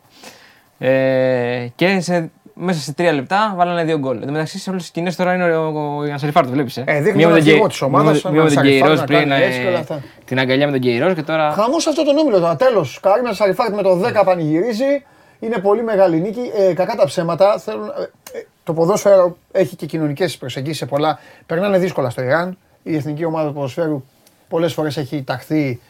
Ε, 0.79 1.67
και 1.75 2.01
σε, 2.01 2.31
μέσα 2.55 2.81
σε 2.81 2.93
τρία 2.93 3.13
λεπτά 3.13 3.55
βάλανε 3.57 3.85
δύο 3.85 3.99
γκολ. 3.99 4.17
Εν 4.17 4.27
τω 4.27 4.33
μεταξύ 4.33 4.59
σε 4.59 4.71
όλες 4.71 4.83
τις 4.83 4.91
σκηνές 4.91 5.17
τώρα 5.17 5.35
είναι 5.35 5.57
ο, 5.57 5.63
ο, 5.65 5.97
ο 5.99 6.05
Γιάννης 6.05 6.33
το 6.33 6.45
βλέπεις. 6.45 6.77
Ε. 6.77 6.85
Ε, 6.87 7.01
δείχνει 7.01 7.17
Μία 7.17 7.27
τον 7.27 7.35
με 7.35 7.39
τον 7.39 7.49
αρχηγό 7.49 7.57
Γκε- 7.59 7.69
της 7.71 7.83
ομάδας, 7.83 8.23
μία 8.23 8.33
με 8.33 8.39
τον 8.39 8.53
έναν 8.53 8.65
Γκεϊρός 8.65 8.99
Σαριφάρ 8.99 8.99
να 8.99 9.05
πριν 9.19 9.29
κάνει 9.29 9.45
έτσι 9.45 9.61
και 9.61 9.67
όλα 9.67 9.77
ε, 9.77 9.81
αυτά. 9.81 10.03
την 10.25 10.39
αγκαλιά 10.39 10.67
με 10.67 10.73
τον 10.73 10.81
Γκεϊρός 10.81 11.15
και 11.15 11.23
τώρα. 11.23 11.53
Χαμός 11.53 11.87
αυτό 11.87 12.05
τον 12.05 12.19
όμιλο 12.19 12.39
τώρα. 12.39 12.57
Τέλος. 12.57 13.01
Καρίνα 13.03 13.33
Σαριφάρτ 13.33 13.75
με 13.75 13.83
το 13.83 14.01
10 14.21 14.23
πανηγυρίζει. 14.25 15.05
Είναι 15.41 15.59
πολύ 15.59 15.83
μεγάλη 15.83 16.21
νίκη. 16.21 16.51
Ε, 16.57 16.73
κακά 16.75 16.95
τα 16.95 17.05
ψέματα. 17.05 17.59
Θέλουν, 17.59 17.87
ε, 17.89 18.39
ε, 18.39 18.47
το 18.65 18.73
ποδόσφαιρο 18.73 19.37
έχει 19.53 19.77
και 19.77 19.87
κοινωνικές 19.87 20.37
προσεγγίσεις 20.37 20.79
σε 20.79 20.87
πολλά. 20.87 21.19
Περνάνε 21.47 21.79
δύσκολα 21.79 22.11
στο 22.11 22.23
Ιράν. 22.23 22.59
Η 22.83 22.97
εθνική 22.97 23.25
ομάδα 23.25 23.49
του 23.49 23.55
ποδοσφαίρου 23.55 24.05
πολλές 24.49 24.73
φορές 24.73 24.97
έχει 24.97 25.23
ταχθεί 25.23 25.81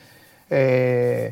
ε, 0.48 1.30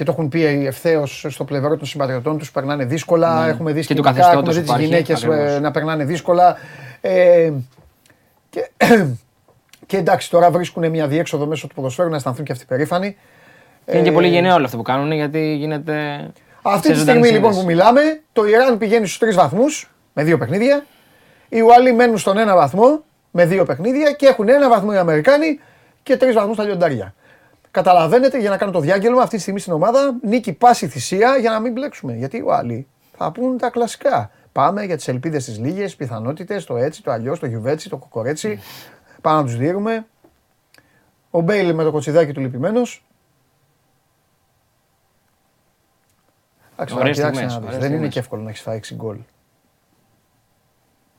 και 0.00 0.06
το 0.06 0.12
έχουν 0.12 0.28
πει 0.28 0.44
ευθέως 0.66 1.26
στο 1.28 1.44
πλευρό 1.44 1.76
των 1.76 1.86
συμπατριωτών 1.86 2.38
τους. 2.38 2.50
Περνάνε 2.50 2.84
δύσκολα. 2.84 3.44
Ναι. 3.44 3.50
Έχουμε 3.50 3.72
δει 3.72 3.80
Και 3.80 3.94
του 3.94 4.02
σκηνικά, 4.02 4.10
καθεστώτος 4.10 4.38
έχουμε 4.38 4.52
δει 4.52 4.60
τις 4.60 4.68
υπάρχει, 4.68 4.84
γυναίκες 4.84 5.24
ακριβώς. 5.24 5.60
να 5.60 5.70
περνάνε 5.70 6.04
δύσκολα. 6.04 6.56
Ε, 7.00 7.50
και, 8.50 8.70
και 9.86 9.96
εντάξει, 9.96 10.30
τώρα 10.30 10.50
βρίσκουν 10.50 10.90
μια 10.90 11.06
διέξοδο 11.06 11.46
μέσω 11.46 11.66
του 11.66 11.74
ποδοσφαίρου 11.74 12.08
να 12.08 12.16
αισθανθούν 12.16 12.44
και 12.44 12.52
αυτοί 12.52 12.64
περήφανοι. 12.64 13.16
Είναι 13.92 14.02
και 14.02 14.08
Ε, 14.08 14.12
πολύ 14.12 14.28
γενναίο 14.28 14.54
όλο 14.54 14.64
αυτό 14.64 14.76
που 14.76 14.82
κάνουν 14.82 15.12
γιατί 15.12 15.54
γίνεται. 15.54 16.26
αυτή 16.62 16.86
σε 16.86 16.92
τη 16.92 16.98
ζωντανή 16.98 17.18
στιγμή 17.18 17.36
λοιπόν 17.36 17.50
που 17.50 17.56
σύνδεση. 17.56 17.76
μιλάμε, 17.76 18.20
το 18.32 18.44
Ιράν 18.46 18.78
πηγαίνει 18.78 19.06
στους 19.06 19.18
τρεις 19.18 19.34
βαθμούς 19.34 19.90
με 20.12 20.22
δύο 20.24 20.38
παιχνίδια. 20.38 20.84
Οι 21.48 21.60
Ουαλοί 21.60 21.92
μένουν 21.92 22.18
στον 22.18 22.38
ένα 22.38 22.54
βαθμό 22.54 23.02
με 23.30 23.44
δύο 23.46 23.64
παιχνίδια 23.64 24.12
και 24.12 24.26
έχουν 24.26 24.48
ένα 24.48 24.68
βαθμό 24.68 24.90
οι 24.94 24.96
Αμερικάνοι 24.96 25.60
και 26.02 26.16
τρεις 26.16 26.34
βαθμούς 26.34 26.56
τα 26.56 26.62
λιοντάρια. 26.64 27.14
Καταλαβαίνετε 27.70 28.38
για 28.38 28.50
να 28.50 28.56
κάνω 28.56 28.72
το 28.72 28.80
διάγγελμα 28.80 29.22
αυτή 29.22 29.36
τη 29.36 29.42
στιγμή 29.42 29.60
στην 29.60 29.72
ομάδα, 29.72 30.18
νίκη 30.22 30.52
πάση 30.52 30.88
θυσία 30.88 31.36
για 31.36 31.50
να 31.50 31.60
μην 31.60 31.72
μπλέξουμε. 31.72 32.12
Γιατί 32.14 32.36
οι 32.36 32.40
Ουαλοί 32.40 32.88
θα 33.16 33.32
πούν 33.32 33.58
τα 33.58 33.70
κλασικά. 33.70 34.30
Πάμε 34.52 34.84
για 34.84 34.96
τις 34.96 35.08
ελπίδες 35.08 35.44
της 35.44 35.58
λίγες, 35.58 35.96
πιθανότητες, 35.96 36.64
το 36.64 36.76
έτσι, 36.76 37.02
το 37.02 37.10
αλλιώς, 37.10 37.38
το 37.38 37.46
γιουβέτσι, 37.46 37.88
το 37.88 37.96
κοκορέτσι. 37.96 38.60
Πάμε 39.20 39.38
να 39.40 39.44
τους 39.44 39.56
δίνουμε. 39.56 40.06
Ο 41.30 41.40
Μπέιλ 41.40 41.74
με 41.74 41.82
το 41.84 41.90
κοτσιδάκι 41.90 42.32
του 42.32 42.40
λυπημένος. 42.40 43.04
Εντάξει, 46.72 46.94
τώρα 46.94 47.00
Ωραίες 47.00 47.16
κοιτάξτε 47.16 47.44
στιγμές, 47.48 47.54
να 47.54 47.58
δεις, 47.60 47.66
ωραίες 47.68 47.80
Δεν 47.80 47.88
είναι 47.88 47.96
στιγμές. 47.96 48.12
και 48.12 48.18
εύκολο 48.18 48.42
να 48.42 48.48
έχεις 48.48 48.60
φάει 48.62 48.76
6 48.76 48.94
γκολ. 48.94 49.18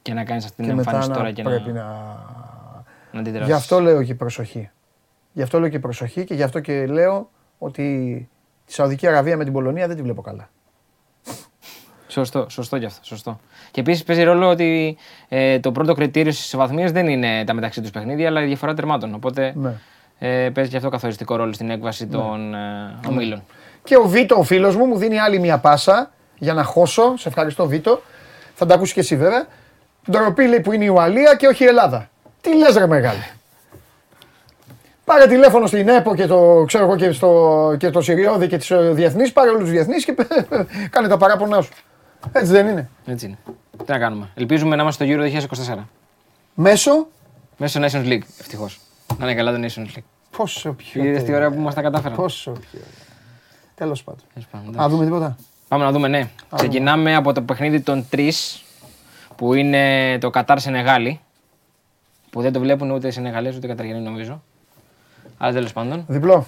Και 0.01 0.13
να 0.13 0.23
κάνεις 0.23 0.43
αυτή 0.43 0.55
την 0.55 0.65
Και 0.65 0.73
μετά 0.73 0.89
εμφάνιση 0.89 1.09
να 1.09 1.15
τώρα 1.15 1.31
και 1.31 1.43
πρέπει 1.43 1.71
να, 1.71 1.83
να. 1.83 1.93
να 3.11 3.19
αντιδράσεις. 3.19 3.47
Γι' 3.47 3.53
αυτό 3.53 3.79
λέω 3.79 4.03
και 4.03 4.15
προσοχή. 4.15 4.69
Γι' 5.33 5.41
αυτό 5.41 5.59
λέω 5.59 5.69
και 5.69 5.79
προσοχή 5.79 6.23
και 6.23 6.33
γι' 6.33 6.43
αυτό 6.43 6.59
και 6.59 6.85
λέω 6.85 7.29
ότι 7.57 7.83
τη 8.65 8.73
Σαουδική 8.73 9.07
Αραβία 9.07 9.37
με 9.37 9.43
την 9.43 9.53
Πολωνία 9.53 9.87
δεν 9.87 9.95
τη 9.95 10.01
βλέπω 10.01 10.21
καλά. 10.21 10.49
Σωστό, 12.07 12.45
σωστό 12.49 12.79
κι 12.79 12.85
αυτό. 12.85 12.99
Σωστό. 13.05 13.39
Και 13.71 13.79
επίσης 13.79 14.03
παίζει 14.03 14.23
ρόλο 14.23 14.49
ότι 14.49 14.97
ε, 15.29 15.59
το 15.59 15.71
πρώτο 15.71 15.93
κριτήριο 15.93 16.31
στις 16.31 16.55
βαθμίες 16.55 16.91
δεν 16.91 17.07
είναι 17.07 17.43
τα 17.45 17.53
μεταξύ 17.53 17.81
τους 17.81 17.89
παιχνίδια, 17.91 18.27
αλλά 18.27 18.43
η 18.43 18.45
διαφορά 18.45 18.73
τερμάτων. 18.73 19.13
Οπότε 19.13 19.53
Ναι. 19.55 19.73
ε, 20.19 20.49
παίζει 20.49 20.69
και 20.69 20.77
αυτό 20.77 20.89
καθοριστικό 20.89 21.35
ρόλο 21.35 21.53
στην 21.53 21.69
έκβαση 21.69 22.07
των 22.07 22.53
ε, 22.53 22.59
ομίλων. 23.07 23.43
Και 23.83 23.97
ο 23.97 24.03
Βίτο, 24.07 24.35
ο 24.35 24.43
φίλος 24.43 24.75
μου, 24.75 24.85
μου 24.85 24.97
δίνει 24.97 25.19
άλλη 25.19 25.39
μια 25.39 25.57
πάσα 25.57 26.11
για 26.37 26.53
να 26.53 26.63
χώσω. 26.63 27.17
Σε 27.17 27.27
ευχαριστώ, 27.27 27.67
Βίτο. 27.67 28.01
Θα 28.53 28.65
τα 28.65 28.73
ακούσει 28.73 28.93
και 28.93 28.99
εσύ 28.99 29.15
βέβαια. 29.17 29.47
Ντροπή 30.11 30.47
λέει 30.47 30.59
που 30.59 30.71
είναι 30.71 30.83
η 30.83 30.87
Ουαλία 30.87 31.35
και 31.35 31.47
όχι 31.47 31.63
η 31.63 31.67
Ελλάδα. 31.67 32.09
Τι 32.41 32.57
λες 32.57 32.75
ρε 32.75 32.87
μεγάλη; 32.87 33.23
Πάρε 35.05 35.27
τηλέφωνο 35.27 35.67
στην 35.67 35.87
ΕΠΟ 35.87 36.15
και 36.15 36.27
το, 36.27 36.63
ξέρω 36.67 36.83
εγώ, 36.83 36.95
και, 36.95 37.11
στο, 37.11 37.75
και 37.79 37.89
το 37.89 38.01
Συριώδη 38.01 38.47
και 38.47 38.57
τις 38.57 38.71
ε, 38.71 38.91
διεθνείς, 38.93 39.31
πάρε 39.31 39.49
όλους 39.49 39.61
τους 39.61 39.71
διεθνείς 39.71 40.05
και 40.05 40.15
κάνε 40.89 41.07
τα 41.07 41.17
παράπονά 41.17 41.61
σου. 41.61 41.71
Έτσι 42.31 42.51
δεν 42.51 42.67
είναι. 42.67 42.89
Έτσι 43.05 43.25
είναι. 43.25 43.37
Τι 43.85 43.91
να 43.91 43.97
κάνουμε. 43.97 44.29
Ελπίζουμε 44.33 44.75
να 44.75 44.81
είμαστε 44.81 45.05
στο 45.05 45.15
Euro 45.15 45.75
2024. 45.75 45.77
Μέσω. 46.53 47.07
Μέσω 47.57 47.79
Nations 47.83 48.05
League, 48.05 48.21
ευτυχώς. 48.39 48.79
Να 49.17 49.25
είναι 49.25 49.35
καλά 49.35 49.51
το 49.51 49.67
Nations 49.67 49.97
League. 49.97 50.03
Πόσο 50.37 50.73
πιο. 50.73 51.03
Είδες 51.03 51.23
τι 51.23 51.33
ωραία 51.33 51.51
που 51.51 51.59
μας 51.59 51.73
τα 51.73 51.81
κατάφεραν. 51.81 52.17
Πόσο 52.17 52.51
πιο. 52.51 52.79
Τέλος 53.75 54.03
πάντων. 54.03 54.21
πάντων, 54.51 54.73
Να 54.75 54.89
δούμε 54.89 55.03
τίποτα. 55.03 55.35
Πάμε 55.67 55.83
να 55.83 55.91
δούμε, 55.91 56.07
ναι. 56.07 56.29
Ξεκινάμε 56.55 57.15
από 57.15 57.33
το 57.33 57.41
παιχνίδι 57.41 57.81
των 57.81 58.05
τρεις, 58.09 58.63
που 59.35 59.53
είναι 59.53 60.17
το 60.17 60.29
Κατάρ 60.29 60.59
Σενεγάλη. 60.59 61.19
Που 62.29 62.41
δεν 62.41 62.51
το 62.51 62.59
βλέπουν 62.59 62.91
ούτε 62.91 63.07
οι 63.07 63.11
Σενεγαλές 63.11 63.55
ούτε 63.55 63.65
οι 63.65 63.69
Καταριανοί 63.69 64.03
νομίζω. 64.03 64.41
Αλλά 65.43 65.53
τέλος 65.53 65.73
πάντων. 65.73 66.03
Διπλό. 66.07 66.45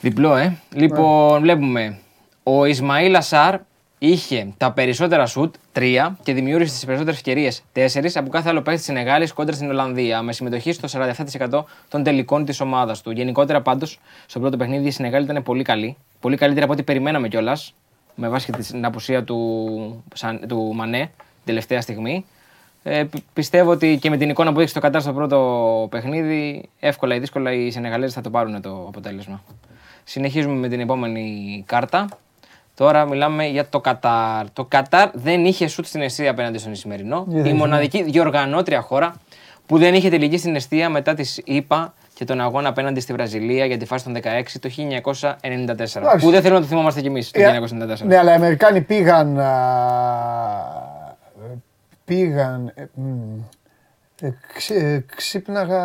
Διπλό, 0.00 0.36
ε. 0.36 0.56
Λοιπόν, 0.74 1.40
βλέπουμε. 1.40 1.98
Ο 2.42 2.64
Ισμαήλ 2.64 3.14
Ασάρ 3.16 3.58
είχε 3.98 4.48
τα 4.56 4.72
περισσότερα 4.72 5.26
σουτ, 5.26 5.54
3, 5.72 6.16
και 6.22 6.32
δημιούργησε 6.32 6.72
τις 6.74 6.84
περισσότερες 6.84 7.18
ευκαιρίες, 7.18 7.62
4, 7.72 8.16
από 8.20 8.28
κάθε 8.30 8.48
άλλο 8.48 8.60
παίκτη 8.62 8.76
της 8.76 8.86
Σενεγάλης 8.86 9.32
κόντρα 9.32 9.54
στην 9.54 9.70
Ολλανδία, 9.70 10.22
με 10.22 10.32
συμμετοχή 10.32 10.72
στο 10.72 10.88
47% 10.88 11.64
των 11.88 12.02
τελικών 12.02 12.44
της 12.44 12.60
ομάδας 12.60 13.02
του. 13.02 13.10
Γενικότερα 13.10 13.62
πάντως, 13.62 13.98
στο 14.26 14.40
πρώτο 14.40 14.56
παιχνίδι 14.56 14.86
η 14.86 14.90
Σενεγάλη 14.90 15.24
ήταν 15.24 15.42
πολύ 15.42 15.62
καλή. 15.62 15.96
Πολύ 16.20 16.36
καλύτερη 16.36 16.64
από 16.64 16.72
ό,τι 16.72 16.82
περιμέναμε 16.82 17.28
κιόλας, 17.28 17.74
με 18.14 18.28
βάση 18.28 18.52
και 18.52 18.58
την 18.58 18.84
απουσία 18.84 19.24
του, 19.24 20.04
Σαν- 20.14 20.40
του 20.48 20.72
Μανέ 20.74 21.10
τελευταία 21.44 21.80
στιγμή. 21.80 22.24
Ε, 22.88 23.04
πι- 23.04 23.22
πιστεύω 23.32 23.70
ότι 23.70 23.98
και 24.00 24.10
με 24.10 24.16
την 24.16 24.28
εικόνα 24.30 24.50
που 24.50 24.56
έδειξε 24.56 24.74
το 24.74 24.80
Κατάρ 24.80 25.00
στο 25.00 25.12
πρώτο 25.12 25.86
παιχνίδι, 25.90 26.68
εύκολα 26.80 27.14
ή 27.14 27.18
δύσκολα 27.18 27.52
οι 27.52 27.70
Σενεγαλέζοι 27.70 28.12
θα 28.14 28.20
το 28.20 28.30
πάρουν 28.30 28.60
το 28.62 28.84
αποτέλεσμα. 28.88 29.42
Συνεχίζουμε 30.04 30.54
με 30.54 30.68
την 30.68 30.80
επόμενη 30.80 31.62
κάρτα. 31.66 32.08
Τώρα 32.74 33.04
μιλάμε 33.04 33.46
για 33.46 33.68
το 33.68 33.80
Κατάρ. 33.80 34.50
Το 34.52 34.64
Κατάρ 34.64 35.10
δεν 35.12 35.44
είχε 35.44 35.66
σουτ 35.66 35.86
στην 35.86 36.00
αιστεία 36.00 36.30
απέναντι 36.30 36.58
στον 36.58 36.72
Ισημερινό. 36.72 37.24
Γιατί 37.28 37.48
Η 37.48 37.50
δεν 37.50 37.58
μοναδική 37.60 38.02
διοργανώτρια 38.02 38.80
χώρα 38.80 39.14
που 39.66 39.78
δεν 39.78 39.94
είχε 39.94 40.08
τελική 40.10 40.38
στην 40.38 40.54
αιστεία 40.54 40.88
μετά 40.88 41.14
της 41.14 41.40
ΗΠΑ 41.44 41.94
και 42.14 42.24
τον 42.24 42.40
αγώνα 42.40 42.68
απέναντι 42.68 43.00
στη 43.00 43.12
Βραζιλία 43.12 43.64
για 43.66 43.76
τη 43.78 43.84
φάση 43.86 44.04
των 44.04 44.14
16 44.16 44.20
το 44.60 44.68
1994. 44.68 46.18
Που 46.20 46.30
δεν 46.30 46.42
θέλω 46.42 46.54
να 46.54 46.60
το 46.60 46.66
θυμόμαστε 46.66 47.00
κι 47.00 47.06
εμείς 47.06 47.30
το 47.30 47.40
Ε, 47.40 47.60
1994. 48.00 48.06
Ναι, 48.06 48.16
αλλά 48.18 48.30
οι 48.32 48.34
Αμερικάνοι 48.34 48.80
πήγαν. 48.80 49.38
α, 49.38 50.85
πήγαν. 52.06 52.72
ε, 52.74 52.84
μ, 52.94 53.38
ε, 54.20 54.30
ξύ- 54.54 54.76
ε, 54.82 55.04
ξύπναγα. 55.16 55.82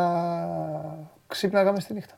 Ξύπναγα 1.28 1.72
μες 1.72 1.84
στη 1.84 1.94
νύχτα. 1.94 2.16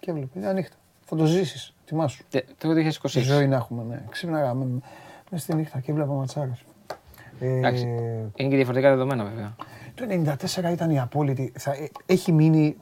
Και 0.00 0.10
έβλεπε. 0.10 0.38
Ήταν 0.38 0.54
νύχτα. 0.54 0.76
Θα 1.04 1.16
το 1.16 1.24
ζήσεις. 1.24 1.74
Τιμάσου. 1.84 2.24
Ε, 2.30 2.38
Το 2.58 2.68
2026. 2.72 3.20
Ζωή 3.22 3.46
να 3.46 3.56
έχουμε, 3.56 3.82
ναι. 3.82 4.02
Ξύπναγα 4.10 4.54
με, 4.54 4.66
μες 5.30 5.42
στη 5.42 5.54
νύχτα 5.54 5.80
και 5.80 5.90
έβλεπα 5.90 6.12
ματσάρες. 6.12 6.64
Ε, 7.40 7.56
Εντάξει. 7.56 7.84
Είναι 8.34 8.48
και 8.48 8.56
διαφορετικά 8.56 8.90
δεδομένα 8.90 9.24
βέβαια. 9.24 9.54
το 9.94 10.04
94 10.68 10.72
ήταν 10.72 10.90
η 10.90 11.00
απόλυτη. 11.00 11.52
Θα, 11.58 11.72
ε, 11.72 11.88
έχει 12.06 12.32
μείνει 12.32 12.76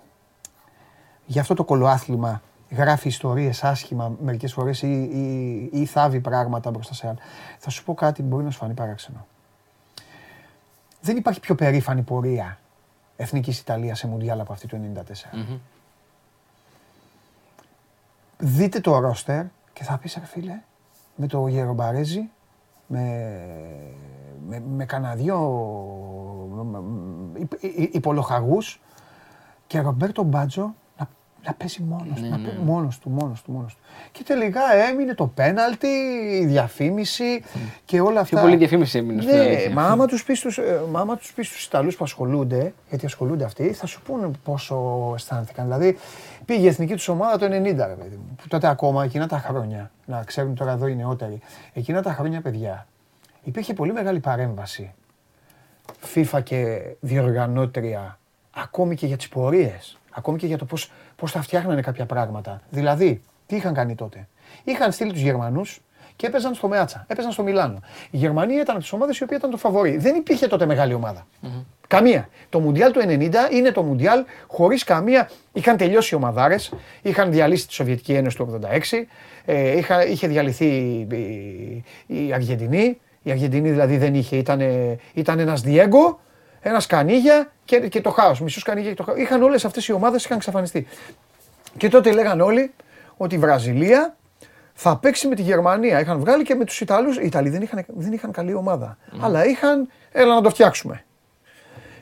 για 1.27 1.41
αυτό 1.41 1.55
το 1.55 1.65
κολοάθλημα. 1.65 2.43
Γράφει 2.71 3.09
ιστορίες 3.09 3.65
άσχημα 3.65 4.17
μερικές 4.23 4.53
φορές 4.53 4.83
ή, 4.83 5.03
ή, 5.03 5.71
ή 5.81 5.85
θάβει 5.87 6.21
πράγματα 6.21 6.71
μπροστά 6.71 6.95
σε 6.95 7.07
άλλα. 7.07 7.19
Θα 7.59 7.71
σου 7.71 7.85
πω 7.85 7.95
κάτι 7.95 8.23
που 8.23 8.29
μπορεί 8.29 8.45
να 8.45 8.51
σου 8.51 8.59
φανεί 8.59 8.75
παράξενο. 8.75 9.27
Δεν 11.01 11.17
υπάρχει 11.17 11.41
πιο 11.41 11.55
περήφανη 11.55 12.03
πορεία 12.03 12.59
εθνικής 13.17 13.59
Ιταλίας 13.61 13.99
σε 13.99 14.07
Μουντιάλ 14.07 14.41
από 14.41 14.53
αυτή 14.53 14.67
του 14.67 14.93
94. 14.95 15.01
Μμμ. 15.33 15.59
Δείτε 18.39 18.81
το 18.81 18.99
ρόστερ 18.99 19.45
και 19.73 19.85
θα 19.85 19.99
πεις 19.99 20.15
ρε 20.19 20.25
φίλε, 20.27 20.61
με 21.17 21.27
το 21.27 21.47
Γερομπαρέζι, 21.47 22.29
με, 22.87 23.01
με, 24.49 24.61
με 24.61 24.85
κανένα 24.85 25.15
δυο 25.15 25.39
μ, 26.51 26.77
μ, 26.77 27.37
υπ- 27.37 27.63
υ- 27.63 27.95
υπολοχαγούς 27.95 28.81
και 29.67 29.81
Ρομπέρτο 29.81 30.23
Μπάτζο 30.23 30.75
να, 31.47 31.51
να 31.51 31.55
παίζει 31.55 31.83
μόνος, 31.83 32.21
Ναι, 32.21 32.29
να 32.29 32.37
ναι. 32.37 32.49
παί- 32.49 32.59
μόνος 32.65 32.99
του, 32.99 33.11
μόνος 33.11 33.43
του, 33.43 33.53
μόνος 33.53 33.75
του. 33.75 33.81
Και 34.13 34.23
τελικά 34.23 34.61
έμεινε 34.91 35.15
το 35.15 35.27
πέναλτι, 35.27 35.87
η 36.41 36.45
διαφήμιση 36.47 37.43
και 37.85 38.01
όλα 38.01 38.21
αυτά. 38.21 38.37
Πιο 38.37 38.45
πολύ 38.45 38.57
διαφήμιση 38.57 38.99
έμεινε 38.99 39.23
στην 39.23 39.35
Ναι, 39.35 39.41
αλήθεια. 39.41 39.71
μα 39.71 39.83
άμα 39.87 40.07
τους 40.07 40.25
πεις 40.25 40.41
τους, 40.41 40.59
ε, 40.59 40.81
μα 40.91 41.01
άμα 41.01 41.17
τους 41.17 41.33
πεις 41.33 41.49
τους 41.49 41.65
Ιταλούς 41.67 41.97
που 41.97 42.05
ασχολούνται, 42.05 42.73
γιατί 42.89 43.07
ασχολούνται 43.07 43.45
αυτοί, 43.45 43.73
θα 43.73 43.87
σου 43.87 44.03
πούνε 44.03 44.31
πόσο 44.45 45.13
αισθάνθηκαν. 45.15 45.65
Δηλαδή, 45.65 45.99
πήγε 46.45 46.65
η 46.65 46.69
εθνική 46.69 46.95
τους 46.95 47.09
ομάδα 47.09 47.39
το 47.39 47.45
90, 47.47 47.87
ρε 47.87 47.93
παιδί 47.95 48.17
μου. 48.17 48.37
Που 48.43 48.49
τότε 48.49 48.69
ακόμα, 48.69 49.05
εκείνα 49.05 49.27
τα 49.27 49.39
χρόνια, 49.39 49.91
να 50.05 50.23
ξέρουν 50.25 50.55
τώρα 50.55 50.73
εδώ 50.73 50.87
οι 50.87 50.95
νεότεροι, 50.97 51.41
εκείνα 51.73 52.03
τα 52.03 52.13
χρόνια, 52.13 52.41
παιδιά, 52.41 52.87
υπήρχε 53.45 53.75
πολύ 53.75 53.93
μεγάλη 53.93 54.21
παρέμβαση. 54.21 54.93
FIFA 56.15 56.43
και 56.43 56.81
διοργανώτρια, 57.01 58.19
ακόμη 58.55 58.95
και 58.95 59.07
για 59.07 59.17
τις 59.17 59.29
πορείες. 59.29 59.99
Ακόμη 60.11 60.39
και 60.39 60.47
για 60.47 60.59
το 60.59 60.65
πώς 60.65 60.93
πώς 61.17 61.33
θα 61.33 61.43
φτιάχνανε 61.43 61.81
κάποια 61.81 62.07
πράγματα. 62.07 62.63
Δηλαδή, 62.71 63.23
τι 63.47 63.57
είχαν 63.57 63.75
κάνει 63.75 63.95
τότε; 63.95 64.29
Είχαν 64.65 64.93
στείλει 64.93 65.13
τους 65.13 65.21
Γερμανούς 65.21 65.81
και 66.17 66.27
έπαιζαν 66.27 66.55
στο 66.55 66.69
Μέατσα, 66.69 67.05
έπαιζαν 67.09 67.33
στο 67.33 67.43
Μιλάνο. 67.43 67.81
Η 68.11 68.17
Γερμανία 68.17 68.61
ήταν 68.61 68.75
από 68.75 68.83
τις 68.83 68.93
ομάδες 68.93 69.19
η 69.19 69.23
οποία 69.23 69.37
ήταν 69.37 69.51
το 69.51 69.57
φαβορή. 69.57 69.97
Δεν 69.97 70.15
υπήρχε 70.15 70.47
τότε 70.47 70.67
μεγάλη 70.67 70.95
ομάδα. 70.95 71.27
Καμία. 71.89 72.29
Το 72.49 72.61
Μουντιάλ 72.61 72.93
του 72.93 73.01
90 73.01 73.35
είναι 73.53 73.71
το 73.71 73.83
Μουντιάλ 73.83 74.25
χωρίς 74.47 74.85
καμία. 74.85 75.31
Είχαν 75.53 75.77
τελειώσει 75.77 76.15
οι 76.15 76.17
ομαδάρες, 76.17 76.73
είχαν 77.03 77.31
διαλύσει 77.31 77.67
τη 77.67 77.73
Σοβιετική 77.73 78.13
Ένωση 78.13 78.37
του 78.37 78.61
1986, 78.63 79.07
ε, 79.45 79.77
είχα, 79.77 80.07
είχε 80.07 80.27
διαλυθεί 80.27 80.67
η, 80.67 81.85
η 82.07 82.33
Αργεντινή. 82.33 82.99
Η 83.23 83.31
Αργεντινή 83.31 83.71
δηλαδή 83.71 83.97
δεν 83.97 84.15
είχε, 84.15 84.37
ήταν, 84.37 84.61
ήταν 85.15 85.39
ένας 85.39 85.61
Διέγκο, 85.61 86.21
ένα 86.69 86.83
Κανίγια 86.89 87.53
και, 87.65 87.79
και 87.89 88.01
το 88.01 88.11
χάος. 88.11 88.41
Μισό 88.41 88.61
Κανίγια 88.65 88.91
και 88.91 88.97
το 88.97 89.03
χάος. 89.03 89.19
Είχαν 89.19 89.43
όλες 89.43 89.65
αυτές 89.65 89.89
οι 89.89 89.93
ομάδες 89.93 90.25
είχαν 90.25 90.37
εξαφανιστεί. 90.37 90.87
Και 91.77 91.89
τότε 91.89 92.13
λέγαν 92.13 92.41
όλοι 92.41 92.73
ότι 93.17 93.35
η 93.35 93.39
Βραζιλία 93.39 94.17
θα 94.75 94.97
παίξει 94.97 95.29
με 95.29 95.35
τη 95.35 95.43
Γερμανία. 95.43 96.01
Είχαν 96.01 96.19
βγάλει 96.19 96.45
και 96.45 96.55
με 96.55 96.65
τους 96.65 96.81
Ιταλούς. 96.81 97.17
Οι 97.17 97.25
Ιταλοί 97.25 97.49
δεν 97.49 97.63
είχαν, 97.63 97.85
δεν 97.87 98.13
είχαν 98.13 98.33
καλή 98.33 98.55
ομάδα. 98.55 98.99
Αλλά 99.21 99.47
είχαν, 99.47 99.89
έλα 100.13 100.35
να 100.35 100.41
το 100.41 100.51
φτιάξουμε. 100.51 101.05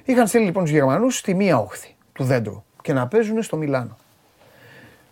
Είχαν 0.05 0.27
στείλει 0.27 0.45
λοιπόν 0.45 0.63
τους 0.63 0.73
Γερμανούς 0.73 1.19
στη 1.19 1.35
μία 1.35 1.59
όχθη 1.59 1.97
του 2.13 2.25
δέντρου 2.25 2.65
και 2.83 2.93
να 2.93 3.07
παίζουν 3.07 3.43
στο 3.43 3.57
Μιλάνο. 3.57 3.97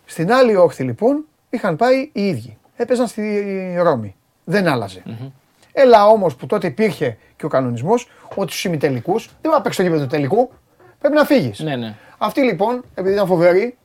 Στην 0.05 0.31
άλλη 0.31 0.55
όχθη 0.55 0.83
λοιπόν 0.83 1.25
είχαν 1.49 1.75
πάει 1.75 2.09
οι 2.13 2.27
ίδιοι. 2.27 2.57
Έπαιζαν 2.75 3.07
στη 3.07 3.75
Ρώμη. 3.81 4.15
Δεν 4.43 4.67
άλλαζε. 4.67 5.03
Έλα 5.73 6.07
όμως 6.07 6.35
που 6.35 6.45
τότε 6.45 6.67
υπήρχε 6.67 7.17
και 7.43 7.49
ο 7.55 7.57
κανονισμός 7.57 8.09
ότι 8.35 8.51
στους 8.51 8.63
ημιτελικούς 8.63 9.25
δεν 9.25 9.35
μπορεί 9.41 9.55
να 9.55 9.61
παίξεις 9.61 9.75
το 9.77 9.83
γήπεδο 9.83 10.03
του 10.03 10.09
τελικού. 10.09 10.51
Πρέπει 10.99 11.15
να 11.15 11.25
φύγεις. 11.25 11.59
Ναι, 11.59 11.75
ναι. 11.75 11.95
Αυτοί 12.17 12.41
λοιπόν, 12.41 12.83
επειδή 12.93 13.13
ήταν 13.13 13.27
φοβεροί, 13.27 13.77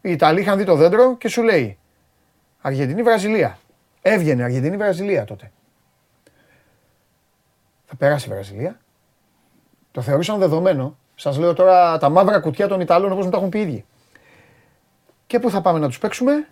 οι 0.00 0.10
Ιταλοί 0.10 0.40
είχαν 0.40 0.58
δει 0.58 0.64
το 0.64 0.74
δέντρο 0.74 1.16
και 1.16 1.28
σου 1.28 1.42
λέει 1.42 1.78
Αργεντινή-Βραζιλία. 2.60 3.58
Έβγαινε 4.02 4.42
Αργεντινή-Βραζιλία 4.42 5.24
τότε. 5.24 5.52
Θα 7.84 7.96
περάσει 7.96 8.28
η 8.28 8.32
Βραζιλία. 8.32 8.80
Το 9.90 10.00
θεωρούσαν 10.00 10.38
δεδομένο. 10.38 10.96
Σας 11.14 11.38
λέω 11.38 11.52
τώρα 11.52 11.98
τα 11.98 12.08
μαύρα 12.08 12.40
κουτιά 12.40 12.68
των 12.68 12.80
Ιταλών 12.80 13.12
όπως 13.12 13.24
μου 13.24 13.30
τα 13.30 13.36
έχουν 13.36 13.48
πει 13.48 13.58
οι 13.58 13.62
ίδιοι. 13.62 13.84
Και 15.26 15.38
πού 15.38 15.50
θα 15.50 15.60
πάμε 15.60 15.78
να 15.78 15.86
τους 15.86 15.98
παίξουμε, 15.98 16.48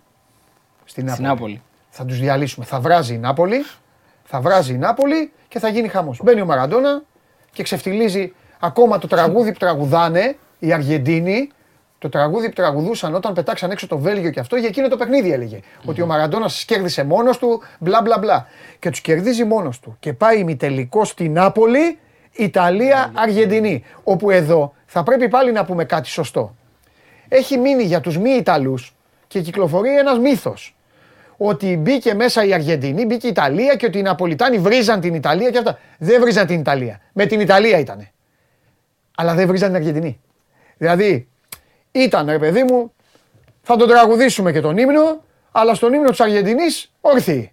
Στην 0.85 1.05
Νάπολη. 1.05 1.13
Στην 1.13 1.25
Νάπολη. 1.25 1.61
Θα 1.89 2.05
τους 2.05 2.19
διαλύσουμε. 2.19 2.65
Θα 2.65 2.79
βράζει 2.79 3.13
η 3.13 3.17
Νάπολη, 3.17 3.63
θα 4.35 4.41
βράζει 4.41 4.73
η 4.73 4.77
Νάπολη 4.77 5.31
και 5.47 5.59
θα 5.59 5.69
γίνει 5.69 5.87
χαμός. 5.87 6.19
Μπαίνει 6.23 6.41
ο 6.41 6.45
Μαραντόνα 6.45 7.03
και 7.51 7.63
ξεφτιλίζει 7.63 8.33
ακόμα 8.59 8.97
το 8.97 9.07
τραγούδι 9.07 9.51
που 9.51 9.57
τραγουδάνε 9.57 10.35
οι 10.59 10.73
Αργεντίνοι. 10.73 11.49
Το 11.97 12.09
τραγούδι 12.09 12.47
που 12.47 12.53
τραγουδούσαν 12.53 13.15
όταν 13.15 13.33
πετάξαν 13.33 13.71
έξω 13.71 13.87
το 13.87 13.97
Βέλγιο 13.97 14.29
και 14.29 14.39
αυτό, 14.39 14.55
για 14.55 14.67
εκείνο 14.67 14.87
το 14.87 14.97
παιχνίδι 14.97 15.31
έλεγε. 15.31 15.59
Ότι 15.85 16.01
ο 16.01 16.05
Μαραντόνας 16.05 16.65
κέρδισε 16.65 17.03
μόνος 17.03 17.37
του, 17.37 17.61
μπλα 17.79 18.01
μπλα 18.01 18.17
μπλα. 18.17 18.47
Και 18.79 18.89
τους 18.89 19.01
κερδίζει 19.01 19.43
μόνος 19.43 19.79
του. 19.79 19.95
Και 19.99 20.13
πάει 20.13 20.39
ημιτελικό 20.39 21.05
στη 21.05 21.29
Νάπολη, 21.29 21.99
Ιταλία-Αργεντινή. 22.31 23.83
Όπου 24.03 24.29
εδώ 24.29 24.73
θα 24.85 25.03
πρέπει 25.03 25.27
πάλι 25.27 25.51
να 25.51 25.65
πούμε 25.65 25.85
κάτι 25.85 26.07
σωστό. 26.07 26.55
Έχει 27.27 27.57
μείνει 27.57 27.83
για 27.83 28.01
τους 28.01 28.17
μη 28.17 28.29
Ιταλούς 28.29 28.95
και 29.27 29.41
κυκλοφορεί 29.41 29.97
ένας 29.97 30.19
μύθος. 30.19 30.75
Ότι 31.45 31.77
μπήκε 31.77 32.13
μέσα 32.13 32.45
η 32.45 32.53
Αργεντινή, 32.53 33.05
μπήκε 33.05 33.27
η 33.27 33.29
Ιταλία 33.29 33.75
και 33.75 33.85
ότι 33.85 33.99
οι 33.99 34.01
Ναπολιτάνοι 34.01 34.57
βρίζαν 34.57 34.99
την 34.99 35.13
Ιταλία 35.13 35.49
και 35.49 35.57
αυτά. 35.57 35.79
Δεν 35.97 36.21
βρίζαν 36.21 36.47
την 36.47 36.59
Ιταλία. 36.59 36.99
Με 37.13 37.25
την 37.25 37.39
Ιταλία 37.39 37.79
ήτανε. 37.79 38.11
Αλλά 39.17 39.33
δεν 39.33 39.47
βρίζαν 39.47 39.67
την 39.67 39.77
Αργεντινή. 39.77 40.19
Δηλαδή, 40.77 41.27
ήταν 41.91 42.27
ρε 42.29 42.39
παιδί 42.39 42.63
μου, 42.63 42.93
θα 43.61 43.75
τον 43.75 43.87
τραγουδήσουμε 43.87 44.51
και 44.51 44.61
τον 44.61 44.77
ύμνο, 44.77 45.23
αλλά 45.51 45.73
στον 45.73 45.93
ύμνο 45.93 46.09
της 46.09 46.19
Αργεντινής 46.19 46.91
όρθιοι. 47.01 47.51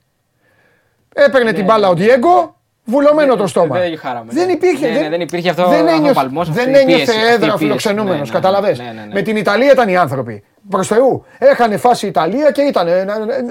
Έπαιρνε 1.14 1.52
την 1.52 1.64
μπάλα 1.64 1.88
ο 1.88 1.94
Διέγκο, 1.94 2.56
βουλωμένο 2.84 3.36
το 3.36 3.46
στόμα. 3.46 3.78
Δεν 3.78 3.98
χάραμε. 3.98 4.32
Δεν 4.32 4.46
ναι. 4.46 4.52
υπήρχε. 4.52 4.90
Ναι, 4.90 5.00
ναι, 5.00 5.08
δεν 5.08 5.20
υπήρχε 5.20 5.50
αυτό 5.50 5.68
δεν 5.68 5.86
ο 5.86 5.90
ένιωθε, 5.90 6.12
παλμός, 6.12 6.48
αυτή 6.48 6.64
δεν 6.64 6.74
η 6.74 6.78
ένιωθε 6.78 7.04
πίεση, 7.04 7.18
αυτή 7.18 7.30
η 7.30 7.32
έδρα 7.32 7.46
πίεση. 7.46 7.58
φιλοξενούμενος. 7.58 8.18
Ναι, 8.18 8.24
ναι, 8.24 8.30
Καταλαβες; 8.30 8.78
ναι, 8.78 8.84
ναι, 8.84 8.92
ναι. 8.92 9.12
Με 9.12 9.22
την 9.22 9.36
Ιταλία 9.36 9.72
ήταν 9.72 9.88
οι 9.88 9.96
άνθρωποι. 9.96 10.44
Προς 10.68 10.86
Θεού. 10.86 11.24
Έχανε 11.38 11.76
φάση 11.76 12.06
η 12.06 12.08
Ιταλία 12.08 12.50
και 12.50 12.62
ήταν. 12.62 12.86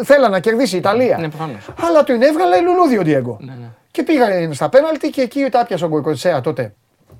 Θέλανε 0.03 0.28
να 0.28 0.39
κερδίσει 0.39 0.76
η 0.76 0.78
Ιταλία. 0.78 1.18
Ναι, 1.18 1.30
προφανώς. 1.30 1.70
Αλλά 1.88 2.03
την 2.03 2.22
έβγαλε 2.22 2.62
λουλούδι 2.62 2.97
ο 2.97 3.01
Διέγκο. 3.01 3.38
Ναι, 3.41 3.53
ναι. 3.60 3.68
Και 3.91 4.03
πήγανε 4.03 4.53
στα 4.53 4.70
πέναλτι 4.70 5.10
και 5.10 5.22
εκεί 5.22 5.49
τα 5.51 5.66
πιάσε 5.66 5.86
ο 5.86 5.88
Γκοϊκοτσέα 5.88 6.41
τότε. 6.41 6.74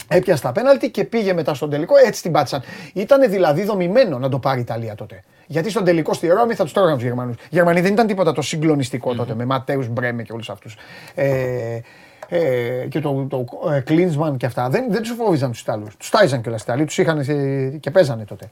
Έπιασε 0.08 0.42
τα 0.42 0.52
πέναλτι 0.52 0.92
και 0.92 1.04
πήγε 1.04 1.34
μετά 1.34 1.54
στον 1.54 1.70
τελικό. 1.70 1.96
Έτσι 2.06 2.22
την 2.22 2.32
πάτησαν. 2.32 2.62
Ήταν 2.94 3.30
δηλαδή 3.30 3.64
δομημένο 3.64 4.20
να 4.20 4.30
το 4.30 4.40
πάρει 4.40 4.58
η 4.58 4.62
Ιταλία 4.62 4.96
τότε. 4.96 5.24
Γιατί 5.48 5.70
στον 5.70 5.84
τελικό 5.84 6.14
στη 6.14 6.28
Ρώμη 6.28 6.54
θα 6.54 6.64
τους 6.64 6.74
τρώγαν 6.74 6.94
τους 6.94 7.04
Γερμανούς. 7.04 7.36
Οι 7.36 7.48
Γερμανοί 7.50 7.82
δεν 7.82 7.92
ήταν 7.92 8.08
τίποτα 8.08 8.34
το 8.34 8.42
συγκλονιστικό 8.42 9.16
τότε 9.16 9.36
με 9.36 9.46
Ματέους 9.46 9.88
Μπρέμε 9.88 10.24
και 10.24 10.32
όλους 10.32 10.50
αυτούς. 10.50 10.76
Ε, 11.16 11.80
ε, 12.28 12.86
και 12.90 13.00
το, 13.00 13.28
το 13.30 13.46
ε, 13.72 13.84
Klinsmann 13.88 14.38
και 14.38 14.46
αυτά. 14.46 14.70
Δεν, 14.70 14.86
δεν 14.90 15.02
τους 15.02 15.12
φόβιζαν 15.18 15.52
τους 15.52 15.62
Ιταλούς. 15.62 15.98
Τους 15.98 16.10
τάιζαν 16.10 16.42
κιόλας 16.42 16.62
οι 16.62 16.64
Ιταλοί, 16.68 16.86
τους 16.86 16.98
είχαν 16.98 17.20
ε, 17.20 17.78
και 17.80 17.92
παίζανε 17.92 18.26
τότε. 18.26 18.50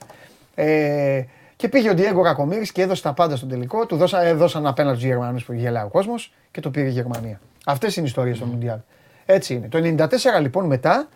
Ε, 0.60 1.24
και 1.56 1.68
πήγε 1.68 1.90
ο 1.90 1.94
Διέγκο 1.94 2.22
Κακομήρη 2.22 2.72
και 2.72 2.82
έδωσε 2.82 3.02
τα 3.02 3.14
πάντα 3.14 3.36
στον 3.36 3.50
τελικό. 3.50 3.86
Του 3.86 3.96
δώσα, 3.96 4.22
έδωσαν 4.22 4.68
απέναντι 4.68 5.00
του 5.00 5.06
Γερμανούς 5.06 5.46
που 5.46 5.54
γελάει 5.54 5.84
ο 5.84 5.88
κόσμος 5.88 6.34
και 6.52 6.62
το 6.62 6.70
πήρε 6.70 6.88
η 6.88 6.92
Γερμανία. 6.92 7.40
Αυτές 7.66 7.96
είναι 7.96 8.06
οι 8.06 8.10
ιστορίες 8.10 8.38
στο 8.38 8.46
Μουντιάλ. 8.46 8.78
Έτσι 9.26 9.54
είναι. 9.54 9.68
Το 9.68 9.78
94 10.38 10.42
λοιπόν 10.42 10.66
μετά 10.66 11.08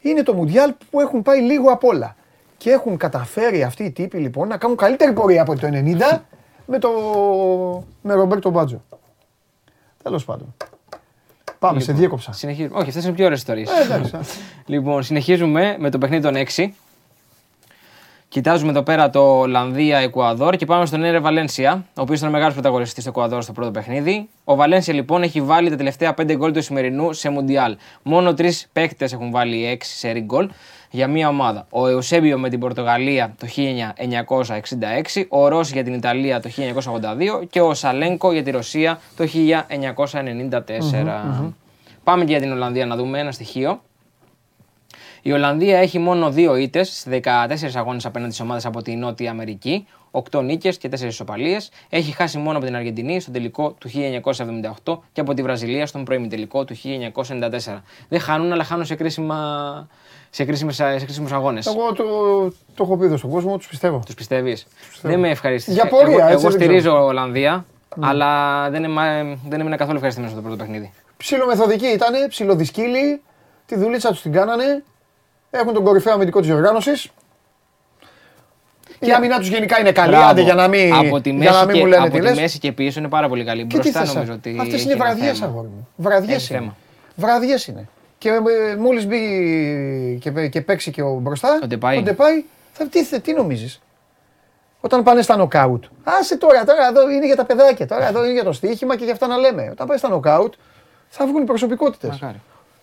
είναι 0.00 0.22
το 0.22 0.34
Μουντιάλ 0.34 0.74
που 0.90 1.00
έχουν 1.00 1.22
πάει 1.22 1.40
λίγο 1.40 1.70
απ' 1.70 1.84
όλα. 1.84 2.16
Και 2.56 2.70
έχουν 2.70 2.96
καταφέρει 2.96 3.62
αυτοί 3.62 3.84
οι 3.84 3.90
τύποι 3.90 4.18
λοιπόν 4.18 4.48
να 4.48 4.56
κάνουν 4.56 4.76
καλύτερη 4.76 5.12
πορεία 5.12 5.42
από 5.42 5.58
το 5.58 5.68
90 5.72 6.18
με, 6.66 6.78
το, 6.78 6.90
με 8.02 8.14
Ρομπέρτο 8.14 8.50
Μπάτζο. 8.50 8.82
Τέλος 10.02 10.24
πάντων. 10.24 10.54
Πάμε, 11.58 11.80
σε 11.80 11.92
διέκοψα. 11.92 12.32
Συνεχίζουμε. 12.32 12.78
Όχι, 12.78 12.88
αυτές 12.88 13.04
είναι 13.04 13.12
πιο 13.12 13.24
ωραίες 13.24 13.38
ιστορίες. 13.38 13.70
Ε, 13.70 13.82
εντάξει. 13.82 14.16
λοιπόν, 14.72 15.02
συνεχίζουμε 15.02 15.76
με 15.78 15.90
το 15.90 15.98
παιχνίδι 15.98 16.22
των 16.22 16.34
6. 16.56 16.68
Κοιτάζουμε 18.30 18.70
εδώ 18.70 18.82
πέρα 18.82 19.10
το 19.10 19.38
Ολλανδία-Εκουαδόρ 19.38 20.56
και 20.56 20.66
πάμε 20.66 20.86
στον 20.86 21.04
Έρε 21.04 21.18
Βαλένσια, 21.18 21.72
ο 21.72 22.00
οποίος 22.00 22.18
ήταν 22.18 22.30
μεγάλος 22.30 22.54
πρωταγωνιστής 22.54 23.02
στο 23.02 23.10
Εκουαδόρ 23.10 23.42
στο 23.42 23.52
πρώτο 23.52 23.70
παιχνίδι. 23.70 24.28
Ο 24.44 24.54
Βαλένσια 24.54 24.94
λοιπόν 24.94 25.22
έχει 25.22 25.40
βάλει 25.40 25.70
τα 25.70 25.76
τελευταία 25.76 26.14
5 26.20 26.36
γκολ 26.36 26.52
του 26.52 26.62
σημερινού 26.62 27.12
σε 27.12 27.30
Μουντιάλ. 27.30 27.76
Μόνο 28.02 28.34
τρεις 28.34 28.68
παίκτες 28.72 29.12
έχουν 29.12 29.30
βάλει 29.30 29.78
6 29.80 29.80
σε 29.80 30.20
γκολ 30.20 30.50
για 30.90 31.06
μία 31.06 31.28
ομάδα. 31.28 31.66
Ο 31.70 31.86
Εουσέμπιο 31.86 32.38
με 32.38 32.48
την 32.48 32.60
Πορτογαλία 32.60 33.34
το 33.38 33.46
1966, 35.16 35.24
ο 35.28 35.48
Ρώση 35.48 35.72
για 35.72 35.84
την 35.84 35.94
Ιταλία 35.94 36.40
το 36.40 36.50
1982 37.42 37.46
και 37.50 37.60
ο 37.60 37.74
Σαλένκο 37.74 38.32
για 38.32 38.42
τη 38.42 38.50
Ρωσία 38.50 39.00
το 39.16 39.24
1994. 39.24 39.28
Πάμε 42.04 42.24
και 42.24 42.32
για 42.32 42.40
την 42.40 42.52
Ολλανδία 42.52 42.86
να 42.86 42.96
δούμε 42.96 43.18
ένα 43.18 43.32
στοιχείο. 43.32 43.80
Η 45.22 45.32
Ολλανδία 45.32 45.78
έχει 45.78 45.98
μόνο 45.98 46.30
δύο 46.30 46.56
ήττες 46.56 46.88
σε 46.88 47.10
14 47.10 47.28
αγώνες 47.74 48.06
απέναντι 48.06 48.32
στις 48.32 48.44
ομάδες 48.44 48.66
από 48.66 48.82
τη 48.82 48.96
Νότια 48.96 49.30
Αμερική, 49.30 49.86
8 50.10 50.42
νίκες 50.42 50.78
και 50.78 50.88
4 50.88 51.00
ισοπαλίες. 51.00 51.70
Έχει 51.88 52.12
χάσει 52.12 52.38
μόνο 52.38 52.56
από 52.56 52.66
την 52.66 52.76
Αργεντινή 52.76 53.20
στον 53.20 53.32
τελικό 53.32 53.70
του 53.78 53.90
1978 54.84 54.98
και 55.12 55.20
από 55.20 55.34
τη 55.34 55.42
Βραζιλία 55.42 55.86
στον 55.86 56.04
προημιτελικό 56.04 56.64
του 56.64 56.76
1994. 57.14 57.82
Δεν 58.08 58.20
χάνουν, 58.20 58.52
αλλά 58.52 58.64
χάνουν 58.64 58.84
σε, 58.84 58.94
κρίσιμα, 58.94 59.88
σε, 60.30 60.44
κρίσιμες, 60.44 60.74
σε 60.74 61.04
κρίσιμους 61.04 61.32
αγώνες. 61.32 61.66
Εγώ 61.66 61.92
το, 61.92 62.04
το 62.74 62.84
έχω 62.84 62.96
πει 62.96 63.04
εδώ 63.04 63.16
στον 63.16 63.30
κόσμο, 63.30 63.56
τους 63.56 63.66
πιστεύω. 63.66 64.02
Τους 64.06 64.14
πιστεύεις. 64.14 64.66
Δεν 65.02 65.18
με 65.18 65.28
ευχαριστήσει. 65.28 65.76
Για 65.76 65.86
πορεία, 65.86 66.14
εγώ, 66.14 66.22
έτσι, 66.22 66.32
εγώ 66.32 66.40
δεν 66.40 66.50
στηρίζω 66.50 66.90
ξέρω. 66.90 67.04
Ολλανδία, 67.04 67.64
αλλά 68.00 68.70
δεν, 68.70 68.84
είμαι, 68.84 69.38
δεν 69.48 69.60
έμεινα 69.60 69.76
καθόλου 69.76 69.94
ευχαριστημένος 69.94 70.34
στο 70.34 70.42
πρώτο 70.42 70.56
παιχνίδι. 70.56 70.92
Ψιλομεθοδικοί 71.16 71.86
ήταν, 71.86 72.28
ψιλοδυσκύλοι, 72.28 73.22
τη 73.66 73.76
δουλίτσα 73.76 74.08
τους 74.08 74.22
την 74.22 74.32
κάνανε. 74.32 74.84
Έχουν 75.50 75.72
τον 75.74 75.84
κορυφαίο 75.84 76.12
αμυντικό 76.12 76.40
της 76.40 76.50
οργάνωση. 76.50 77.10
Η 78.98 79.12
άμυνα 79.12 79.38
τους 79.38 79.48
γενικά 79.48 79.80
είναι 79.80 79.92
καλή, 79.92 80.10
Μπράβο. 80.10 80.26
άντε 80.28 80.40
για 80.42 80.54
να 80.54 80.68
μην, 80.68 80.94
από 80.94 81.20
τη 81.20 81.30
για 81.30 81.38
μέση, 81.38 81.52
να 81.52 81.64
μην 81.64 81.74
και, 81.74 81.80
μου 81.80 81.86
λένε 81.86 82.02
από 82.02 82.12
τι 82.12 82.18
τη 82.18 82.24
λες. 82.26 82.36
μέση 82.40 82.58
και 82.58 82.72
πίσω 82.72 82.98
είναι 83.00 83.08
πάρα 83.08 83.28
πολύ 83.28 83.44
καλή. 83.44 83.60
Και 83.66 83.78
τι 83.78 83.90
Μπροστά 83.90 84.00
θες, 84.00 84.14
νομίζω 84.14 84.32
ότι. 84.32 84.56
Αυτές 84.60 84.74
έχει 84.74 84.82
είναι 84.84 84.92
ένα 84.92 85.04
βραδιές 85.04 85.38
θέμα. 85.38 85.50
αγόρι 85.50 85.66
μου. 85.68 85.88
Βραδιές 85.96 86.36
Έχει 86.42 86.52
είναι. 86.52 86.60
θέμα. 86.62 86.76
Βραδιές 87.16 87.66
είναι. 87.66 87.88
Και 88.18 88.28
ε, 88.28 88.76
μόλις 88.76 89.06
μπει 89.06 90.18
και, 90.22 90.48
και 90.48 90.60
παίξει 90.60 90.90
και 90.90 91.02
ο 91.02 91.14
μπροστά, 91.20 91.58
Ο 91.62 91.66
Ντεπάι. 91.66 91.96
ο 91.98 92.02
Ντεπάι, 92.02 92.44
θα, 92.72 92.86
τι, 92.88 93.04
θε- 93.04 93.22
τι 93.22 93.32
νομίζεις; 93.32 93.80
Όταν 94.80 95.02
πάνε 95.02 95.22
στα 95.22 95.36
νοκάουτ. 95.36 95.84
Άσε 96.04 96.36
τώρα, 96.36 96.64
τώρα 96.64 96.86
εδώ 96.88 97.10
είναι 97.10 97.26
για 97.26 97.36
τα 97.36 97.44
παιδάκια, 97.44 97.86
τώρα 97.86 98.08
εδώ 98.08 98.24
είναι 98.24 98.32
για 98.32 98.44
το 98.44 98.52
στοίχημα 98.52 98.96
και 98.96 99.04
για 99.04 99.12
αυτά 99.12 99.26
να 99.26 99.36
λέμε. 99.36 99.68
Όταν 99.72 99.86
πάει 99.86 99.96
στα 99.98 100.08
νοκάουτ 100.08 100.54
θα 101.08 101.26
βγουν 101.26 101.42
οι 101.42 101.44
προσωπικότητες. 101.44 102.18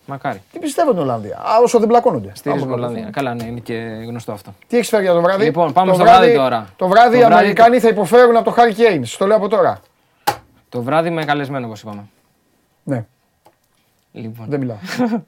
Μακάρι. 0.08 0.34
Μακάρι. 0.34 0.42
Τι 0.52 0.58
πιστεύω 0.58 0.90
την 0.90 1.00
Ολλανδία. 1.00 1.36
Α, 1.36 1.58
όσο 1.62 1.78
δεν 1.78 1.88
πλακώνονται. 1.88 2.30
Στηρίζω 2.34 2.64
Άμα 2.64 2.72
την 2.74 2.84
Ολλανδία. 2.84 3.10
πλακωθούν. 3.10 3.24
Καλά, 3.24 3.42
ναι, 3.44 3.50
είναι 3.50 3.60
και 3.60 3.74
γνωστό 4.08 4.32
αυτό. 4.32 4.54
Τι 4.66 4.76
έχεις 4.76 4.88
φέρει 4.88 5.02
για 5.02 5.12
το 5.12 5.20
βράδυ; 5.20 5.44
Λοιπόν, 5.44 5.72
πάμε 5.72 5.88
το 5.90 5.94
στο 5.94 6.04
βράδυ 6.04 6.34
τώρα. 6.34 6.66
Το 6.76 6.88
βράδυ 6.88 7.10
Το 7.10 7.14
οι 7.16 7.18
βράδυ- 7.18 7.36
Αμερικάνοι 7.38 7.78
θα 7.80 7.88
υποφέρουν 7.88 8.36
από 8.36 8.50
το 8.50 8.56
Harry 8.58 8.80
Kane. 8.80 9.00
Στο 9.02 9.26
λέω 9.26 9.36
από 9.36 9.48
τώρα. 9.48 9.80
Το 10.68 10.82
βράδυ 10.82 11.10
με 11.10 11.24
καλεσμένο, 11.24 11.66
όπως 11.66 11.80
είπαμε. 11.80 12.04
Ναι, 12.82 13.04
Λοιπόν. 14.12 14.46
δεν 14.48 14.58
μιλάω. 14.58 14.76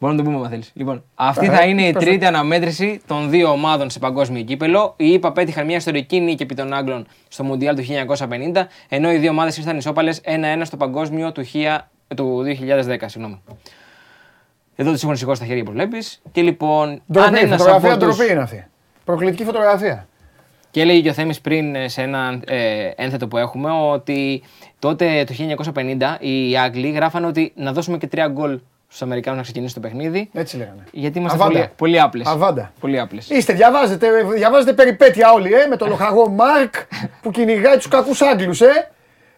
Μπορούμε 0.00 0.18
να 0.18 0.24
το 0.24 0.30
πούμε, 0.30 0.44
αν 0.44 0.50
θέλεις. 0.50 0.70
Λοιπόν, 0.74 1.04
αυτή 1.14 1.46
θα 1.46 1.62
είναι 1.64 1.82
η 1.82 1.92
πες 1.92 2.02
το. 2.04 2.08
τρίτη 2.08 2.24
αναμέτρηση 2.24 3.00
των 3.06 3.30
δύο 3.30 3.50
ομάδων 3.50 3.90
σε 3.90 3.98
παγκόσμιο 3.98 4.42
κύπελο. 4.42 4.94
Οι 4.96 5.12
ΗΠΑ 5.12 5.32
πέτυχαν 5.32 5.66
μια 5.66 5.76
ιστορική 5.76 6.20
νίκη 6.20 6.42
επί 6.42 6.54
των 6.54 6.72
Άγγλων 6.72 7.06
στο 7.28 7.44
Μουντιάλ 7.44 7.76
του 7.76 7.82
1950, 7.82 8.66
ενώ 8.88 9.12
οι 9.12 9.16
δύο 9.16 9.30
ομάδες 9.30 9.56
ήρθαν 9.56 9.76
ισόπαλες 9.76 10.20
1-1 10.24 10.64
στο 10.64 10.76
παγκόσμιο 10.76 11.32
του, 11.32 11.44
1000 11.52 11.78
του 12.16 12.42
2010. 12.44 12.96
Συγγνώμη. 13.06 13.42
Εδώ 14.76 14.92
του 14.92 14.98
έχουν 15.02 15.16
σηκώσει 15.16 15.40
τα 15.40 15.46
χέρια 15.46 15.64
που 15.64 15.72
βλέπεις. 15.72 16.20
Και 16.32 16.42
λοιπόν, 16.42 16.88
αν 16.88 17.02
Ντροπή, 17.12 17.38
ένας 17.38 17.56
φωτογραφία 17.60 17.92
από 17.94 18.04
τους- 18.04 18.16
ντροπή 18.16 18.32
είναι 18.32 18.42
αυτή. 18.42 18.66
Προκλητική 19.04 19.44
φωτογραφία. 19.44 20.06
Και 20.70 20.80
έλεγε 20.80 21.00
και 21.00 21.08
ο 21.08 21.12
Θέμης 21.12 21.40
πριν 21.40 21.74
ε, 21.74 21.88
σε 21.88 22.02
ένα 22.02 22.40
ε, 22.46 22.90
ένθετο 22.96 23.28
που 23.28 23.36
έχουμε 23.36 23.70
ότι 23.70 24.42
τότε 24.78 25.24
το 25.24 25.34
1950 25.74 25.96
οι 26.18 26.56
Άγγλοι 26.58 26.90
γράφανε 26.90 27.26
ότι 27.26 27.52
να 27.56 27.72
δώσουμε 27.72 27.98
και 27.98 28.06
τρία 28.06 28.28
γκολ 28.28 28.58
στους 28.88 29.02
Αμερικάνους 29.02 29.36
να 29.38 29.42
ξεκινήσει 29.44 29.74
το 29.74 29.80
παιχνίδι. 29.80 30.30
Έτσι 30.32 30.56
λέγανε. 30.56 30.82
Γιατί 30.92 31.18
είμαστε 31.18 31.38
Αβάντα. 31.38 31.58
πολύ, 31.58 31.70
πολύ 31.76 32.00
άπλες. 32.00 32.26
Αβάντα. 32.26 32.72
Πολύ 32.80 33.00
άπλες. 33.00 33.28
Είστε, 33.30 33.52
διαβάζετε, 33.52 34.08
διαβάζετε 34.36 34.72
περιπέτεια 34.72 35.32
όλοι, 35.32 35.52
ε, 35.52 35.66
με 35.66 35.76
τον 35.76 35.88
λοχαγό 35.88 36.28
Μάρκ 36.28 36.74
που 37.22 37.30
κυνηγάει 37.30 37.76
τους 37.76 37.88
κακούς 37.88 38.22
Άγγλους, 38.22 38.60
ε. 38.60 38.90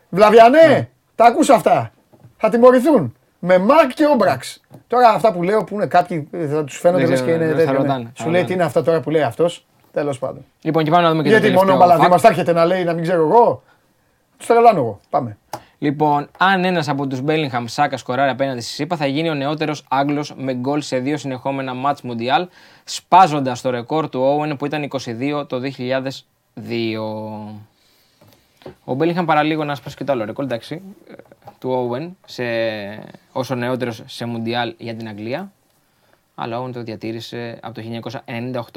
Βλαβιανέ, 0.09 0.67
Ναι. 0.67 0.89
τα 1.15 1.25
ακούς 1.25 1.51
αυτά. 1.51 1.93
Θα 2.41 2.49
τιμωρηθούν. 2.49 3.15
Με 3.39 3.59
Μάρκ 3.59 3.91
και 3.93 4.07
Όμπραξ. 4.07 4.61
Τώρα 4.89 5.09
αυτά 5.09 5.33
που 5.33 5.43
λέω 5.43 5.65
που 5.65 5.75
είναι 5.75 5.87
κάποιοι 5.87 6.29
ε, 6.33 6.47
θα 6.47 6.65
τους 6.65 6.79
φαίνονται 6.79 7.01
Δεν 7.03 7.11
λες 7.11 7.21
ξέρω, 7.21 7.37
και 7.39 7.45
είναι 7.45 7.55
δεν 7.55 7.67
θα 7.67 7.73
τέτοιο. 7.73 7.83
ναι. 7.83 7.87
ρωτάνε, 7.89 8.05
θα 8.15 8.23
Σου 8.23 8.31
λέει 8.31 8.33
ρωτάνε. 8.33 8.47
τι 8.47 8.53
είναι 8.53 8.63
αυτά 8.63 8.83
τώρα 8.83 9.01
που 9.01 9.11
λέει 9.11 9.23
αυτός. 9.23 9.67
Τέλος 9.93 10.19
πάντων. 10.19 10.45
Λοιπόν, 10.63 10.85
και 10.85 10.91
πάμε 10.91 11.03
να 11.03 11.11
δούμε 11.11 11.23
και 11.23 11.29
Γιατί 11.29 11.47
το 11.47 11.53
μόνο 11.53 11.61
ο 11.61 11.65
τελευταίο 11.65 11.87
Μπαλαδί 11.89 12.07
fact. 12.07 12.11
μας 12.11 12.21
θα 12.21 12.29
έρχεται 12.29 12.53
να 12.53 12.65
λέει 12.65 12.85
να 12.85 12.93
μην 12.93 13.03
ξέρω 13.03 13.23
εγώ. 13.29 13.63
Τους 14.39 14.47
τρελάνω 14.47 14.79
εγώ. 14.79 15.01
Πάμε. 15.11 15.37
Λοιπόν, 15.79 16.29
αν 16.39 16.65
ένας 16.65 16.89
από 16.89 17.07
τους 17.07 17.21
Μπέλιγχαμ 17.21 17.65
Σάκα 17.67 17.97
σκοράρει 17.97 18.31
απέναντι 18.31 18.61
στη 18.61 18.71
ΣΥΠΑ, 18.73 18.97
θα 18.97 19.07
γίνει 19.07 19.31
ο 19.31 19.35
νεότερος 19.35 19.85
Άγγλος 19.89 20.35
με 20.37 20.55
γκολ 20.55 20.81
σε 20.81 20.99
δύο 20.99 21.17
συνεχόμενα 21.17 21.75
μάτς 21.75 22.03
Μουντιάλ, 22.03 22.47
σπάζοντας 22.85 23.61
το 23.61 23.71
ρεκόρ 23.71 24.09
του 24.09 24.39
Owen 24.41 24.59
που 24.59 24.67
ήταν 24.67 24.83
22 24.83 25.45
το 25.49 25.61
2002. 25.61 27.41
Ο 28.85 28.95
Μπέλιγχαμ 28.95 29.25
παραλίγο 29.25 29.65
να 29.65 29.75
σπάσει 29.75 29.97
και 29.97 30.05
το 30.05 30.13
άλλο 30.13 30.25
ρεκόρ, 30.25 30.45
εντάξει, 30.45 30.83
ε, 31.11 31.13
του 31.61 31.91
Owen 31.93 32.11
σε, 32.27 32.43
ως 33.33 33.51
ο 33.51 33.55
νεότερος 33.55 34.03
σε 34.07 34.25
Μουντιάλ 34.25 34.75
για 34.79 34.95
την 34.95 35.09
Αγγλία. 35.09 35.53
Αλλά 36.35 36.61
ο 36.61 36.65
Owen 36.67 36.73
το 36.73 36.83
διατήρησε 36.83 37.59
από 37.63 37.75
το 37.75 37.83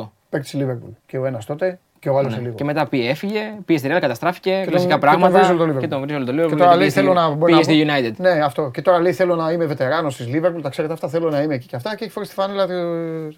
1998. 0.05 0.09
Παίκτης 0.29 0.51
τη 0.51 0.57
Λίβερπουλ. 0.57 0.89
Και 1.05 1.17
ο 1.17 1.25
ένας 1.25 1.45
τότε 1.45 1.79
και 1.99 2.09
ο 2.09 2.17
άλλος 2.17 2.31
Ναι. 2.31 2.37
σε 2.37 2.43
λίγο. 2.43 2.55
Και 2.55 2.63
μετά 2.63 2.87
πήγε, 2.87 3.09
έφυγε, 3.09 3.53
πήγε 3.65 3.79
στη 3.79 3.89
Real, 3.91 3.97
καταστράφηκε, 3.99 4.51
τον- 4.51 4.65
κλασικά 4.69 4.83
και 4.83 4.89
τον 4.89 4.99
πράγματα. 4.99 5.37
βρίζε 5.37 5.51
όλο 5.53 5.65
το 5.65 5.71
Liverpool. 5.73 5.79
Και 5.79 5.87
τον 5.87 5.99
βρίζει 6.01 6.15
όλο 6.15 6.25
το 6.25 6.31
Και 6.31 6.37
Liverpool. 6.43 6.57
τώρα 6.57 6.69
λέει 6.69 6.77
πήγε 6.77 6.89
στη- 6.89 6.99
θέλω 6.99 7.13
να 7.13 7.27
μπορώ 7.29 7.45
Πήγε 7.45 7.57
να 7.57 7.63
στη 7.63 7.85
μπω- 7.85 7.93
United. 7.93 8.13
Ναι, 8.17 8.43
αυτό. 8.43 8.69
Και 8.73 8.81
τώρα 8.81 8.99
λέει 8.99 9.13
θέλω 9.13 9.35
να 9.35 9.51
είμαι 9.51 9.65
βετεράνος 9.65 10.15
της 10.15 10.27
Λίβερπουλ. 10.27 10.61
Τα 10.61 10.69
ξέρετε 10.69 10.93
αυτά. 10.93 11.07
Θέλω 11.07 11.29
να 11.29 11.41
είμαι 11.41 11.53
εκεί 11.53 11.67
και 11.67 11.75
αυτά. 11.75 11.95
Και 11.95 12.03
έχει 12.03 12.13
φορέσει 12.13 12.31
τη 12.35 12.37
φανέλα. 12.41 12.67
του- 12.67 13.35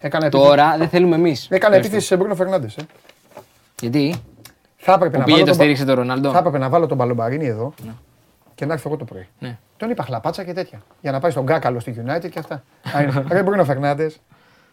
Έκανε 0.00 0.26
επίθεση- 0.26 0.48
Τώρα 0.48 0.74
δεν 0.78 0.88
θέλουμε 0.88 1.16
εμείς. 1.16 1.46
Έκανε 1.50 1.76
επίθεση 1.76 2.06
σε 2.06 2.16
Μπρούνο 2.16 2.34
Φερνάντες. 2.34 2.76
Ε. 2.76 2.82
Γιατί; 3.80 4.14
Θα 4.76 4.92
έπρεπε 4.92 5.12
που 5.12 5.18
να 5.18 5.24
πήγε 5.24 5.36
βάλω 5.36 5.44
το 5.46 5.50
τον 5.50 5.58
Μπα- 5.58 5.62
στήριξε 5.62 5.84
τον 5.84 5.94
Ρονάλντο. 5.94 6.30
Θα 6.30 6.38
έπρεπε 6.38 6.58
να 6.58 6.68
βάλω 6.68 6.86
τον 6.86 6.96
Μπαλομπαρίνι 6.96 7.46
εδώ 7.46 7.74
και 8.62 8.68
να 8.68 8.74
έρθω 8.74 8.88
εγώ 8.88 8.98
το 8.98 9.04
πρωί. 9.04 9.28
Ναι. 9.38 9.58
Τον 9.76 9.90
είπα 9.90 10.02
χλαπάτσα 10.02 10.44
και 10.44 10.52
τέτοια. 10.52 10.82
Για 11.00 11.12
να 11.12 11.20
πάει 11.20 11.30
στον 11.30 11.44
Γκάκαλο 11.44 11.80
στη 11.80 12.02
United 12.06 12.28
και 12.30 12.38
αυτά. 12.38 12.62
Α, 12.96 13.02
είναι. 13.02 13.24
Ρε 13.34 13.42
Μπρούνο 13.42 13.64
Φερνάντες. 13.64 14.20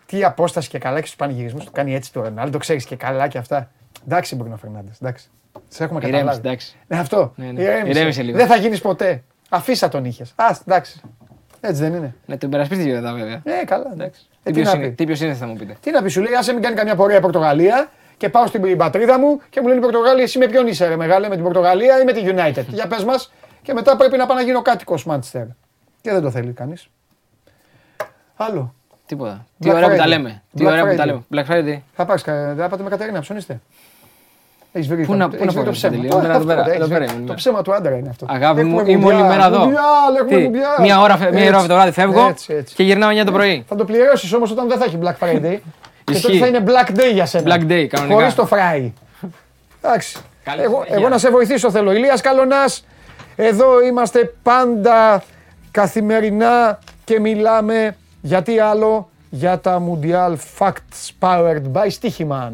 Τι 0.05 0.23
απόσταση 0.23 0.69
και 0.69 0.77
καλά 0.77 0.99
και 1.01 1.07
στου 1.07 1.15
πανηγυρισμούς 1.15 1.65
του 1.65 1.71
κάνει 1.71 1.95
έτσι 1.95 2.13
το 2.13 2.21
Ρονάλντο. 2.21 2.57
ξέρεις 2.57 2.85
και 2.85 2.95
καλά 2.95 3.27
και 3.27 3.37
αυτά. 3.37 3.71
Εντάξει, 4.05 4.35
Μπρούνο 4.35 4.57
Φερνάντες. 4.57 4.97
Εντάξει. 5.01 5.29
Σε 5.67 5.83
έχουμε 5.83 5.99
Ηρέμησε, 5.99 6.19
καταλάβει. 6.23 6.47
εντάξει. 6.47 6.75
Ναι, 6.87 6.97
αυτό. 6.99 7.33
Ναι, 7.35 7.45
ναι. 7.45 7.61
Ηρέμησε. 7.61 7.89
Ηρέμησε 7.89 8.21
λίγο. 8.21 8.37
Δεν 8.37 8.47
θα 8.47 8.55
γίνεις 8.55 8.81
ποτέ. 8.81 9.23
Αφήσα 9.49 9.87
τον 9.89 10.05
είχες. 10.05 10.33
Α, 10.35 10.45
εντάξει. 10.67 11.01
Έτσι 11.61 11.81
δεν 11.81 11.93
είναι. 11.93 12.15
Ναι, 12.25 12.37
τον 12.37 12.49
περασπίστηκε 12.49 12.93
μετά 12.93 13.13
βέβαια. 13.13 13.41
Ε, 13.43 13.65
καλά. 13.65 13.89
Εντάξει. 13.93 14.21
Ε, 14.43 14.51
Τι 14.51 14.51
τι 14.51 14.61
ποιος 14.61 14.73
να 14.73 14.79
είναι, 14.79 14.87
πει. 14.89 14.95
τι 14.95 15.05
ποιος 15.05 15.21
είναι 15.21 15.33
θα 15.33 15.45
μου 15.45 15.55
πείτε. 15.55 15.77
Τι 15.81 15.91
να 15.91 16.01
πει, 16.01 16.09
σου 16.09 16.21
λέει, 16.21 16.33
άσε 16.35 16.53
μην 16.53 16.61
κάνει 16.61 16.75
καμιά 16.75 16.95
πορεία 16.95 17.17
η 17.17 17.21
Πορτογαλία 17.21 17.89
και 18.17 18.29
πάω 18.29 18.45
στην 18.47 18.77
πατρίδα 18.77 19.19
μου 19.19 19.41
και 19.49 19.61
μου 19.61 19.67
λένε 19.67 19.79
η 19.79 19.83
Πορτογαλία, 19.83 20.23
εσύ 20.23 20.37
με 20.37 20.47
ποιον 20.47 20.67
είσαι, 20.67 20.87
ρε 20.87 20.95
μεγάλε, 20.95 21.27
με 21.29 21.35
την 21.35 21.43
Πορτογαλία 21.43 22.01
ή 22.01 22.03
με 22.03 22.13
τη 22.13 22.21
United. 22.25 22.65
Για 22.67 22.87
πες 22.87 23.03
μας, 23.03 23.31
και 23.69 23.75
μετά 23.75 23.95
πρέπει 23.97 24.17
να 24.17 24.25
πάω 24.25 24.37
να 24.37 24.43
γίνω 24.43 24.61
κάτοικος 24.61 25.05
Manchester. 25.09 25.45
Και 26.01 26.11
δεν 26.11 26.21
το 26.21 26.31
θέλει 26.31 26.51
κανείς. 26.51 26.89
Άλλο. 28.35 28.73
Τίποτα. 29.05 29.45
Τι 29.59 29.69
Black 29.69 29.73
ωραία 29.75 29.89
που 29.89 29.95
τα 29.95 30.03
Friday. 30.03 30.07
λέμε. 30.07 30.41
Τι 30.57 30.63
Black 30.63 30.67
ωραία 30.67 30.85
που 30.89 30.95
τα 30.95 31.03
Friday. 31.03 31.05
λέμε. 31.05 31.23
Black 31.33 31.51
Friday. 31.51 31.81
Θα 31.95 32.05
πάρεις, 32.05 32.23
δεν 32.23 32.55
θα 32.57 32.67
πάτε 32.69 32.83
με 32.83 32.89
Κατερίνα, 32.89 33.19
ψωνίστε. 33.19 33.59
Έχεις 34.71 34.87
βρει, 34.87 35.05
Πού 35.05 35.13
να- 35.15 35.29
το- 35.29 35.37
πού 35.37 35.43
έχεις 35.43 35.45
να 35.45 35.51
βρει 35.51 35.59
το 35.59 35.63
πάω, 35.63 35.71
ψέμα. 35.73 35.93
Στέλιο, 35.93 36.09
Τώρα, 36.09 36.33
εδώ 36.35 36.45
πέρα, 36.45 36.59
αυτό, 36.59 36.71
εδώ 36.73 36.83
έχεις 36.83 36.93
πέρα 36.93 37.05
βρει. 37.05 37.15
ήμουν. 37.15 37.27
Το 37.27 37.33
ψέμα 37.33 37.61
του 37.61 37.73
άντρα 37.73 37.95
είναι 37.95 38.09
αυτό. 38.09 38.25
Αγάπη 38.29 38.63
μου, 38.63 38.79
Έχουμε 38.79 38.91
είμαι 38.91 39.05
όλη 39.05 39.13
μουντιάλ, 39.15 39.29
μέρα 39.37 39.45
εδώ. 39.45 39.59
Μουντιάλ, 39.59 40.15
έχουμε 40.19 40.37
Τι, 40.39 40.43
μουντιάλ. 40.43 40.75
Μία 40.81 40.99
ώρα, 41.01 41.17
φε- 41.17 41.31
μία 41.33 41.39
Έτσι. 41.43 41.55
ώρα 41.55 41.67
το 41.67 41.73
βράδυ 41.73 41.91
φεύγω 41.91 42.27
Έτσι, 42.27 42.53
έτσι. 42.53 42.75
και 42.75 42.83
γυρνάω 42.83 43.09
9 43.09 43.23
το 43.25 43.31
πρωί. 43.31 43.65
Θα 43.67 43.75
το 43.75 43.85
πληρώσεις 43.85 44.33
όμως 44.33 44.51
όταν 44.51 44.67
δεν 44.67 44.77
θα 44.77 44.85
έχει 44.85 44.97
Black 45.03 45.15
Friday. 45.27 45.57
και 46.03 46.13
Ισχύει. 46.13 46.21
τότε 46.25 46.37
θα 46.37 46.47
είναι 46.47 46.63
Black 46.67 46.89
Day 46.99 47.13
για 47.13 47.25
σένα. 47.25 47.55
Black 47.55 47.71
Day, 47.71 47.85
κανονικά. 47.87 48.15
Χωρίς 48.15 48.35
το 48.35 48.47
fry. 48.51 48.91
Εντάξει. 49.81 50.17
Καλή 50.43 50.61
Εγώ, 50.61 50.73
συνέχεια. 50.73 50.95
εγώ 50.95 51.09
να 51.09 51.17
σε 51.17 51.29
βοηθήσω 51.29 51.71
θέλω. 51.71 51.91
Ηλίας 51.91 52.21
Καλονάς, 52.21 52.85
εδώ 53.41 53.81
είμαστε 53.81 54.33
πάντα 54.43 55.23
καθημερινά 55.71 56.79
και 57.03 57.19
μιλάμε 57.19 57.95
για 58.21 58.41
τι 58.41 58.59
άλλο, 58.59 59.09
για 59.29 59.59
τα 59.59 59.83
Mundial 59.87 60.35
Facts 60.57 61.09
Powered 61.19 61.71
by 61.73 61.87
Stichiman. 61.99 62.53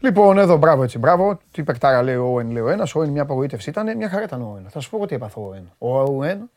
Λοιπόν, 0.00 0.38
εδώ 0.38 0.56
μπράβο 0.56 0.82
έτσι, 0.82 0.98
μπράβο. 0.98 1.38
Τι 1.52 1.62
παικτάρα 1.62 2.02
λέει 2.02 2.14
ο 2.16 2.26
Όεν, 2.32 2.50
λέει 2.50 2.62
ο 2.62 2.68
ένας. 2.68 2.94
Ο 2.94 2.98
Όεν 3.00 3.10
μια 3.10 3.22
απογοήτευση 3.22 3.70
ήταν. 3.70 3.96
Μια 3.96 4.08
χαρά 4.08 4.22
ήταν 4.22 4.42
ο 4.42 4.50
Όεν. 4.54 4.66
Θα 4.68 4.80
σου 4.80 4.90
πω 4.90 4.96
εγώ 4.96 5.06
τι 5.06 5.14
έπαθε 5.14 5.40
ο 5.40 5.48
Όεν. 5.48 5.70
Ο 5.78 6.00
Όεν, 6.00 6.50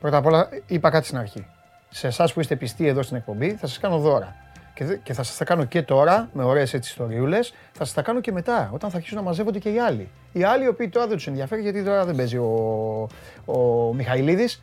πρώτα 0.00 0.16
απ' 0.16 0.26
όλα 0.26 0.48
είπα 0.66 0.90
κάτι 0.90 1.06
στην 1.06 1.18
αρχή. 1.18 1.46
Σε 1.88 2.06
εσάς 2.06 2.32
που 2.32 2.40
είστε 2.40 2.56
πιστοί 2.56 2.86
εδώ 2.86 3.02
στην 3.02 3.16
εκπομπή, 3.16 3.50
θα 3.50 3.66
σας 3.66 3.78
κάνω 3.78 3.98
δώρα. 3.98 4.34
Και, 4.74 4.84
δε- 4.84 4.96
και 4.96 5.12
θα 5.12 5.22
σας 5.22 5.36
τα 5.36 5.44
κάνω 5.44 5.64
και 5.64 5.82
τώρα, 5.82 6.28
με 6.32 6.44
ωραίες 6.44 6.74
έτσι 6.74 6.90
ιστοριούλες, 6.90 7.54
θα 7.72 7.84
σας 7.84 7.94
τα 7.94 8.02
κάνω 8.02 8.20
και 8.20 8.32
μετά, 8.32 8.70
όταν 8.74 8.90
θα 8.90 8.96
αρχίσουν 8.96 9.16
να 9.18 9.22
μαζεύονται 9.24 9.58
και 9.58 9.70
οι 9.70 9.78
άλλοι. 9.78 10.08
Οι 10.32 10.42
άλλοι 10.44 10.64
οι 10.64 10.68
οποίοι 10.68 10.88
τώρα 10.88 11.06
δεν 11.06 11.16
τους 11.16 11.26
ενδιαφέρει, 11.26 11.62
γιατί 11.62 11.84
τώρα 11.84 12.04
δεν 12.04 12.16
παίζει 12.16 12.36
ο, 12.36 13.08
ο 13.44 13.92
Μιχαηλίδης 13.94 14.62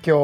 και 0.00 0.12
ο, 0.12 0.18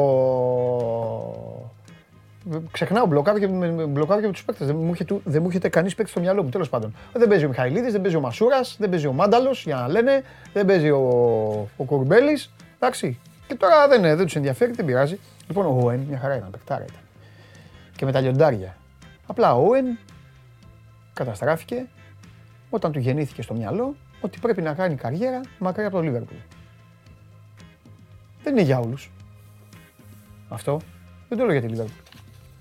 Ξεχνάω, 2.71 3.05
μπλοκάρω 3.05 3.39
και, 3.39 3.47
με- 3.47 3.71
με- 3.71 3.85
μπλοκάρω 3.85 4.19
και 4.21 4.25
με 4.25 4.31
τους 4.33 4.43
παίκτες. 4.43 4.67
Δεν 4.67 4.75
μου 4.75 4.89
έρχεται, 4.89 5.15
δεν 5.23 5.41
μου 5.41 5.47
έρχεται 5.47 5.69
κανείς 5.69 5.95
παίκτη 5.95 6.11
στο 6.11 6.19
μυαλό 6.19 6.43
μου. 6.43 6.49
Τέλος 6.49 6.69
πάντων. 6.69 6.95
Δεν 7.13 7.27
παίζει 7.27 7.45
ο 7.45 7.47
Μιχαηλίδης, 7.47 7.91
δεν 7.91 8.01
παίζει 8.01 8.15
ο 8.15 8.19
Μασούρας, 8.19 8.75
δεν 8.79 8.89
παίζει 8.89 9.07
ο 9.07 9.13
Μάνταλος, 9.13 9.63
για 9.63 9.75
να 9.75 9.87
λένε, 9.87 10.23
δεν 10.53 10.65
παίζει 10.65 10.89
ο, 10.89 10.99
ο 11.77 11.83
Κορμπέλη. 11.83 12.39
Εντάξει. 12.75 13.19
Και 13.47 13.55
τώρα 13.55 13.87
δεν, 13.87 14.01
δεν 14.01 14.25
τους 14.25 14.35
ενδιαφέρει, 14.35 14.71
δεν 14.71 14.85
πειράζει. 14.85 15.19
Λοιπόν, 15.47 15.65
ο 15.65 15.79
Όεν 15.83 15.99
μια 15.99 16.19
χαρά 16.19 16.35
ήταν, 16.35 16.49
παικτάρα 16.49 16.83
ήταν. 16.83 16.99
Και 17.95 18.05
με 18.05 18.11
τα 18.11 18.19
λιοντάρια. 18.19 18.77
Απλά 19.27 19.55
ο 19.55 19.67
Όεν 19.67 19.97
καταστράφηκε 21.13 21.85
όταν 22.69 22.91
του 22.91 22.99
γεννήθηκε 22.99 23.41
στο 23.41 23.53
μυαλό 23.53 23.95
ότι 24.21 24.39
πρέπει 24.39 24.61
να 24.61 24.73
κάνει 24.73 24.95
καριέρα 24.95 25.41
μακριά 25.59 25.87
από 25.87 25.95
το 25.95 26.01
Λίβερπουλ. 26.01 26.35
Δεν 28.43 28.53
είναι 28.53 28.61
για 28.61 28.79
όλους. 28.79 29.11
Αυτό 30.49 30.79
δεν 31.29 31.37
το 31.37 31.43
λέω 31.43 31.51
για 31.53 31.61
τη 31.61 31.67
Λίβερπουλ. 31.67 32.04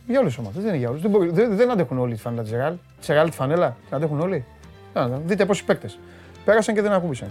Για 0.06 0.20
όλες 0.20 0.34
τι 0.34 0.40
ομάδες. 0.40 0.62
Δεν 0.62 0.68
είναι 0.68 0.78
για 0.78 0.88
όλους. 0.88 1.02
Δεν, 1.02 1.10
μπορεί- 1.10 1.30
δεν, 1.32 1.56
δεν 1.56 1.70
αντέχουν 1.70 1.98
όλοι 1.98 2.14
τη 2.14 2.20
φανέλα 2.20 2.42
της 2.42 2.52
Ρεάλ. 2.52 2.74
Της 2.98 3.08
Ρεάλ 3.08 3.30
τη 3.30 3.36
φανέλα. 3.36 3.76
Την 3.86 3.96
αντέχουν 3.96 4.20
όλοι. 4.20 4.44
Να, 4.94 5.06
να, 5.08 5.16
δείτε 5.16 5.46
πόσοι 5.46 5.64
παίκτες. 5.64 5.98
Πέρασαν 6.44 6.74
και 6.74 6.82
δεν 6.82 6.92
ακούμπησαν. 6.92 7.28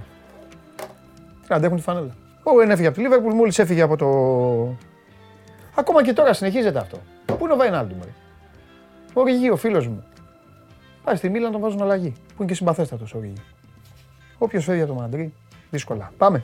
Δεν 1.48 1.58
αντέχουν 1.58 1.78
τη 1.78 1.84
φανέλα. 1.84 2.16
Ο 2.44 2.62
Εν 2.62 2.72
έφυγε 2.72 2.88
από 2.88 2.95
τη 2.98 3.02
Λίβερπουλ, 3.04 3.34
μόλις 3.34 3.60
έφυγε 3.60 3.82
από 3.82 3.95
το. 3.98 4.08
Ακόμα 5.76 6.04
και 6.04 6.14
τώρα 6.14 6.34
συνεχίζεται 6.34 6.80
αυτό. 6.80 6.98
Πού 7.26 7.38
είναι 7.44 7.54
ο 7.54 7.56
Βαϊνάλντουμ, 7.56 8.00
ρε. 8.04 8.10
Ο 9.14 9.24
Ριγί, 9.24 9.50
ο 9.50 9.56
φίλος 9.56 9.88
μου. 9.88 10.04
Πάει 11.04 11.16
στη 11.16 11.30
Μίλαν 11.30 11.45
να 11.45 11.52
τον 11.52 11.62
βάζουν 11.62 11.82
αλλαγή. 11.82 12.10
Που 12.28 12.36
είναι 12.44 12.48
και 12.48 12.54
συμπαθέστατος 12.56 13.14
ο 13.14 13.20
Ριγί. 13.20 13.41
Όποιος 14.38 14.64
φεύγει 14.64 14.82
από 14.82 14.94
το 14.94 15.00
Μαντρί, 15.00 15.34
δύσκολα. 15.72 16.12
Πάμε. 16.18 16.44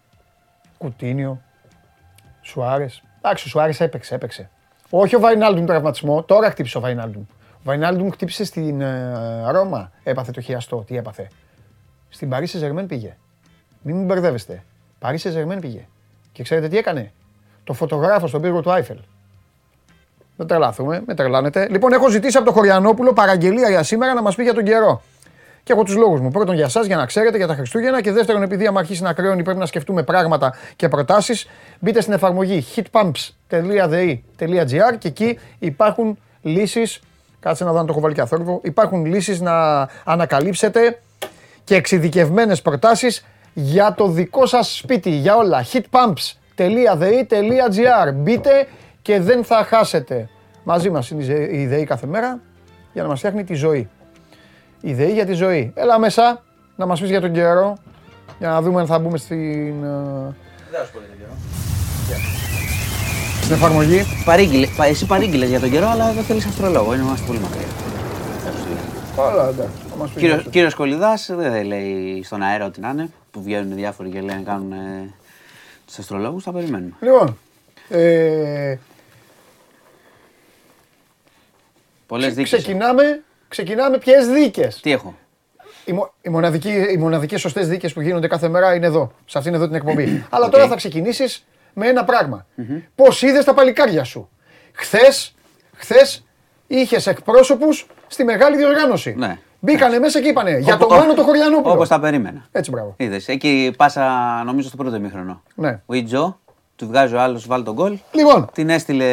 Κουτίνιο. 0.81 1.41
Σουάρες. 2.41 3.03
Εντάξει, 3.17 3.47
ο 3.47 3.49
Σουάρες 3.49 3.79
έπαιξε, 3.79 4.15
έπαιξε. 4.15 4.49
Όχι 4.89 5.15
ο 5.15 5.19
Βαϊνάλντουμ 5.19 5.65
τραυματισμό, 5.65 6.23
τώρα 6.23 6.49
χτύπησε 6.49 6.77
ο 6.77 6.81
Βαϊνάλντουμ. 6.81 7.23
Ο 7.53 7.59
Βαϊνάλντουμ 7.63 8.09
χτύπησε 8.09 8.45
στην 8.45 8.81
ε, 8.81 9.51
Ρώμα, 9.51 9.91
έπαθε 10.03 10.31
το 10.31 10.41
χειαστό. 10.41 10.83
Τι 10.87 10.97
έπαθε. 10.97 11.27
Στην 12.09 12.29
Παρίσι 12.29 12.57
Ζερμέν 12.57 12.87
πήγε. 12.87 13.17
Μην 13.81 13.95
μου 13.95 14.05
μπερδεύεστε. 14.05 14.63
Παρίσι 14.99 15.29
Ζερμέν 15.29 15.59
πήγε. 15.59 15.87
Και 16.31 16.43
ξέρετε 16.43 16.67
τι 16.67 16.77
έκανε; 16.77 17.11
Το 17.63 17.73
φωτογράφο 17.73 18.27
στον 18.27 18.41
πύργο 18.41 18.61
του 18.61 18.71
Άιφελ. 18.71 18.99
Δεν 20.37 20.47
τρελάθουμε, 20.47 21.03
με 21.05 21.13
τρελάνετε. 21.13 21.67
Λοιπόν, 21.69 21.93
έχω 21.93 22.09
ζητήσει 22.09 22.37
από 22.37 22.45
τον 22.45 22.55
Χωριανόπουλο 22.55 23.13
παραγγελία 23.13 23.69
για 23.69 23.83
σήμερα 23.83 24.13
να 24.13 24.21
μας 24.21 24.35
πει 24.35 24.43
για 24.43 24.53
τον 24.53 24.63
καιρό. 24.63 25.01
Και 25.63 25.73
έχω 25.73 25.83
του 25.83 25.97
λόγου 25.97 26.21
μου. 26.21 26.31
Πρώτον, 26.31 26.55
για 26.55 26.65
εσά, 26.65 26.81
για 26.81 26.95
να 26.95 27.05
ξέρετε 27.05 27.37
για 27.37 27.47
τα 27.47 27.55
Χριστούγεννα. 27.55 28.01
Και 28.01 28.11
δεύτερον, 28.11 28.43
επειδή 28.43 28.67
άμα 28.67 28.79
αρχίσει 28.79 29.03
να 29.03 29.13
κρέωνει, 29.13 29.43
πρέπει 29.43 29.59
να 29.59 29.65
σκεφτούμε 29.65 30.03
πράγματα 30.03 30.53
και 30.75 30.87
προτάσει. 30.87 31.47
Μπείτε 31.79 32.01
στην 32.01 32.13
εφαρμογή 32.13 32.65
hitpumps.de.gr 32.75 34.97
και 34.97 35.07
εκεί 35.07 35.39
υπάρχουν 35.59 36.17
λύσει. 36.41 36.81
Κάτσε 37.39 37.63
να 37.63 37.71
δω 37.71 37.79
αν 37.79 37.85
το 37.85 37.91
έχω 37.91 38.01
βάλει 38.01 38.13
και 38.13 38.21
αθόρυβο. 38.21 38.61
Υπάρχουν 38.63 39.05
λύσει 39.05 39.41
να 39.41 39.87
ανακαλύψετε 40.03 41.01
και 41.63 41.75
εξειδικευμένε 41.75 42.55
προτάσει 42.55 43.21
για 43.53 43.93
το 43.93 44.07
δικό 44.07 44.45
σα 44.45 44.63
σπίτι. 44.63 45.09
Για 45.09 45.35
όλα. 45.35 45.65
hitpumps.de.gr. 45.71 48.13
Μπείτε 48.13 48.67
και 49.01 49.19
δεν 49.19 49.43
θα 49.43 49.63
χάσετε. 49.63 50.29
Μαζί 50.63 50.89
μας 50.89 51.09
είναι 51.09 51.47
η 51.51 51.67
ΔΕΗ 51.67 51.83
κάθε 51.83 52.07
μέρα 52.07 52.39
για 52.93 53.01
να 53.01 53.07
μας 53.07 53.17
φτιάχνει 53.17 53.43
τη 53.43 53.53
ζωή. 53.53 53.89
Η 54.81 54.93
ΔΕΗ 54.93 55.11
για 55.13 55.25
τη 55.25 55.33
ζωή. 55.33 55.71
Έλα 55.75 55.99
μέσα 55.99 56.43
να 56.75 56.85
μας 56.85 56.99
πεις 56.99 57.09
για 57.09 57.21
τον 57.21 57.31
καιρό 57.33 57.77
για 58.39 58.49
να 58.49 58.61
δούμε 58.61 58.79
αν 58.81 58.87
θα 58.87 58.99
μπούμε 58.99 59.17
στην... 59.17 59.83
ε, 59.83 60.35
Δεν 60.71 60.85
σου 60.85 60.91
πω 60.91 60.99
για 60.99 61.07
τον 61.07 61.17
καιρό. 61.17 61.31
Στην 63.41 63.53
εφαρμογή. 63.55 64.03
Παρήγγειλε, 64.25 64.67
πα- 64.77 64.85
εσύ 64.85 65.05
παρήγγειλες 65.05 65.49
για 65.49 65.59
τον 65.59 65.71
καιρό, 65.71 65.87
αλλά 65.87 66.11
δεν 66.11 66.23
θέλεις 66.23 66.45
αστρολόγο. 66.45 66.93
Είμαστε 66.95 67.25
πολύ 67.27 67.39
μακριά. 67.39 67.65
Όλα 69.15 69.47
εντάξει. 69.47 69.71
Θα 69.89 69.95
μας 69.95 70.09
πεις 70.09 70.21
Κύριο, 70.21 70.35
για 70.35 70.43
το- 70.43 70.49
κύριος 70.49 70.73
Κολυδάς 70.75 71.29
δεν 71.35 71.65
λέει 71.65 72.23
στον 72.23 72.41
αέρα 72.41 72.65
ότι 72.65 72.79
να 72.79 72.89
είναι, 72.89 73.09
που 73.31 73.41
βγαίνουν 73.43 73.75
διάφοροι 73.75 74.09
και 74.09 74.21
λένε 74.21 74.41
κάνουν 74.45 74.71
ε, 74.71 75.13
τους 75.85 75.97
αστρολόγους, 75.99 76.43
θα 76.43 76.51
περιμένουμε. 76.51 76.93
Λοιπόν, 77.01 77.37
ε, 77.89 78.75
Πολλές 82.07 82.33
δίκες. 82.33 82.51
ξεκινάμε, 82.51 83.23
ξεκινάμε 83.51 83.97
ποιες 83.97 84.27
δίκες. 84.27 84.79
Τι 84.79 84.91
έχω; 84.91 85.15
Οι, 85.85 85.91
μο- 85.93 86.13
οι, 86.21 86.29
μοναδικοί, 86.29 86.71
οι 86.91 86.97
μοναδικές 86.97 87.41
σωστές 87.41 87.67
δίκες 87.67 87.93
που 87.93 88.01
γίνονται 88.01 88.27
κάθε 88.27 88.47
μέρα 88.47 88.75
είναι 88.75 88.85
εδώ, 88.85 89.11
σε 89.25 89.37
αυτήν 89.37 89.53
εδώ 89.53 89.65
την 89.65 89.75
εκπομπή. 89.75 90.25
Αλλά 90.29 90.45
Οκ. 90.45 90.51
τώρα 90.51 90.67
θα 90.67 90.75
ξεκινήσεις 90.75 91.45
με 91.73 91.87
ένα 91.87 92.03
πράγμα. 92.03 92.45
Πώς 92.95 93.21
είδες 93.21 93.45
τα 93.45 93.53
παλικάρια 93.53 94.03
σου; 94.03 94.29
Χθες, 94.73 95.35
χθες 95.75 96.25
είχες 96.67 97.07
εκπρόσωπους 97.07 97.87
στη 98.07 98.23
μεγάλη 98.23 98.57
διοργάνωση. 98.57 99.15
Ναι. 99.17 99.37
Μπήκανε 99.59 99.99
μέσα 99.99 100.21
και 100.21 100.27
είπανε 100.27 100.57
για 100.57 100.75
Όπω- 100.75 100.87
τον 100.87 100.97
Μάνο 100.97 101.13
το 101.13 101.23
Χωριανόπουλο. 101.23 101.73
Όπως 101.73 101.87
τα 101.87 101.99
περίμενα. 101.99 102.45
Έτσι, 102.51 102.71
μπράβο. 102.71 102.93
Είδες, 102.97 103.27
εκεί 103.27 103.73
πάσα 103.77 104.03
νομίζω 104.45 104.67
στο 104.67 104.77
πρώτο 104.77 104.95
ημίχρονο. 104.95 105.43
Ναι. 105.55 105.81
Ο 105.85 105.93
Ιτζο, 105.93 106.39
του 106.81 106.87
βγάζει 106.87 107.15
ο 107.15 107.19
άλλος, 107.21 107.47
βάλει 107.47 107.63
τον 107.63 107.73
γκολ. 107.73 107.97
Λοιπόν, 108.11 108.49
Την 108.53 108.69
έστειλε, 108.69 109.05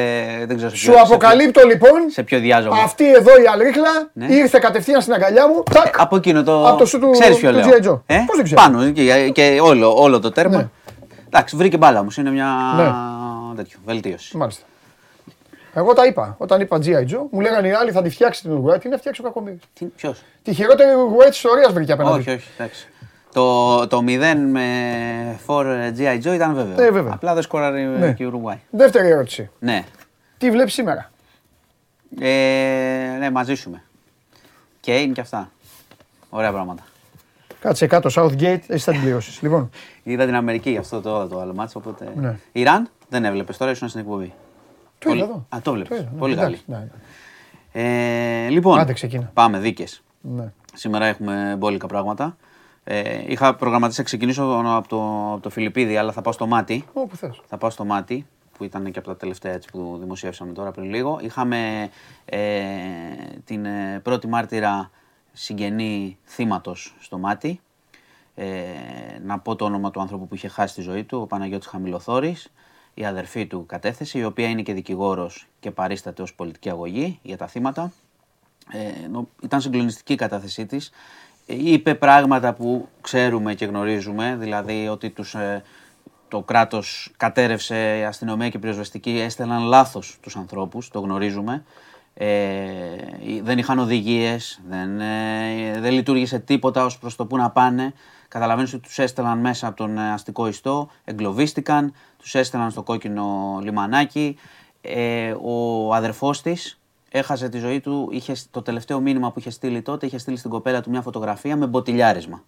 δεν 0.47 0.57
ξέρω 0.57 0.71
σε 0.71 0.77
σου 0.77 0.85
ποιο- 0.85 0.95
σε 0.95 1.01
αποκαλύπτω 1.01 1.67
λοιπόν, 1.67 2.09
Σε 2.11 2.23
ποιο 2.23 2.39
διάζωμα. 2.39 2.77
αυτή 2.83 3.13
εδώ 3.13 3.31
η 3.43 3.47
αλρίχλα 3.53 4.11
Ναι. 4.13 4.27
ήρθε 4.27 4.59
κατευθείαν 4.59 5.01
στην 5.01 5.13
αγκαλιά 5.13 5.49
μου. 5.49 5.63
Τάκ, 5.75 6.01
Από 6.01 6.17
εκείνο 6.17 6.43
το. 6.43 6.69
Από 6.69 6.79
το 6.79 6.87
σου 6.87 6.99
του- 6.99 7.11
Ξέρεις 7.11 7.37
ποιο 7.39 7.51
του 7.53 7.57
λέω. 7.57 7.67
G.I. 7.69 7.89
Joe. 7.91 8.01
Ε; 8.07 8.17
Πώς 8.27 8.37
δεν 8.37 8.45
ξέρω. 8.45 8.61
Πάνω 8.63 8.91
και, 8.91 9.29
και 9.31 9.59
όλο, 9.63 10.01
όλο 10.03 10.21
το 10.21 10.31
τέρμα. 10.31 10.57
Ναι. 10.57 10.69
Εντάξει, 11.27 11.57
βρήκε 11.57 11.77
μπάλα 11.77 12.03
μου. 12.03 12.09
Είναι 12.19 12.31
μια 12.31 12.47
Ναι. 12.77 13.57
τέτοιο, 13.57 13.79
βελτίωση. 13.85 14.37
Μάλιστα. 14.37 14.63
Εγώ 15.75 15.93
τα 15.93 16.07
είπα. 16.07 16.35
Όταν 16.39 16.61
είπα 16.61 16.77
G.I. 16.77 17.03
Joe, 17.03 17.27
μου 17.31 17.41
λέγανε 17.41 17.69
οι 17.69 17.73
άλλοι 17.73 17.91
θα 17.93 18.03
τη 18.03 18.11
φτιάξει 18.11 18.43
την 18.43 18.51
Ουρουγουάη. 18.51 18.79
Τι 18.79 18.89
να 18.89 18.97
φτιάξει 18.97 19.21
ο 19.21 19.25
Κακομοίρης. 19.25 19.61
Ποιος; 19.97 20.23
Τη 20.43 20.55
χειρότερη 20.55 20.95
Ουρουγουάη 20.95 21.29
της 21.29 21.37
ιστορίας 21.37 21.73
βρήκε 21.73 21.93
απέναντι. 21.93 22.19
Όχι, 22.19 22.31
όχι. 22.31 22.49
Εντάξει. 22.59 22.89
Το, 23.33 23.87
το 23.87 23.99
0 24.07 24.35
με 24.51 25.39
4 25.47 25.93
G.I. 25.99 26.17
Joe 26.23 26.35
ήταν 26.35 26.55
βέβαιο. 26.55 26.83
Ε, 26.87 26.91
βέβαια. 26.91 27.13
Απλά 27.13 27.35
δεν 27.35 27.43
σκόραρε 27.43 27.83
Ναι. 27.85 28.13
και 28.13 28.23
η 28.23 28.27
Ουρουγουάη. 28.27 28.59
Δεύτερη 28.71 29.09
ερώτηση. 29.09 29.51
Ναι. 29.59 29.85
Τι 30.39 30.51
βλέπεις 30.51 30.73
σήμερα; 30.73 31.11
Ε, 32.21 33.17
ναι, 33.19 33.31
μαζί 33.31 33.55
σου 33.55 33.69
είμαι. 33.69 33.83
Και 34.81 34.97
είναι 35.01 35.13
και 35.13 35.21
αυτά. 35.21 35.51
Ωραία 36.31 36.53
πράγματα. 36.53 36.83
Κάτσε 37.61 37.87
κάτω, 37.87 38.11
Southgate, 38.15 38.61
εσύ 38.67 38.85
θα 38.85 38.93
την 38.93 39.01
πληρώσεις. 39.01 39.41
λοιπόν, 39.43 39.71
Είδα 40.03 40.25
την 40.25 40.35
Αμερική 40.35 40.71
γι' 40.71 40.79
αυτό 40.79 41.01
το, 41.01 41.27
το 41.27 41.41
άλλο 41.41 41.55
μάτσο, 41.55 41.79
οπότε... 41.79 42.13
Ναι. 42.17 42.37
Ιράν 42.53 42.89
δεν 43.09 43.25
έβλεπες 43.25 43.57
τώρα, 43.57 43.71
ήσουν 43.71 43.89
στην 43.89 44.01
εκπομπή. 44.01 44.33
το 44.99 45.09
Πολύ- 45.09 45.21
είδα 45.21 45.29
εδώ. 45.29 45.47
Α, 45.49 45.59
το 45.63 45.73
βλέπεις. 45.73 45.99
είδα, 45.99 46.09
ναι, 46.13 46.19
Πολύ 46.19 46.33
εντάξει, 46.33 46.63
καλή. 46.67 46.81
ναι, 47.73 47.83
Ε, 48.45 48.49
λοιπόν, 48.49 48.79
Άντε, 48.79 48.93
ξεκίνα. 48.93 49.31
πάμε 49.35 49.59
δίκες. 49.59 50.03
ναι. 50.21 50.53
Σήμερα 50.75 51.07
έχουμε 51.07 51.55
μπόλικα 51.59 51.87
πράγματα. 51.87 52.37
Ε, 52.91 53.25
είχα 53.27 53.55
προγραμματίσει 53.55 53.99
να 53.99 54.05
ξεκινήσω 54.05 54.63
από 54.65 54.89
το, 54.89 55.33
από 55.33 55.43
το 55.43 55.51
Φιλιππίδη, 55.51 55.97
αλλά 55.97 56.13
θα 56.13 56.21
πάω 56.21 56.33
στο 56.33 56.47
μάτι. 56.47 56.85
Όπου 56.93 57.17
θες. 57.17 57.41
Θα 57.47 57.59
πάω 57.59 57.71
στο 57.71 57.85
μάτι, 57.85 58.27
που 58.59 58.65
ήταν 58.65 58.91
και 58.91 58.99
από 58.99 59.09
τα 59.09 59.17
τελευταία 59.17 59.53
έτσι, 59.53 59.69
που 59.71 59.97
δημοσιεύσαμε 60.01 60.53
τώρα 60.53 60.71
πριν 60.71 60.91
λίγο. 60.91 61.19
Είχαμε 61.23 61.89
ε, 62.25 62.39
την 63.45 63.65
ε, 63.65 64.01
πρώτη 64.03 64.27
μάρτυρα 64.29 64.91
συγγενή 65.33 66.19
θύματος 66.25 66.95
στο 67.01 67.19
μάτι. 67.19 67.61
Ε, 68.35 68.47
να 69.25 69.39
πω 69.39 69.57
το 69.57 69.65
όνομα 69.65 69.91
του 69.91 70.01
άνθρωπου 70.01 70.29
που 70.29 70.35
είχε 70.35 70.49
χάσει 70.49 70.75
τη 70.75 70.81
ζωή 70.81 71.05
του, 71.05 71.19
ο 71.21 71.27
Παναγιώτης 71.27 71.67
Χαμηλοθόρης, 71.69 72.53
η 72.95 73.05
αδερφή 73.05 73.47
του 73.47 73.67
κατέθεση, 73.67 74.19
η 74.19 74.25
οποία 74.25 74.49
είναι 74.49 74.63
και 74.63 74.73
δικηγόρος 74.73 75.47
και 75.61 75.71
παρίσταται 75.71 76.23
ως 76.23 76.35
πολιτική 76.35 76.71
αγωγή 76.71 77.19
για 77.23 77.37
τα 77.37 77.47
θύματα. 77.47 77.93
Ε, 78.73 79.07
νο- 79.09 79.29
ήταν 79.43 79.61
συγκλονιστική 79.61 80.13
η 80.13 80.17
κατάθεσή 80.17 80.67
της. 80.67 80.91
Ε, 81.51 81.55
είπε 81.59 81.95
πράγματα 81.95 82.55
που 82.55 82.89
ξέρουμε 83.01 83.55
και 83.55 83.65
γνωρίζουμε, 83.65 84.37
δηλαδή 84.39 84.89
ότι 84.89 85.11
τους, 85.11 85.35
ε, 85.35 85.63
το 86.29 86.43
κράτος 86.43 87.13
κατέρευσε, 87.17 87.99
η 87.99 88.05
αστυνομία 88.05 88.49
και 88.49 88.57
η 88.57 88.61
πυροσβεστική 88.61 89.11
έστελναν 89.11 89.63
λάθος 89.63 90.19
τους 90.21 90.37
ανθρώπους, 90.37 90.89
το 90.89 91.01
γνωρίζουμε. 91.01 91.65
Ε, 92.15 92.57
δεν 93.43 93.59
είχαν 93.59 93.79
οδηγίες, 93.79 94.61
δεν, 94.69 95.01
ε, 95.01 95.81
δεν 95.81 95.93
λειτουργήσε 95.93 96.39
τίποτα 96.39 96.85
ως 96.85 96.99
προς 96.99 97.17
το 97.17 97.27
που 97.27 97.37
να 97.37 97.51
πάνε. 97.51 97.93
Καταλαβαίνεις 98.29 98.75
ότι 98.75 98.83
τους 98.83 98.99
έστελναν 98.99 99.39
μέσα 99.39 99.67
από 99.67 99.77
τον 99.77 99.99
ε, 99.99 100.13
αστικό 100.13 100.47
ιστό, 100.47 100.89
εγκλωβίστηκαν, 101.05 101.93
τους 102.19 102.35
έστελναν 102.35 102.71
στο 102.71 102.83
κόκκινο 102.83 103.59
λιμανάκι. 103.63 104.37
Ε, 104.81 105.35
ο 105.43 105.95
αδερφός 105.95 106.43
της 106.43 106.79
έχασε 107.11 107.49
τη 107.49 107.59
ζωή 107.59 107.81
του, 107.81 108.09
είχε, 108.13 108.37
το 108.51 108.63
τελευταίο 108.63 109.01
μήνυμα 109.01 109.33
που 109.33 109.39
είχε 109.39 109.51
στείλει 109.51 109.83
τότε, 109.83 110.07
είχε 110.07 110.19
στείλει 110.19 110.37
στην 110.37 110.51
κοπέλα 110.51 110.81
του 110.81 110.91
μια 110.91 111.03
φωτογραφία 111.03 111.57
με 111.57 111.67
μποτιλιάρισμα. 111.67 112.43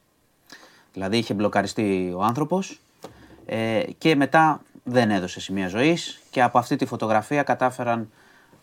Δηλαδή 0.92 1.16
είχε 1.16 1.34
μπλοκαριστεί 1.34 2.12
ο 2.16 2.22
άνθρωπος 2.22 2.80
ε, 3.46 3.82
και 3.98 4.16
μετά 4.16 4.62
δεν 4.84 5.10
έδωσε 5.10 5.40
σημεία 5.40 5.68
ζωής 5.68 6.20
και 6.30 6.42
από 6.42 6.58
αυτή 6.58 6.76
τη 6.76 6.86
φωτογραφία 6.86 7.42
κατάφεραν 7.42 8.10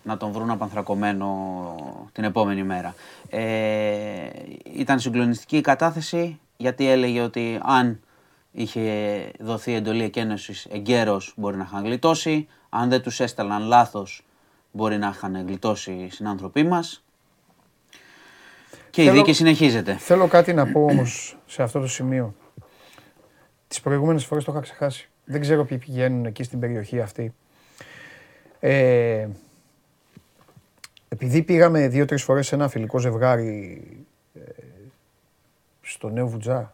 να 0.03 0.18
τον 0.18 0.32
βρουν 0.32 0.49
απανθρακωμένο 0.49 1.30
την 2.11 2.24
επόμενη 2.24 2.64
μέρα. 2.64 2.95
Ε, 3.30 4.30
ήταν 4.74 4.99
συγκλονιστική 4.99 5.57
η 5.57 5.61
κατάθεση 5.61 6.40
γιατί 6.57 6.90
έλεγε 6.90 7.22
ότι 7.22 7.60
αν 7.64 7.99
είχε 8.52 8.82
δοθεί 9.40 9.74
εντολή 9.74 10.03
εκένωσης 10.03 10.65
εγκαίρως 10.65 11.34
μπορεί 11.36 11.57
να 11.57 11.64
είχαν 11.64 11.84
γλιτώσει, 11.84 12.48
αν 12.69 12.90
δεν 12.90 13.02
τους 13.02 13.19
έστελναν 13.19 13.61
λάθος 13.61 14.24
μπορεί 14.72 14.98
να 14.98 15.07
είχαν 15.07 15.48
γλιτώσει 15.48 15.91
οι 15.91 16.10
συνάνθρωποι 16.10 16.64
μας. 16.64 17.03
Και 18.89 19.02
η 19.02 19.06
Θέλω- 19.06 19.18
δίκη 19.18 19.34
συνεχίζεται. 19.34 19.94
Θέλω 19.98 20.27
κάτι 20.27 20.53
να 20.53 20.72
πω 20.72 20.81
όμως 20.84 21.38
σε 21.45 21.64
αυτό 21.64 21.80
το 21.80 21.88
σημείο. 21.88 22.35
Τις 23.68 23.81
προηγούμενες 23.81 24.26
φορές 24.26 24.44
το 24.44 24.52
είχα 24.52 24.61
ξεχάσει. 24.61 25.10
Δεν 25.26 25.41
ξέρω 25.41 25.65
ποιοι 25.65 25.77
πηγαίνουν 25.77 26.26
εκεί 26.26 26.44
στην 26.44 26.60
περιοχή 26.60 27.02
αυτή. 27.02 27.34
Ε, 28.60 29.27
επειδή 31.10 31.44
πήγαμε 31.44 31.88
δύο-τρεις 31.88 32.23
φορές 32.23 32.48
σε 32.48 32.56
ένα 32.56 32.68
φιλικό 32.69 32.98
ζευγάρι 32.99 33.81
ε, 34.34 34.39
στο 35.81 36.10
Νέο 36.10 36.27
Βουτζά, 36.27 36.73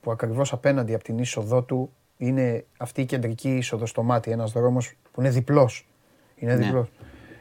που 0.00 0.10
ακριβώς 0.10 0.52
απέναντι 0.52 0.94
από 0.94 1.04
την 1.04 1.18
είσοδό 1.18 1.62
του 1.62 1.92
είναι 2.16 2.64
αυτή 2.76 3.00
η 3.00 3.06
κεντρική 3.06 3.56
είσοδος 3.56 3.90
στο 3.90 4.02
μάτι, 4.02 4.30
ένας 4.30 4.52
δρόμος 4.52 4.92
που 5.12 5.20
είναι 5.20 5.30
διπλός. 5.30 5.86
Είναι 6.36 6.54
Ναι. 6.54 6.64
διπλός. 6.64 6.88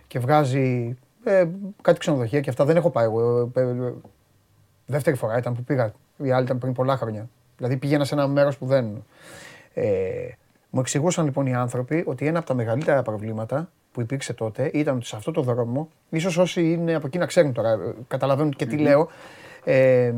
Και 0.09 0.19
βγάζει 0.19 0.97
ε, 1.23 1.45
κάτι 1.81 1.99
ξενοδοχεία 1.99 2.39
και 2.39 2.49
αυτά 2.49 2.65
δεν 2.65 2.75
έχω 2.75 2.89
πάει 2.89 3.05
εγώ. 3.05 3.51
ε, 3.55 3.61
ε, 3.61 3.93
Δεύτερη 4.85 5.15
φορά 5.15 5.37
ήταν 5.37 5.53
που 5.55 5.63
πήγα. 5.63 5.93
Η 6.17 6.31
άλλη 6.31 6.43
ήταν 6.43 6.57
πριν 6.57 6.73
πολλά 6.73 6.97
χρόνια. 6.97 7.29
Δηλαδή 7.57 7.77
πήγαινα 7.77 8.05
σε 8.05 8.13
ένα 8.13 8.27
μέρος 8.27 8.57
που 8.57 8.65
δεν. 8.65 9.03
Ε, 9.73 9.83
μου 10.69 10.79
εξηγούσαν 10.79 11.25
λοιπόν 11.25 11.45
οι 11.45 11.55
άνθρωποι 11.55 12.03
ότι 12.07 12.27
ένα 12.27 12.37
από 12.37 12.47
τα 12.47 12.53
μεγαλύτερα 12.53 13.01
προβλήματα 13.01 13.71
που 13.91 14.01
υπήρξε 14.01 14.33
τότε 14.33 14.69
ήταν 14.73 14.95
ότι 14.95 15.05
σε 15.05 15.15
αυτό 15.15 15.31
το 15.31 15.41
δρόμο, 15.41 15.89
ίσως 16.09 16.37
όσοι 16.37 16.71
είναι 16.71 16.95
από 16.95 17.07
εκεί 17.07 17.17
να 17.17 17.25
ξέρουν 17.25 17.53
τώρα, 17.53 17.69
ε, 17.71 17.77
καταλαβαίνουν 18.07 18.51
και 18.51 18.65
τι 18.65 18.77
λέω, 18.77 19.07
ε, 19.63 20.13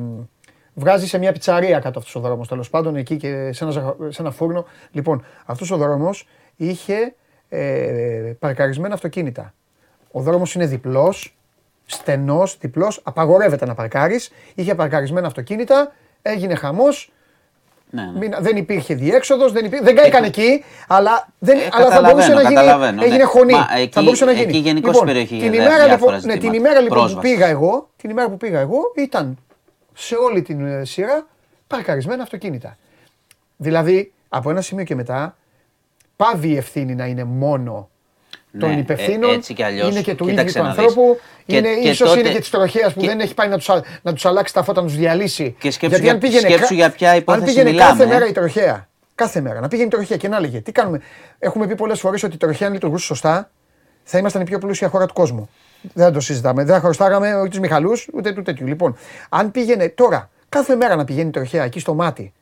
βγάζει 0.73 1.07
σε 1.07 1.17
μια 1.17 1.31
πιτσαρία 1.31 1.79
κάτω 1.79 1.99
αυτός 1.99 2.15
ο 2.15 2.19
δρόμος. 2.19 2.47
Τέλος 2.47 2.69
πάντων 2.69 2.95
εκεί 2.95 3.17
και 3.17 3.51
σε 3.51 3.63
ένα, 3.63 3.73
ζαχα- 3.73 3.95
σε 4.07 4.21
ένα 4.21 4.31
φούρνο. 4.31 4.65
Λοιπόν, 4.91 5.23
αυτός 5.45 5.71
ο 5.71 5.77
δρόμος 5.77 6.27
είχε 6.55 7.15
ε, 7.49 8.33
παρκαρισμένα 8.39 8.93
αυτοκίνητα. 8.93 9.53
Ο 10.11 10.21
δρόμος 10.21 10.53
είναι 10.55 10.65
διπλός, 10.65 11.35
στενός, 11.85 12.57
διπλός, 12.59 12.99
απαγορεύεται 13.03 13.65
να 13.65 13.73
παρκάρεις. 13.75 14.31
Είχε 14.55 14.75
παρκαρισμένα 14.75 15.27
αυτοκίνητα, 15.27 15.91
έγινε 16.21 16.55
χαμός. 16.55 17.11
Ναι, 17.93 18.01
ναι. 18.03 18.17
Μην- 18.17 18.35
Δεν 18.39 18.55
υπήρχε 18.57 18.93
διέξοδος, 18.95 19.51
δεν, 19.51 19.65
υπήρχε, 19.65 19.83
δεν 19.83 19.95
κάηκαν 19.95 20.23
εκεί, 20.23 20.63
αλλά, 20.87 21.27
δεν, 21.39 21.57
Ε, 21.59 21.61
αλλά 21.71 21.89
θα 21.89 22.01
μπορούσε 22.01 22.33
να 22.33 22.41
γίνει. 22.41 22.53
καταλαβαίνω, 22.53 23.03
Έγινε 23.03 23.17
ναι. 23.17 23.23
χωνή. 23.23 23.53
Μα 23.53 23.65
θα 23.67 23.77
εκεί- 23.77 24.01
μπορούσε 24.03 24.25
να 24.25 24.31
γίνει. 24.31 24.43
εκεί 24.49 24.57
γενικώς 24.57 24.91
λοιπόν, 24.91 25.05
περιοχή 25.07 25.39
την 25.39 25.49
δε- 25.51 25.55
ημέρα, 25.55 25.69
διάφορα 25.85 25.89
λοιπόν, 25.95 26.13
ναι, 26.13 26.19
την 26.19 26.31
ζητήματα. 26.31 26.57
ημέρα 26.57 26.79
λοιπόν 26.79 26.97
που 26.97 27.03
Πρόσβαση. 27.03 27.27
πήγα 27.33 27.47
εγώ, 27.47 27.89
την 27.97 28.09
ημέρα 28.09 28.29
που 28.29 28.37
πήγα 28.37 28.59
εγώ 28.59 28.77
ήταν 28.95 29.37
σε 29.93 30.15
όλη 30.15 30.41
την 30.41 30.65
ε, 30.65 30.85
σειρά 30.85 31.27
παρκαρισμένα 31.67 32.23
αυτοκίνητα. 32.23 32.77
Δηλαδή, 33.57 34.13
από 34.29 34.49
ένα 34.49 34.61
σημείο 34.61 34.83
και 34.83 34.95
μετά, 34.95 35.37
πάβει 36.15 36.47
η 36.49 36.57
ευθύνη 36.57 36.95
να 36.95 37.05
είναι 37.05 37.23
μόνο 37.23 37.89
των 38.59 38.69
Ναι, 38.69 38.75
υπευθύνων. 38.79 39.29
ε, 39.29 39.33
έτσι 39.33 39.53
κι 39.53 39.63
αλλιώς. 39.63 39.91
Είναι 39.91 40.01
και 40.01 40.15
του 40.15 40.25
Κοίταξε 40.25 40.59
ίδιου 40.59 40.61
του 40.61 40.67
να 40.67 40.73
δεις. 40.83 40.83
ανθρώπου. 40.87 41.19
Και- 41.45 41.55
είναι, 41.57 41.73
και 41.81 41.89
ίσως 41.89 42.07
τότε- 42.09 42.19
είναι 42.23 42.33
και 42.33 42.39
της 42.39 42.49
τροχέας 42.49 42.93
που 42.93 42.99
και- 42.99 43.07
δεν 43.07 43.19
έχει 43.19 43.33
πάει 43.33 43.47
να 43.47 43.57
τους 43.57 43.69
να 44.01 44.13
τους 44.13 44.25
αλλάξει 44.25 44.53
τα 44.53 44.63
φώτα, 44.63 44.81
να 44.81 44.87
τους 44.87 44.95
διαλύσει. 44.95 45.55
Και 45.59 45.71
σκέψου 45.71 45.87
Γιατί 45.87 46.03
για- 46.03 46.11
αν 46.13 46.19
πήγαινε, 46.19 46.41
σκέψου 46.47 46.67
κα- 46.67 46.73
για 46.75 46.89
ποια 46.91 47.15
υπόθεση 47.15 47.43
αν 47.43 47.49
πήγαινε 47.49 47.69
μιλάμε, 47.69 47.89
κάθε 47.91 48.03
ε. 48.03 48.07
μέρα 48.07 48.27
η 48.27 48.31
τροχέα, 48.31 48.87
κάθε 49.15 49.41
μέρα, 49.41 49.59
να 49.59 49.67
πήγαινε 49.67 49.87
η 49.87 49.91
τροχέα 49.91 50.17
και 50.17 50.27
να 50.27 50.37
έλεγε 50.37 50.59
τι 50.61 50.71
κάνουμε; 50.71 51.01
Έχουμε 51.39 51.67
πει 51.67 51.75
πολλές 51.75 51.99
φορές 51.99 52.23
ότι 52.23 52.35
η 52.35 52.37
τροχέα 52.37 52.67
αν 52.67 52.73
λειτουργούσε 52.73 53.05
σωστά, 53.05 53.51
θα 54.03 54.17
ήμασταν 54.17 54.41
η 54.41 54.45
πιο 54.45 54.57
πλούσια 54.59 54.87
χώρα 54.87 55.05
του 55.05 55.13
κόσμου. 55.13 55.49
Δεν 55.93 56.05
θα 56.05 56.11
το 56.11 56.19
συζητάμε. 56.19 56.63
Δεν 56.63 56.73
θα 56.75 56.81
χρωστάγαμε 56.81 57.39
ούτε 57.39 57.49
τους 57.49 57.59
Μιχαλούς 57.59 58.07
ούτε 58.13 58.31
του 58.31 58.41
τέτοιου. 58.41 58.67
Λοιπόν, 58.67 58.97
αν 59.29 59.51
πήγαινε 59.51 59.89
τώρα, 59.89 60.29
κάθε 60.49 60.75
μέρα 60.75 60.95
να 60.95 61.03
πηγαίνει 61.05 61.27
η 61.27 61.31
τροχέα 61.31 61.63
εκεί 61.63 61.79
στο 61.79 61.93
μάτι 61.93 62.33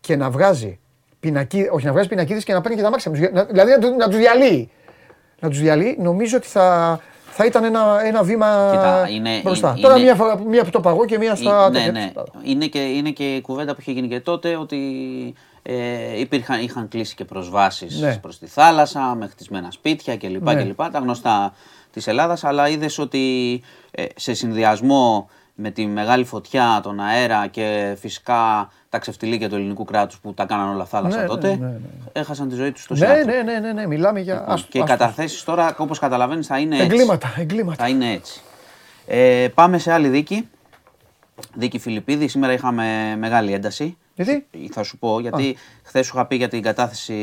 και 0.00 0.16
να 0.16 0.30
βγάζει 0.30 0.78
πινακίδε, 1.20 1.68
όχι 1.72 1.86
να 1.86 1.92
βγάζει 1.92 2.08
πινακίδες 2.08 2.44
και 2.44 2.52
να 2.52 2.60
παίρνει 2.60 2.76
και 2.76 2.82
τα 2.82 2.90
μάξια. 2.90 3.10
να 3.10 3.16
τους- 3.18 3.46
Δηλαδή 3.52 3.70
να, 3.70 3.78
του- 3.78 3.96
να 3.98 4.08
τους 4.08 4.16
διαλύει. 4.18 4.70
Να 5.40 5.48
τους 5.48 5.58
διαλύει, 5.60 5.96
νομίζω 6.00 6.36
ότι 6.36 6.46
θα, 6.46 7.00
θα 7.30 7.44
ήταν 7.44 7.64
ένα, 7.64 8.00
ένα 8.04 8.22
βήμα 8.22 8.68
Κοίτα, 8.72 9.08
είναι- 9.10 9.40
μπροστά. 9.44 9.70
είναι- 9.70 9.80
Τώρα 9.80 9.94
είναι- 9.94 10.04
μία, 10.04 10.14
φορά- 10.14 10.38
μία 10.46 10.62
από 10.62 10.70
το 10.70 10.80
παγό 10.80 11.04
και 11.04 11.18
μία 11.18 11.34
στα. 11.34 11.64
Ε, 11.66 11.68
ναι, 11.70 11.78
τέτοια. 11.78 11.92
ναι. 11.92 12.12
Είναι 12.42 12.66
και, 12.66 12.78
είναι 12.78 13.10
και 13.10 13.34
η 13.34 13.40
κουβέντα 13.40 13.72
που 13.74 13.80
είχε 13.80 13.92
γίνει 13.92 14.08
και 14.08 14.20
τότε 14.20 14.56
ότι 14.56 14.78
ε, 15.62 16.20
υπήρχαν, 16.20 16.60
είχαν 16.60 16.88
κλείσει 16.88 17.14
και 17.14 17.24
προσβάσεις 17.24 18.00
Ναι. 18.00 18.16
προς 18.16 18.38
τη 18.38 18.46
θάλασσα 18.46 19.14
με 19.18 19.26
χτισμένα 19.26 19.70
σπίτια 19.70 20.16
κλπ. 20.16 20.42
Ναι. 20.42 20.54
κλπ 20.64 20.76
τα 20.92 20.98
γνωστά 20.98 21.54
της 21.92 22.06
Ελλάδας 22.06 22.44
αλλά 22.44 22.68
είδες 22.68 22.98
ότι 22.98 23.62
ε, 23.90 24.04
σε 24.16 24.34
συνδυασμό 24.34 25.28
με 25.58 25.70
τη 25.70 25.86
μεγάλη 25.86 26.24
φωτιά, 26.24 26.80
τον 26.82 27.00
αέρα 27.00 27.46
και 27.46 27.96
φυσικά 28.00 28.70
τα 28.88 28.98
ξεφτιλίκια 28.98 29.48
του 29.48 29.54
ελληνικού 29.54 29.84
κράτους 29.84 30.18
που 30.18 30.34
τα 30.34 30.44
κάναν 30.44 30.68
όλα 30.74 30.84
θάλασσα 30.84 31.16
Ναι, 31.16 31.22
ναι, 31.22 31.28
τότε 31.28 31.48
ναι, 31.56 31.66
ναι. 31.66 31.78
έχασαν 32.12 32.48
τη 32.48 32.54
ζωή 32.54 32.72
τους 32.72 32.82
στο 32.82 32.94
Ναι, 32.94 33.06
ναι, 33.06 33.42
ναι, 33.42 33.58
ναι, 33.58 33.72
ναι, 33.72 33.86
μιλάμε 33.86 34.20
για. 34.20 34.34
Λοιπόν, 34.34 34.50
άστο, 34.52 34.68
και 34.70 34.78
οι 34.78 34.80
άστο. 34.80 34.96
καταθέσεις 34.96 35.44
τώρα 35.44 35.74
όπως 35.78 35.98
καταλαβαίνεις 35.98 36.46
θα 36.46 36.58
είναι 36.58 36.74
έτσι. 36.74 36.86
Εγκλήματα, 36.86 37.34
εγκλήματα. 37.36 37.82
Θα 37.84 37.90
είναι 37.90 38.12
έτσι. 38.12 38.40
Ε, 39.06 39.48
πάμε 39.54 39.78
σε 39.78 39.92
άλλη 39.92 40.08
δίκη. 40.08 40.48
Δίκη 41.54 41.78
Φιλιππίδη. 41.78 42.28
Σήμερα 42.28 42.52
είχαμε 42.52 43.16
μεγάλη 43.18 43.52
ένταση. 43.52 43.96
Γιατί; 44.14 44.46
Θα 44.72 44.82
σου 44.82 44.98
πω, 44.98 45.20
γιατί 45.20 45.56
χθες 45.82 46.06
σου 46.06 46.12
είχα 46.16 46.26
πει 46.26 46.36
για 46.36 46.48
την 46.48 46.62
κατάθεση 46.62 47.14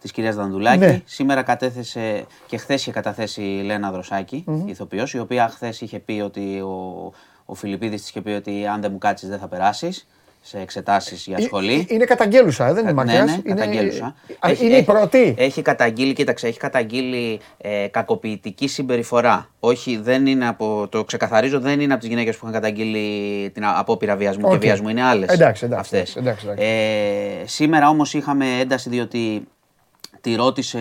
της 0.00 0.12
κυρίας 0.12 0.34
Δανδουλάκη. 0.34 0.78
Ναι. 0.78 1.02
Σήμερα 1.04 1.42
κατέθεσε 1.42 2.26
και 2.46 2.56
χθες 2.56 2.80
είχε 2.80 2.90
καταθέσει 2.90 3.42
η 3.42 3.62
Λένα 3.62 3.90
Δροσάκη, 3.90 4.44
Μμμ. 4.46 4.68
ηθοποιός, 4.68 5.14
η 5.14 5.18
οποία 5.18 5.48
χθες 5.48 5.80
είχε 5.80 5.98
πει 5.98 6.20
ότι 6.24 6.60
ο, 6.60 7.12
ο 7.46 7.54
Φιλιππίδης 7.54 8.00
της 8.00 8.08
είχε 8.10 8.20
πει 8.20 8.30
ότι 8.30 8.66
αν 8.66 8.80
δεν 8.80 8.90
μου 8.92 8.98
κάτσεις 8.98 9.28
δεν 9.28 9.38
θα 9.38 9.48
περάσεις 9.48 10.06
σε 10.42 10.58
εξετάσεις 10.58 11.24
για 11.26 11.36
Ε, 11.38 11.42
σχολή. 11.42 11.86
ε, 11.90 11.94
Είναι 11.94 12.04
καταγγέλουσα, 12.04 12.66
ε, 12.66 12.72
δεν 12.72 12.82
είναι 12.82 12.92
Ναι, 12.92 12.96
μακριά. 12.96 13.24
ναι, 13.24 13.36
καταγγέλουσα. 13.54 14.14
Α, 14.38 14.50
Είναι 14.62 14.76
η 14.76 14.82
πρώτη. 14.82 15.34
Έχει 15.38 15.62
καταγγείλει, 15.62 16.12
κοίταξε, 16.12 16.46
έχει 16.46 16.58
καταγγείλει 16.58 17.40
ε, 17.58 17.86
κακοποιητική 17.86 18.68
συμπεριφορά. 18.68 19.48
Όχι, 19.60 19.96
δεν 19.96 20.26
είναι 20.26 20.48
από. 20.48 20.86
Το 20.90 21.04
ξεκαθαρίζω, 21.04 21.60
δεν 21.60 21.80
είναι 21.80 21.92
από 21.92 22.00
τις 22.00 22.08
γυναίκες 22.10 22.36
που 22.36 22.46
είχαν 22.48 22.60
καταγγείλει 22.60 23.50
την 23.50 23.64
α- 23.64 23.74
απόπειρα 23.78 24.16
βιασμού 24.16 24.42
Οκ. 24.46 24.52
και 24.52 24.58
βιασμού. 24.58 24.88
Είναι 24.88 25.02
άλλες. 25.02 25.28
Εντάξει, 25.28 25.64
εντάξει, 25.64 25.96
Αυτές. 25.96 26.16
εντάξει, 26.16 26.46
εντάξει. 26.46 26.64
Ε, 27.42 27.46
σήμερα 27.46 27.88
όμως 27.88 28.14
είχαμε 28.14 28.46
ένταση 28.60 28.88
διότι 28.88 29.48
τη 30.26 30.34
ρώτησε, 30.34 30.80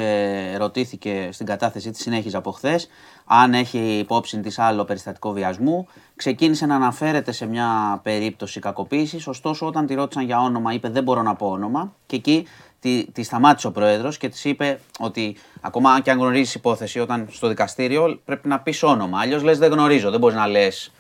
ρωτήθηκε 0.58 1.30
στην 1.32 1.46
κατάθεσή 1.46 1.92
της, 1.92 2.02
συνέχιζε 2.02 2.38
από 2.38 2.52
χθες, 2.52 2.88
αν 3.26 3.54
έχει 3.54 3.78
υπόψη 3.78 4.40
της 4.40 4.60
άλλο 4.60 4.86
περιστατικό 4.86 5.32
βιασμού. 5.32 5.88
Ξεκίνησε 6.16 6.66
να 6.66 6.76
αναφέρεται 6.76 7.32
σε 7.32 7.46
μια 7.46 8.00
περίπτωση 8.04 8.60
κακοποίησης. 8.60 9.28
Ωστόσο, 9.28 9.66
όταν 9.66 9.86
τη 9.86 9.94
ρώτησαν 9.94 10.26
για 10.26 10.40
όνομα, 10.40 10.74
είπε 10.74 10.90
δεν 10.90 11.04
μπορώ 11.04 11.22
να 11.22 11.36
πω 11.36 11.48
όνομα. 11.48 11.94
Και 12.06 12.16
εκεί 12.16 12.48
τη, 12.80 13.06
τη 13.12 13.24
σταμάτησε 13.24 13.68
ο 13.68 13.72
πρόεδρος 13.72 14.18
και 14.18 14.30
της 14.30 14.46
είπε 14.46 14.80
ότι 15.00 15.36
ακόμα 15.62 16.02
και 16.02 16.12
αν 16.12 16.18
γνωρίζεις 16.18 16.56
υπόθεση, 16.56 17.00
όταν 17.00 17.28
στο 17.32 17.48
δικαστήριο 17.48 18.20
πρέπει 18.26 18.48
να 18.48 18.60
πεις 18.60 18.84
όνομα. 18.84 19.20
Αλλιώς 19.20 19.44
λες 19.44 19.58
δεν 19.58 19.72
γνωρίζω. 19.72 20.12
Δεν 20.12 20.20
μπορείς 20.20 20.38
να 20.38 20.48
λες 20.48 20.92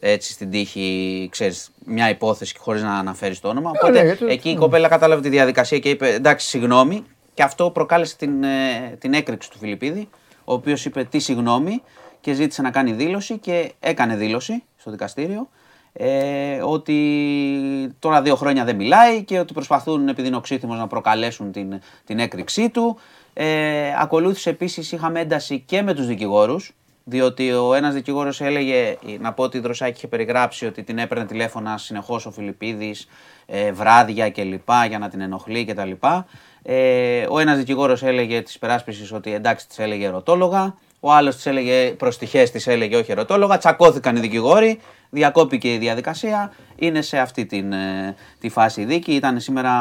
έτσι 0.00 0.32
στην 0.32 0.50
τύχη, 0.50 1.28
ξέρεις, 1.30 1.70
μια 1.84 2.08
υπόθεση 2.08 2.54
χωρίς 2.58 2.82
να 2.82 2.94
αναφέρεις 2.94 3.40
το 3.40 3.48
όνομα. 3.48 3.70
Οπότε 3.70 3.98
ναι, 3.98 4.04
γιατί- 4.04 4.26
εκεί 4.26 4.50
η 4.50 4.56
κοπέλα 4.56 4.88
κατάλαβε 4.88 5.22
τη 5.22 5.28
διαδικασία 5.28 5.78
και 5.78 5.88
είπε 5.88 6.14
εντάξει 6.14 6.48
συγγνώμη 6.48 7.04
και 7.34 7.42
αυτό 7.42 7.70
προκάλεσε 7.70 8.16
την, 8.16 8.44
ε, 8.44 8.96
την 8.98 9.14
έκρηξη 9.14 9.50
του 9.50 9.58
Φιλιππίδη 9.58 10.08
ο 10.44 10.52
οποίος 10.52 10.84
είπε 10.84 11.04
τι 11.04 11.18
συγγνώμη 11.18 11.82
και 12.20 12.32
ζήτησε 12.32 12.62
να 12.62 12.70
κάνει 12.70 12.92
δήλωση 12.92 13.38
και 13.38 13.72
έκανε 13.80 14.16
δήλωση 14.16 14.62
στο 14.76 14.90
δικαστήριο 14.90 15.48
ε, 15.92 16.60
ότι 16.62 17.96
τώρα 17.98 18.22
δύο 18.22 18.36
χρόνια 18.36 18.64
δεν 18.64 18.76
μιλάει 18.76 19.24
και 19.24 19.38
ότι 19.38 19.52
προσπαθούν 19.52 20.08
επειδή 20.08 20.28
είναι 20.28 20.36
οξύθυμος 20.36 20.78
να 20.78 20.86
προκαλέσουν 20.86 21.52
την, 21.52 21.80
την 22.04 22.18
έκρηξή 22.18 22.70
του. 22.70 22.98
Ε, 23.32 23.92
ακολούθησε 23.98 24.50
επίσης, 24.50 24.92
είχαμε 24.92 25.20
ένταση 25.20 25.60
και 25.60 25.82
με 25.82 25.94
τους 25.94 26.06
δικηγόρους 26.06 26.74
διότι 27.04 27.52
ο 27.52 27.74
ένας 27.74 27.94
δικηγόρος 27.94 28.40
έλεγε, 28.40 28.96
να 29.20 29.32
πω 29.32 29.42
ότι 29.42 29.56
η 29.56 29.60
Δροσάκη 29.60 29.96
είχε 29.96 30.06
περιγράψει 30.06 30.66
ότι 30.66 30.82
την 30.82 30.98
έπαιρνε 30.98 31.24
τηλέφωνα 31.24 31.78
συνεχώς 31.78 32.26
ο 32.26 32.30
Φιλιππίδης, 32.30 33.08
ε, 33.46 33.72
βράδια 33.72 34.28
και 34.28 34.42
λοιπά 34.42 34.84
για 34.84 34.98
να 34.98 35.08
την 35.08 35.20
ενοχλεί 35.20 35.64
και 35.64 35.74
τα 35.74 35.84
λοιπά. 35.84 36.26
Ε, 36.66 37.26
ο 37.28 37.38
ένας 37.38 37.56
δικηγόρος 37.56 38.02
έλεγε 38.02 38.42
της 38.42 38.58
περάσπισης 38.58 39.12
ότι 39.12 39.34
εντάξει 39.34 39.68
της 39.68 39.78
έλεγε 39.78 40.06
ερωτόλογα, 40.06 40.74
ο 41.00 41.12
άλλος 41.12 41.34
της 41.34 41.46
έλεγε 41.46 41.90
προστιχές 41.90 42.50
της 42.50 42.66
έλεγε 42.66 42.96
όχι 42.96 43.10
ερωτόλογα, 43.10 43.58
τσακώθηκαν 43.58 44.16
οι 44.16 44.20
δικηγόροι, 44.20 44.80
διακόπηκε 45.10 45.74
η 45.74 45.78
διαδικασία, 45.78 46.52
είναι 46.76 47.00
σε 47.00 47.18
αυτή 47.18 47.46
την, 47.46 47.72
ε, 47.72 48.16
τη 48.40 48.48
φάση 48.48 48.80
η 48.80 48.84
δίκη, 48.84 49.14
ήταν 49.14 49.40
σήμερα 49.40 49.72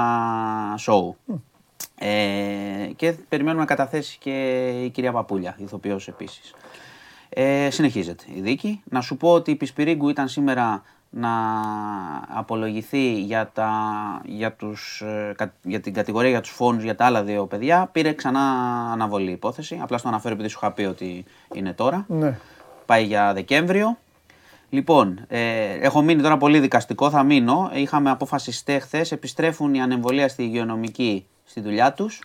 σοου. 0.78 1.18
Ε, 1.96 2.90
και 2.96 3.12
περιμένουμε 3.30 3.62
να 3.62 3.68
καταθέσει 3.68 4.18
και 4.20 4.68
η 4.84 4.90
κυρία 4.90 5.12
Παπούλια, 5.12 5.56
ηθοποιός 5.58 6.08
επίσης. 6.08 6.54
Ε, 7.30 7.70
συνεχίζεται 7.70 8.24
η 8.36 8.42
δίκη. 8.42 8.82
Να 8.90 9.02
σου 9.02 9.18
πω 9.18 9.32
ότι 9.32 9.52
η 9.52 9.56
Πισπυρίγκου 9.56 10.10
ήταν 10.10 10.28
σήμερα 10.28 10.84
να 11.16 11.32
απολογηθεί 12.28 13.14
για, 13.22 13.50
τα, 13.54 13.72
για, 14.26 14.54
τους, 14.54 15.02
ε, 15.02 15.34
κα- 15.38 15.54
για 15.62 15.80
την 15.80 15.94
κατηγορία 15.94 16.30
για 16.30 16.42
τους 16.42 16.52
φόνους 16.52 16.84
για 16.84 16.96
τα 16.96 17.06
άλλα 17.06 17.24
δύο 17.24 17.46
παιδιά. 17.46 17.90
Πήρε 17.92 18.14
ξανά 18.14 18.40
αναβολή 18.92 19.30
η 19.30 19.32
υπόθεση. 19.32 19.80
Απλά 19.82 19.98
στο 19.98 20.08
αναφέρω 20.08 20.34
επειδή 20.34 20.48
σου 20.50 20.60
είχα 20.62 20.72
πει 20.72 20.84
ότι 20.84 21.26
είναι 21.54 21.74
τώρα. 21.74 22.06
Ναι. 22.08 22.38
Πάει 22.86 23.04
για 23.06 23.34
Δεκέμβριο. 23.34 23.98
Λοιπόν, 24.70 25.26
ε, 25.28 25.74
έχω 25.80 26.02
μείνει 26.02 26.22
τώρα 26.22 26.38
πολύ 26.38 26.60
δικαστικό, 26.60 27.10
θα 27.10 27.24
μείνω. 27.24 27.72
Είχαμε 27.74 28.10
απόφαση 28.10 28.52
χθες. 28.80 29.12
Επιστρέφουν 29.12 29.74
οι 29.74 29.82
ανεμβολίαστοι 29.82 30.44
υγειονομικοί 30.44 31.26
στη 31.46 31.62
δουλειά 31.62 31.94
τους. 31.94 32.22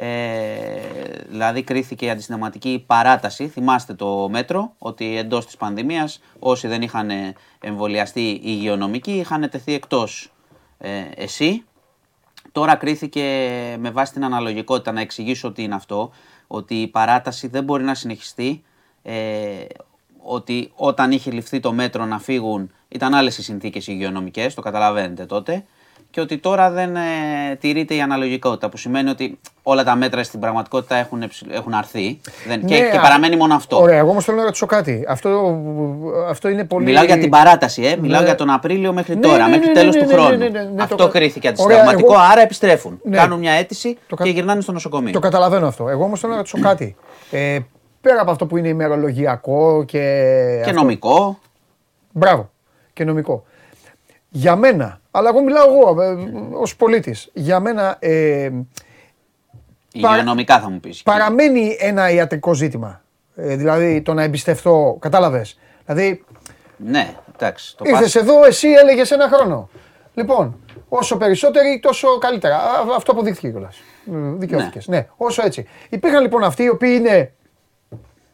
Ε, 0.00 0.80
δηλαδή 1.28 1.62
κρίθηκε 1.62 2.06
η 2.06 2.10
αντισυνταγματική 2.10 2.84
παράταση. 2.86 3.48
Θυμάστε 3.48 3.94
το 3.94 4.28
μέτρο 4.28 4.72
ότι 4.78 5.16
εντός 5.16 5.46
της 5.46 5.56
πανδημίας 5.56 6.20
όσοι 6.38 6.68
δεν 6.68 6.82
είχαν 6.82 7.10
εμβολιαστεί 7.60 8.20
οι 8.20 8.40
υγειονομικοί 8.42 9.12
είχαν 9.12 9.50
τεθεί 9.50 9.74
εκτός 9.74 10.32
ε, 10.78 10.90
εσύ. 11.14 11.64
Τώρα 12.52 12.74
κρίθηκε 12.74 13.22
με 13.78 13.90
βάση 13.90 14.12
την 14.12 14.24
αναλογικότητα 14.24 14.92
να 14.92 15.00
εξηγήσω 15.00 15.52
τι 15.52 15.62
είναι 15.62 15.74
αυτό, 15.74 16.10
ότι 16.46 16.74
η 16.74 16.86
παράταση 16.86 17.48
δεν 17.48 17.64
μπορεί 17.64 17.84
να 17.84 17.94
συνεχιστεί, 17.94 18.62
ε, 19.02 19.64
ότι 20.22 20.72
όταν 20.74 21.12
είχε 21.12 21.30
ληφθεί 21.30 21.60
το 21.60 21.72
μέτρο 21.72 22.04
να 22.06 22.18
φύγουν 22.18 22.72
ήταν 22.88 23.14
άλλες 23.14 23.38
οι 23.38 23.42
συνθήκες 23.42 23.86
υγειονομικές, 23.86 24.54
το 24.54 24.60
καταλαβαίνετε 24.60 25.26
τότε, 25.26 25.64
και 26.10 26.20
ότι 26.20 26.38
τώρα 26.38 26.70
δεν 26.70 26.96
ε, 26.96 27.00
τηρείται 27.60 27.94
η 27.94 28.00
αναλογικότητα, 28.00 28.68
που 28.68 28.76
σημαίνει 28.76 29.10
ότι 29.10 29.38
όλα 29.62 29.84
τα 29.84 29.96
μέτρα 29.96 30.22
στην 30.22 30.40
πραγματικότητα 30.40 30.96
έχουν, 30.96 31.22
εψ- 31.22 31.46
έχουν 31.50 31.74
αρθεί 31.74 32.20
δεν, 32.48 32.64
και, 32.64 32.74
Ναι, 32.78 32.88
και 32.90 32.96
α- 32.96 33.00
παραμένει 33.00 33.36
μόνο 33.36 33.54
αυτό. 33.54 33.80
Ωραία, 33.80 33.98
εγώ 33.98 34.10
όμως 34.10 34.24
θέλω 34.24 34.36
να 34.36 34.44
ρωτήσω 34.44 34.66
κάτι. 34.66 35.04
Αυτό, 35.08 35.58
αυτό 36.28 36.48
είναι 36.48 36.64
πολύ. 36.64 36.84
Μιλάω 36.84 37.04
για 37.04 37.18
την 37.18 37.30
παράταση, 37.30 37.82
ε. 37.82 37.96
μιλάω 37.96 38.20
Ναι. 38.20 38.26
για 38.26 38.34
τον 38.34 38.50
Απρίλιο 38.50 38.92
μέχρι 38.92 39.14
Ναι, 39.14 39.20
τώρα, 39.20 39.44
ναι, 39.44 39.50
μέχρι 39.50 39.66
ναι, 39.66 39.72
τέλος 39.72 39.94
ναι, 39.94 40.00
του 40.02 40.06
ναι, 40.08 40.14
ναι, 40.14 40.20
χρόνου. 40.22 40.36
ναι, 40.38 40.48
ναι, 40.48 40.62
ναι, 40.62 40.82
Αυτό 40.82 40.94
το- 40.96 41.08
κρίθηκε 41.08 41.52
Ωραία, 41.56 41.64
αντισυνταγματικό, 41.76 42.12
εγώ- 42.12 42.22
άρα 42.32 42.40
επιστρέφουν. 42.40 43.00
Ναι. 43.02 43.16
Κάνουν 43.16 43.38
μια 43.38 43.52
αίτηση 43.52 43.98
Το 44.08 44.16
κα- 44.16 44.24
και 44.24 44.30
γυρνάνε 44.30 44.60
στο 44.60 44.72
νοσοκομείο. 44.72 45.12
Το 45.12 45.18
καταλαβαίνω 45.18 45.66
αυτό. 45.66 45.88
Εγώ 45.88 46.04
όμως 46.04 46.20
θέλω 46.20 46.32
να 46.32 46.38
ρωτήσω 46.38 46.58
κάτι. 46.60 46.96
Ε, 47.30 47.58
πέρα 48.00 48.20
από 48.20 48.30
αυτό 48.30 48.46
που 48.46 48.56
είναι 48.56 48.68
ημερολογιακό 48.68 49.84
και. 49.86 49.98
Και 50.64 50.70
αυτό. 50.70 50.80
νομικό. 50.80 51.38
Μπράβο. 52.12 52.50
Και 52.92 53.04
νομικό. 53.04 53.44
Για 54.30 54.56
μένα, 54.56 55.00
αλλά 55.10 55.28
εγώ 55.28 55.42
μιλάω 55.42 55.66
εγώ 55.66 56.02
ε, 56.02 56.16
ως 56.52 56.76
πολίτης, 56.76 57.30
για 57.32 57.60
μένα 57.60 57.96
ε, 57.98 58.50
Υγειονομικά 59.92 60.60
θα 60.60 60.70
μου 60.70 60.80
πεις. 60.80 61.02
Παραμένει 61.02 61.76
ένα 61.80 62.10
ιατρικό 62.10 62.54
ζήτημα. 62.54 63.02
Ε, 63.36 63.56
δηλαδή 63.56 64.02
το 64.02 64.14
να 64.14 64.22
εμπιστευτώ. 64.22 64.96
Κατάλαβες. 65.00 65.58
Δηλαδή 65.86 66.24
Ναι, 66.76 67.14
εντάξει. 67.34 67.76
Το 67.76 67.84
ήρθες 67.86 68.00
πας- 68.12 68.14
εδώ, 68.14 68.44
εσύ 68.44 68.68
έλεγες 68.68 69.10
ένα 69.10 69.28
χρόνο. 69.28 69.68
Λοιπόν, 70.14 70.56
όσο 70.88 71.16
περισσότεροι, 71.16 71.80
τόσο 71.82 72.18
καλύτερα. 72.18 72.56
Α, 72.56 72.84
Αυτό 72.96 73.12
αποδείχθηκε 73.12 73.48
κιόλας. 73.50 73.76
Δικαιώθηκες. 74.36 74.86
Ναι. 74.86 75.06
όσο 75.16 75.42
έτσι. 75.44 75.66
Υπήρχαν 75.88 76.22
λοιπόν 76.22 76.44
αυτοί 76.44 76.62
οι 76.62 76.68
οποίοι 76.68 76.94
είναι. 76.98 77.32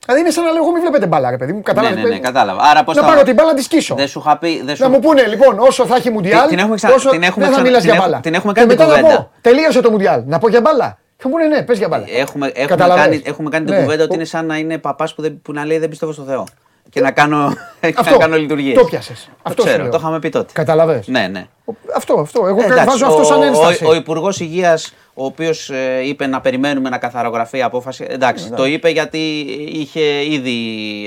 Δηλαδή 0.04 0.20
είναι 0.22 0.30
σαν 0.30 0.44
να 0.44 0.50
λέω: 0.50 0.62
Εγώ 0.62 0.72
μην 0.72 0.80
βλέπετε 0.80 1.06
μπάλα, 1.06 1.30
ρε 1.30 1.36
παιδί 1.36 1.50
μου. 1.52 1.56
Ναι, 1.58 1.64
Κατάλαβε. 1.64 2.00
ναι, 2.00 2.08
ναι, 2.08 2.18
κατάλαβα. 2.18 2.62
Άρα 2.62 2.84
πώς 2.84 2.96
να 2.96 3.02
θα- 3.02 3.08
πάρω 3.08 3.22
την 3.22 3.34
μπάλα 3.34 3.48
να 3.48 3.54
της 3.54 3.64
σκίσω. 3.64 3.94
Δεν 3.94 4.08
σου 4.08 4.18
είχα 4.24 4.38
πει. 4.38 4.62
Δεν 4.64 4.76
σου... 4.76 4.82
Να 4.82 4.88
μου 4.88 4.98
πούνε 4.98 5.26
λοιπόν, 5.26 5.58
όσο 5.58 5.86
θα 5.86 5.96
έχει 5.96 6.10
Μουντιάλ, 6.10 6.48
την 6.48 6.58
έχουμε 6.58 6.74
ξα- 6.76 6.88
τόσο 6.90 7.10
την 7.10 7.22
έχουμε 7.22 7.44
δεν 7.44 7.54
θα 7.54 7.60
ξα- 7.60 7.62
μιλάς 7.66 7.80
την 7.82 7.90
για 7.90 7.98
έχουμε- 7.98 8.10
μπάλα. 8.10 8.22
την 8.22 8.34
έχουμε 8.34 8.52
Και 8.52 8.60
κάνει 8.60 8.74
την 8.74 8.82
μετά 8.84 8.94
να 8.96 9.00
κουβέντα. 9.02 9.22
πω, 9.22 9.30
τελείωσε 9.40 9.80
το 9.80 9.90
Μουντιάλ. 9.90 10.22
Να 10.26 10.38
πω 10.38 10.48
για 10.48 10.60
μπάλα. 10.60 10.98
Θα 11.16 11.28
μου 11.28 11.34
πούνε 11.34 11.46
ναι, 11.46 11.62
πες 11.62 11.78
για 11.78 11.88
μπάλα. 11.88 12.04
Έχουμε, 12.08 12.46
έχουμε, 12.46 12.66
Καταλαβαίνεις. 12.66 13.08
κάνει, 13.08 13.22
έχουμε 13.26 13.50
κάνει 13.50 13.64
την 13.64 13.74
Ναι. 13.74 13.80
κουβέντα 13.80 14.02
ότι 14.04 14.14
είναι 14.14 14.24
σαν 14.24 14.46
να 14.46 14.56
είναι 14.56 14.78
παπάς 14.78 15.14
που, 15.14 15.22
δεν- 15.22 15.42
που 15.42 15.52
να 15.52 15.64
λέει 15.64 15.78
Δεν 15.78 15.88
πιστεύω 15.88 16.12
στο 16.12 16.22
Θεό. 16.22 16.44
Και 16.90 17.00
να 17.00 17.10
κάνω, 17.10 17.48
και 17.80 17.92
να 17.94 18.00
Αυτό. 18.00 18.16
κάνω 18.18 18.36
λειτουργίες. 18.36 18.74
Το 18.78 18.84
πιάσες. 18.84 19.30
Αυτό 19.42 19.62
σου 19.62 19.68
ξέρω, 19.68 19.82
λέω. 19.82 19.92
το 19.92 19.98
είχαμε 20.00 20.18
πει 20.18 20.28
τότε. 20.28 20.52
Καταλαβες. 20.52 21.06
Ναι, 21.08 21.26
ναι. 21.30 21.46
Αυτό, 21.96 22.14
αυτό. 22.20 22.46
Εγώ 22.46 22.62
Εντάξει, 22.62 22.84
βάζω 22.84 23.06
αυτό 23.06 23.24
σαν 23.24 23.40
ο- 23.40 23.44
ένσταση. 23.44 23.84
Ο, 23.84 23.88
ο 23.88 23.94
Υπουργός 23.94 24.40
Υγείας, 24.40 24.94
ο 25.14 25.24
οποίος 25.24 25.70
είπε 26.04 26.26
να 26.26 26.40
περιμένουμε 26.40 26.88
να 26.88 26.98
καθαρογραφεί 26.98 27.58
η 27.58 27.62
απόφαση. 27.62 28.06
Εντάξει, 28.08 28.50
Ναι. 28.50 28.56
το 28.56 28.64
είπε 28.66 28.88
γιατί 28.88 29.18
είχε 29.72 30.24
ήδη, 30.32 30.58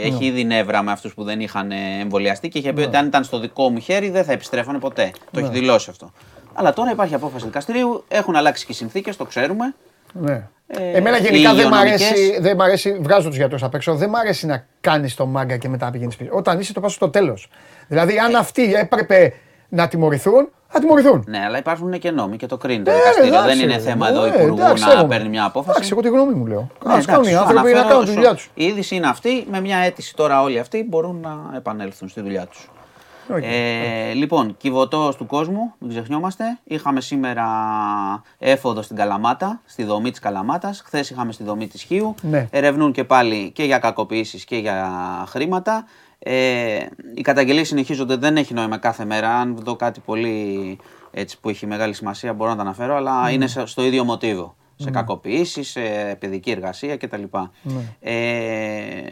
έχει 0.04 0.20
Ναι. 0.20 0.26
ήδη 0.26 0.44
νεύρα 0.44 0.82
με 0.84 0.92
αυτούς 0.92 1.14
που 1.14 1.24
δεν 1.24 1.40
είχαν 1.40 1.72
εμβολιαστεί 2.02 2.48
και 2.50 2.58
είχε 2.58 2.74
πει 2.74 2.80
Ναι. 2.82 2.86
ότι 2.88 2.98
αν 2.98 3.06
ήταν 3.06 3.24
στο 3.24 3.40
δικό 3.40 3.70
μου 3.70 3.80
χέρι 3.80 4.10
δεν 4.10 4.24
θα 4.24 4.32
επιστρέφανε 4.32 4.80
ποτέ. 4.80 5.12
Το 5.32 5.40
έχει 5.40 5.48
Ναι. 5.48 5.54
δηλώσει 5.60 5.90
αυτό. 5.90 6.12
Αλλά 6.54 6.74
τώρα 6.74 6.92
υπάρχει 6.92 7.14
απόφαση 7.14 7.46
δικαστηρίου, 7.46 8.04
έχουν 8.08 8.36
αλλάξει 8.36 8.66
και 8.66 8.72
οι 8.72 8.76
συνθήκες, 8.76 9.16
το 9.18 9.26
ξέρουμε. 9.26 9.76
Ναι. 10.14 10.48
Ε, 10.68 10.98
Εμένα 10.98 11.18
οι 11.18 11.22
γενικά 11.22 11.54
δεν 11.54 11.68
μ' 11.68 11.72
υγειονομικές- 11.74 12.02
αρέσει, 12.12 12.38
δεν 12.42 12.56
μ' 12.56 12.62
αρέσει, 12.62 12.98
βγάζω 13.02 13.28
τους 13.28 13.38
γιατρούς 13.38 13.64
απ' 13.64 13.74
έξω, 13.76 13.96
δεν 13.96 14.10
μ' 14.10 14.16
αρέσει 14.16 14.46
να 14.46 14.66
κάνεις 14.82 15.16
το 15.16 15.26
μάγκα 15.26 15.58
και 15.58 15.68
μετά 15.70 15.92
πηγαίνεις 15.92 16.16
πίσω. 16.16 16.30
Όταν 16.34 16.60
είσαι 16.60 16.74
το 16.74 16.80
πας 16.80 16.94
στο 16.94 17.10
τέλος. 17.10 17.48
Δηλαδή, 17.88 18.18
αν 18.20 18.36
αυτοί 18.36 18.74
έπρεπε 18.74 19.34
να 19.70 19.88
τιμωρηθούν, 19.88 20.50
θα 20.68 20.80
τιμωρηθούν. 20.80 21.24
Ναι, 21.28 21.40
αλλά 21.46 21.58
υπάρχουν 21.58 22.00
και 22.00 22.12
νόμοι 22.12 22.38
και 22.38 22.46
το 22.46 22.58
κρίνει 22.58 22.84
το 22.84 22.92
Ε, 22.92 22.94
δικαστήριο. 22.96 23.30
εντάξει, 23.34 23.48
δεν 23.56 23.60
είναι 23.66 23.74
ρε, 23.76 23.80
θέμα 23.82 24.08
ε, 24.08 24.12
εδώ 24.12 24.24
εντάξει, 24.24 24.44
υπουργού 24.44 24.62
να 24.68 24.76
σέβομαι. 24.78 25.08
παίρνει 25.08 25.30
μια 25.30 25.44
απόφαση. 25.46 25.70
Εντάξει, 25.72 25.90
εγώ 25.92 26.02
τη 26.02 26.08
γνώμη 26.08 26.34
μου 26.34 26.46
λέω. 26.46 26.60
Ναι, 26.60 26.90
Α 26.92 26.92
εντάξει, 26.92 27.08
κάνουν 27.08 27.24
οι 27.28 27.32
σου 27.32 27.38
άνθρωποι 27.38 27.54
να 27.64 27.70
αναφέρω 27.70 27.88
κάνουν 27.88 28.04
τη 28.04 28.08
σου- 28.10 28.16
δουλειά 28.16 28.34
τους. 28.36 28.50
Η 28.54 28.64
είδηση 28.66 28.96
είναι 28.96 29.08
αυτή. 29.08 29.46
Με 29.52 29.62
μια 29.62 29.78
αίτηση 29.78 30.16
τώρα 30.16 30.42
όλοι 30.42 30.60
αυτοί 30.60 30.84
μπορούν 30.90 31.20
να 31.22 31.58
επανέλθουν 31.58 32.10
στη 32.10 32.22
δουλειά 32.22 32.46
τους. 32.46 32.70
Ε, 33.42 34.14
λοιπόν, 34.14 34.58
κυβωτό 34.58 35.14
του 35.18 35.26
κόσμου, 35.26 35.74
μην 35.80 35.90
ξεχνιόμαστε. 35.90 36.44
Είχαμε 36.64 37.02
σήμερα 37.02 37.46
έφοδο 38.40 38.82
στην 38.82 38.96
Καλαμάτα, 38.96 39.62
στη 39.66 39.84
δομή 39.84 40.10
της 40.12 40.20
Καλαμάτας. 40.20 40.82
Χθες 40.86 41.10
είχαμε 41.10 41.32
στη 41.32 41.44
δομή 41.44 41.68
της 41.68 41.82
Χίου. 41.82 42.16
Ναι. 42.22 42.48
Ερευνούν 42.52 42.92
και 42.92 43.04
πάλι 43.04 43.52
και 43.52 43.64
για 43.64 43.78
κακοποιήσεις 43.80 44.46
και 44.46 44.56
για 44.58 44.92
χρήματα. 45.28 45.86
Ε, 46.20 46.86
οι 47.14 47.22
καταγγελίες 47.22 47.68
συνεχίζονται, 47.68 48.16
δεν 48.16 48.38
έχει 48.38 48.54
νόημα 48.54 48.78
κάθε 48.78 49.06
μέρα. 49.06 49.36
Αν 49.36 49.56
δω 49.58 49.76
κάτι 49.76 50.00
πολύ 50.00 50.78
έτσι, 51.12 51.40
που 51.40 51.50
έχει 51.50 51.66
μεγάλη 51.66 51.94
σημασία, 51.94 52.34
μπορώ 52.34 52.50
να 52.50 52.56
τα 52.56 52.62
αναφέρω, 52.62 52.96
αλλά 52.96 53.24
Ναι. 53.24 53.32
είναι 53.32 53.48
σε- 53.48 53.66
στο 53.66 53.84
ίδιο 53.84 54.04
μοτίβο. 54.04 54.56
Σε 54.76 54.86
Ναι. 54.86 54.92
κακοποιήσει, 54.92 55.64
σε 55.64 55.82
παιδική 56.20 56.52
εργασία 56.52 56.98
κτλ. 56.98 57.24
Ναι. 57.62 57.82
Ε, 58.00 59.04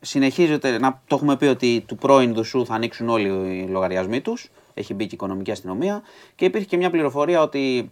συνεχίζεται, 0.00 0.78
να, 0.78 1.00
το 1.06 1.14
έχουμε 1.14 1.36
πει 1.36 1.44
ότι 1.44 1.84
του 1.86 1.96
πρώην 1.96 2.34
Δουσού 2.34 2.66
θα 2.66 2.74
ανοίξουν 2.74 3.08
όλοι 3.08 3.28
οι 3.28 3.66
λογαριασμοί 3.68 4.20
τους. 4.20 4.50
Έχει 4.74 4.94
μπει 4.94 5.02
και 5.04 5.08
η 5.12 5.14
οικονομική 5.14 5.50
αστυνομία. 5.50 6.02
Και 6.34 6.44
υπήρχε 6.44 6.66
και 6.66 6.76
μια 6.76 6.90
πληροφορία 6.90 7.42
ότι 7.42 7.90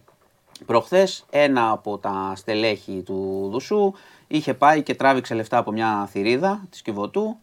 προχθές 0.65 1.25
ένα 1.29 1.69
από 1.71 1.97
τα 1.97 2.33
στελέχη 2.35 3.01
του 3.05 3.47
Δουσού 3.51 3.93
είχε 4.27 4.53
πάει 4.53 4.83
και 4.83 4.95
τράβηξε 4.95 5.33
λεφτά 5.33 5.57
από 5.57 5.71
μια 5.71 6.07
θηρίδα 6.11 6.67
της 6.69 6.81
Κιβωτού 6.81 7.37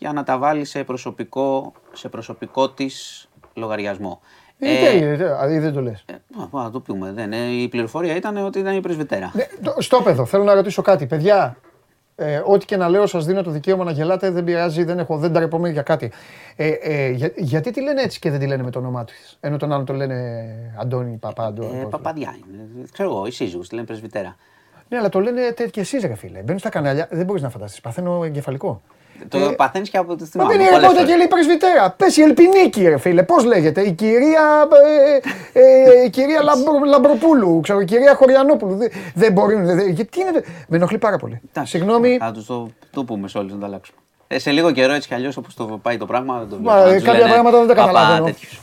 για 0.00 0.12
να 0.12 0.22
τα 0.24 0.38
βάλει 0.38 0.64
σε 0.64 0.84
προσωπικό, 0.84 1.72
σε 1.92 2.08
προσωπικό 2.08 2.70
της 2.70 3.28
λογαριασμό. 3.54 4.20
Ε, 4.58 4.80
τέλειο, 4.84 5.16
δηλαδή 5.16 5.58
δεν 5.58 5.72
το 5.72 5.80
λες. 5.82 6.04
α, 6.54 6.62
να 6.62 6.70
το 6.70 6.80
πούμε. 6.80 7.12
Δεν, 7.12 7.24
είναι. 7.32 7.36
η 7.36 7.68
πληροφορία 7.68 8.16
ήταν 8.16 8.36
ότι 8.36 8.58
ήταν 8.58 8.76
η 8.76 8.80
πρεσβυτέρα. 8.80 9.32
Στο 9.78 10.00
παιδό, 10.02 10.24
θέλω 10.26 10.44
να 10.44 10.54
ρωτήσω 10.54 10.82
κάτι. 10.82 11.06
Παιδιά, 11.06 11.56
ε, 12.16 12.42
ό,τι 12.44 12.64
και 12.64 12.76
να 12.76 12.88
λέω, 12.88 13.06
σας 13.06 13.24
δίνω 13.26 13.42
το 13.42 13.50
δικαίωμα 13.50 13.84
να 13.84 13.90
γελάτε. 13.90 14.30
Δεν 14.30 14.44
πειράζει, 14.44 14.84
δεν, 14.84 14.98
έχω, 14.98 15.16
δεν 15.18 15.32
τρεπόμαι 15.32 15.68
για 15.68 15.82
κάτι. 15.82 16.12
Ε, 16.56 16.68
ε, 16.68 17.10
για- 17.10 17.32
γιατί 17.36 17.70
τη 17.70 17.82
λένε 17.82 18.02
έτσι 18.02 18.18
και 18.18 18.30
δεν 18.30 18.38
τη 18.40 18.46
λένε 18.46 18.62
με 18.62 18.70
το 18.70 18.78
όνομά 18.78 19.04
της; 19.04 19.36
Ενώ 19.40 19.56
τον 19.56 19.72
άλλον 19.72 19.84
το 19.84 19.92
λένε 19.92 20.44
Αντώνη 20.80 21.16
Παπάντο. 21.16 21.62
Ε, 21.64 21.86
παπαδιά 21.90 22.36
είναι. 22.48 22.68
Ξέρω 22.92 23.10
εγώ, 23.10 23.26
η 23.26 23.30
σύζυγος, 23.30 23.68
τη 23.68 23.74
λένε 23.74 23.86
πρεσβυτέρα. 23.86 24.36
Ναι, 24.88 24.98
αλλά 24.98 25.08
το 25.08 25.20
λένε 25.20 25.52
τε- 25.52 25.70
και 25.70 25.80
εσεί, 25.80 25.98
ρε 25.98 26.14
φίλε. 26.14 26.38
Μπαίνουν 26.42 26.58
στα 26.58 26.68
κανάλια, 26.68 27.08
δεν 27.10 27.24
μπορείς 27.26 27.42
να 27.42 27.50
φανταστείς. 27.50 27.80
Παθαίνω 27.80 28.24
εγκεφαλικό. 28.24 28.82
Το 29.28 29.38
Ε, 29.38 29.48
παθαίνεις 29.56 29.90
και 29.90 29.96
από 29.96 30.14
τη 30.16 30.22
Μα 30.22 30.28
θυμάμαι. 30.28 30.50
μπαίνει 30.52 30.62
η 30.64 30.66
πολλές 30.66 30.80
ρεπόρτερ 30.80 31.00
φορές. 31.02 31.12
και 31.12 31.18
λέει 31.18 31.26
πρεσβυτέρα. 31.28 31.90
Πες 31.90 32.16
η 32.16 32.22
Ελπινίκη, 32.22 32.88
ρε 32.88 32.98
φίλε. 32.98 33.22
Πώς 33.22 33.44
λέγεται; 33.44 33.80
Η 33.80 33.92
κυρία, 33.92 34.68
ε, 35.52 35.60
ε, 35.60 36.04
η 36.04 36.10
κυρία 36.10 36.42
Λαμπρο, 36.42 36.72
Λαμπροπούλου, 36.86 37.60
ξέρω, 37.60 37.80
η 37.80 37.84
κυρία 37.84 38.14
Χωριανόπουλου. 38.14 38.76
Δεν, 38.76 38.90
δεν 39.14 39.32
μπορεί. 39.32 39.54
Δεν, 39.54 39.76
δεν- 39.76 39.88
γιατί 39.88 40.20
είναι. 40.20 40.30
Με 40.68 40.76
ενοχλεί 40.76 40.98
πάρα 40.98 41.16
πολύ. 41.16 41.40
Συγγνώμη. 41.62 42.16
Θα 42.20 42.32
τους 42.32 42.46
το, 42.46 42.70
το 42.90 43.04
πούμε 43.04 43.28
σε 43.28 43.38
όλους 43.38 43.52
να 43.52 43.58
τα 43.58 43.66
αλλάξουμε. 43.66 43.98
Ε, 44.28 44.38
σε 44.38 44.50
λίγο 44.50 44.70
καιρό 44.70 44.92
έτσι 44.92 45.08
κι 45.08 45.14
αλλιώς 45.14 45.36
όπως 45.36 45.54
το 45.54 45.64
πάει 45.82 45.96
το 45.96 46.06
πράγμα. 46.06 46.38
Δεν 46.38 46.48
το 46.48 46.56
Μα, 46.62 46.72
βλέπω, 46.72 46.88
να 46.88 46.92
ε, 46.92 46.96
τους 46.96 47.04
κάποια 47.04 47.20
λένε 47.20 47.32
πράγματα 47.32 47.58
δεν 47.58 47.66
τα 47.66 47.74
παπά 47.74 47.86
καταλαβαίνω. 47.86 48.24
τέτοιους. 48.24 48.60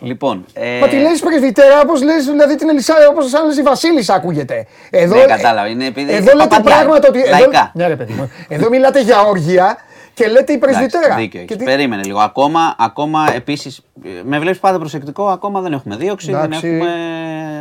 Λοιπόν. 0.00 0.44
Ε, 0.52 0.78
Μα 0.80 0.88
τη 0.88 0.96
λες 0.96 1.20
πρεσβυτέρα, 1.20 1.80
όπως 1.80 2.02
λες 2.02 2.24
δηλαδή 2.24 2.56
την 2.56 2.68
Ελισά, 2.68 2.94
όπως 3.10 3.28
σαν 3.28 3.46
λες 3.46 3.56
η 3.56 3.62
Βασίλισσα 3.62 4.14
ακούγεται. 4.14 4.66
Εδώ, 4.90 5.14
Δεν 5.16 5.26
κατάλαβα, 5.28 5.68
είναι 5.68 5.86
επειδή- 5.86 6.12
Εδώ 6.12 6.32
λέτε 6.36 6.48
παπαδιά, 6.48 6.74
πράγματα 6.74 7.08
ότι. 7.08 7.18
Εδώ, 7.20 7.30
λαϊκά. 7.30 7.70
ναι, 7.74 7.86
ρε 7.86 7.96
παιδί 7.96 8.12
μου. 8.12 8.30
Εδώ 8.48 8.68
μιλάτε 8.68 9.00
για 9.00 9.20
όργια 9.20 9.76
και 10.18 10.28
λέτε 10.28 10.52
η 10.52 10.58
πρεσβυτέρα. 10.58 11.04
Εντάξει, 11.04 11.20
δίκιο 11.22 11.40
έχεις. 11.40 11.50
Και 11.52 11.56
τι- 11.58 11.64
Περίμενε 11.64 12.02
λίγο. 12.02 12.18
Ακόμα, 12.18 12.74
ακόμα 12.78 13.32
επίσης. 13.34 13.80
Με 14.24 14.38
βλέπεις 14.38 14.58
πάντα 14.60 14.78
προσεκτικό, 14.78 15.26
ακόμα 15.28 15.60
δεν 15.60 15.72
έχουμε 15.72 15.96
δίωξη, 15.96 16.30
δεν 16.32 16.42
Εντάξει. 16.44 16.66
έχουμε 16.68 16.90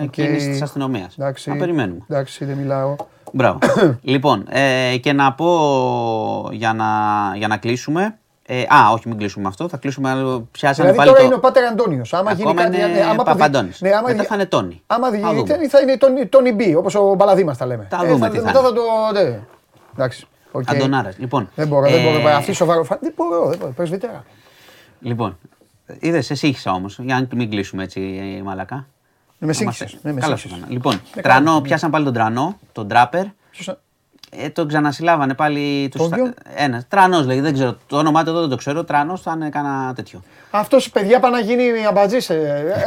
Οκ. 0.03 0.09
κίνηση 0.09 0.49
της 0.49 0.61
αστυνομίας. 0.61 1.15
Εντάξει. 1.17 1.49
Να 1.49 1.55
περιμένουμε. 1.55 1.99
Εντάξει, 2.09 2.45
δεν 2.45 2.57
μιλάω. 2.57 2.95
Μπράβο. 3.31 3.59
λοιπόν, 4.01 4.45
ε, 4.49 4.97
και 4.97 5.13
να 5.13 5.33
πω 5.33 5.49
για 6.51 6.73
να, 6.73 6.85
για 7.35 7.47
να 7.47 7.57
κλείσουμε. 7.57 8.17
Ε, 8.49 8.61
α, 8.61 8.91
όχι, 8.93 9.07
μην 9.07 9.17
κλείσουμε 9.17 9.47
αυτό. 9.47 9.69
Θα 9.69 9.77
κλείσουμε. 9.77 10.09
άλλο. 10.09 10.47
Πιάσανε 10.51 10.91
Δηλαδή 10.91 10.97
πάλι 10.97 11.09
τώρα 11.09 11.19
το. 11.21 11.25
είναι 11.25 11.35
ο 11.35 11.39
Πάτερ 11.39 11.63
Αντώνιος. 11.63 12.13
Άμα 12.13 12.31
γίνει 12.31 12.49
Ακόμα 12.49 12.63
κάτι. 12.63 12.77
είναι 12.77 12.85
ναι, 12.87 12.99
άμα 13.01 13.11
αποδει- 13.11 13.29
Παπαντώνης. 13.31 13.81
Ναι, 13.81 13.89
άμα 13.89 14.01
Μετά 14.01 14.13
δει- 14.19 14.27
θα 14.27 14.35
είναι 14.35 14.45
Τόνι. 14.45 14.81
Άμα 14.87 15.09
Θα 15.09 15.17
δούμε. 15.33 15.57
δει- 15.57 15.69
θα 15.69 15.79
είναι 15.79 15.97
Τόνι- 15.97 16.29
Τόνι 16.29 16.51
Μπι, 16.51 16.75
όπως 16.75 16.95
ο 16.95 17.13
Μπαλαδί 17.15 17.43
μα 17.43 17.55
τα 17.55 17.65
λέμε. 17.65 17.87
Θα 17.89 17.97
δούμε 17.97 18.25
θα, 18.25 18.29
τι 18.29 18.37
θα 18.39 18.43
μετά 18.45 18.59
είναι. 18.59 18.67
θα 18.67 18.73
το. 18.73 18.81
ναι. 19.13 19.39
Εντάξει. 19.95 20.27
Οκ. 20.57 20.69
Αντωνάρας. 20.69 21.17
Λοιπόν, 21.17 21.49
Δεν 21.55 21.67
μπορώ, 21.67 21.89
δεν 21.89 22.05
ε, 22.05 22.19
μπορώ. 22.21 22.29
Αυτή 22.35 22.53
σοβαρό. 22.53 22.83
φα- 22.83 22.97
Δεν 23.01 23.13
μπορώ, 23.15 23.47
δεν 23.49 23.57
μπορώ. 23.57 23.71
Πρεσβυτέρα. 23.71 24.23
Λοιπόν, 24.99 25.37
είδες, 25.99 26.29
εσύ 26.31 26.47
είχε 26.47 26.69
όμως. 26.69 26.99
Για 26.99 27.19
να 27.19 27.35
μην 27.35 27.49
κλείσουμε 27.49 27.83
έτσι, 27.83 28.35
ε, 28.39 28.41
μαλακά. 28.43 28.87
Ναι, 29.37 29.47
με 29.47 29.53
σύγχυσες. 29.53 29.91
Είμαστε- 29.91 30.07
Ναι, 30.07 30.13
με 30.13 30.19
Καλά 30.19 30.35
σύγχυσες. 30.35 30.57
σου 30.57 30.63
έκανα. 30.63 30.77
Λοιπόν, 30.77 31.01
Ναι, 31.15 31.21
τρανό, 31.21 31.45
καλά. 31.49 31.61
πιάσαν 31.61 31.91
πάλι 31.91 32.05
τον 32.05 32.13
τρανό, 32.13 32.59
τον 32.71 32.87
τράπερ. 32.87 33.25
Ποιος- 33.51 33.77
Ε, 34.31 34.49
τον 34.49 34.67
ξανασυλλάβανε 34.67 35.33
πάλι 35.33 35.89
τους. 35.91 36.01
Τον 36.01 36.09
ποιο; 36.09 36.33
Ένας. 36.55 36.83
Τρανός 36.87 37.25
λέγει, 37.25 37.39
δεν 37.39 37.53
ξέρω. 37.53 37.77
Το 37.87 37.97
όνομά 37.97 38.23
του 38.23 38.29
εδώ 38.29 38.39
δεν 38.39 38.49
το 38.49 38.55
ξέρω. 38.55 38.83
Τρανός 38.83 39.21
θα 39.21 39.33
είναι 39.35 39.49
κανένα 39.49 39.93
τέτοιο. 39.95 40.21
Αυτός 40.51 40.89
παιδιά 40.89 41.19
πάει 41.19 41.31
να 41.31 41.39
γίνει 41.39 41.63
αμπατζής. 41.89 42.29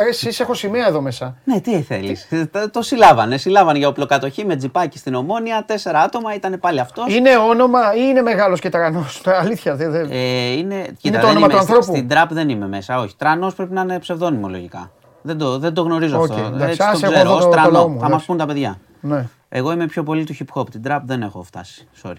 Εσεί 0.09 0.37
έχω 0.39 0.55
σημαία 0.55 0.87
εδώ 0.87 1.01
μέσα. 1.01 1.35
Ναι, 1.45 1.61
τι 1.61 1.83
θέλεις. 1.83 2.29
Το, 2.51 2.71
το 2.71 2.83
συλλάβανε. 2.83 3.37
Συλλάβανε 3.37 3.79
για 3.79 3.89
οπλοκατοχή 3.89 4.45
με 4.45 4.57
τζιπάκι 4.57 4.99
στην 4.99 5.15
ομόνια. 5.15 5.65
Τέσσερα 5.67 6.01
άτομα 6.01 6.35
ήταν 6.35 6.59
πάλι 6.61 6.81
αυτός. 6.81 7.15
Είναι 7.17 7.37
όνομα 7.37 7.95
ή 7.95 8.01
είναι 8.09 8.23
μεγάλος 8.23 8.61
και 8.61 8.69
τρανός. 8.69 9.23
Αλήθεια. 9.41 9.75
δεν- 9.77 9.91
δεν- 9.91 10.09
Ε, 10.11 10.51
είναι, 10.53 10.87
κοίτα, 10.99 11.19
το 11.19 11.27
δεν 11.27 11.31
όνομα 11.37 11.47
είμαι, 11.47 11.55
του 11.55 11.61
ανθρώπου. 11.61 11.83
Στην 11.83 12.09
τραπ 12.09 12.33
δεν 12.33 12.49
είμαι 12.49 12.69
μέσα, 12.69 12.99
όχι. 13.01 13.15
Τρανός 13.17 13.55
πρέπει 13.55 13.73
να 13.73 13.81
είναι 13.81 13.99
ψευδόνυμο 13.99 14.49
λογικά. 14.49 14.91
Δεν 15.23 15.39
το, 15.39 15.59
δεν 15.59 15.75
το 15.75 15.83
γνωρίζω 15.83 16.17
Οκ, 16.21 16.31
αυτό. 16.31 16.45
εντάξει, 16.47 16.67
Έτσι 16.69 16.83
άσε 16.83 17.01
το 17.01 17.07
εγώ 17.07 17.13
ξέρω. 17.15 17.29
εδώ 17.29 17.37
Ως 17.37 17.43
το- 17.43 17.49
το 17.49 17.55
τρανό. 17.55 17.71
λαό 17.71 17.89
μου, 17.89 17.95
θα 17.95 18.01
μας 18.01 18.09
εντάξει. 18.09 18.27
πούν 18.27 18.37
τα 18.37 18.47
παιδιά. 18.47 18.79
Ναι. 19.01 19.27
Εγώ 19.53 19.73
είμαι 19.73 19.87
πιο 19.87 20.03
πολύ 20.03 20.25
του 20.25 20.35
hip 20.39 20.61
hop. 20.61 20.71
Την 20.71 20.83
trap 20.87 21.01
δεν 21.05 21.23
έχω 21.23 21.43
φτάσει. 21.43 21.89
Sorry. 22.03 22.17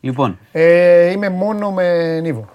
Λοιπόν, 0.00 0.38
Ε, 0.52 1.10
είμαι 1.10 1.28
μόνο 1.28 1.70
με 1.72 2.18
Νίβο. 2.20 2.48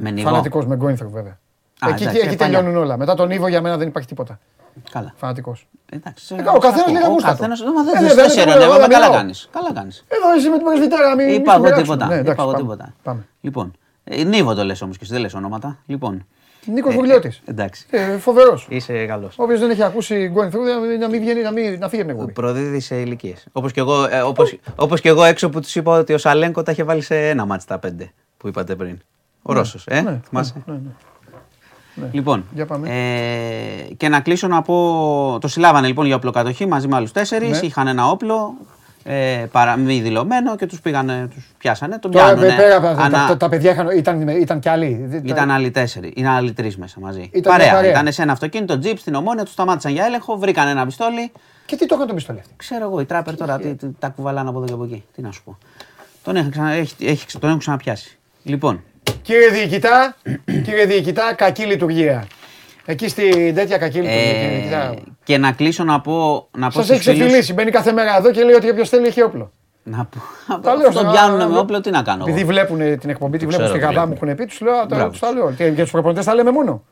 με 0.00 0.10
νιβό. 0.10 0.28
Φανατικός 0.28 0.66
με 0.66 0.76
Goin' 0.76 0.88
Through 0.88 1.04
βέβαια. 1.06 1.38
Α, 1.78 1.88
εκεί 1.88 2.02
εντάξει, 2.02 2.20
εκεί 2.20 2.34
ε, 2.34 2.36
παλιά. 2.36 2.56
τελειώνουν 2.58 2.82
όλα. 2.82 2.96
Μετά 2.96 3.14
τον 3.14 3.28
Νίβο 3.28 3.48
για 3.48 3.60
μένα 3.60 3.76
δεν 3.76 3.88
υπάρχει 3.88 4.08
τίποτα. 4.08 4.38
Καλά. 4.90 5.12
Φανατικός. 5.16 5.68
Εντάξει, 5.92 6.34
Ο 6.54 6.58
καθένας 6.58 6.92
λέει 6.92 7.02
τα 7.02 7.08
ο 7.08 7.10
γούστα 7.10 7.28
του. 7.30 7.36
καθένας- 7.36 7.62
Μα 7.62 7.68
Ε, 7.80 7.84
δεν 7.84 7.84
ναι, 7.84 7.98
δεν 8.00 8.08
βέβαια, 8.08 8.28
σε 8.28 8.34
δεν 8.40 8.48
ειρωνεύω, 8.48 8.72
μπορώ, 8.72 8.86
καλά 8.86 8.96
μιλάω. 8.98 9.12
κάνεις. 9.12 9.48
Καλά 9.52 9.72
κάνεις. 9.72 10.04
Εδώ 10.08 10.32
εσύ 10.36 10.48
με 10.48 10.56
την 10.56 10.64
πρεσβυτέρα, 10.66 11.14
μην. 11.14 11.26
μην 11.26 11.34
Είπα 11.34 11.52
εγώ 11.54 11.64
συμπεράξουμε. 11.64 11.96
τίποτα. 11.96 12.06
Ναι, 12.06 12.20
εντάξει, 12.20 12.32
Είπα 12.32 12.42
εγώ 12.42 12.50
πάμε. 12.52 12.62
τίποτα. 12.62 12.94
Πάμε. 13.02 13.26
Λοιπόν, 13.40 13.72
ε, 14.04 14.24
Νίβο 14.24 14.54
το 14.54 14.64
λες 14.64 14.82
όμως 14.82 14.96
και 14.96 15.02
εσύ 15.04 15.12
δεν 15.12 15.22
λες 15.22 15.34
ονόματα. 15.34 15.78
Λοιπόν. 15.86 16.26
Νίκος 16.66 16.92
ε, 16.92 16.96
Βουλιώτης. 16.96 17.36
ε, 17.44 17.50
Εντάξει. 17.50 17.86
Ε, 17.90 18.16
Φοβερός. 18.18 18.66
Είσαι 18.70 19.06
καλός. 19.06 19.34
Όποιο 19.36 19.58
δεν 19.58 19.70
έχει 19.70 19.82
ακούσει 19.82 20.26
Γκόινθρ 20.32 20.58
να 21.00 21.08
μην 21.08 21.20
βγαίνει, 21.20 21.42
να, 21.42 21.50
μην, 21.50 21.78
να 21.78 21.88
φύγει 21.88 22.02
από 22.02 22.10
την 22.10 22.20
εκπομπή. 22.20 22.32
Προδίδεις 22.32 22.84
σε 22.84 22.96
ηλικίες. 23.00 23.46
Όπως 23.52 23.72
και, 23.72 23.80
εγώ, 23.80 24.04
ε, 24.10 24.20
όπως, 24.20 24.58
όπως 24.76 25.00
και 25.00 25.08
εγώ 25.08 25.24
έξω 25.24 25.48
που 25.48 25.60
τους 25.60 25.74
είπα 25.74 25.98
ότι 25.98 26.12
ο 26.12 26.18
Σαλένκο 26.18 26.62
τα 26.62 26.72
είχε 26.72 26.82
βάλει 26.82 27.00
σε 27.02 27.28
ένα 27.28 27.44
μάτι 27.44 27.64
τα 27.66 27.78
πέντε 27.78 28.10
που 28.36 28.48
είπατε 28.48 28.74
πριν. 28.74 28.98
Ο 29.42 29.52
Ναι, 29.52 29.58
Ρώσος, 29.58 29.84
ε, 29.86 30.00
ναι, 30.00 30.20
θυμάσαι; 30.28 30.54
ναι, 30.66 30.72
ναι. 30.74 30.80
Ναι. 31.94 32.08
Λοιπόν, 32.12 32.44
Για 32.54 32.66
πάμε. 32.66 32.88
ε, 32.88 33.94
και 33.94 34.08
να 34.08 34.20
κλείσω 34.20 34.46
να 34.48 34.62
πω. 34.62 35.38
Το 35.40 35.48
συλλάβανε 35.48 35.86
λοιπόν 35.86 36.06
για 36.06 36.16
οπλοκατοχή 36.16 36.66
μαζί 36.66 36.88
με 36.88 36.96
άλλους 36.96 37.12
τέσσερις. 37.12 37.60
Ναι. 37.60 37.66
Είχαν 37.66 37.86
ένα 37.86 38.06
όπλο 38.10 38.54
ε, 39.12 39.46
παρα, 39.52 39.76
μη 39.76 40.00
δηλωμένο 40.00 40.56
και 40.56 40.66
τους 40.66 40.80
πήγανε, 40.80 41.28
τους 41.34 41.44
πιάσανε. 41.58 41.98
Τον 41.98 42.10
Τώρα, 42.10 42.24
πιάνουνε. 42.24 42.54
πέρα 42.56 42.76
από 42.76 42.86
τα- 42.86 43.02
Ανα- 43.02 43.26
τα, 43.28 43.36
τα 43.36 43.48
παιδιά 43.48 43.70
είχαν, 43.70 43.88
ήταν, 43.96 44.28
ήταν 44.28 44.58
κι 44.60 44.68
άλλοι. 44.68 45.04
Δεν- 45.08 45.24
Ήταν 45.26 45.50
άλλοι 45.50 45.70
τέσσερι, 45.70 46.12
είναι 46.16 46.28
άλλοι 46.28 46.52
τρεις 46.52 46.76
μέσα 46.76 47.00
μαζί. 47.00 47.30
Ήταν 47.32 47.42
παρέα. 47.52 47.66
μια 47.66 47.74
παρέα. 47.74 47.90
Ήταν 47.90 48.12
σε 48.12 48.22
ένα 48.22 48.32
αυτοκίνητο, 48.32 48.78
τζιπ 48.78 48.98
στην 48.98 49.14
ομόνια, 49.14 49.44
τους 49.44 49.52
σταμάτησαν 49.52 49.92
για 49.92 50.04
έλεγχο, 50.04 50.36
βρήκαν 50.38 50.68
ένα 50.68 50.84
πιστόλι. 50.86 51.32
Και 51.66 51.76
τι 51.76 51.86
το 51.86 51.94
έκανε 51.94 52.08
το 52.08 52.14
πιστόλι 52.14 52.38
αυτό; 52.38 52.52
Ξέρω 52.56 52.84
εγώ, 52.84 53.00
οι 53.00 53.04
τράπερ 53.04 53.36
τώρα 53.36 53.58
τι, 53.58 53.74
τι- 53.74 53.86
τα 53.98 54.08
κουβαλάνε 54.08 54.48
από 54.48 54.58
εδώ 54.58 54.66
και 54.66 54.72
από 54.72 54.84
εκεί. 54.84 55.04
Τι 55.14 55.22
να 55.22 55.30
σου 55.32 55.42
πω. 55.44 55.58
Τον, 56.22 56.36
έχουν 56.36 56.50
ξανα, 56.50 56.70
έχει, 56.70 56.94
έχει, 57.00 57.26
τον 57.38 57.48
έχουν 57.48 57.58
ξαναπιάσει. 57.60 58.18
Λοιπόν, 58.42 58.82
Κύριε 59.22 59.48
Διοικητά, 59.48 60.16
κύριε 60.64 60.84
Διοικητά, 60.86 61.34
κακή 61.34 61.62
λειτουργία. 61.64 62.26
Εκεί 62.90 63.08
στην 63.08 63.54
τέτοια 63.54 63.78
κακή 63.78 63.98
λειτουργία. 63.98 64.32
κύριε 64.32 64.48
Διοικητά. 64.56 64.82
ε, 64.82 64.94
και 65.24 65.38
να 65.38 65.52
κλείσω 65.52 65.84
να 65.84 66.00
πω. 66.00 66.48
Να 66.58 66.66
πω 66.66 66.72
Σας 66.72 66.84
στους 66.84 66.96
έχει 66.96 67.02
φίλους- 67.02 67.18
ξεφτυλίσει. 67.18 67.52
Μπαίνει 67.52 67.70
κάθε 67.70 67.92
μέρα 67.92 68.16
εδώ 68.16 68.30
και 68.30 68.42
λέει 68.44 68.54
ότι 68.54 68.70
όποιος 68.70 68.88
θέλει 68.88 69.06
έχει 69.06 69.22
όπλο. 69.22 69.50
Να 69.82 70.04
πω. 70.04 70.18
Τα 70.62 70.74
λέω 70.74 70.90
Τον 70.92 71.02
στα- 71.02 71.10
πιάνουν 71.10 71.50
με 71.52 71.58
όπλο, 71.58 71.80
τι 71.80 71.90
να 71.90 72.02
κάνω. 72.02 72.22
Επειδή 72.26 72.40
εγώ; 72.40 72.48
βλέπουν 72.50 72.98
την 72.98 73.10
εκπομπή, 73.10 73.38
τη 73.38 73.44
Το 73.44 73.50
βλέπουν 73.50 73.68
στη 73.68 73.78
ξέρω, 73.78 73.92
γαδά 73.92 74.06
μου 74.06 74.14
βλέπω. 74.14 74.26
έχουν 74.26 74.36
πει, 74.38 74.46
τους 74.50 74.60
λέω, 74.60 74.72
«Α, 74.72 74.76
τώρα 74.76 74.86
Μπράβο. 74.94 75.10
τους 75.10 75.18
τα 75.20 75.30
λέω. 75.32 75.50
Τι, 75.50 75.70
Για 75.70 75.82
τους 75.82 75.90
προπονητές 75.92 76.24
τα 76.24 76.34
λέμε 76.34 76.50
μόνο. 76.50 76.82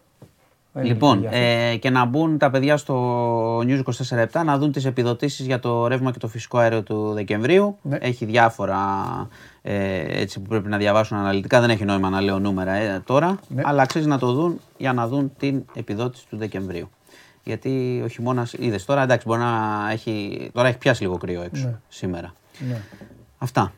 Λοιπόν, 0.74 1.27
ε, 1.31 1.77
και 1.77 1.90
να 1.90 2.05
μπουν 2.05 2.39
τα 2.39 2.51
παιδιά 2.51 2.77
στο 2.77 3.59
News 3.59 3.82
24-7 4.09 4.27
να 4.45 4.59
δουν 4.59 4.73
τις 4.73 4.85
επιδοτήσεις 4.85 5.47
για 5.47 5.59
το 5.59 5.86
ρεύμα 5.86 6.11
και 6.12 6.19
το 6.19 6.28
φυσικό 6.28 6.59
αέριο 6.59 6.82
του 6.82 7.12
Δεκεμβρίου. 7.12 7.78
Ναι. 7.82 7.97
Έχει 8.01 8.24
διάφορα 8.24 8.78
ε, 9.62 10.20
έτσι 10.20 10.40
που 10.40 10.49
πρέπει 10.49 10.69
να 10.69 10.77
διαβάσουν 10.77 11.16
αναλυτικά. 11.16 11.61
Δεν 11.61 11.70
έχει 11.70 11.85
νόημα 11.85 12.09
να 12.09 12.20
λέω 12.20 12.39
νούμερα 12.39 12.73
ε, 12.73 13.03
τώρα, 13.07 13.39
Ναι. 13.49 13.62
αλλά 13.65 13.82
αξίζει 13.82 14.07
να 14.07 14.19
το 14.19 14.32
δουν 14.32 14.61
για 14.77 14.93
να 14.93 15.09
δουν 15.09 15.32
την 15.39 15.65
επιδότηση 15.74 16.27
του 16.31 16.36
Δεκεμβρίου. 16.36 16.90
Γιατί 17.45 18.01
ο 18.05 18.09
χειμώνας, 18.09 18.53
είδες 18.53 18.85
τώρα, 18.85 19.03
εντάξει, 19.03 19.27
μπορεί 19.28 19.40
να 19.40 19.89
έχει. 19.93 20.51
Τώρα 20.53 20.69
έχει 20.69 20.78
πιάσει 20.78 21.03
λίγο 21.03 21.16
κρύο 21.16 21.43
έξω 21.43 21.66
Ναι. 21.66 21.74
σήμερα. 21.89 22.32
Ναι. 22.69 22.81
Αυτά. 23.39 23.73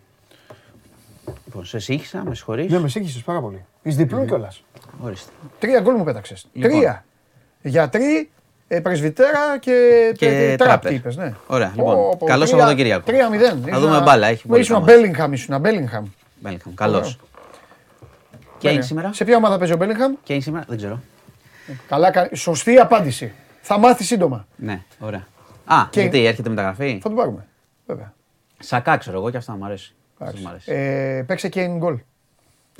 Λοιπόν, 1.44 1.64
σε 1.64 1.78
σύγχυσα, 1.78 2.24
με 2.24 2.34
συγχωρείς. 2.34 2.70
Ναι, 2.70 2.78
με 2.78 2.88
σύγχυσες 2.88 3.22
πάρα 3.22 3.40
πολύ. 3.40 3.64
Ει 3.82 3.90
διπλούν 3.90 4.26
κιόλας. 4.26 4.62
Ορίστε. 5.00 5.30
Τρία 5.58 5.80
γκολ 5.80 5.94
μου 5.94 6.04
πέταξες. 6.04 6.46
Λοιπόν. 6.52 6.70
Τρία. 6.70 7.04
Γιατροί, 7.62 8.30
ε, 8.68 8.80
πρεσβυτέρα 8.80 9.58
και, 9.58 9.72
Και 10.16 10.26
και 10.26 10.54
τραπ, 10.58 10.68
τράπερ. 10.68 10.92
είπες, 10.92 11.16
ναι. 11.16 11.34
Ωραία, 11.46 11.72
Πω, 11.76 11.90
λοιπόν. 11.90 12.18
πω, 12.18 12.26
Καλό 12.26 12.44
τρία- 12.44 12.56
Σαββατοκύριακο. 12.56 13.04
3-0. 13.06 13.70
Να 13.70 13.78
δούμε 13.80 14.00
μπάλα, 14.00 14.26
έχει 14.26 14.46
πολύ 14.46 14.60
Ήσουν 14.60 14.82
πράγμα. 14.84 15.00
Μπέλιγχαμ, 15.02 15.32
ήσουν 15.32 15.60
Μπέλιγχαμ. 15.60 16.04
Μπέλιγχαμ, 16.40 16.74
καλός. 16.74 17.18
Και 18.58 18.70
είναι 18.70 18.82
σήμερα; 18.82 19.12
Σε 19.12 19.24
ποια 19.24 19.36
ομάδα 19.36 19.58
παίζει 19.58 19.72
ο 19.72 19.76
Μπέλιγχαμ. 19.76 20.12
Και 20.22 20.32
είναι 20.32 20.42
σήμερα, 20.42 20.64
δεν 20.68 20.76
ξέρω. 20.76 21.00
Καλά, 21.88 22.10
κα- 22.10 22.28
σωστή 22.34 22.76
απάντηση. 22.78 23.32
Θα 23.60 23.78
μάθεις 23.78 24.06
σύντομα. 24.06 24.46
Ναι, 24.56 24.82
ωραία. 24.98 25.26
Α, 25.64 25.76
Και- 25.90 26.00
γιατί 26.00 26.24
έρχεται 26.26 26.48
μεταγραφή; 26.48 26.98
Θα 27.02 27.08
το 27.08 27.14
πάρουμε. 27.14 27.46
Βέβαια. 27.86 28.12
Σακά 28.58 28.96
ξέρω 28.96 29.16
εγώ 29.18 29.30
και 29.30 29.36
αυτά 29.36 29.52
μου 29.56 29.64
αρέσει. 29.64 29.94
Αυτό 30.18 30.40
μου 30.40 30.48
αρέσει. 30.48 30.72
Ε, 30.72 31.22
παίξε 31.26 31.48
και 31.48 31.66
in 31.68 31.84
goal. 31.84 31.96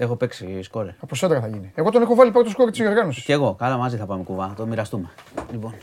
Έχω 0.01 0.17
παίξει 0.17 0.63
σκόρε. 0.63 0.95
Από 1.01 1.15
σέντρα 1.15 1.41
θα 1.41 1.47
γίνει. 1.47 1.73
Εγώ 1.75 1.91
τον 1.91 2.03
έχω 2.03 2.15
βάλει 2.15 2.31
πρώτο 2.31 2.51
σκόρ 2.51 2.71
της 2.71 2.81
οργάνωση. 2.81 3.23
Και 3.23 3.33
εγώ, 3.33 3.55
καλά 3.55 3.77
μαζί 3.77 3.97
θα 3.97 4.07
πάμε 4.07 4.23
κουβά, 4.23 4.49
θα 4.49 4.55
το 4.55 4.67
μοιραστούμε. 4.67 5.11
Λοιπόν. 5.51 5.75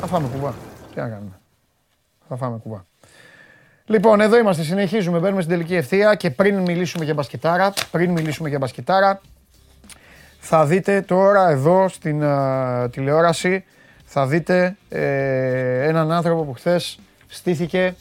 Θα 0.00 0.06
φάμε 0.06 0.28
κουβά. 0.32 0.54
Τι 0.94 1.00
να 1.00 1.08
κάνουμε. 1.08 1.40
Θα 2.28 2.36
φάμε 2.36 2.58
κουβά. 2.58 2.86
Λοιπόν, 3.84 4.20
εδώ 4.20 4.38
είμαστε, 4.38 4.62
συνεχίζουμε, 4.62 5.18
μπαίνουμε 5.18 5.42
στην 5.42 5.54
τελική 5.54 5.74
ευθεία 5.74 6.14
και 6.14 6.30
πριν 6.30 6.58
μιλήσουμε 6.58 7.04
για 7.04 7.14
μπασκετάρα, 7.14 7.72
πριν 7.90 8.10
μιλήσουμε 8.10 8.48
για 8.48 8.58
μπασκετάρα, 8.58 9.20
θα 10.38 10.66
δείτε 10.66 11.00
τώρα 11.00 11.48
εδώ 11.48 11.88
στην 11.88 12.24
α, 12.24 12.88
τηλεόραση, 12.90 13.64
θα 14.14 14.26
δείτε 14.26 14.76
ε, 14.88 15.88
έναν 15.88 16.12
άνθρωπο 16.12 16.44
που 16.44 16.52
χθες 16.52 16.98
στήθηκε, 17.26 17.94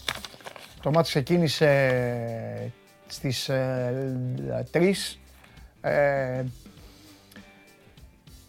το 0.81 0.91
μάτι 0.91 1.07
ξεκίνησε 1.07 2.71
στις 3.07 3.49
ε, 3.49 4.65
3, 4.73 4.91
ε, 5.81 6.43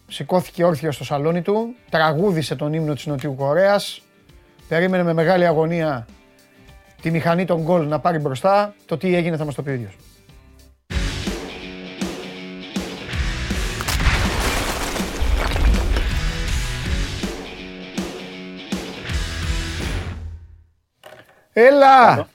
σηκώθηκε 0.07 0.63
όρθιο 0.63 0.91
στο 0.91 1.03
σαλόνι 1.03 1.41
του, 1.41 1.75
τραγούδισε 1.89 2.55
τον 2.55 2.73
ύμνο 2.73 2.93
της 2.93 3.05
Νοτιού 3.05 3.35
Κορέας, 3.35 4.01
περίμενε 4.67 5.03
με 5.03 5.13
μεγάλη 5.13 5.45
αγωνία 5.45 6.07
τη 7.01 7.11
μηχανή 7.11 7.45
των 7.45 7.61
γκολ 7.61 7.87
να 7.87 7.99
πάρει 7.99 8.17
μπροστά, 8.17 8.75
το 8.85 8.97
τι 8.97 9.15
έγινε 9.15 9.37
θα 9.37 9.45
μας 9.45 9.55
το 9.55 9.61
πει 9.63 9.69
ο 9.69 9.73
ίδιος. 9.73 9.95
Έλα! 21.53 22.27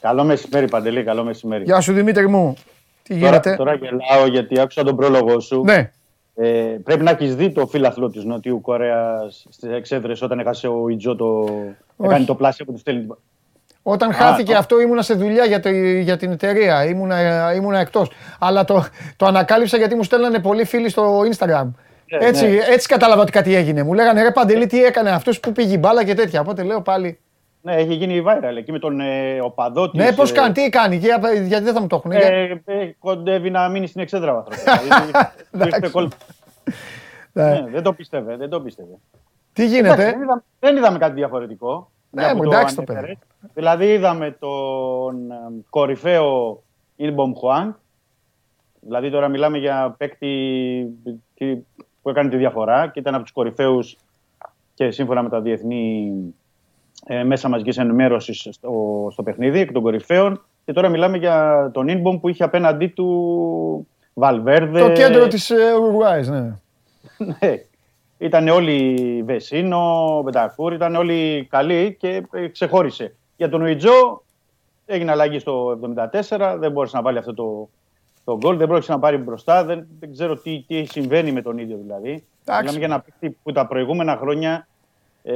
Καλό 0.00 0.24
μεσημέρι, 0.24 0.68
Παντελή, 0.68 1.04
καλό 1.04 1.24
μεσημέρι. 1.24 1.64
Γεια 1.64 1.80
σου 1.80 1.92
Δημήτρη 1.92 2.28
μου. 2.28 2.54
Τι 3.02 3.14
Τώρα, 3.14 3.26
γίνεται; 3.26 3.54
τώρα 3.56 3.74
γελάω 3.74 4.26
γιατί 4.30 4.60
άκουσα 4.60 4.82
τον 4.84 4.96
πρόλογο 4.96 5.40
σου. 5.40 5.62
Ναι. 5.64 5.90
Ε, 6.34 6.50
πρέπει 6.84 7.02
να 7.02 7.10
έχεις 7.10 7.36
δει 7.36 7.50
το 7.50 7.66
φίλαθλο 7.66 8.10
της 8.10 8.24
Νοτιού 8.24 8.60
Κορέας 8.60 9.46
στις 9.50 9.70
εξέδρες 9.70 10.22
όταν 10.22 10.38
έχασε 10.38 10.68
ο 10.68 10.88
Ιτζό 10.88 11.16
το. 11.16 11.48
Έκανε 12.04 12.24
το 12.24 12.34
πλάσιο 12.34 12.64
που 12.64 12.72
του 12.72 12.78
στέλνει. 12.78 13.00
την- 13.00 13.16
Όταν 13.82 14.10
Α, 14.10 14.12
χάθηκε 14.12 14.54
α. 14.54 14.58
αυτό 14.58 14.80
ήμουνα 14.80 15.02
σε 15.02 15.14
δουλειά 15.14 15.44
για, 15.44 15.60
το, 15.60 15.68
για 16.00 16.16
την 16.16 16.30
εταιρεία, 16.32 16.84
ήμουνα, 16.84 17.52
ήμουνα 17.54 17.78
εκτός. 17.78 18.10
Αλλά 18.38 18.64
το, 18.64 18.84
το 19.16 19.26
ανακάλυψα 19.26 19.76
γιατί 19.76 19.94
μου 19.94 20.02
στέλνανε 20.02 20.38
πολλοί 20.38 20.64
φίλοι 20.64 20.88
στο 20.88 21.20
Instagram. 21.20 21.66
Ναι, 22.10 22.26
έτσι, 22.26 22.46
ναι. 22.46 22.58
έτσι 22.68 22.88
κατάλαβα 22.88 23.22
ότι 23.22 23.32
κάτι 23.32 23.54
έγινε. 23.54 23.82
Μου 23.82 23.92
λέγανε 23.94 24.22
ρε 24.22 24.30
Παντελή 24.30 24.66
τι 24.66 24.84
έκανε 24.84 25.10
αυτός 25.10 25.40
που 25.40 25.52
πήγε 25.52 25.74
η 25.74 25.78
μπάλα 25.80 26.04
και 26.04 26.14
τέτοια. 26.14 26.40
Οπότε 26.40 26.62
λέω 26.62 26.80
πάλι. 26.82 27.18
Ναι, 27.66 27.74
έχει 27.74 27.94
γίνει 27.94 28.22
viral 28.26 28.56
εκεί 28.56 28.72
με 28.72 28.78
τον 28.78 29.00
ε, 29.00 29.40
οπαδό 29.40 29.90
τη. 29.90 29.96
Ναι, 29.96 30.12
πώς 30.12 30.32
κάνει, 30.32 30.52
τι 30.52 30.68
κάνει, 30.68 30.96
για- 30.96 31.20
γιατί 31.46 31.64
δεν 31.64 31.74
θα 31.74 31.80
μου 31.80 31.86
το 31.86 31.96
έχουν. 31.96 32.10
για- 32.10 32.26
Ε, 32.26 32.62
ε, 32.64 32.86
κοντεύει 32.98 33.50
να 33.50 33.68
μείνει 33.68 33.86
στην 33.86 34.00
εξέδρα 34.00 34.34
ο 34.34 34.36
άνθρωπος. 34.36 34.64
Δηλαδή, 34.82 35.10
του 35.50 35.58
ήρθε 35.66 35.88
κόλπο. 35.92 36.16
Ναι, 37.32 37.64
δεν 37.70 37.82
το 37.82 37.92
πίστευε, 37.92 38.36
δεν 38.36 38.48
το 38.48 38.60
πίστευε. 38.60 38.94
Τι 39.52 39.62
Εντάξει, 39.62 39.76
γίνεται. 39.76 40.04
δεν, 40.10 40.22
είδαμε, 40.22 40.42
δεν 40.58 40.76
είδαμε 40.76 40.98
κάτι 40.98 41.14
διαφορετικό. 41.14 41.90
Ναι, 42.10 42.22
μια 42.22 42.30
που 42.30 42.36
μου, 42.36 42.42
το 42.50 42.56
εντάξει 42.56 42.74
το 42.76 42.84
ανέφερες. 42.88 43.16
Δηλαδή 43.54 43.92
είδαμε 43.92 44.30
τον 44.30 45.30
ε, 45.30 45.34
κορυφαίο 45.70 46.62
Ιλμπομ 46.96 47.32
Χουάνγκ. 47.34 47.72
Δηλαδή 48.80 49.10
τώρα 49.10 49.28
μιλάμε 49.28 49.58
για 49.58 49.94
παίκτη 49.98 50.28
τι- 51.34 51.56
που 52.02 52.08
έκανε 52.10 52.28
τη 52.28 52.36
διαφορά 52.36 52.88
και 52.88 52.98
ήταν 53.00 53.14
από 53.14 53.22
τους 53.22 53.32
κορυφαίους 53.32 53.96
και 54.74 54.90
σύμφωνα 54.90 55.22
με 55.22 55.28
τα 55.28 55.40
διεθνή 55.40 56.12
ε, 57.04 57.24
μέσα 57.24 57.48
μαζικής 57.48 57.78
ενημέρωσης 57.78 58.48
στο, 58.50 59.08
στο 59.12 59.22
παιχνίδι, 59.22 59.60
εκ 59.60 59.72
των 59.72 59.82
κορυφαίων. 59.82 60.44
Και 60.64 60.72
τώρα 60.72 60.88
μιλάμε 60.88 61.16
για 61.16 61.70
τον 61.72 61.88
Ιλμπομ 61.88 62.20
που 62.20 62.28
είχε 62.28 62.44
απέναντί 62.44 62.86
του 62.86 63.88
Βαλβέρδε. 64.14 64.80
Το 64.80 64.92
κέντρο 64.92 65.28
της 65.28 65.50
ε, 65.50 65.74
Ουρουάης, 65.82 66.28
ναι. 66.28 66.58
Ναι. 67.40 67.62
Ήταν 68.18 68.48
όλοι 68.48 69.22
Βεσίνο, 69.26 70.20
Μπεντακούρ, 70.24 70.72
ήταν 70.72 70.94
όλοι 70.94 71.46
καλοί 71.50 71.96
και 72.00 72.22
ε, 72.32 72.48
ξεχώρισε. 72.48 73.14
Για 73.36 73.48
τον 73.48 73.62
Ουιτζό 73.62 74.22
έγινε 74.86 75.10
αλλαγή 75.10 75.38
στο 75.38 75.78
74, 76.28 76.56
δεν 76.58 76.72
μπόρεσε 76.72 76.96
να 76.96 77.02
βάλει 77.02 77.18
αυτό 77.18 77.34
το, 77.34 77.68
το 78.24 78.36
γκολ, 78.36 78.56
δεν 78.56 78.68
μπόρεσε 78.68 78.92
να 78.92 78.98
πάρει 78.98 79.16
μπροστά, 79.16 79.64
δεν, 79.64 79.86
δεν 80.00 80.12
ξέρω 80.12 80.36
τι, 80.36 80.64
τι 80.66 80.84
συμβαίνει 80.84 81.32
με 81.32 81.42
τον 81.42 81.58
ίδιο 81.58 81.76
δηλαδή. 81.82 82.24
Μιλάμε 82.48 82.78
για 82.78 82.86
ένα 82.86 83.00
παίκτη 83.00 83.38
που 83.42 83.52
τα 83.52 83.66
προηγούμενα 83.66 84.16
χρόνια 84.16 84.68
ε, 85.28 85.34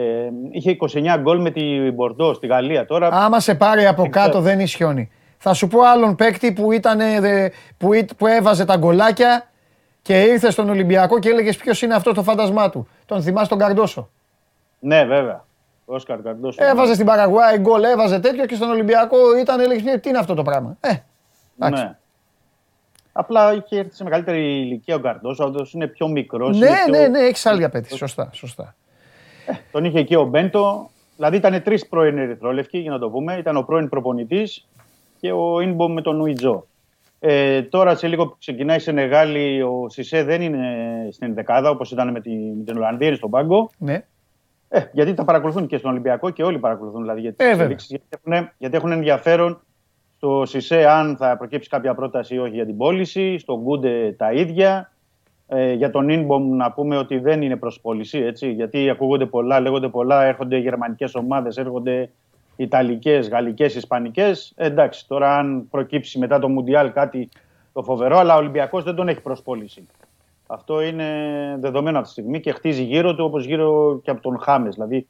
είχε 0.51 0.77
29 0.81 1.17
γκολ 1.21 1.41
με 1.41 1.51
την 1.51 1.93
Μπορντός 1.95 2.37
στη 2.37 2.47
Γαλλία. 2.47 2.87
Τώρα 2.87 3.09
Άμα 3.13 3.41
σε 3.41 3.55
πάρει 3.55 3.87
από 3.87 4.09
κάτω 4.09 4.41
δεν 4.41 4.61
ισιώνει. 4.61 5.11
Θα 5.39 5.55
σου 5.55 5.69
πω 5.69 5.81
άλλον 5.83 6.17
παίκτη 6.17 6.53
που, 6.53 6.73
ήτανε, 6.73 7.21
δε- 7.21 7.49
που, 7.79 7.93
εί- 7.93 8.15
που 8.17 8.27
έβαζε 8.27 8.65
τα 8.65 8.77
γκολάκια 8.77 9.49
και 10.03 10.23
ήρθε 10.23 10.51
στον 10.51 10.69
Ολυμπιακό 10.69 11.19
και 11.19 11.29
έλεγες 11.29 11.57
ποιος 11.57 11.83
είναι 11.83 11.95
αυτό 11.95 12.13
το 12.13 12.23
φάντασμά 12.23 12.71
του. 12.71 12.89
Τον 13.07 13.23
θυμάσαι 13.23 13.49
τον 13.49 13.59
Καρντόσο. 13.59 14.09
Ναι, 14.79 15.05
βέβαια. 15.05 15.45
Όσκαρ 15.85 16.23
Καρντόσο. 16.23 16.65
Έβαζε 16.65 16.95
στην 16.95 17.07
Παραγουάη 17.07 17.59
γκολ, 17.59 17.83
έβαζε 17.83 18.19
τέτοιο 18.19 18.47
και 18.47 18.55
στον 18.55 18.71
Ολυμπιακό 18.71 19.17
ήταν, 19.41 19.61
έλεγες 19.61 20.01
τι 20.01 20.09
είναι 20.09 20.19
αυτό 20.19 20.35
το 20.35 20.43
πράγμα. 20.43 20.77
Ε, 20.81 20.93
εντάξει. 21.61 21.83
Ναι. 21.85 21.95
Απλά 23.13 23.53
είχε 23.55 23.79
έρθει 23.79 23.95
σε 23.95 24.05
μεγαλύτερη 24.05 24.61
ηλικία 24.61 24.95
ο 24.95 24.99
Καρντόσο, 24.99 25.45
ο 25.45 25.65
είναι 25.73 25.87
πιο 25.87 26.09
μικρός. 26.09 26.59
ναι, 26.59 26.69
ναι, 26.91 27.07
ναι, 27.07 27.19
έχεις 27.19 27.47
άλλη 27.47 27.65
απέτηση. 27.65 27.97
Σωστά, 27.97 28.29
σωστά. 28.33 28.75
Τον 29.73 29.85
είχε 29.85 29.99
εκεί 29.99 30.15
ο 30.15 30.25
Μπέντο. 30.25 30.91
Δηλαδή 31.17 31.37
ήταν 31.37 31.63
τρεις 31.63 31.89
πρώην 31.89 32.19
Ερυθρόλευκοι, 32.19 32.79
για 32.79 32.91
να 32.91 32.99
το 32.99 33.11
πούμε. 33.11 33.37
Ήταν 33.37 33.57
ο 33.57 33.63
πρώην 33.63 33.89
προπονητής 33.89 34.69
και 35.21 35.33
ο 35.33 35.61
Ινμπομ 35.61 35.93
με 35.93 36.03
τον 36.03 36.21
Ουιτζό. 36.21 36.67
Ε, 37.21 37.63
τώρα 37.63 37.95
σε 37.95 38.07
λίγο 38.07 38.27
που 38.27 38.37
ξεκινάει 38.39 38.77
η 38.77 38.81
Σενεγάλη, 38.81 39.63
ο 39.63 39.87
Σισε 39.89 40.23
δεν 40.25 40.43
είναι 40.43 40.67
στην 41.11 41.35
δεκάδα 41.35 41.71
όπως 41.71 41.91
ήταν 41.91 42.11
με, 42.11 42.21
τη, 42.21 42.31
με 42.31 42.65
την 42.65 42.77
Ολλανδία, 42.77 43.07
είναι 43.07 43.17
στον 43.17 43.31
πάγκο. 43.31 43.71
Ναι. 43.79 44.05
Ε, 44.69 44.81
γιατί 44.93 45.15
τα 45.15 45.25
παρακολουθούν 45.25 45.67
και 45.67 45.77
στον 45.77 45.91
Ολυμπιακό 45.91 46.31
και 46.31 46.43
όλοι 46.43 46.59
παρακολουθούν. 46.59 47.01
Δηλαδή, 47.01 47.21
γιατί, 47.21 47.45
Ε, 47.45 47.49
τις 47.49 47.57
βέβαια. 47.57 47.73
εξελίξεις, 47.73 47.89
γιατί, 47.89 48.33
έχουν, 48.37 48.51
γιατί 48.59 48.77
έχουν 48.77 48.93
ενδιαφέρον 48.93 49.61
Στο 50.17 50.43
Σισε, 50.47 50.87
αν 50.87 51.17
θα 51.17 51.37
προκύψει 51.37 51.69
κάποια 51.69 51.95
πρόταση 51.95 52.35
ή 52.35 52.39
όχι 52.39 52.55
για 52.55 52.67
την 52.67 52.77
πώληση. 52.77 53.39
Στο 53.39 53.61
Γκούντε 53.63 54.15
τα 54.19 54.33
ίδια. 54.33 54.93
Ε, 55.53 55.73
για 55.73 55.91
τον 55.91 56.09
Ινμπομ 56.09 56.57
να 56.57 56.73
πούμε 56.73 56.97
ότι 56.97 57.19
δεν 57.19 57.43
είναι 57.43 57.57
προς 57.57 57.81
πώληση, 57.81 58.19
έτσι, 58.19 58.51
γιατί 58.51 58.91
ακούγονται 58.91 59.27
πολλά, 59.27 59.61
λέγονται 59.61 59.89
πολλά, 59.89 60.25
έρχονται 60.25 60.57
γερμανικές 60.57 61.15
ομάδες, 61.15 61.57
έρχονται 61.57 62.11
ιταλικές, 62.57 63.29
γαλλικές, 63.29 63.75
ισπανικές. 63.75 64.53
Ε, 64.57 64.67
εντάξει, 64.67 65.09
τώρα 65.09 65.37
αν 65.37 65.69
προκύψει 65.71 66.19
μετά 66.19 66.39
το 66.39 66.49
Μουντιάλ 66.49 66.93
κάτι 66.93 67.29
το 67.73 67.83
φοβερό, 67.83 68.19
αλλά 68.19 68.35
ο 68.35 68.39
Ολυμπιακός 68.39 68.85
δεν 68.85 68.95
τον 68.95 69.09
έχει 69.09 69.21
προς 69.21 69.43
πώληση. 69.43 69.87
Αυτό 70.47 70.81
είναι 70.81 71.07
δεδομένο 71.61 71.99
αυτή 71.99 72.15
τη 72.15 72.21
στιγμή 72.21 72.41
και 72.41 72.53
χτίζει 72.53 72.83
γύρω 72.83 73.15
του 73.15 73.25
όπως 73.25 73.45
γύρω 73.45 74.01
και 74.03 74.11
από 74.11 74.21
τον 74.21 74.39
Χάμες. 74.41 74.75
Δηλαδή 74.75 75.07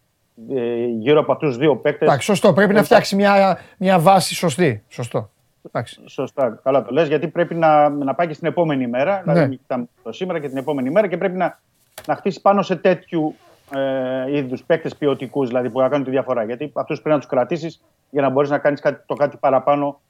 ε, 0.55 0.87
γύρω 0.99 1.21
από 1.21 1.33
αυτούς 1.33 1.53
του 1.53 1.59
δύο 1.59 1.77
παίκτες. 1.77 2.09
Εντάξει, 2.09 2.27
σωστό. 2.27 2.53
Πρέπει 2.53 2.75
να 2.75 2.83
φτιάξει 2.83 3.17
μια, 3.17 3.59
μια 3.79 3.99
βάση 3.99 4.35
σωστή. 4.35 4.83
Σωστό. 4.89 5.31
Εντάξει. 5.67 6.01
Σωστά, 6.07 6.61
καλά 6.63 6.83
το 6.85 6.93
λες, 6.93 7.09
γιατί 7.09 7.29
πρέπει 7.29 7.55
να, 7.55 7.89
να 7.89 8.15
πάει 8.15 8.27
και 8.27 8.35
στην 8.35 8.47
επόμενη 8.47 8.87
μέρα, 8.87 9.23
Ναι. 9.25 9.33
δηλαδή 9.33 9.57
κοιτάμε 9.57 9.87
το 10.03 10.13
σήμερα 10.13 10.39
και 10.39 10.49
την 10.49 10.57
επόμενη 10.57 10.91
μέρα 10.91 11.07
και 11.09 11.17
πρέπει 11.17 11.37
να, 11.37 11.59
να 12.07 12.15
χτίσει 12.15 12.41
πάνω 12.41 12.63
σε 12.63 12.77
τέτοιου 12.77 13.35
ε, 13.75 14.37
είδους 14.37 14.63
παίκτες 14.65 14.97
ποιοτικούς, 14.97 15.49
δηλαδή 15.49 15.71
που 15.71 15.81
να 15.81 15.89
κάνουν 15.89 16.05
τη 16.05 16.11
διαφορά. 16.11 16.45
Γιατί 16.45 16.71
αυτούς 16.75 16.97
πρέπει 17.01 17.15
να 17.15 17.21
τους 17.21 17.31
κρατήσεις 17.31 17.83
για 18.11 18.23
να 18.23 18.29
μπορείς 18.31 18.51
να 18.51 18.59
κάνεις 18.59 18.81
το 19.07 19.15
κάτι 19.15 19.37
παραπάνω 19.37 20.01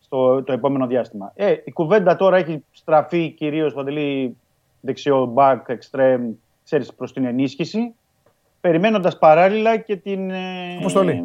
στο 0.00 0.42
το 0.42 0.52
επόμενο 0.52 0.86
διάστημα. 0.86 1.32
Ε, 1.34 1.54
η 1.64 1.72
κουβέντα 1.72 2.16
τώρα 2.16 2.36
έχει 2.36 2.64
στραφεί 2.72 3.30
κυρίως 3.30 3.74
παντελή 3.74 4.36
δεξιό 4.80 5.32
back, 5.36 5.56
extreme, 5.66 6.20
ξέρεις, 6.64 6.94
προς 6.94 7.12
την 7.12 7.24
ενίσχυση, 7.24 7.94
περιμένοντας 8.60 9.18
παράλληλα 9.18 9.76
και 9.76 9.96
την, 9.96 10.30
ε, 10.30 10.76
Αποστολή. 10.78 11.24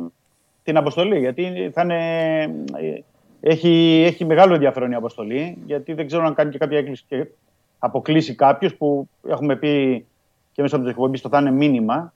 την 0.64 0.78
αποστολή. 0.78 1.20
Γιατί 1.20 1.72
θα 1.74 1.82
είναι, 1.82 2.42
ε, 2.42 3.00
έχει, 3.48 4.04
έχει 4.06 4.26
μεγάλο 4.26 4.54
ενδιαφέρον 4.54 4.92
η 4.92 4.96
αποστολή, 4.96 5.58
γιατί 5.66 5.94
δεν 5.94 6.08
ξέρω 6.08 6.26
αν 6.26 6.34
κάνει 6.34 6.52
και 6.52 6.58
κάποια 6.58 6.78
έκκληση 6.78 7.04
και 7.08 7.28
αποκλείσει 7.80 8.36
κάποιους 8.36 8.76
που 8.76 9.10
έχουμε 9.28 9.56
πει 9.56 10.06
και 10.52 10.62
μέσα 10.62 10.76
από 10.76 10.84
το 10.84 10.90
εκπομπή 10.90 11.18
στο 11.18 11.30
θα 11.30 11.40
είναι 11.40 11.52
μήνυμα 11.52 12.14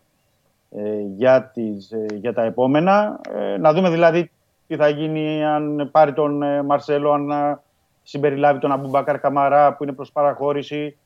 ε, 0.71 0.99
για, 1.15 1.43
τις, 1.53 1.91
ε, 1.91 2.05
για 2.13 2.33
τα 2.33 2.43
επόμενα. 2.43 3.19
Ε, 3.35 3.57
να 3.57 3.73
δούμε 3.73 3.89
δηλαδή 3.89 4.31
τι 4.67 4.75
θα 4.75 4.89
γίνει 4.89 5.45
αν 5.45 5.89
πάρει 5.91 6.13
τον 6.13 6.43
ε, 6.43 6.63
Μαρσέλο, 6.63 7.11
αν 7.11 7.31
ε, 7.31 7.59
συμπεριλάβει 8.03 8.59
τον 8.59 8.71
Αμπουμπάκαρ 8.71 9.19
Καμαρά 9.19 9.73
που 9.73 9.83
είναι 9.83 9.93
προς 9.93 10.11
παραχώρηση. 10.11 10.97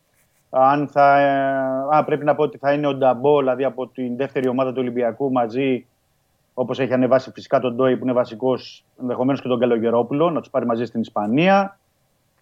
Αν 0.49 0.87
θα, 0.87 1.19
ε, 1.19 1.97
α, 1.97 2.03
πρέπει 2.03 2.25
να 2.25 2.35
πω 2.35 2.43
ότι 2.43 2.57
θα 2.57 2.73
είναι 2.73 2.87
ο 2.87 2.95
Νταμπό, 2.95 3.39
δηλαδή 3.39 3.63
από 3.63 3.87
την 3.87 4.15
δεύτερη 4.15 4.47
ομάδα 4.47 4.69
του 4.69 4.79
Ολυμπιακού 4.79 5.31
μαζί, 5.31 5.85
όπως 6.53 6.79
έχει 6.79 6.93
ανεβάσει 6.93 7.31
φυσικά 7.31 7.59
τον 7.59 7.75
Ντόι 7.75 7.97
που 7.97 8.03
είναι 8.03 8.13
βασικός, 8.13 8.85
ενδεχομένως 9.01 9.41
και 9.41 9.47
τον 9.47 9.59
Καλογερόπουλο, 9.59 10.29
να 10.29 10.39
τους 10.39 10.49
πάρει 10.49 10.65
μαζί 10.65 10.85
στην 10.85 11.01
Ισπανία. 11.01 11.77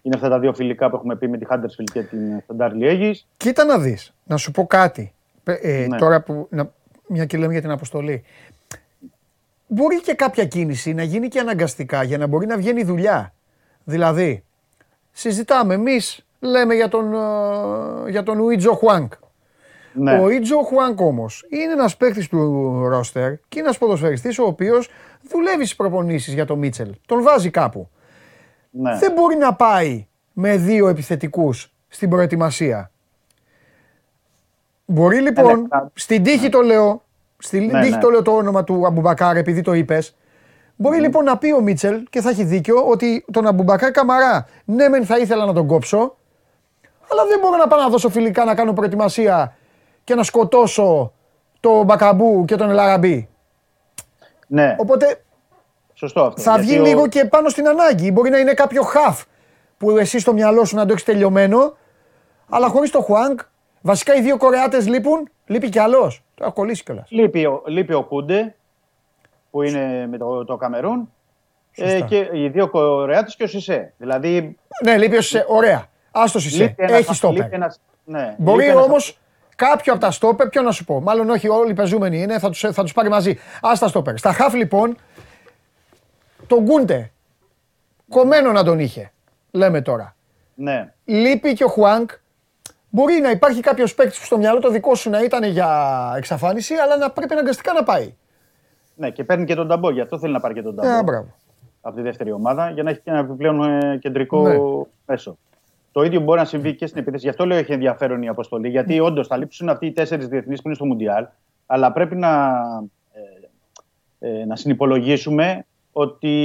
Είναι 0.01 0.15
αυτά 0.15 0.29
τα 0.29 0.39
δύο 0.39 0.53
φιλικά 0.53 0.89
που 0.89 0.95
έχουμε 0.95 1.15
πει 1.15 1.27
με 1.27 1.38
τη 1.38 1.45
Χάντερσφιλ 1.45 1.85
και 1.85 2.03
την 2.03 2.39
Σταντάρ 2.43 2.73
Λιέγης. 2.73 3.27
Κοίτα 3.38 3.63
να 3.65 3.77
δεις, 3.77 4.13
να 4.23 4.38
σου 4.38 4.51
πω 4.51 4.67
κάτι. 4.67 5.13
Ε, 5.43 5.53
ε, 5.53 5.88
Ναι. 5.88 5.97
Τώρα 5.97 6.21
που, 6.21 6.47
να, 6.49 6.71
μια 7.07 7.25
και 7.25 7.38
λέμε 7.38 7.51
για 7.51 7.61
την 7.61 7.71
αποστολή. 7.71 8.23
Μπορεί 9.67 10.01
και 10.01 10.13
κάποια 10.13 10.45
κίνηση 10.45 10.93
να 10.93 11.03
γίνει 11.03 11.27
και 11.27 11.39
αναγκαστικά 11.39 12.03
για 12.03 12.17
να 12.17 12.27
μπορεί 12.27 12.45
να 12.45 12.57
βγαίνει 12.57 12.83
δουλειά. 12.83 13.33
Δηλαδή, 13.83 14.43
συζητάμε 15.11 15.73
εμείς, 15.73 16.25
λέμε 16.39 16.73
για 16.73 16.89
τον, 16.89 17.13
ε, 17.13 18.09
για 18.09 18.23
τον 18.23 18.39
Ουίτζο 18.39 18.73
Χουάνκ. 18.73 19.13
Ναι. 19.93 20.19
Ο 20.19 20.30
Ιτζο 20.30 20.57
Χουάνκ 20.63 20.99
όμως 20.99 21.45
είναι 21.49 21.72
ένας 21.72 21.97
παίκτης 21.97 22.27
του 22.27 22.38
ρόστερ 22.88 23.31
και 23.34 23.39
είναι 23.59 23.63
ένας 23.68 23.77
ποδοσφαιριστής 23.77 24.39
ο 24.39 24.43
οποίος 24.43 24.89
δουλεύει 25.31 25.63
στις 25.65 25.76
προπονήσεις 25.76 26.34
για 26.34 26.45
τον 26.45 26.57
Μίτσελ. 26.59 26.91
Τον 27.05 27.23
βάζει 27.23 27.49
κάπου. 27.49 27.89
Ναι. 28.72 28.97
Δεν 28.97 29.11
μπορεί 29.11 29.35
να 29.35 29.53
πάει 29.53 30.07
με 30.34 30.57
δύο 30.57 30.88
επιθετικούς 30.88 31.73
στην 31.88 32.09
προετοιμασία. 32.09 32.91
Μπορεί 34.85 35.22
λοιπόν, 35.22 35.61
ναι, 35.61 35.68
θα- 35.68 35.91
στην 35.93 36.23
τύχη 36.23 36.49
το 36.49 36.61
λέω, 36.61 37.03
στην 37.38 37.65
Ναι, 37.65 37.80
τύχη 37.80 37.91
ναι. 37.93 37.97
το 37.97 38.09
λέω 38.09 38.22
το 38.22 38.31
όνομα 38.31 38.63
του 38.63 38.85
Αμπουμπακάρ 38.85 39.38
επειδή 39.38 39.61
το 39.61 39.73
είπες. 39.73 40.15
Μπορεί 40.76 40.99
λοιπόν 40.99 41.23
να 41.23 41.38
πει 41.38 41.51
ο 41.53 41.61
Μίτσελ 41.61 42.03
και 42.09 42.22
θα 42.22 42.30
έχει 42.30 42.43
δίκιο 42.43 42.84
ότι 42.88 43.26
τον 43.31 43.47
Αμπουμπακάρ 43.47 43.91
Καμαρά 43.91 44.47
ναι, 44.65 44.88
μεν 44.89 45.05
θα 45.05 45.18
ήθελα 45.18 45.45
να 45.45 45.53
τον 45.53 45.68
κόψω, 45.68 46.15
αλλά 47.11 47.26
δεν 47.26 47.39
μπορώ 47.39 47.57
να 47.57 47.68
πάω 47.68 47.80
να 47.80 47.89
δώσω 47.89 48.09
φιλικά 48.09 48.45
να 48.45 48.55
κάνω 48.55 48.73
προετοιμασία 48.73 49.55
και 50.03 50.15
να 50.15 50.23
σκοτώσω 50.23 51.11
τον 51.60 51.86
Μπακαμπού 51.86 52.45
και 52.45 52.56
τον 52.56 52.69
Ελαραμπή. 52.69 53.30
Ναι. 54.48 54.76
Οπότε 54.80 55.23
Σωστό 55.94 56.22
αυτό. 56.22 56.41
θα 56.41 56.52
Γιατί 56.52 56.68
βγει 56.68 56.80
ο- 56.80 56.84
λίγο 56.84 57.07
και 57.07 57.26
πάνω 57.26 57.49
στην 57.49 57.68
ανάγκη. 57.68 58.11
Μπορεί 58.11 58.30
να 58.30 58.38
είναι 58.38 58.53
κάποιο 58.53 58.82
χαφ 58.84 59.23
που 59.78 59.98
εσύ 59.98 60.19
στο 60.19 60.34
μυαλό 60.34 60.65
σου 60.65 60.76
να 60.76 60.86
το 60.86 60.91
έχεις 60.91 61.03
τελειωμένο, 61.03 61.78
αλλά 62.49 62.68
χωρίς 62.68 62.91
το 62.91 63.02
Χουάνκ, 63.02 63.40
βασικά 63.82 64.15
οι 64.15 64.22
δύο 64.22 64.38
Κορεάτες 64.38 64.88
λείπουν, 64.88 65.30
λείπει 65.45 65.69
κι 65.69 65.80
άλλος. 65.80 66.23
Το 66.36 66.44
έχω 66.44 66.53
κολλήσει 66.53 66.84
κιόλας. 66.84 67.07
Λείπει, 67.11 67.45
ο- 67.45 67.64
λείπει 67.68 67.94
ο 67.94 68.03
Κούντε 68.03 68.56
που 69.52 69.61
είναι 69.61 70.07
με 70.07 70.18
το, 70.18 70.45
το 70.45 70.56
Καμερούν 70.57 71.11
ε, 71.76 71.90
Σωστά. 71.90 72.06
και 72.06 72.30
οι 72.34 72.48
δύο 72.49 72.69
Κορεάτες 72.69 73.36
και 73.36 73.44
ο 73.44 73.48
Σισε. 73.48 73.94
Δηλαδή 73.98 74.57
Ναι, 74.84 74.98
λείπει 74.98 75.18
ο 75.18 75.22
Σισε. 75.22 75.45
Ωραία. 75.48 75.86
Άστο 76.11 76.40
Σισε. 76.40 76.64
λείπει 76.64 76.84
ένας- 76.84 76.99
Έχεις 76.99 77.18
στόπερ. 77.18 77.38
λείπει 77.44 77.56
ένας- 77.56 77.80
ναι, 78.03 78.36
Μπορεί 78.38 78.57
λείπει 78.64 78.72
ένας- 78.72 78.86
όμως 78.86 79.19
κάποιο 79.65 79.93
από 79.93 80.01
τα 80.01 80.11
στόπερ, 80.11 80.49
ποιο 80.49 80.61
να 80.61 80.71
σου 80.71 80.85
πω. 80.85 81.01
Μάλλον 81.01 81.29
όχι, 81.29 81.49
όλοι 81.49 81.71
οι 81.71 81.73
πεζούμενοι 81.73 82.21
είναι, 82.21 82.39
θα 82.39 82.49
τους 82.49 82.59
θα 82.71 82.83
τους 82.83 82.93
πάρει 82.93 83.09
μαζί. 83.09 83.31
Α 83.61 83.71
τα 83.79 83.88
στόπερ. 83.88 84.17
Στα 84.17 84.33
χαφ 84.33 84.53
λοιπόν, 84.53 84.95
τον 86.47 86.63
Γκούντε. 86.63 87.11
Κομμένο 88.09 88.51
να 88.51 88.63
τον 88.63 88.79
είχε. 88.79 89.11
Λέμε 89.51 89.81
τώρα. 89.81 90.15
Ναι. 90.55 90.93
Λείπει 91.05 91.53
και 91.53 91.63
ο 91.63 91.67
Χουάνκ. 91.67 92.09
Μπορεί 92.89 93.19
να 93.19 93.29
υπάρχει 93.29 93.61
κάποιος 93.61 93.95
παίκτης 93.95 94.19
που 94.19 94.25
στο 94.25 94.38
μυαλό 94.38 94.59
το 94.59 94.69
δικό 94.69 94.95
σου 94.95 95.09
να 95.09 95.23
ήταν 95.23 95.43
για 95.43 95.69
εξαφάνιση, 96.17 96.73
αλλά 96.73 96.97
να 96.97 97.11
πρέπει 97.11 97.33
αναγκαστικά 97.33 97.73
να 97.73 97.83
πάει. 97.83 98.15
Ναι, 98.95 99.09
και 99.09 99.23
παίρνει 99.23 99.45
και 99.45 99.55
τον 99.55 99.67
Ταμπό. 99.67 99.91
Γι' 99.91 100.01
αυτό 100.01 100.19
θέλει 100.19 100.33
να 100.33 100.39
πάρει 100.39 100.53
και 100.53 100.61
τον 100.61 100.75
Ταμπό. 100.75 100.97
Ε, 100.97 101.03
μπράβο. 101.03 101.33
από 101.81 101.95
τη 101.95 102.01
δεύτερη 102.01 102.31
ομάδα 102.31 102.69
για 102.69 102.83
να 102.83 102.89
έχει 102.89 102.99
και 102.99 103.09
ένα 103.09 103.19
επιπλέον 103.19 103.63
ε, 103.81 103.97
κεντρικό 103.97 104.41
Ναι. 104.47 104.57
μέσο. 105.05 105.38
Το 105.91 106.03
ίδιο 106.03 106.19
μπορεί 106.19 106.39
να 106.39 106.45
συμβεί 106.45 106.76
και 106.76 106.85
στην 106.85 107.01
επίθεση. 107.01 107.23
Γι' 107.23 107.30
αυτό 107.30 107.45
λέω 107.45 107.57
έχει 107.57 107.72
ενδιαφέρον 107.72 108.22
η 108.22 108.27
αποστολή. 108.27 108.69
Γιατί 108.69 108.99
όντως 108.99 109.27
θα 109.27 109.38
λείψουν 109.38 109.69
αυτοί 109.69 109.85
οι 109.85 109.91
τέσσερις 109.91 110.27
διεθνείς 110.27 110.61
που 110.61 110.68
είναι 110.68 110.76
στο 110.76 110.85
Μουντιάλ, 110.85 111.27
αλλά 111.65 111.91
πρέπει 111.91 112.15
να, 112.15 112.57
ε, 114.19 114.41
ε, 114.41 114.45
να 114.45 114.55
συνυπολογίσουμε 114.55 115.65
ότι 115.91 116.35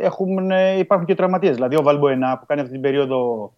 έχουν, 0.00 0.50
ε, 0.50 0.78
υπάρχουν 0.78 1.06
και 1.06 1.14
τραυματίες. 1.14 1.54
Δηλαδή 1.54 1.76
ο 1.76 1.82
Βαλμποενά 1.82 2.38
που 2.38 2.46
κάνει 2.46 2.60
αυτή 2.60 2.72
την 2.72 2.82
περίοδο 2.82 3.52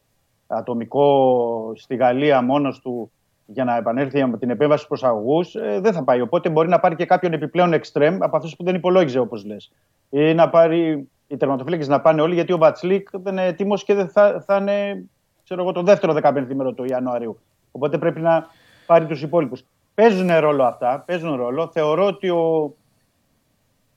ατομικό 0.47 1.73
στη 1.77 1.97
Γαλλία 1.97 2.43
μόνος 2.43 2.81
του 2.81 3.11
για 3.47 3.65
να 3.65 3.77
επανέλθει 3.77 4.23
από 4.23 4.37
την 4.37 4.51
επέμβαση 4.51 4.79
στου 4.79 4.89
προσαγωγού, 4.89 5.41
ε, 5.63 5.81
δεν 5.81 5.93
θα 5.93 6.05
πάει. 6.05 6.21
Οπότε 6.21 6.49
μπορεί 6.49 6.69
να 6.69 6.81
πάρει 6.81 6.95
και 6.95 7.07
κάποιον 7.07 7.33
επιπλέον 7.33 7.73
εξτρέμ 7.73 8.23
από 8.23 8.37
αυτούς 8.37 8.57
που 8.57 8.65
δεν 8.65 8.75
υπολόγιζε, 8.75 9.19
όπως 9.19 9.45
λες. 9.45 9.73
Ή 10.11 10.35
να 10.35 10.49
πάρει 10.49 11.09
οι 11.27 11.37
τερματοφύλακες 11.37 11.89
να 11.89 12.01
πάνε 12.01 12.21
όλοι, 12.21 12.35
γιατί 12.35 12.53
ο 12.53 12.59
Βατσλίκ 12.59 13.09
δεν 13.13 13.33
είναι 13.33 13.47
έτοιμος 13.47 13.85
και 13.85 13.95
δεν 13.95 14.09
θα, 14.09 14.43
θα 14.47 14.57
είναι 14.57 15.05
ξέρω 15.45 15.63
εγώ, 15.63 15.73
το 15.73 15.83
δεύτερο 15.83 16.17
15 16.23 16.47
μέρο 16.55 16.73
του 16.73 16.85
Ιανουαρίου. 16.85 17.39
Οπότε 17.71 17.99
πρέπει 17.99 18.21
να 18.21 18.47
πάρει 18.87 19.07
τους 19.07 19.23
υπόλοιπους. 19.23 19.65
Παίζουν 19.95 20.31
ρόλο 20.39 20.65
αυτά, 20.65 21.03
παίζουν 21.07 21.37
ρόλο. 21.37 21.71
Θεωρώ 21.73 22.07
ότι 22.07 22.29
ο 22.29 22.75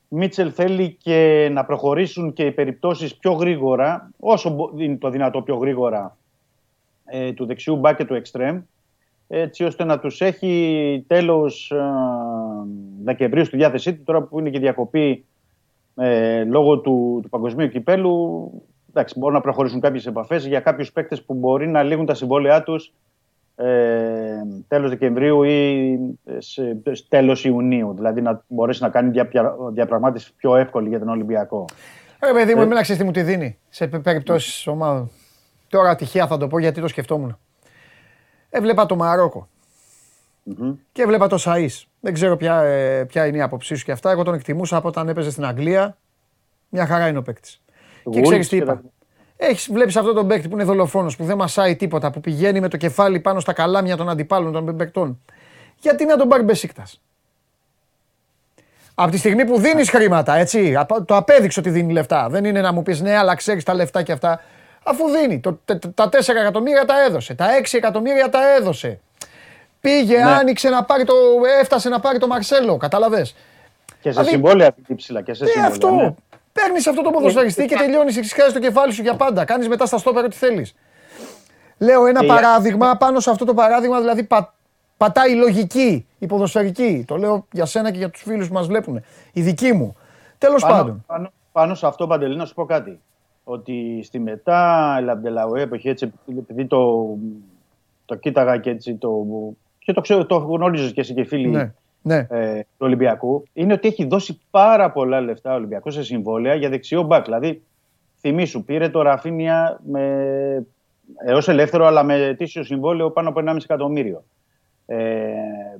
Μίτσελ 0.08 0.52
θέλει 0.54 0.96
και 1.02 1.48
να 1.52 1.64
προχωρήσουν 1.64 2.32
και 2.32 2.44
οι 2.44 2.52
περιπτώσεις 2.52 3.16
πιο 3.16 3.32
γρήγορα, 3.32 4.10
όσο 4.18 4.50
μπο- 4.50 4.70
είναι 4.76 4.96
το 4.96 5.10
δυνατό 5.10 5.42
πιο 5.42 5.56
γρήγορα, 5.56 6.16
ε, 7.04 7.32
του 7.32 7.46
δεξιού 7.46 7.76
μπακ 7.76 7.96
και 7.96 8.04
του 8.04 8.14
εξτρέμ, 8.14 8.60
έτσι 9.28 9.64
ώστε 9.64 9.84
να 9.84 9.98
τους 9.98 10.20
έχει 10.20 11.04
τέλος 11.06 11.70
ε, 11.70 11.80
Δεκεμβρίου 13.04 13.44
στη 13.44 13.56
διάθεσή 13.56 13.94
του, 13.94 14.02
τώρα 14.04 14.22
που 14.22 14.38
είναι 14.38 14.50
και 14.50 14.58
διακοπή 14.58 15.24
ε, 16.00 16.44
λόγω 16.44 16.78
του, 16.78 17.20
του 17.22 17.28
παγκοσμίου 17.28 17.68
κυπέλου. 17.68 18.50
Εντάξει, 18.90 19.18
μπορούν 19.18 19.34
να 19.34 19.40
προχωρήσουν 19.40 19.80
κάποιες 19.80 20.06
επαφές 20.06 20.46
για 20.46 20.60
κάποιους 20.60 20.92
παίκτες 20.92 21.22
που 21.22 21.34
μπορεί 21.34 21.68
να 21.68 21.82
λήγουν 21.82 22.06
τα 22.06 22.14
συμβόλαιά 22.14 22.62
τους 22.62 22.92
ε, 23.56 24.40
τέλος 24.68 24.90
Δεκεμβρίου 24.90 25.42
ή 25.42 25.92
ε, 26.24 26.40
σε, 26.40 26.80
σε 26.90 27.04
τέλος 27.08 27.44
Ιουνίου. 27.44 27.94
Δηλαδή 27.94 28.20
να 28.20 28.44
μπορέσει 28.48 28.82
να 28.82 28.88
κάνει 28.88 29.10
διαπια, 29.10 29.54
διαπραγμάτευση 29.72 30.34
πιο 30.36 30.56
εύκολη 30.56 30.88
για 30.88 30.98
τον 30.98 31.08
Ολυμπιακό. 31.08 31.64
Ρε 32.24 32.32
παιδί 32.32 32.54
μου, 32.54 32.60
Ε. 32.60 32.64
εμένα 32.64 32.82
ξέρεις 32.82 33.00
τι 33.00 33.06
μου 33.06 33.12
τη 33.12 33.22
δίνει 33.22 33.58
σε 33.68 33.86
περιπτώσεις 33.86 34.66
ομάδων. 34.66 35.10
Τώρα 35.68 35.96
τυχαία 35.96 36.26
θα 36.26 36.36
το 36.36 36.46
πω 36.46 36.58
γιατί 36.58 36.80
το 36.80 36.88
σκεφτόμουν. 36.88 37.38
Έβλεπα 38.50 38.86
το 38.86 38.96
μαροκο 40.44 40.78
και 40.92 41.02
έβλεπα 41.02 41.26
το 41.26 41.36
Σαΐς. 41.44 41.82
Δεν 42.00 42.12
ξέρω 42.12 42.36
ποια, 42.36 42.60
ε, 42.62 43.04
ποια 43.04 43.26
είναι 43.26 43.36
η 43.36 43.40
άποψή 43.40 43.74
σου 43.74 43.84
και 43.84 43.92
αυτά. 43.92 44.10
Εγώ 44.10 44.22
τον 44.22 44.34
εκτιμούσα 44.34 44.76
από 44.76 44.88
όταν 44.88 45.08
έπαιζε 45.08 45.30
στην 45.30 45.44
Αγγλία. 45.44 45.96
Μια 46.68 46.86
χαρά 46.86 47.08
είναι 47.08 47.18
ο 47.18 47.22
παίκτης. 47.22 47.60
Και 48.10 48.18
Wolves 48.20 48.22
ξέρει 48.22 48.42
τι 48.42 48.48
και 48.48 48.56
είπα. 48.56 48.66
τα- 48.74 48.82
Έχεις, 49.36 49.68
βλέπεις 49.72 49.96
αυτόν 49.96 50.14
τον 50.14 50.26
παίκτη 50.28 50.48
που 50.48 50.54
είναι 50.54 50.64
δολοφόνος, 50.64 51.16
που 51.16 51.24
δεν 51.24 51.36
μασάει 51.36 51.76
τίποτα, 51.76 52.10
που 52.10 52.20
πηγαίνει 52.20 52.60
με 52.60 52.68
το 52.68 52.76
κεφάλι 52.76 53.20
πάνω 53.20 53.40
στα 53.40 53.52
καλάμια 53.52 53.96
των 53.96 54.08
αντιπάλων 54.08 54.52
των 54.52 54.76
παικτών. 54.76 55.20
Γιατί 55.78 56.04
να 56.04 56.16
τον 56.16 56.28
πάρει 56.28 56.42
Μπεσίκτας; 56.42 57.00
Από 58.94 59.10
τη 59.10 59.16
στιγμή 59.18 59.44
που 59.44 59.58
δίνεις 59.58 59.90
χρήματα, 59.90 60.36
έτσι, 60.36 60.76
απο- 60.76 61.04
το 61.04 61.16
απέδειξε 61.16 61.60
ότι 61.60 61.70
δίνει 61.70 61.92
λεφτά. 61.92 62.28
Δεν 62.28 62.44
είναι 62.44 62.60
να 62.60 62.72
μου 62.72 62.82
πεις 62.82 63.00
ναι, 63.00 63.16
αλλά 63.16 63.34
ξέρεις 63.34 63.64
τα 63.64 63.74
λεφτά 63.74 64.02
και 64.02 64.12
αυτά. 64.12 64.40
Αφού 64.84 65.08
δίνει. 65.10 65.40
Το, 65.40 65.60
τε- 65.64 65.86
τα 65.94 66.08
4 66.08 66.40
εκατομμύρια 66.40 66.84
τα 66.84 67.04
έδωσε. 67.04 67.34
Τα 67.34 67.46
6 67.56 67.76
εκατομμύρια 67.76 68.28
τα 68.28 68.54
έδωσε. 68.56 69.00
Πήγε, 69.80 70.16
Ναι. 70.16 70.22
άνοιξε 70.30 70.68
να 70.68 70.84
πάρει 70.84 71.04
το. 71.04 71.14
Έφτασε 71.60 71.88
να 71.88 72.00
πάρει 72.00 72.18
το 72.18 72.26
Μαρσέλο. 72.26 72.76
Κατάλαβες; 72.76 73.30
Και 73.30 73.94
σε 74.02 74.10
Δηλαδή- 74.10 74.28
συμβόλαια 74.30 74.74
ψηλά. 74.96 75.22
Και 75.22 75.34
σε 75.34 75.44
Ε, 75.44 75.46
συμβόλαια. 75.46 75.70
αυτό. 75.72 75.90
ναι. 75.90 76.14
Παίρνεις 76.52 76.86
αυτό 76.86 77.02
το 77.02 77.10
ποδοσφαιριστή 77.10 77.66
και 77.66 77.76
τελειώνεις. 77.76 78.16
Εξηγάζει 78.16 78.52
το 78.52 78.58
κεφάλι 78.60 78.92
σου 78.92 79.02
για 79.02 79.14
πάντα. 79.16 79.44
Κάνεις 79.44 79.68
μετά 79.68 79.86
στα 79.86 79.98
στόπερα 79.98 80.26
ό,τι 80.26 80.36
θέλεις. 80.36 80.74
Λέω 81.78 82.06
ένα 82.06 82.18
Και 82.20 82.24
η- 82.24 82.28
παράδειγμα, 82.28 82.96
πάνω 82.96 83.20
σε 83.20 83.30
αυτό 83.30 83.44
το 83.44 83.54
παράδειγμα 83.54 84.00
δηλαδή 84.00 84.22
πα, 84.24 84.54
πατάει 84.96 85.32
η 85.32 85.34
λογική, 85.34 86.06
η 86.18 86.26
ποδοσφαιρική. 86.26 87.04
Το 87.06 87.16
λέω 87.16 87.46
για 87.52 87.64
σένα 87.64 87.90
και 87.90 87.98
για 87.98 88.10
τους 88.10 88.22
φίλους 88.22 88.48
που 88.48 88.54
μας 88.54 88.66
βλέπουν. 88.66 89.02
Η 89.32 89.40
δική 89.42 89.72
μου. 89.72 89.96
Τέλος 90.38 90.62
Πάνω- 90.62 90.74
πάντων. 90.76 91.04
Πάνω, 91.06 91.32
πάνω 91.52 91.74
σε 91.74 91.86
αυτό, 91.86 92.06
Παντελή, 92.06 92.36
να 92.36 92.44
σου 92.44 92.54
πω 92.54 92.64
κάτι. 92.64 93.00
Ότι 93.44 94.00
στη 94.04 94.18
μετά 94.18 94.98
Λαμπτελαουέ 95.02 95.60
εποχή, 95.62 95.88
έτσι, 95.88 96.12
επειδή 96.38 96.66
το, 96.66 97.08
το 98.04 98.14
κοίταγα 98.14 98.56
και 98.58 98.70
έτσι 98.70 98.94
το. 98.94 99.24
Και 99.90 99.96
το 99.96 100.02
ξέρω, 100.02 100.26
το 100.26 100.36
γνώριζες 100.36 100.92
και 100.92 101.00
εσύ 101.00 101.14
και 101.14 101.20
οι 101.20 101.24
φίλοι 101.24 101.48
Ναι, 101.48 101.72
ναι. 102.02 102.26
ε, 102.30 102.60
του 102.60 102.86
Ολυμπιακού, 102.86 103.44
είναι 103.52 103.72
ότι 103.72 103.88
έχει 103.88 104.06
δώσει 104.06 104.40
πάρα 104.50 104.90
πολλά 104.90 105.20
λεφτά 105.20 105.52
ο 105.52 105.54
Ολυμπιακός 105.54 105.94
σε 105.94 106.02
συμβόλαια 106.02 106.54
για 106.54 106.68
δεξιό 106.68 107.02
μπακ. 107.02 107.24
Δηλαδή, 107.24 107.62
θυμήσου, 108.20 108.64
πήρε 108.64 108.88
το 108.88 109.02
Ραφίνια 109.02 109.80
με, 109.86 110.66
έως 111.26 111.48
ελεύθερο, 111.48 111.86
αλλά 111.86 112.02
με 112.02 112.14
ετήσιο 112.14 112.62
συμβόλαιο 112.62 113.10
πάνω 113.10 113.28
από 113.28 113.40
1,5 113.46 113.56
εκατομμύριο. 113.62 114.24
Ε, 114.86 114.98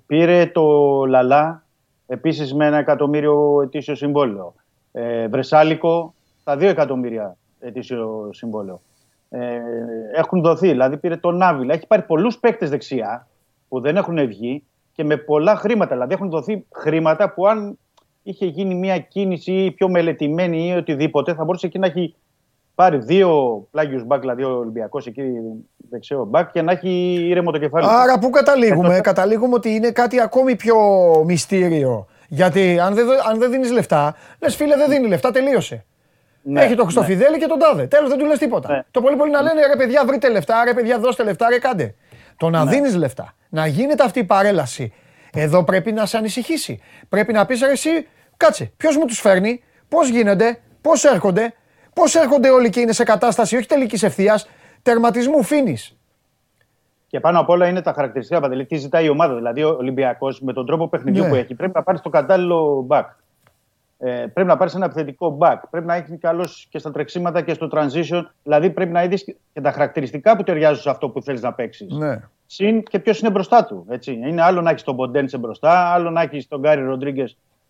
πήρε 0.07 0.47
το 0.47 0.65
Λαλά, 1.05 1.65
επίσης 2.07 2.55
με 2.55 2.67
ένα 2.67 2.79
εκατομμύριο 2.79 3.63
ετήσιο 3.63 3.95
συμβόλαιο. 3.95 4.55
Ε, 4.93 5.29
Βρεσάλικο, 5.29 6.15
τα 6.45 6.55
2 6.55 6.63
εκατομμύρια 6.63 7.37
ετήσιο 7.61 8.31
συμβόλαιο. 8.33 8.81
Ε, 9.31 9.61
έχουν 10.15 10.41
δοθεί, 10.41 10.69
δηλαδή 10.69 10.97
πήρε 10.97 11.17
τον 11.17 11.37
Νάβιλα. 11.37 11.75
Έχει 11.75 11.87
πάρει 11.87 12.03
πολλούς 12.03 12.39
παίκτες 12.39 12.71
δεξιά 12.71 13.29
που 13.71 13.81
δεν 13.81 13.97
έχουν 13.97 14.27
βγει 14.27 14.65
και 14.93 15.05
με 15.05 15.17
πολλά 15.17 15.57
χρήματα. 15.57 15.93
Δηλαδή 15.95 16.15
έχουν 16.15 16.31
δοθεί 16.31 16.67
χρήματα 16.75 17.31
που 17.33 17.47
αν 17.47 17.79
είχε 18.23 18.47
γίνει 18.47 18.75
μια 18.75 18.99
κίνηση 18.99 19.71
πιο 19.77 19.89
μελετημένη 19.89 20.69
ή 20.69 20.73
οτιδήποτε 20.77 21.35
θα 21.35 21.45
μπορούσε 21.45 21.67
εκεί 21.67 21.79
να 21.79 21.87
έχει 21.87 22.15
πάρει 22.75 22.97
δύο 22.99 23.61
πλάγιους 23.71 24.05
μπακ, 24.05 24.21
δηλαδή 24.21 24.43
ο 24.45 24.51
Ολυμπιακός 24.59 25.07
εκεί 25.07 25.23
δεξιό 25.91 26.25
μπακ 26.25 26.51
και 26.51 26.63
να 26.63 26.73
έχει 26.73 27.15
ήρεμο 27.29 27.51
το 27.51 27.59
κεφάλι. 27.59 27.85
του. 27.87 27.91
Άρα 27.93 28.19
πού 28.19 28.31
καταλήγουμε, 28.31 28.97
Ε, 28.97 29.01
καταλήγουμε 29.01 29.55
ότι 29.55 29.71
είναι 29.75 29.91
κάτι 29.91 30.21
ακόμη 30.21 30.57
πιο 30.57 30.77
μυστήριο. 31.27 32.07
Γιατί 32.29 32.79
αν 32.81 32.95
δεν, 32.95 33.07
δω- 33.07 33.29
αν 33.31 33.39
δεν 33.39 33.51
δίνεις 33.51 33.71
λεφτά, 33.73 34.15
λες 34.41 34.57
φίλε 34.57 34.77
δεν 34.77 34.89
δίνει 34.91 35.09
λεφτά, 35.09 35.31
τελείωσε. 35.31 35.85
Ναι, 36.43 36.63
Έχει 36.65 36.75
το 36.75 36.83
Χρυστοφιδέλη 36.83 37.39
και 37.39 37.47
τον 37.47 37.59
Τάδε. 37.59 37.87
Τέλος 37.87 38.09
δεν 38.09 38.19
του 38.19 38.25
λες 38.27 38.39
τίποτα. 38.39 38.73
Ναι. 38.73 38.83
Το 38.91 39.01
πολύ 39.01 39.17
πολύ 39.17 39.31
να 39.31 39.43
λένε 39.43 39.67
ρε 39.67 39.77
παιδιά 39.77 40.05
βρείτε 40.07 40.29
λεφτά, 40.31 40.65
ρε 40.65 40.75
παιδιά 40.75 40.99
δώστε 40.99 41.23
λεφτά, 41.25 41.49
ρε 41.49 41.59
κάντε. 41.59 41.95
Το 42.41 42.51
να 42.51 42.65
Ναι. 42.65 42.71
δίνεις 42.71 42.95
λεφτά, 42.97 43.33
να 43.49 43.67
γίνεται 43.67 44.03
αυτή 44.05 44.19
η 44.19 44.25
παρέλαση, 44.25 44.93
εδώ 45.33 45.65
πρέπει 45.65 45.93
να 45.93 46.07
σε 46.07 46.17
ανησυχήσει. 46.17 46.81
Πρέπει 47.09 47.33
να 47.33 47.47
πεις 47.47 47.61
ρε 47.61 47.71
εσύ, 47.71 48.07
κάτσε, 48.37 48.73
ποιος 48.77 48.97
μου 48.97 49.05
τους 49.05 49.21
φέρνει, 49.21 49.63
πώς 49.89 50.09
γίνονται, 50.09 50.59
πώς 50.81 51.05
έρχονται, 51.05 51.55
πώς 51.95 52.15
έρχονται 52.15 52.51
όλοι 52.51 52.71
και 52.71 52.81
είναι 52.81 52.93
σε 52.93 53.05
κατάσταση 53.05 53.57
όχι 53.57 53.67
τελικής 53.67 54.03
ευθείας, 54.03 54.49
τερματισμού 54.83 55.43
φίνη. 55.43 55.77
Και 57.07 57.21
πάνω 57.21 57.41
απ' 57.41 57.49
όλα 57.49 57.67
είναι 57.67 57.83
τα 57.83 57.93
χαρακτηριστικά 57.93 58.41
παντελή. 58.41 58.67
Τι 58.67 58.77
ζητάει 58.77 59.05
η 59.05 59.09
ομάδα. 59.09 59.35
Δηλαδή, 59.35 59.63
ο 59.63 59.69
Ολυμπιακός 59.69 60.41
με 60.41 60.53
τον 60.53 60.67
τρόπο 60.67 60.89
παιχνιδιού 60.89 61.23
Ναι. 61.23 61.29
που 61.29 61.35
έχει 61.35 61.55
πρέπει 61.55 61.73
να 61.75 61.83
πάρει 61.83 62.01
το 62.01 62.09
κατάλληλο 62.09 62.87
back. 62.91 63.05
Ε, 64.03 64.27
πρέπει 64.33 64.49
να 64.49 64.57
πάρεις 64.57 64.75
ένα 64.75 64.85
επιθετικό 64.85 65.39
back. 65.41 65.57
Πρέπει 65.71 65.87
να 65.87 65.95
έχεις 65.95 66.19
καλός 66.21 66.67
και 66.71 66.79
στα 66.79 66.91
τρεξίματα 66.91 67.43
και 67.43 67.55
στο 67.55 67.69
transition. 67.73 68.23
Δηλαδή, 68.43 68.71
πρέπει 68.71 68.93
να 68.93 69.03
είδει 69.03 69.25
και 69.25 69.61
τα 69.63 69.73
χαρακτηριστικά 69.73 70.37
που 70.37 70.43
ταιριάζουν 70.43 70.83
σε 70.83 70.91
αυτό 70.91 71.09
που 71.09 71.23
θέλεις 71.23 71.43
να 71.43 71.53
παίξεις. 71.53 71.93
Ναι. 71.93 72.21
Συν 72.47 72.83
και 72.83 72.99
ποιος 72.99 73.21
είναι 73.21 73.31
μπροστά 73.31 73.65
του. 73.65 73.87
Έτσι. 73.89 74.13
Είναι 74.13 74.43
άλλο 74.43 74.61
να 74.61 74.71
έχεις 74.71 74.83
τον 74.83 74.95
Μποντένσε 74.95 75.39
μπροστά, 75.39 75.93
άλλο 75.93 76.11
να 76.11 76.23
έχεις 76.23 76.49
τον 76.49 76.61
Γκάρι 76.61 76.83
Ροντρίγκε, 76.83 77.25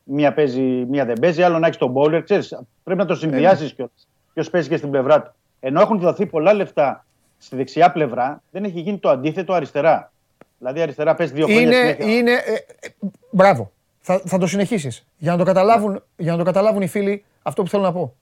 μία 0.05 0.33
παίζει, 0.33 0.63
μία 0.63 1.05
δεν 1.05 1.19
παίζει, 1.21 1.43
άλλο 1.43 1.59
να 1.59 1.67
έχεις 1.67 1.79
τον 1.79 1.91
Μπόλερ. 1.91 2.23
Ξέρεις, 2.23 2.59
πρέπει 2.85 3.01
να 3.01 3.07
το 3.07 3.15
συνδυάσεις 3.15 3.69
ναι. 3.69 3.75
κιόλα. 3.75 3.91
Ποιος 4.33 4.51
παίζει 4.51 4.69
και 4.69 4.77
στην 4.77 4.91
πλευρά 4.91 5.23
του. 5.23 5.33
Ενώ 5.61 5.81
έχουν 5.81 5.99
δοθεί 5.99 6.27
πολλά 6.27 6.53
λεφτά 6.55 7.05
στη 7.39 7.57
δεξιά 7.57 7.93
πλευρά, 7.93 8.43
δεν 8.51 8.65
έχει 8.65 8.81
γίνει 8.81 8.99
το 8.99 9.09
αντίθετο 9.09 9.53
αριστερά. 9.53 10.13
Δηλαδή 10.59 10.81
αριστερά 10.81 11.15
παίζει 11.15 11.33
δύο 11.33 11.47
χρόνια 11.47 11.63
Είναι, 11.63 11.75
συνέχεια. 11.75 12.17
είναι, 12.17 12.31
ε, 12.31 12.53
ε, 12.81 12.89
μπράβο. 13.31 13.71
Θα, 14.11 14.23
θα 14.27 14.39
το 14.39 14.47
συνεχίσεις. 14.47 15.07
Για 15.17 15.33
να 15.33 15.39
το, 15.39 15.45
καταλάβουν, 15.45 16.03
για 16.17 16.33
να 16.33 16.39
το 16.39 16.45
καταλάβουν 16.45 16.83
οι 16.83 16.87
φίλοι 16.87 17.25
αυτό 17.43 17.63
που 17.63 17.69
θέλω 17.69 17.83
να 17.83 17.93
πω. 17.93 18.15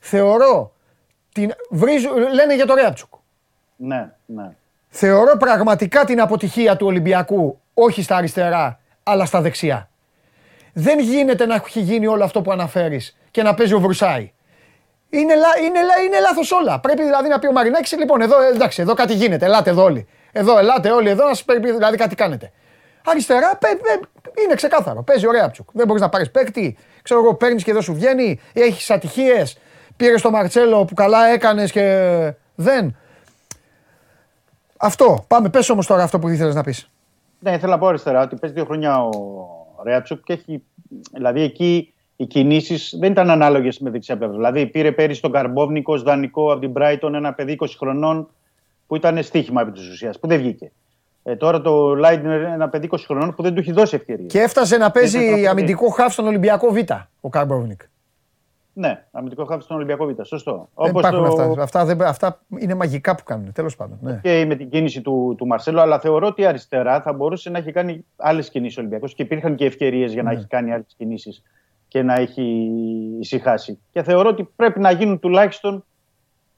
Θεωρώ, 0.00 0.72
την, 1.32 1.52
βρίζουν, 1.70 2.12
λένε 2.32 2.54
για 2.54 2.66
το 2.66 2.74
Ρέαπτσουκ. 2.74 3.12
Ναι, 3.76 4.10
ναι. 4.26 4.50
Θεωρώ 4.88 5.36
πραγματικά 5.36 6.04
την 6.04 6.20
αποτυχία 6.20 6.76
του 6.76 6.86
Ολυμπιακού 6.86 7.60
όχι 7.74 8.02
στα 8.02 8.16
αριστερά, 8.16 8.80
αλλά 9.02 9.24
στα 9.24 9.40
δεξιά. 9.40 9.88
Δεν 10.72 10.98
γίνεται 10.98 11.46
να 11.46 11.54
έχει 11.54 11.80
γίνει 11.80 12.06
όλο 12.06 12.24
αυτό 12.24 12.42
που 12.42 12.52
αναφέρεις 12.52 13.16
και 13.30 13.42
να 13.42 13.54
παίζει 13.54 13.74
ο 13.74 13.80
Βρουσάη. 13.80 14.32
Είναι, 15.10 15.34
λα, 15.34 15.48
είναι, 15.64 15.82
λα, 15.82 16.02
είναι 16.06 16.20
λάθος 16.20 16.52
όλα. 16.52 16.80
Πρέπει 16.80 17.02
δηλαδή 17.02 17.28
να 17.28 17.38
πει 17.38 17.46
ο 17.46 17.52
Μαρινάκης, 17.52 17.96
λοιπόν, 17.98 18.20
εδώ, 18.20 18.42
ε, 18.42 18.46
εντάξει, 18.54 18.82
εδώ 18.82 18.94
κάτι 18.94 19.14
γίνεται, 19.14 19.44
ελάτε 19.44 19.70
εδώ 19.70 19.82
όλοι. 19.82 20.06
Εδώ, 20.32 20.58
ελάτε 20.58 20.90
όλοι 20.90 21.08
εδώ, 21.08 21.22
να 21.22 21.34
σας 21.34 21.44
πρέπει, 21.44 21.72
δηλαδή 21.72 21.96
κάτι 21.96 22.14
κάνετε. 22.14 22.52
Αριστερά 23.04 23.56
παι, 23.56 23.68
παι, 23.82 24.40
είναι 24.44 24.54
ξεκάθαρο. 24.54 25.02
Παίζει 25.02 25.26
ο 25.26 25.30
Ρέαπτσουκ. 25.30 25.68
Δεν 25.72 25.86
μπορείς 25.86 26.02
να 26.02 26.08
πάρεις 26.08 26.30
παίκτη. 26.30 26.76
Ξέρω 27.02 27.20
εγώ, 27.20 27.34
παίρνεις 27.34 27.64
και 27.64 27.72
δεν 27.72 27.82
σου 27.82 27.94
βγαίνει. 27.94 28.40
Έχεις 28.52 28.90
ατυχίες. 28.90 29.58
Πήρες 29.96 30.22
το 30.22 30.30
Μαρτσέλο 30.30 30.84
που 30.84 30.94
καλά 30.94 31.26
έκανες 31.26 31.72
και 31.72 32.34
δεν. 32.54 32.96
Αυτό. 34.76 35.24
Πάμε, 35.28 35.48
πες 35.48 35.70
όμως 35.70 35.86
τώρα 35.86 36.02
αυτό 36.02 36.18
που 36.18 36.28
ήθελες 36.28 36.54
να 36.54 36.62
πεις. 36.62 36.90
Ναι, 37.38 37.52
ήθελα 37.52 37.72
να 37.72 37.78
πω 37.78 37.86
αριστερά 37.86 38.22
ότι 38.22 38.36
παίζει 38.36 38.54
δύο 38.56 38.64
χρόνια 38.64 39.04
ο 39.04 39.12
Ρέατσουκ 39.84 40.24
και 40.24 40.32
έχει. 40.32 40.62
Δηλαδή 41.12 41.40
εκεί 41.40 41.94
οι 42.16 42.26
κινήσεις 42.26 42.94
δεν 42.98 43.10
ήταν 43.10 43.30
ανάλογες 43.30 43.78
με 43.78 43.90
δεξιά 43.90 44.16
πλευρά. 44.16 44.36
Δηλαδή 44.36 44.66
πήρε 44.66 44.92
πέρυσι 44.92 45.20
τον 45.20 45.32
Καρμπόβνικο 45.32 45.92
ως 45.92 46.02
δανεικό 46.02 46.52
από 46.52 46.60
την 46.60 46.72
Brighton 46.76 47.12
ένα 47.14 47.32
παιδί 47.32 47.56
20 47.60 47.66
χρονών 47.78 48.28
που 48.86 48.96
ήταν 48.96 49.22
στοίχημα 49.22 49.60
επί 49.60 49.70
της 49.70 49.88
ουσίας, 49.88 50.18
που 50.18 50.26
δεν 50.26 50.38
βγήκε. 50.38 50.72
Ε, 51.26 51.36
τώρα 51.36 51.60
το 51.60 51.94
Λάιντνερ 51.94 52.40
είναι 52.40 52.52
ένα 52.52 52.68
παιδί 52.68 52.88
20 52.92 52.96
χρονών 53.06 53.34
που 53.34 53.42
δεν 53.42 53.54
του 53.54 53.60
έχει 53.60 53.72
δώσει 53.72 53.96
ευκαιρία. 53.96 54.26
Και 54.26 54.40
έφτασε 54.40 54.76
να 54.76 54.82
Δεν 54.88 54.92
παίζει 54.92 55.42
θα- 55.42 55.50
αμυντικό 55.50 55.88
χάφ 55.88 56.12
στον 56.12 56.26
Ολυμπιακό 56.26 56.70
Β, 56.72 56.76
ο 57.20 57.28
Καρμπόβνικ. 57.28 57.80
Ναι, 58.76 59.04
αμυντικό 59.12 59.44
χάφι 59.44 59.62
στον 59.62 59.76
Ολυμπιακό 59.76 60.06
Β. 60.06 60.10
Σωστό. 60.22 60.52
Δεν 60.52 60.90
Όπως 60.90 61.02
υπάρχουν 61.02 61.24
το- 61.36 61.42
αυτά. 61.42 61.62
Αυτά, 61.62 61.84
δεν, 61.84 62.02
αυτά 62.02 62.40
είναι 62.58 62.74
μαγικά 62.74 63.14
που 63.14 63.22
κάνουν. 63.24 63.52
Τέλος 63.52 63.76
πάντων. 63.76 63.98
Ναι. 64.00 64.20
και 64.22 64.44
με 64.46 64.54
την 64.54 64.68
κίνηση 64.70 65.00
του, 65.00 65.34
του 65.38 65.46
Μαρσέλο, 65.46 65.80
αλλά 65.80 65.98
θεωρώ 65.98 66.26
ότι 66.26 66.46
αριστερά 66.46 67.00
θα 67.00 67.12
μπορούσε 67.12 67.50
να 67.50 67.58
έχει 67.58 67.72
κάνει 67.72 68.04
άλλες 68.16 68.50
κινήσεις 68.50 68.76
ο 68.76 68.80
Ολυμπιακός 68.80 69.14
και 69.14 69.22
υπήρχαν 69.22 69.54
και 69.54 69.64
ευκαιρίες 69.64 70.12
για 70.12 70.22
να 70.22 70.32
Ναι. 70.32 70.36
έχει 70.38 70.46
κάνει 70.46 70.72
άλλες 70.72 70.94
κινήσεις 70.96 71.42
και 71.88 72.02
να 72.02 72.14
έχει 72.14 72.70
ησυχάσει. 73.20 73.78
Και 73.92 74.02
θεωρώ 74.02 74.28
ότι 74.28 74.48
πρέπει 74.56 74.80
να 74.80 74.90
γίνουν 74.90 75.18
τουλάχιστον 75.18 75.84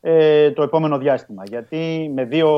ε, 0.08 0.50
το 0.50 0.62
επόμενο 0.62 0.98
διάστημα. 0.98 1.42
Γιατί 1.48 2.10
με 2.14 2.24
δύο 2.24 2.50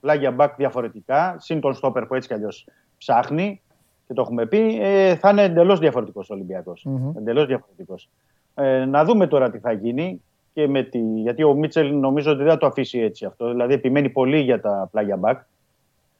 πλάγια 0.00 0.30
μπακ 0.30 0.54
διαφορετικά, 0.56 1.36
συν 1.38 1.60
τον 1.60 1.74
στόπερ 1.74 2.06
που 2.06 2.14
έτσι 2.14 2.28
κι 2.28 2.34
αλλιώς 2.34 2.68
ψάχνει, 2.98 3.60
και 4.06 4.14
το 4.14 4.22
έχουμε 4.22 4.46
πει, 4.46 4.78
ε, 4.82 5.14
θα 5.16 5.30
είναι 5.30 5.42
εντελώς 5.42 5.78
διαφορετικός 5.78 6.30
ο 6.30 6.34
Ολυμπιακός. 6.34 6.84
Μμμ. 6.84 7.12
Εντελώς 7.16 7.46
διαφορετικός. 7.46 8.08
Ε, 8.54 8.84
να 8.84 9.04
δούμε 9.04 9.26
τώρα 9.26 9.50
τι 9.50 9.58
θα 9.58 9.72
γίνει. 9.72 10.22
Και 10.52 10.68
με 10.68 10.82
τη... 10.82 10.98
Γιατί 10.98 11.42
ο 11.44 11.54
Μίτσελ 11.54 11.94
νομίζω 11.98 12.30
ότι 12.30 12.42
δεν 12.42 12.50
θα 12.52 12.58
το 12.58 12.66
αφήσει 12.66 12.98
έτσι 12.98 13.24
αυτό. 13.24 13.50
Δηλαδή 13.50 13.74
επιμένει 13.74 14.08
πολύ 14.08 14.40
για 14.40 14.60
τα 14.60 14.88
πλάγια 14.92 15.16
μπακ, 15.16 15.40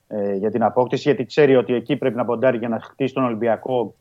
ε, 0.09 0.35
για 0.35 0.51
την 0.51 0.63
απόκτηση, 0.63 1.03
γιατί 1.09 1.25
ξέρει 1.25 1.57
ότι 1.57 1.75
εκεί 1.75 1.97
πρέπει 1.97 2.17
να 2.17 2.25
ποντάρει 2.25 2.59
για 2.59 2.69
να 2.69 2.81
χτίσει 2.81 3.15
τον 3.15 3.25
Ολυμπιακό 3.25 3.95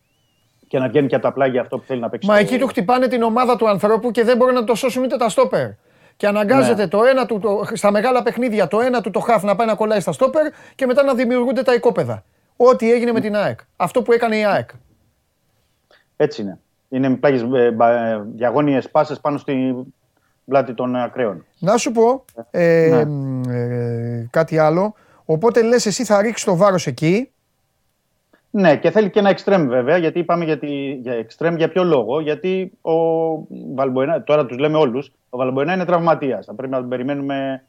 και 0.68 0.80
να 0.80 0.88
βγαίνει 0.88 1.08
και 1.08 1.16
από 1.16 1.24
τα 1.24 1.34
πλάγια 1.34 1.62
αυτό 1.62 1.78
που 1.78 1.84
θέλει 1.84 2.00
να 2.00 2.10
παίξει. 2.10 2.28
Μα 2.28 2.34
το- 2.34 2.40
εκεί 2.40 2.58
του 2.58 2.68
χτυπάνε 2.68 3.08
την 3.08 3.22
ομάδα 3.22 3.56
του 3.56 3.70
ανθρώπου 3.70 4.12
και 4.12 4.24
δεν 4.24 4.38
μπορεί 4.38 4.54
να 4.54 4.64
το 4.64 4.76
σώσουν 4.76 5.04
ούτε 5.04 5.18
τα 5.18 5.30
στόπερ. 5.30 5.70
Και 6.18 6.28
αναγκάζεται 6.28 6.82
Ναι. 6.82 6.88
το 6.88 7.04
ένα 7.04 7.26
του, 7.26 7.40
το, 7.40 7.64
στα 7.74 7.92
μεγάλα 7.92 8.24
παιχνίδια 8.24 8.68
το 8.68 8.80
ένα 8.82 9.02
του 9.02 9.12
το 9.12 9.20
χάφ 9.20 9.44
να 9.44 9.56
πάει 9.56 9.68
να 9.68 9.76
κολλάει 9.76 10.00
στα 10.00 10.12
στόπερ 10.12 10.48
και 10.76 10.86
μετά 10.86 11.04
να 11.04 11.14
δημιουργούνται 11.14 11.62
τα 11.64 11.74
οικόπεδα. 11.74 12.24
Ό,τι 12.56 12.92
έγινε 12.92 13.12
με 13.12 13.20
την 13.20 13.36
ΑΕΚ. 13.36 13.60
Αυτό 13.76 14.02
που 14.02 14.12
έκανε 14.12 14.38
η 14.38 14.46
ΑΕΚ. 14.46 14.70
Έτσι 16.16 16.42
είναι. 16.42 16.60
Είναι 16.90 17.10
με 17.10 17.16
πλάγιες 17.16 17.42
ε, 17.54 17.72
μπα- 17.72 18.06
ε, 18.08 18.22
διαγώνιες 18.36 18.90
πάσες 18.90 19.20
πάνω 19.20 19.38
στην 19.38 19.76
πλάτη 20.46 20.74
των 20.74 20.96
ακραίων. 20.96 21.46
Να 21.60 21.78
σου 21.78 21.92
πω 21.92 22.26
ε, 22.52 23.04
μ, 23.08 23.42
ε, 23.50 24.28
κάτι 24.32 24.58
άλλο. 24.58 24.94
Οπότε 25.26 25.62
λες 25.62 25.86
εσύ 25.86 26.04
θα 26.06 26.22
ρίξεις 26.22 26.46
το 26.46 26.56
βάρος 26.56 26.88
εκεί. 26.88 27.32
Ναι, 28.58 28.76
και 28.78 28.92
θέλει 28.92 29.10
και 29.10 29.20
ένα 29.20 29.30
εξτρέμ 29.30 29.68
βέβαια, 29.68 29.98
γιατί 29.98 30.20
είπαμε 30.20 30.46
για, 30.46 30.58
τη, 30.60 30.92
για 30.94 31.14
εξτρέμ 31.14 31.56
για 31.56 31.70
ποιο 31.70 31.84
λόγο. 31.84 32.20
Γιατί 32.20 32.72
ο 32.82 32.92
Βαλμποενά, 33.76 34.24
τώρα 34.24 34.46
τους 34.46 34.58
λέμε 34.58 34.78
όλους, 34.78 35.12
ο 35.30 35.38
Βαλμποενά 35.38 35.74
είναι 35.74 35.86
τραυματίας. 35.86 36.46
Θα 36.46 36.54
πρέπει 36.54 36.72
να 36.72 36.80
τον 36.80 36.90
περιμένουμε 36.90 37.64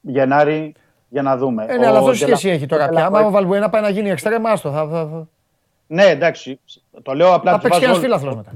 Γενάρη 0.00 0.74
για 1.08 1.22
να 1.22 1.36
δούμε. 1.36 1.64
Ε, 1.68 1.76
ναι, 1.76 1.84
Ο 1.84 1.88
αλλά 1.88 1.98
αυτό 1.98 2.10
Ντελα- 2.10 2.36
σχέση 2.36 2.48
έχει 2.48 2.66
τώρα 2.66 2.84
ο 2.84 2.88
πια. 2.88 3.00
Άμα 3.06 3.10
Ντελα- 3.16 3.26
ο 3.28 3.30
Βαλμπουένα 3.30 3.70
πάει 3.70 3.82
να 3.82 3.88
γίνει 3.88 4.10
εξτρέμα, 4.10 4.50
άστο. 4.50 4.70
Θα, 4.70 4.86
θα, 4.86 5.06
θα, 5.06 5.28
Ναι, 5.86 6.04
εντάξει. 6.04 6.60
Το 7.02 7.12
λέω 7.12 7.34
απλά. 7.34 7.50
Θα 7.50 7.58
τους 7.58 7.62
παίξει 7.68 7.80
και 7.80 7.86
βάζω- 7.86 8.02
ένα 8.04 8.08
φίλαθλος 8.18 8.36
μετά. 8.36 8.52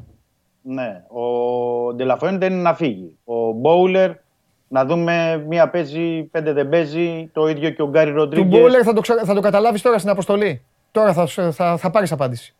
Ναι. 0.62 1.02
Ο 1.08 1.94
Ντελαφουέντε 1.94 2.46
είναι 2.46 2.62
να 2.62 2.74
φύγει. 2.74 3.16
Ο 3.24 3.34
Μπόουλερ 3.52 4.10
να 4.68 4.84
δούμε 4.84 5.44
μία 5.48 5.68
παίζει, 5.68 6.22
πέντε 6.22 6.52
δεν 6.52 6.68
παίζει. 6.68 7.30
Το 7.32 7.48
ίδιο 7.48 7.70
και 7.70 7.82
ο 7.82 7.88
Γκάρι 7.88 8.10
Του 8.10 8.16
Ροντρίγκε. 8.16 8.58
Μπόλερ 8.58 8.80
θα 8.84 8.92
το, 8.92 9.00
ξα... 9.00 9.24
θα 9.24 9.34
το 9.34 9.40
καταλάβεις 9.40 9.82
τώρα 9.82 9.98
στην 9.98 10.10
αποστολή. 10.10 10.62
Τώρα 10.90 11.12
θα, 11.12 11.26
θα, 11.26 11.52
θα, 11.52 11.76
θα 11.76 11.90
πάρεις 11.90 12.12
απάντηση. 12.12 12.54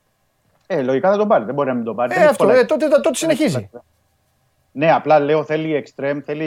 Ε, 0.66 0.82
λογικά 0.82 1.11
θα 1.11 1.16
τον 1.16 1.28
πάρει. 1.28 1.44
Δεν 1.44 1.55
μπορεί 1.55 1.69
να 1.69 1.74
μην 1.74 1.85
τον 1.85 1.97
πάρει. 1.97 2.09
Δεν 2.09 2.19
Ε, 2.19 2.20
έχει 2.23 2.31
αυτό, 2.31 2.44
πολλά. 2.44 2.59
ε, 2.59 2.65
τότε, 2.65 2.89
τότε 2.89 3.15
συνεχίζει. 3.15 3.70
Ναι, 4.73 4.93
απλά 4.93 5.20
λέω 5.20 5.44
θέλει 5.44 5.74
εξτρέμ, 5.74 6.19
θέλει 6.24 6.47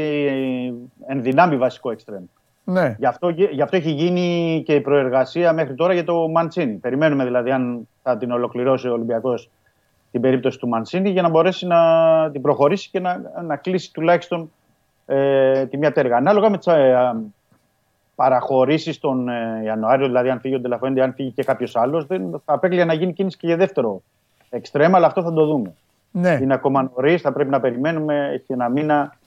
ενδυνάμει 1.08 1.58
βασικό 1.58 1.92
εξτρέμ. 1.92 2.24
Ναι. 2.64 2.96
Γι' 3.00 3.06
αυτό, 3.06 3.30
γι' 3.30 3.62
αυτό 3.62 3.76
έχει 3.76 3.92
γίνει 3.92 4.62
και 4.66 4.74
η 4.74 4.82
προεργασία 4.82 5.54
μέχρι 5.54 5.76
τώρα 5.76 5.94
για 5.94 6.04
το 6.04 6.28
Μαντσίνη. 6.28 6.74
Περιμένουμε 6.74 7.24
δηλαδή 7.24 7.52
αν 7.52 7.88
θα 8.04 8.18
την 8.18 8.32
ολοκληρώσει 8.32 8.88
ο 8.88 8.92
Ολυμπιακός 8.94 9.50
την 10.12 10.22
περίπτωση 10.22 10.60
του 10.60 10.68
Μαντσίνη 10.68 11.10
για 11.10 11.22
να 11.22 11.30
μπορέσει 11.30 11.66
να 11.68 11.80
την 12.32 12.42
προχωρήσει 12.42 12.90
και 12.90 13.00
να, 13.00 13.22
να 13.46 13.56
κλείσει 13.56 13.92
τουλάχιστον 13.94 14.52
ε, 15.06 15.66
τη 15.66 15.78
μια 15.78 15.92
τέργα. 15.92 16.16
Ανάλογα 16.18 16.50
με 16.50 16.58
τις 16.58 16.68
ε, 16.68 17.16
παραχωρήσεις 18.16 19.00
τον 19.00 19.30
ε, 19.30 19.62
Ιανουάριο, 19.64 20.06
δηλαδή 20.06 20.30
αν 20.30 20.40
φύγει 20.40 20.56
ο 20.56 20.60
Ντελαφουέντε, 20.60 21.02
αν 21.02 21.14
φύγει 21.14 21.32
και 21.32 21.44
κάποιος 21.44 21.76
άλλος, 21.76 22.06
θα 22.46 22.54
απέκλεια 22.54 22.86
να 22.86 22.94
γίνει 22.94 23.14
κίνηση 23.14 23.38
και 23.38 23.48
για 23.48 23.58
δεύτερο 23.58 24.02
εξτρέμα, 24.50 24.98
αλλά 24.98 25.08
αυτό 25.08 25.22
θα 25.24 25.34
το 25.34 25.46
δούμε. 25.46 25.74
Ναι. 26.12 26.40
Είναι 26.42 26.54
ακόμα 26.54 26.92
νωρίς, 26.96 27.22
θα 27.22 27.34
πρέπει 27.34 27.50
να 27.50 27.60
περιμένουμε. 27.60 28.30
Έχει 28.34 28.54
ένα 28.54 28.70
μήνα 28.70 29.18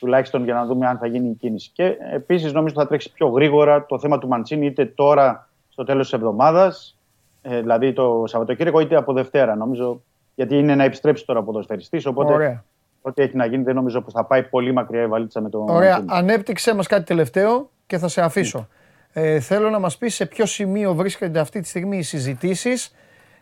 τουλάχιστον 0.00 0.44
για 0.44 0.54
να 0.54 0.66
δούμε 0.66 0.86
αν 0.86 0.98
θα 0.98 1.06
γίνει 1.06 1.28
η 1.28 1.34
κίνηση. 1.34 1.70
Και 1.72 1.96
επίσης 2.12 2.52
νομίζω 2.52 2.74
θα 2.74 2.86
τρέξει 2.86 3.12
πιο 3.12 3.28
γρήγορα 3.28 3.86
το 3.86 3.98
θέμα 3.98 4.18
του 4.18 4.28
Μαντσίνη 4.28 4.66
είτε 4.66 4.86
τώρα 4.86 5.48
στο 5.68 5.84
τέλος 5.84 6.02
της 6.02 6.12
εβδομάδας, 6.12 6.98
ε, 7.42 7.60
δηλαδή 7.60 7.92
το 7.92 8.24
Σαββατοκύριακο, 8.26 8.80
είτε 8.80 8.96
από 8.96 9.12
Δευτέρα. 9.12 9.56
Νομίζω 9.56 10.02
γιατί 10.34 10.58
είναι 10.58 10.74
να 10.74 10.84
επιστρέψει 10.84 11.26
τώρα 11.26 11.38
ο 11.38 11.42
ποδοσφαιριστής, 11.42 12.06
Οπότε 12.06 12.32
Ωραία. 12.32 12.64
ό,τι 13.02 13.22
έχει 13.22 13.36
να 13.36 13.46
γίνει 13.46 13.62
δεν 13.62 13.74
νομίζω 13.74 14.02
που 14.02 14.10
θα 14.10 14.24
πάει 14.24 14.42
πολύ 14.42 14.72
μακριά 14.72 15.02
η 15.02 15.06
βαλίτσα 15.06 15.40
με 15.40 15.48
το 15.48 15.64
Ωραία. 15.68 15.90
Μαντσίνη. 15.90 16.18
Ανέπτυξέ 16.18 16.74
μας 16.74 16.86
κάτι 16.86 17.04
τελευταίο 17.04 17.70
και 17.90 17.98
θα 17.98 18.08
σε 18.08 18.20
αφήσω. 18.20 18.68
Ε, 19.12 19.40
θέλω 19.40 19.70
να 19.70 19.78
μας 19.78 19.98
πεις 19.98 20.14
σε 20.14 20.26
ποιο 20.26 20.46
σημείο 20.46 20.94
βρίσκονται 20.94 21.40
αυτή 21.40 21.60
τη 21.60 21.68
στιγμή 21.68 21.98
οι 21.98 22.02
συζητήσεις 22.02 22.94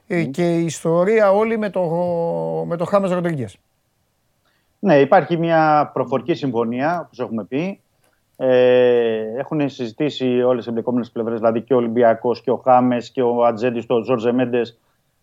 ε, 0.06 0.24
και 0.24 0.56
η 0.56 0.64
ιστορία 0.64 1.32
όλη 1.32 1.58
με 1.58 1.70
το, 1.70 1.82
με 2.66 2.76
το 2.76 2.84
Χάμες 2.84 3.10
Ροντρίγκες. 3.10 3.58
Ναι, 4.78 5.00
υπάρχει 5.00 5.36
μια 5.36 5.90
προφορική 5.92 6.34
συμφωνία, 6.34 7.00
όπως 7.04 7.18
έχουμε 7.18 7.44
πει. 7.44 7.80
Ε, 8.36 9.38
έχουν 9.38 9.68
συζητήσει 9.68 10.42
όλες 10.42 10.66
οι 10.66 10.68
εμπλεκόμενες 10.68 11.10
πλευρές, 11.10 11.38
δηλαδή 11.38 11.62
και 11.62 11.74
ο 11.74 11.76
Ολυμπιακός 11.76 12.40
και 12.40 12.50
ο 12.50 12.56
Χάμες 12.56 13.10
και 13.10 13.22
ο 13.22 13.44
Ατζέντης, 13.44 13.86
το 13.86 14.00
Τζόρτζε 14.00 14.32
Μέντες, 14.32 14.80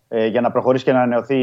ε, 0.08 0.26
για 0.26 0.40
να 0.40 0.50
προχωρήσει 0.50 0.84
και 0.84 0.92
να 0.92 0.98
ανανεωθεί 0.98 1.40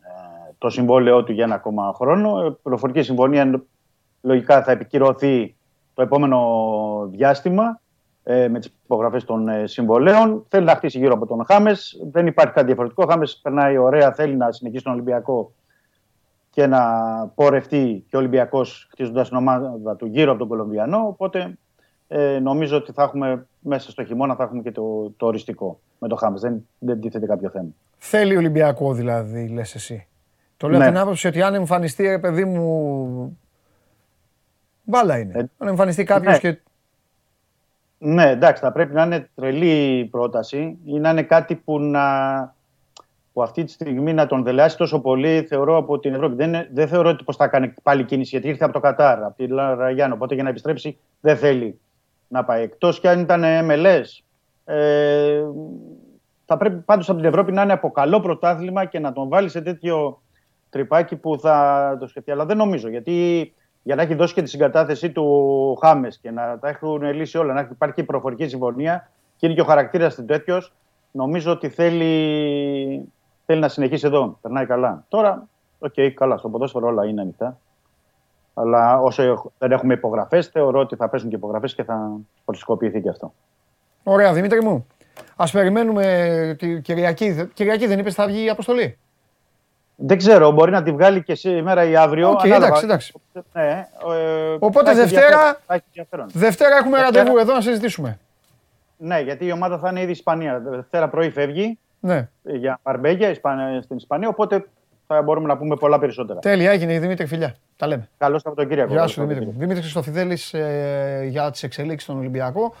ε, 0.00 0.52
το 0.58 0.70
συμβόλαιό 0.70 1.24
του 1.24 1.32
για 1.32 1.44
ένα 1.44 1.54
ακόμα 1.54 1.92
χρόνο. 1.94 2.46
Η 2.46 2.56
προφορική 2.62 3.02
συμφωνία 3.02 3.62
λογικά 4.22 4.62
θα 4.62 4.72
επικυρωθεί 4.72 5.54
το 6.00 6.06
επόμενο 6.06 7.08
διάστημα 7.10 7.80
ε, 8.24 8.48
με 8.48 8.58
τις 8.58 8.72
υπογραφές 8.84 9.24
των 9.24 9.48
ε, 9.48 9.66
συμβολέων. 9.66 10.44
Θέλει 10.48 10.64
να 10.64 10.74
χτίσει 10.74 10.98
γύρω 10.98 11.14
από 11.14 11.26
τον 11.26 11.44
Χάμες. 11.44 12.00
Δεν 12.10 12.26
υπάρχει 12.26 12.52
κάτι 12.52 12.66
διαφορετικό. 12.66 13.02
Ο 13.06 13.10
Χάμες 13.10 13.40
περνάει 13.42 13.76
ωραία, 13.76 14.12
θέλει 14.12 14.36
να 14.36 14.52
συνεχίσει 14.52 14.84
τον 14.84 14.92
Ολυμπιακό 14.92 15.52
και 16.50 16.66
να 16.66 16.82
πορευτεί 17.34 18.04
και 18.08 18.16
ο 18.16 18.18
Ολυμπιακός 18.18 18.88
χτίζοντας 18.90 19.28
την 19.28 19.36
ομάδα 19.36 19.96
του 19.96 20.06
γύρω 20.06 20.30
από 20.30 20.38
τον 20.38 20.48
Κολομβιανό. 20.48 21.06
Οπότε 21.06 21.58
ε, 22.08 22.38
νομίζω 22.38 22.76
ότι 22.76 22.92
θα 22.92 23.02
έχουμε 23.02 23.46
μέσα 23.60 23.90
στο 23.90 24.04
χειμώνα 24.04 24.34
θα 24.34 24.42
έχουμε 24.42 24.62
και 24.62 24.72
το, 24.72 25.12
το 25.16 25.26
οριστικό 25.26 25.80
με 25.98 26.08
το 26.08 26.16
Χάμες. 26.16 26.40
Δεν, 26.40 26.66
δεν 26.78 27.00
τίθεται 27.00 27.26
κάποιο 27.26 27.50
θέμα. 27.50 27.68
Θέλει 27.98 28.36
Ολυμπιακό 28.36 28.92
δηλαδή, 28.92 29.48
λες 29.48 29.74
εσύ. 29.74 30.06
Το 30.56 30.68
λέω 30.68 30.78
Ναι. 30.78 30.84
από 30.84 30.92
την 30.94 31.02
άποψη 31.02 31.26
ότι 31.26 31.42
αν 31.42 31.54
εμφανιστεί, 31.54 32.06
ρε 32.06 32.18
παιδί 32.18 32.44
μου, 32.44 33.38
μπάλα 34.82 35.18
είναι. 35.18 35.50
αν 35.58 35.68
εμφανιστεί 35.68 36.04
κάποιος 36.04 36.42
ναι. 36.42 36.50
και... 36.50 36.60
Ναι, 37.98 38.30
εντάξει, 38.30 38.62
θα 38.62 38.72
πρέπει 38.72 38.94
να 38.94 39.02
είναι 39.02 39.30
τρελή 39.34 40.08
πρόταση 40.10 40.78
ή 40.84 40.98
να 40.98 41.10
είναι 41.10 41.22
κάτι 41.22 41.54
που, 41.54 41.80
να, 41.80 42.02
που 43.32 43.42
αυτή 43.42 43.64
τη 43.64 43.72
στιγμή 43.72 44.12
να 44.12 44.26
τον 44.26 44.42
δελεάσει 44.42 44.76
τόσο 44.76 45.00
πολύ, 45.00 45.46
θεωρώ, 45.48 45.76
από 45.76 45.98
την 45.98 46.14
Ευρώπη. 46.14 46.34
Δεν, 46.34 46.48
είναι- 46.48 46.68
δεν 46.72 46.88
θεωρώ 46.88 47.08
ότι 47.08 47.24
πως 47.24 47.36
θα 47.36 47.48
κάνει 47.48 47.74
πάλι 47.82 48.04
κίνηση, 48.04 48.28
γιατί 48.30 48.48
ήρθε 48.48 48.64
από 48.64 48.72
το 48.72 48.80
Κατάρ, 48.80 49.24
από 49.24 49.36
τη 49.36 49.46
Ραγιάννη, 49.46 50.14
οπότε 50.14 50.34
για 50.34 50.42
να 50.42 50.48
επιστρέψει 50.48 50.98
δεν 51.20 51.36
θέλει 51.36 51.80
να 52.28 52.44
πάει. 52.44 52.62
Εκτός 52.62 53.00
και 53.00 53.08
αν 53.08 53.20
ήταν 53.20 53.44
MLS, 53.70 54.04
ε, 54.64 55.42
θα 56.44 56.56
πρέπει 56.56 56.76
πάντως 56.76 57.08
από 57.08 57.18
την 57.18 57.28
Ευρώπη 57.28 57.52
να 57.52 57.62
είναι 57.62 57.72
από 57.72 57.90
καλό 57.90 58.20
πρωτάθλημα 58.20 58.84
και 58.84 58.98
να 58.98 59.12
τον 59.12 59.28
βάλει 59.28 59.48
σε 59.48 59.60
τέτοιο 59.60 60.22
τρυπάκι 60.70 61.16
που 61.16 61.38
θα 61.40 61.96
το 62.00 62.06
σκεφτεί. 62.06 62.30
Αλλά 62.30 62.46
δεν 62.46 62.56
νομίζω, 62.56 62.88
γιατί 62.88 63.52
για 63.82 63.94
να 63.94 64.02
έχει 64.02 64.14
δώσει 64.14 64.34
και 64.34 64.42
τη 64.42 64.48
συγκατάθεσή 64.48 65.10
του 65.10 65.78
Χάμες 65.80 66.18
και 66.18 66.30
να 66.30 66.58
τα 66.58 66.68
έχουν 66.68 67.02
λύσει 67.02 67.38
όλα, 67.38 67.52
να 67.52 67.68
υπάρχει 67.70 67.94
και 67.94 68.00
η 68.00 68.04
προφορική 68.04 68.48
συμφωνία 68.48 69.10
και 69.36 69.46
είναι 69.46 69.54
και 69.54 69.60
ο 69.60 69.64
χαρακτήρας 69.64 70.14
του 70.14 70.24
τέτοιος, 70.24 70.72
νομίζω 71.10 71.52
ότι 71.52 71.68
θέλει, 71.68 73.12
θέλει 73.46 73.60
να 73.60 73.68
συνεχίσει 73.68 74.06
εδώ. 74.06 74.38
Περνάει 74.42 74.66
καλά. 74.66 75.04
Τώρα, 75.08 75.46
οκ, 75.78 75.92
καλά, 76.14 76.36
στο 76.36 76.48
ποδόσφαιρο 76.48 76.86
όλα 76.86 77.06
είναι 77.06 77.20
ανοιχτά. 77.20 77.58
Αλλά 78.54 79.00
όσο 79.00 79.22
έχ- 79.22 79.44
δεν 79.58 79.72
έχουμε 79.72 79.94
υπογραφές, 79.94 80.46
θεωρώ 80.46 80.80
ότι 80.80 80.96
θα 80.96 81.08
πέσουν 81.08 81.28
και 81.28 81.36
υπογραφές 81.36 81.74
και 81.74 81.84
θα 81.84 82.10
οριστικοποιηθεί 82.44 83.00
και 83.02 83.08
αυτό. 83.08 83.32
Ωραία, 84.02 84.32
Δημήτρη 84.32 84.62
μου. 84.62 84.86
Ας 85.36 85.50
περιμένουμε 85.52 86.54
τη 86.58 86.80
Κυριακή. 86.80 87.50
Κυριακή 87.54 87.86
δεν 87.86 87.98
είπες 87.98 88.14
θα 88.14 88.26
βγει 88.26 88.44
η 88.44 88.48
αποστολή; 88.48 88.98
Δεν 90.02 90.18
ξέρω, 90.18 90.50
μπορεί 90.50 90.70
να 90.70 90.82
τη 90.82 90.90
βγάλει 90.92 91.22
και 91.22 91.34
σήμερα 91.34 91.84
ή 91.84 91.96
αύριο. 91.96 92.28
Οκ, 92.30 92.40
ανάλογα. 92.40 92.66
εντάξει, 92.66 92.84
εντάξει. 92.84 93.12
Ναι, 93.52 93.62
ε, 93.62 94.56
Οπότε 94.58 94.84
θα 94.84 94.90
έχει 94.90 95.00
Δευτέρα- 95.00 95.24
ενδιαφέρον, 95.26 95.56
θα 95.66 95.74
έχει 95.74 95.82
ενδιαφέρον. 95.86 96.26
Δευτέρα 96.32 96.76
έχουμε 96.76 96.96
Δευτέρα- 96.98 97.18
ραντεβού 97.22 97.38
εδώ 97.38 97.52
να 97.54 97.60
συζητήσουμε. 97.60 98.18
Ναι, 98.96 99.20
γιατί 99.20 99.46
η 99.46 99.52
ομάδα 99.52 99.78
θα 99.78 99.88
είναι 99.90 100.00
ήδη 100.00 100.10
Ισπανία. 100.10 100.62
Δευτέρα 100.64 101.08
πρωί 101.08 101.30
φεύγει 101.30 101.78
Ναι. 102.00 102.28
ε, 102.44 102.56
για 102.56 102.80
Μαρμπέγια 102.82 103.28
Ισπα- 103.30 103.82
στην 103.82 103.96
Ισπανία, 103.96 104.28
οπότε 104.28 104.64
θα 105.06 105.22
μπορούμε 105.22 105.46
να 105.46 105.56
πούμε 105.56 105.76
πολλά 105.76 105.98
περισσότερα. 105.98 106.38
Τέλεια, 106.38 106.70
έγινε 106.70 106.98
Δημήτρη, 106.98 107.26
φιλιά. 107.26 107.54
Τα 107.76 107.86
λέμε. 107.86 108.08
Καλό 108.18 108.38
Σαββατοκύριακο. 108.38 108.88
Γεια 108.88 108.96
Καλό 108.96 109.08
σου 109.10 109.20
Δημήτρη. 109.26 109.48
Δημήτρη 109.58 109.80
Χριστοφιδέλης 109.82 110.54
ε, 110.54 111.26
για 111.28 111.50
τις 111.50 111.62
εξελίξεις 111.62 112.02
στον 112.02 112.18
Ολυμπιακό. 112.18 112.74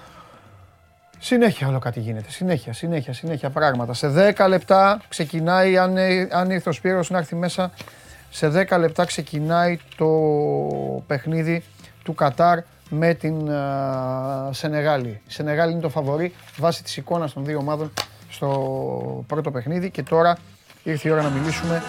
Συνέχεια 1.22 1.68
όλο 1.68 1.78
κάτι 1.78 2.00
γίνεται. 2.00 2.30
Συνέχεια, 2.30 2.72
συνέχεια, 2.72 3.12
συνέχεια 3.12 3.50
πράγματα. 3.50 3.94
Σε 3.94 4.34
10 4.36 4.46
λεπτά 4.48 5.00
ξεκινάει, 5.08 5.78
αν, 5.78 5.96
ε, 5.96 6.28
αν 6.30 6.50
ήρθε 6.50 6.68
ο 6.68 6.72
Σπύρος 6.72 7.10
να 7.10 7.18
έρθει 7.18 7.36
μέσα, 7.36 7.70
σε 8.30 8.48
10 8.48 8.78
λεπτά 8.78 9.04
ξεκινάει 9.04 9.78
το 9.96 10.08
παιχνίδι 11.06 11.62
του 12.02 12.14
Κατάρ 12.14 12.58
με 12.90 13.14
την 13.14 13.50
α, 13.50 14.50
Σενεγάλη. 14.52 15.08
Η 15.08 15.32
Σενεγάλη 15.32 15.72
είναι 15.72 15.80
το 15.80 15.88
φαβορή 15.88 16.34
βάσει 16.58 16.82
της 16.82 16.96
εικόνας 16.96 17.32
των 17.32 17.44
δύο 17.44 17.58
ομάδων 17.58 17.92
στο 18.30 19.24
πρώτο 19.26 19.50
παιχνίδι 19.50 19.90
και 19.90 20.02
τώρα 20.02 20.36
ήρθε 20.82 21.08
η 21.08 21.12
ώρα 21.12 21.22
να 21.22 21.28
μιλήσουμε. 21.28 21.82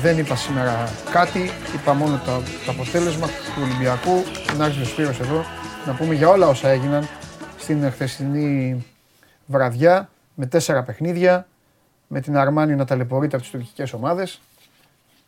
Δεν 0.00 0.18
είπα 0.18 0.36
σήμερα 0.36 0.88
κάτι, 1.12 1.50
είπα 1.74 1.94
μόνο 1.94 2.20
το, 2.24 2.42
το 2.64 2.70
αποτέλεσμα 2.70 3.26
του 3.26 3.62
Ολυμπιακού. 3.62 4.22
Να 4.56 4.64
έρθει 4.64 4.82
ο 4.82 4.84
Σπύρος 4.84 5.20
εδώ 5.20 5.44
να 5.86 5.92
πούμε 5.92 6.14
για 6.14 6.28
όλα 6.28 6.46
όσα 6.46 6.68
έγιναν 6.68 7.08
στην 7.64 7.90
χθεσινή 7.90 8.84
βραδιά 9.46 10.08
με 10.34 10.46
τέσσερα 10.46 10.82
παιχνίδια, 10.82 11.46
με 12.06 12.20
την 12.20 12.36
Αρμάνη 12.36 12.74
να 12.74 12.84
ταλαιπωρείται 12.84 13.34
από 13.36 13.44
τις 13.44 13.52
τουρκικές 13.52 13.92
ομάδες. 13.92 14.40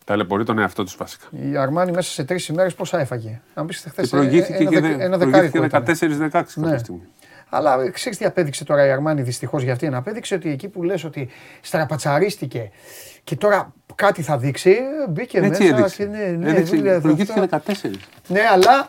Ταλαιπωρεί 0.05 0.45
τον 0.45 0.59
εαυτό 0.59 0.85
τους 0.85 0.97
βασικά. 0.97 1.25
Η 1.51 1.57
Αρμάνη 1.57 1.91
μέσα 1.93 2.11
σε 2.11 2.25
τρεις 2.25 2.49
ημέρες 2.49 2.75
πόσα 2.75 3.01
έφαγε. 3.01 3.41
Αν 3.55 3.67
πεις 3.67 3.79
χθες. 3.89 4.09
Και 4.11 4.17
προηγήθηκε 4.17 4.65
και 4.65 4.81
δε- 4.81 4.89
ένα 5.05 5.19
προηγήθηκε 5.19 5.61
δεκάρικο. 5.61 5.65
ήταν. 5.65 5.85
14-16 5.85 6.31
κάποια 6.31 6.71
Ναι. 6.73 6.79
στιγμή. 6.79 7.01
Αλλά 7.49 7.91
ξέρεις 7.91 8.19
τι 8.19 8.25
απέδειξε 8.25 8.65
τώρα 8.65 8.87
η 8.87 8.91
Αρμάνη 8.91 9.23
δυστυχώς 9.23 9.63
για 9.63 9.73
αυτήν. 9.73 9.95
Απέδειξε 9.95 10.35
ότι 10.35 10.51
εκεί 10.51 10.69
που 10.69 10.83
λες 10.83 11.05
ότι 11.05 11.29
στραπατσαρίστηκε 11.61 12.71
και 13.25 13.37
τώρα 13.37 13.73
κάτι 13.95 14.23
θα 14.23 14.39
δείξει, 14.39 14.77
μπήκε 15.09 15.39
Έτσι 15.39 15.63
μέσα 15.63 15.77
έδειξε. 15.77 15.97
και 15.97 16.05
ναι, 16.05 16.25
ναι, 16.25 16.51
Έδειξε, 16.51 16.77
δούλευε 16.77 17.01
προηγήθηκε 17.01 17.41
αυτό. 17.41 17.73
14. 17.73 17.91
Ναι, 18.29 18.41
αλλά 18.53 18.87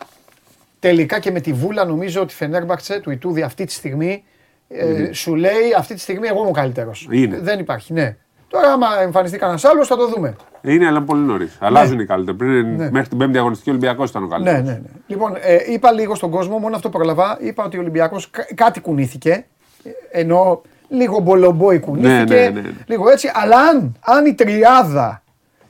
τελικά 0.80 1.20
και 1.20 1.32
με 1.32 1.40
τη 1.40 1.54
βούλα 1.54 1.86
νομίζω 1.86 2.22
ότι 2.22 2.34
η 2.34 2.36
Φενέρμπαξε 2.36 2.99
του 2.99 3.12
Ιτούδη 3.12 3.41
αυτή 3.41 3.66
τη 3.66 3.72
στιγμή 3.72 4.24
ε, 4.68 4.88
Είναι. 4.90 5.14
σου 5.14 5.36
λέει 5.36 5.74
αυτή 5.78 5.94
τη 5.94 5.99
στιγμή 5.99 6.28
εγώ 6.28 6.40
είμαι 6.40 6.49
ο 6.49 6.52
καλύτερος. 6.54 7.08
Είναι. 7.12 7.40
Δεν 7.41 7.60
υπάρχει, 7.60 7.94
ναι. 7.94 8.16
Τώρα, 8.49 8.72
άμα 8.72 8.88
εμφανιστεί 9.02 9.38
κανένας 9.38 9.66
άλλος, 9.66 9.88
θα 9.88 9.95
το 9.98 10.08
δούμε. 10.08 10.36
Είναι, 10.62 10.88
αλλά 10.88 11.02
πολύ 11.02 11.22
νωρίς. 11.22 11.58
Αλλάζουν 11.60 11.99
οι 11.99 12.06
καλύτεροι. 12.06 12.38
Πριν, 12.38 12.76
Ναι. 12.76 12.90
Μέχρι 12.91 13.10
την 13.10 13.18
πέμπτη 13.18 13.38
αγωνιστική 13.38 13.70
Ολυμπιακός 13.70 14.10
ήταν 14.10 14.24
ο 14.24 14.28
καλύτερος. 14.28 14.62
Ναι, 14.62 14.66
ναι, 14.72 14.78
ναι. 14.78 14.88
Λοιπόν, 15.08 15.34
ε, 15.41 15.58
είπα 15.72 15.91
λίγο 15.91 16.16
στον 16.16 16.30
κόσμο, 16.30 16.58
μόνο 16.58 16.76
αυτό 16.76 16.90
προλαβά. 16.90 17.38
Είπα 17.41 17.64
ότι 17.64 17.78
ο 17.78 17.80
Ολυμπιακός 17.80 18.30
κάτι 18.56 18.80
κουνήθηκε. 18.82 19.45
ε, 19.84 20.20
Ενώ 20.20 20.62
λίγο 20.90 21.20
μπολομπόι 21.20 21.80
κουνήθηκε. 21.80 22.34
Ναι, 22.34 22.41
ναι, 22.41 22.49
ναι, 22.49 22.60
ναι. 22.62 22.70
Λίγο 22.86 23.10
έτσι. 23.10 23.32
Αλλά 23.34 23.58
αν, 23.58 23.98
αν 23.99 24.26
η 24.26 24.34
τριάδα. 24.34 25.24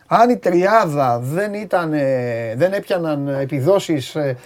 Αν 0.07 0.29
η 0.29 0.37
τριάδα 0.37 1.19
δεν, 1.19 1.53
ήταν, 1.53 1.93
ε, 1.93 2.53
δεν 2.57 2.73
έπιαναν 2.73 3.27
επιδόσεις 3.27 4.15
ε, 4.15 4.37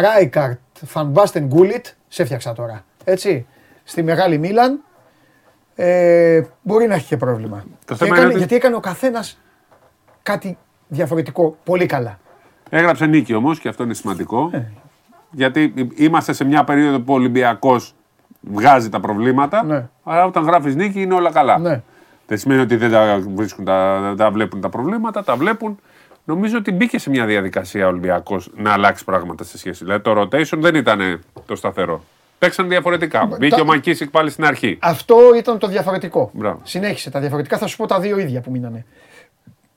Ράικαρτ, 0.00 0.58
Φανμπάστεν, 0.86 1.46
Γκούλιτ, 1.46 1.86
σε 2.08 2.22
έφτιαξα 2.22 2.52
τώρα. 2.52 2.84
Έτσι, 3.04 3.46
στη 3.84 4.02
Μεγάλη 4.02 4.38
Μίλαν, 4.38 4.80
Ε, 5.78 6.42
μπορεί 6.62 6.86
να 6.86 6.94
έχει 6.94 7.06
και 7.06 7.16
πρόβλημα. 7.16 7.56
Το 7.66 7.66
Και 7.86 7.94
θέμα 7.94 8.06
έκανε- 8.06 8.18
είναι 8.18 8.26
ότι- 8.28 8.38
Γιατί 8.38 8.54
έκανε 8.54 8.74
ο 8.76 8.80
καθένας 8.80 9.38
κάτι 10.22 10.58
διαφορετικό. 10.88 11.56
Πολύ 11.64 11.86
καλά. 11.86 12.18
Έγραψε 12.70 13.06
νίκη 13.06 13.34
όμως 13.34 13.58
και 13.60 13.68
αυτό 13.68 13.82
είναι 13.82 13.94
σημαντικό. 13.94 14.50
Ε. 14.52 14.62
Γιατί 15.30 15.74
είμαστε 15.96 16.32
σε 16.32 16.44
μια 16.44 16.64
περίοδο 16.64 17.00
που 17.00 17.12
ο 17.12 17.16
Ολυμπιακός 17.16 17.94
βγάζει 18.40 18.88
τα 18.88 19.00
προβλήματα. 19.00 19.64
Ναι. 19.64 19.88
Αλλά 20.04 20.24
όταν 20.24 20.44
γράφεις 20.44 20.74
νίκη 20.74 21.02
είναι 21.02 21.14
όλα 21.14 21.30
καλά. 21.32 21.58
Ναι. 21.58 21.82
Δεν 22.26 22.38
σημαίνει 22.38 22.60
ότι 22.60 22.76
δεν 22.76 22.90
τα 22.90 23.22
βρίσκουν, 23.34 23.64
τα, 23.64 24.00
δεν 24.00 24.16
τα 24.16 24.30
βλέπουν 24.30 24.60
τα 24.60 24.68
προβλήματα, 24.68 25.24
τα 25.24 25.36
βλέπουν. 25.36 25.78
Νομίζω 26.28 26.58
ότι 26.58 26.72
μπήκε 26.72 26.98
σε 26.98 27.10
μια 27.10 27.26
διαδικασία 27.26 27.84
ο 27.84 27.88
Ολυμπιακός 27.88 28.50
να 28.56 28.72
αλλάξει 28.72 29.04
πράγματα 29.04 29.44
σε 29.44 29.58
σχέση. 29.58 29.84
Δηλαδή 29.84 30.02
το 30.02 30.20
rotation 30.20 30.58
δεν 30.58 30.74
ήταν 30.74 31.20
το 31.46 31.56
σταθερό. 31.56 32.04
Παίξαν 32.38 32.68
διαφορετικά. 32.68 33.26
Μπήκε 33.38 33.60
ο 33.60 33.64
Μακίσικ 33.64 34.10
πάλι 34.10 34.30
στην 34.30 34.44
αρχή. 34.44 34.78
Αυτό 34.80 35.16
ήταν 35.36 35.58
το 35.58 35.66
διαφορετικό. 35.66 36.30
Μπράβο. 36.32 36.60
Συνέχισε 36.62 37.10
τα 37.10 37.20
διαφορετικά. 37.20 37.58
Θα 37.58 37.66
σου 37.66 37.76
πω 37.76 37.86
τα 37.86 38.00
δύο 38.00 38.18
ίδια 38.18 38.40
που 38.40 38.50
μείνανε. 38.50 38.84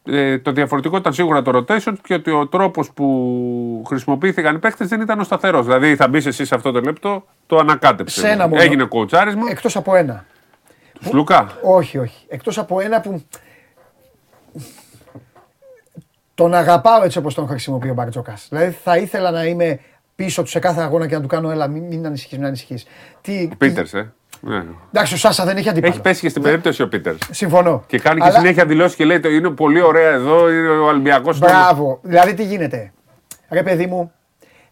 Ε, 0.03 0.39
το 0.39 0.51
διαφορετικό 0.51 0.97
ήταν 0.97 1.13
σίγουρα 1.13 1.41
το 1.41 1.51
rotation 1.57 1.93
και 2.03 2.13
ότι 2.13 2.31
ο 2.31 2.47
τρόπος 2.47 2.91
που 2.91 3.83
χρησιμοποιήθηκαν 3.87 4.55
οι 4.55 4.59
παίχτε 4.59 4.85
δεν 4.85 5.01
ήταν 5.01 5.19
ο 5.19 5.23
σταθερός. 5.23 5.65
Δηλαδή 5.65 5.95
θα 5.95 6.07
μπεις 6.07 6.25
εσύ 6.25 6.45
σε 6.45 6.55
αυτό 6.55 6.71
το 6.71 6.81
λεπτό, 6.81 7.25
το 7.47 7.57
ανακάτεψες. 7.57 8.23
Σε 8.23 8.29
ένα 8.29 8.47
μόνο. 8.47 8.61
Έγινε 8.61 8.83
κοουτσάρισμα. 8.83 9.49
Εκτός 9.49 9.75
από 9.75 9.95
ένα. 9.95 10.25
Του 11.03 11.09
Λουκά. 11.13 11.57
Όχι, 11.63 11.97
όχι. 11.97 12.25
Εκτός 12.27 12.57
από 12.57 12.79
ένα 12.79 13.01
που. 13.01 13.23
Τον 16.39 16.53
αγαπάω 16.53 17.03
έτσι 17.03 17.17
όπως 17.17 17.33
τον 17.33 17.47
χρησιμοποιεί 17.47 17.89
ο 17.89 17.93
Μπαρτζόκας. 17.93 18.45
Δηλαδή 18.49 18.77
θα 18.83 18.97
ήθελα 18.97 19.31
να 19.31 19.45
είμαι 19.45 19.79
πίσω 20.15 20.41
του 20.41 20.49
σε 20.49 20.59
κάθε 20.59 20.81
αγώνα 20.81 21.07
και 21.07 21.15
να 21.15 21.21
του 21.21 21.27
κάνω 21.27 21.51
έλα, 21.51 21.67
μην, 21.67 21.83
μην 21.83 22.05
ανησυχείς, 22.05 22.37
μην 22.37 22.47
ανησυχείς. 22.47 22.85
Τι, 23.21 23.49
Ο 23.51 23.55
Πίτερς, 23.57 23.93
ε. 23.93 24.13
Ναι. 24.41 24.63
Εντάξει, 24.91 25.13
ο 25.13 25.17
Σάσα 25.17 25.45
δεν 25.45 25.57
έχει 25.57 25.69
αντίπαλο. 25.69 25.93
Έχει 25.93 26.01
πέσει 26.01 26.21
και 26.21 26.29
στην 26.29 26.41
περίπτωση 26.41 26.81
ο 26.81 26.87
Πίτερς. 26.87 27.17
Συμφωνώ. 27.31 27.83
Και 27.87 27.99
κάνει 27.99 28.19
και 28.19 28.27
Αλλά- 28.27 28.39
συνέχεια 28.39 28.65
δηλώσεις 28.65 28.95
και 28.95 29.05
λέει: 29.05 29.19
το 29.19 29.29
Είναι 29.29 29.49
πολύ 29.49 29.81
ωραία 29.81 30.09
εδώ, 30.09 30.49
είναι 30.49 30.69
ο 30.69 30.85
Ολυμπιακός. 30.85 31.39
Μπράβο. 31.39 31.99
Δηλαδή 32.01 32.33
τι 32.33 32.43
γίνεται; 32.43 32.91
Ρε 33.49 33.63
παιδί 33.63 33.85
μου, 33.85 34.11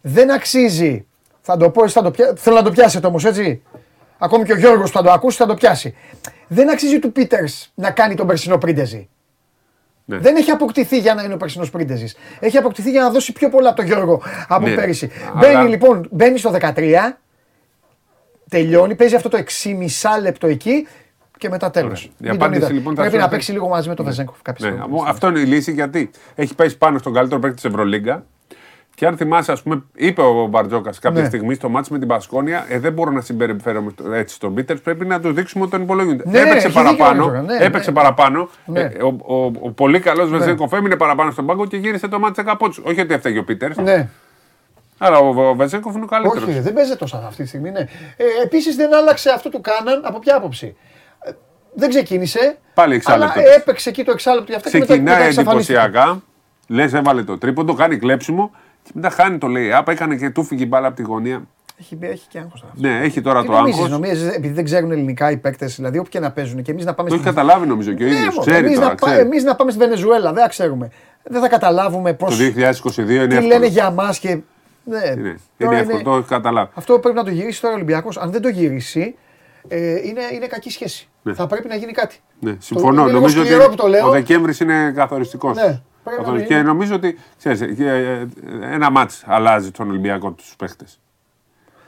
δεν 0.00 0.32
αξίζει. 0.32 1.06
Θα 1.40 1.56
το 1.56 1.70
πω, 1.70 1.84
εσύ 1.84 1.94
θα 1.94 2.02
το 2.02 2.10
πια... 2.10 2.32
θέλω 2.36 2.56
να 2.56 2.62
το 2.62 2.70
πιάσετε 2.70 3.06
όμω, 3.06 3.20
έτσι. 3.24 3.62
Ακόμη 4.18 4.44
και 4.44 4.52
ο 4.52 4.56
Γιώργος 4.56 4.90
που 4.90 4.96
θα 4.96 5.02
το 5.04 5.10
ακούσει 5.10 5.36
θα 5.36 5.46
το 5.46 5.54
πιάσει. 5.54 5.94
Δεν 6.48 6.70
αξίζει 6.70 6.98
του 6.98 7.12
Πίτερς 7.12 7.72
να 7.74 7.90
κάνει 7.90 8.14
τον 8.14 8.26
περσινό 8.26 8.58
πρίντεζι. 8.58 9.08
Ναι. 10.10 10.18
Δεν 10.18 10.36
έχει 10.36 10.50
αποκτηθεί 10.50 10.98
για 10.98 11.14
να 11.14 11.22
είναι 11.22 11.34
ο 11.34 11.36
περσινός 11.36 11.70
πρίντεζι. 11.70 12.06
Έχει 12.40 12.56
αποκτηθεί 12.56 12.90
για 12.90 13.02
να 13.02 13.10
δώσει 13.10 13.32
πιο 13.32 13.48
πολλά 13.48 13.68
από 13.68 13.76
τον 13.76 13.86
Γιώργο 13.86 14.22
από 14.48 14.68
Ναι, 14.68 14.74
πέρυσι. 14.74 15.10
αλλά- 15.34 15.40
Μπαίνει 15.40 15.68
λοιπόν, 15.68 16.08
μπαίνει 16.10 16.38
στο 16.38 16.50
13, 16.50 17.18
τελειώνει, 18.48 18.94
παίζει 18.94 19.14
αυτό 19.14 19.28
το 19.28 19.36
6,5 19.36 20.20
λεπτό 20.22 20.46
εκεί 20.46 20.86
και 21.38 21.48
μετά 21.48 21.70
τέλος. 21.70 22.10
Η 22.20 22.28
απάντηση 22.28 22.72
λοιπόν 22.72 22.94
θα 22.94 23.00
Πρέπει 23.00 23.10
σου 23.10 23.16
να 23.16 23.22
έρθει- 23.22 23.30
παίξει 23.30 23.52
λίγο 23.52 23.68
μαζί 23.68 23.88
με 23.88 23.94
τον 23.94 24.04
Βεζέγκοφ 24.04 24.36
κάποια 24.42 24.66
Ναι, 24.68 24.74
στιγμή. 24.76 24.92
μου- 24.94 25.04
αυτό 25.08 25.28
είναι 25.28 25.40
η 25.40 25.44
λύση 25.44 25.72
γιατί 25.72 26.10
έχει 26.34 26.54
πέσει 26.54 26.78
πάνω 26.78 26.98
στον 26.98 27.12
καλύτερο 27.12 27.40
παίκτη 27.40 27.56
της 27.56 27.64
Ευρωλίγκα. 27.64 28.24
Και 28.98 29.06
αν 29.06 29.16
θυμάσαι, 29.16 29.52
ας 29.52 29.62
πούμε, 29.62 29.82
είπε 29.94 30.22
ο 30.22 30.46
Μπαρτζόκας 30.46 30.98
κάποια 30.98 31.20
Ναι. 31.22 31.26
στιγμή 31.26 31.54
στο 31.54 31.68
μάτσο 31.68 31.92
με 31.92 31.98
την 31.98 32.08
Πασκόνια, 32.08 32.66
ε, 32.68 32.78
δεν 32.78 32.92
μπορώ 32.92 33.10
να 33.10 33.20
συμπεριφέρομαι 33.20 33.90
έτσι 34.12 34.34
στον 34.34 34.54
Πίτερς. 34.54 34.80
Πρέπει 34.80 35.06
να 35.06 35.20
του 35.20 35.32
δείξουμε 35.32 35.62
ότι 35.62 35.72
τον 35.72 35.82
υπολογίζουν. 35.82 36.20
Ναι, 36.24 36.38
έπαιξε 36.38 36.66
έχει 36.66 36.78
δίκιο 36.78 36.80
ο 36.80 36.84
παραπάνω. 36.96 37.24
Μπαρτζόκας, 37.24 37.58
ναι, 37.58 37.64
έπαιξε 37.64 37.90
ναι. 37.90 37.96
παραπάνω. 37.96 38.48
Ναι. 38.64 38.80
Ε, 38.80 39.02
ο, 39.02 39.34
ο, 39.34 39.44
ο 39.60 39.70
πολύ 39.70 40.00
καλός 40.00 40.30
Βεζέγκοφ 40.30 40.72
έμεινε 40.72 40.96
παραπάνω 40.96 41.30
στον 41.30 41.46
πάγκο 41.46 41.66
και 41.66 41.76
γύρισε 41.76 42.08
το 42.08 42.18
μάτσο 42.18 42.44
κάπου 42.44 42.72
Όχι 42.82 43.00
ότι 43.00 43.14
έφταιγε 43.14 43.38
ο 43.38 43.44
Πίτερς. 43.44 43.76
Ναι. 43.76 44.08
Αλλά 44.98 45.18
ο, 45.18 45.48
ο 45.48 45.54
Βεζέγκοφ 45.54 45.94
είναι 45.94 46.04
ο 46.04 46.08
καλύτερος. 46.08 46.48
Όχι, 46.48 46.60
δεν 46.60 46.72
παίζει 46.72 46.96
τόσο 46.96 47.22
αυτή 47.26 47.42
τη 47.42 47.48
στιγμή. 47.48 47.70
Ναι. 47.70 47.80
Ε, 47.80 48.24
Επίσης 48.44 48.76
δεν 48.76 48.94
άλλαξε 48.94 49.30
αυτό 49.30 49.48
του 49.48 49.60
Κάναν 49.60 50.02
από 50.04 50.18
ποια 50.18 50.36
άποψη; 50.36 50.76
Ε, 51.20 51.30
δεν 51.74 51.88
ξεκίνησε. 51.88 52.58
Πάλι 52.74 52.94
εξάλεπτο 52.94 53.32
Αλλά 53.38 53.42
της. 53.48 53.56
έπαιξε 53.56 53.88
εκεί 53.88 54.04
το 54.04 54.10
εξάλεπτο 54.10 54.46
για 54.48 54.56
αυτό 54.56 54.70
και 54.70 54.78
μετά, 54.78 54.92
μετά 54.92 55.04
Ξεκινάει 55.04 55.28
εξαφανίστηκε. 55.28 55.78
εντυπωσιακά. 55.78 56.22
Λες, 56.68 56.92
έβαλε 56.92 57.22
το 57.22 57.38
τρίποντο, 57.38 57.74
κάνει 57.74 57.96
κλέψιμο 57.96 58.50
και 58.88 58.94
μετά 58.94 59.10
χάνει 59.10 59.38
το 59.38 59.46
λέει. 59.46 59.72
Άπα 59.72 59.92
έκανε 59.92 60.16
και 60.16 60.30
του 60.30 60.44
φύγει 60.44 60.62
η 60.62 60.66
μπάλα 60.68 60.86
από 60.86 60.96
τη 60.96 61.02
γωνία. 61.02 61.42
Έχει, 61.80 61.98
έχει 62.00 62.26
και 62.28 62.38
άγχος 62.38 62.60
τώρα. 62.60 62.72
Ναι, 62.76 63.00
έχει 63.04 63.20
τώρα 63.20 63.40
Τι 63.40 63.46
το 63.46 63.52
νομίζεις, 63.52 63.74
άγχος. 63.76 63.90
νομίζεις, 63.92 64.28
επειδή 64.34 64.54
δεν 64.54 64.64
ξέρουν 64.64 64.90
ελληνικά 64.90 65.30
οι 65.30 65.36
παίκτες, 65.36 65.76
δηλαδή 65.76 65.98
όπου 65.98 66.08
και 66.08 66.20
να 66.20 66.30
παίζουν 66.30 66.62
και 66.62 66.70
εμείς 66.70 66.84
να 66.84 66.94
πάμε 66.94 67.08
Το 67.08 67.14
έχει 67.14 67.24
στη- 67.24 67.34
καταλάβει 67.34 67.66
νομίζω 67.66 67.92
και 67.92 68.04
ο 68.04 68.06
Ναι, 68.06 68.12
ίδιος. 68.14 68.34
μωρέ, 68.36 68.50
Ξέρει 68.50 68.66
εμείς 68.66 68.78
τώρα. 68.78 68.88
να, 68.88 68.94
πά- 68.94 69.08
ξέρει. 69.10 69.26
εμείς 69.26 69.44
να 69.44 69.54
πάμε 69.54 69.70
στη 69.70 69.80
Βενεζουέλα, 69.80 70.32
δεν 70.32 70.42
θα 70.42 70.48
ξέρουμε. 70.48 70.90
Δεν 71.22 71.40
θα 71.40 71.48
καταλάβουμε 71.48 72.12
πώ. 72.14 72.26
Το 72.26 72.34
2022 72.36 73.14
είναι 73.24 73.26
Τι 73.26 73.34
εύκολο. 73.34 73.46
λένε 73.46 73.66
για 73.66 73.90
μας 73.90 74.18
και. 74.18 74.28
Ναι, 74.84 74.96
Είναι, 75.16 75.38
τώρα 75.58 75.72
είναι 75.72 75.80
εύκολο, 75.80 76.02
το 76.02 76.16
έχει 76.16 76.28
καταλάβει. 76.28 76.70
Αυτό 76.74 76.98
πρέπει 76.98 77.16
να 77.16 77.24
το 77.24 77.30
γυρίσει 77.30 77.60
τώρα 77.60 77.72
ο 77.72 77.76
Ολυμπιακός. 77.76 78.16
Αν 78.16 78.30
δεν 78.30 78.42
το 78.42 78.48
γυρίσει, 78.48 79.14
ε, 79.68 79.90
είναι, 79.90 80.20
είναι 80.34 80.46
κακή 80.46 80.70
σχέση. 80.70 81.08
Ναι. 81.22 81.34
Θα 81.34 81.46
πρέπει 81.46 81.68
να 81.68 81.74
γίνει 81.74 81.92
κάτι. 81.92 82.16
Ναι, 82.40 82.56
συμφωνώ. 82.58 82.92
είναι 82.92 83.02
λίγο 83.04 83.16
Νομίζω 83.18 83.44
σκληρό 83.44 83.62
ότι 83.64 83.70
που 83.70 83.82
το 83.82 83.86
λέω. 83.88 84.06
ο 84.06 84.10
Δεκέμβρης 84.10 84.60
είναι 84.60 84.92
καθοριστικός. 84.96 85.56
Ναι, 85.56 85.80
πρέπει 86.16 86.30
να 86.38 86.40
και 86.44 86.54
είναι. 86.54 86.62
νομίζω 86.62 86.94
ότι 86.94 87.18
ξέρεις, 87.38 87.60
ε, 87.60 87.74
ε, 87.78 88.26
ένα 88.74 88.90
μάτς 88.90 89.22
αλλάζει 89.26 89.70
τον 89.70 89.88
Ολυμπιακό 89.88 90.30
τους 90.30 90.54
παίχτες. 90.58 90.98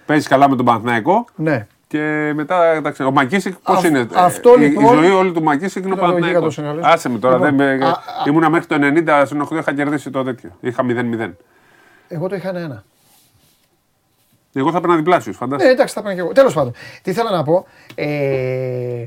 Παίζεις 0.07 0.29
καλά 0.29 0.49
με 0.49 0.57
τον 0.57 0.65
Παναθηναϊκό 0.65 1.25
Ναι. 1.35 1.67
και 1.87 2.33
μετά 2.35 2.65
εντάξει, 2.65 3.03
ο 3.03 3.11
Μακίσικ 3.11 3.55
πώς 3.55 3.77
Αυ- 3.77 3.85
είναι. 3.87 4.07
αυτό 4.15 4.55
η, 4.55 4.61
λοιπόν- 4.61 4.85
η 4.85 4.97
ζωή 5.03 5.11
όλη 5.11 5.33
του 5.33 5.43
Μακίσικ 5.43 5.85
είναι 5.85 5.93
ο 5.93 5.95
Κοίτα 5.95 6.07
το 6.07 6.13
Παναθηναϊκός. 6.13 6.57
γίγαντος 6.57 6.81
είναι, 6.81 6.87
λες. 6.89 6.95
Άσε 6.95 7.09
με 7.09 7.19
τώρα. 7.19 7.35
Λοιπόν, 7.37 7.57
δεν 7.57 7.79
με, 7.79 7.85
α- 7.87 7.89
α- 7.89 7.99
ήμουνα 8.27 8.51
μέχρι 8.51 8.67
το 8.67 8.75
90 8.81 9.23
στον 9.27 9.41
8 9.41 9.57
είχα 9.59 9.75
κερδίσει 9.75 10.11
το 10.11 10.23
τέτοιο. 10.25 10.51
Είχα 10.61 10.83
0-0. 10.83 11.37
Εγώ 12.09 12.29
το 12.29 12.35
είχα 12.37 12.49
ένα. 12.49 12.85
Εγώ 14.53 14.71
θα 14.71 14.77
έπαιρνα 14.79 14.97
διπλάσιος, 14.97 15.35
Ναι, 15.41 15.47
φαντάζομαι. 15.47 15.71
εντάξει, 15.71 15.95
θα 15.95 16.01
έπαιρνα 16.01 16.17
και 16.19 16.25
εγώ. 16.25 16.33
Τέλος 16.33 16.55
πάντων. 16.55 16.73
Τι 17.03 17.11
ήθελα 17.11 17.31
να 17.31 17.43
πω. 17.43 17.67
Ε, 17.95 19.03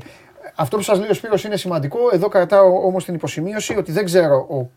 αυτό 0.54 0.76
που 0.76 0.82
σας 0.82 0.98
λέει 0.98 1.08
ο 1.10 1.14
Σπύρος 1.14 1.44
είναι 1.44 1.56
σημαντικό. 1.56 1.98
Εδώ 2.12 2.28
κρατάω 2.28 2.86
όμως 2.86 3.04
την 3.04 3.14
υποσημείωση 3.14 3.76
ότι 3.76 3.92
δεν 3.92 4.04
ξέρω 4.04 4.36
ο 4.50 4.70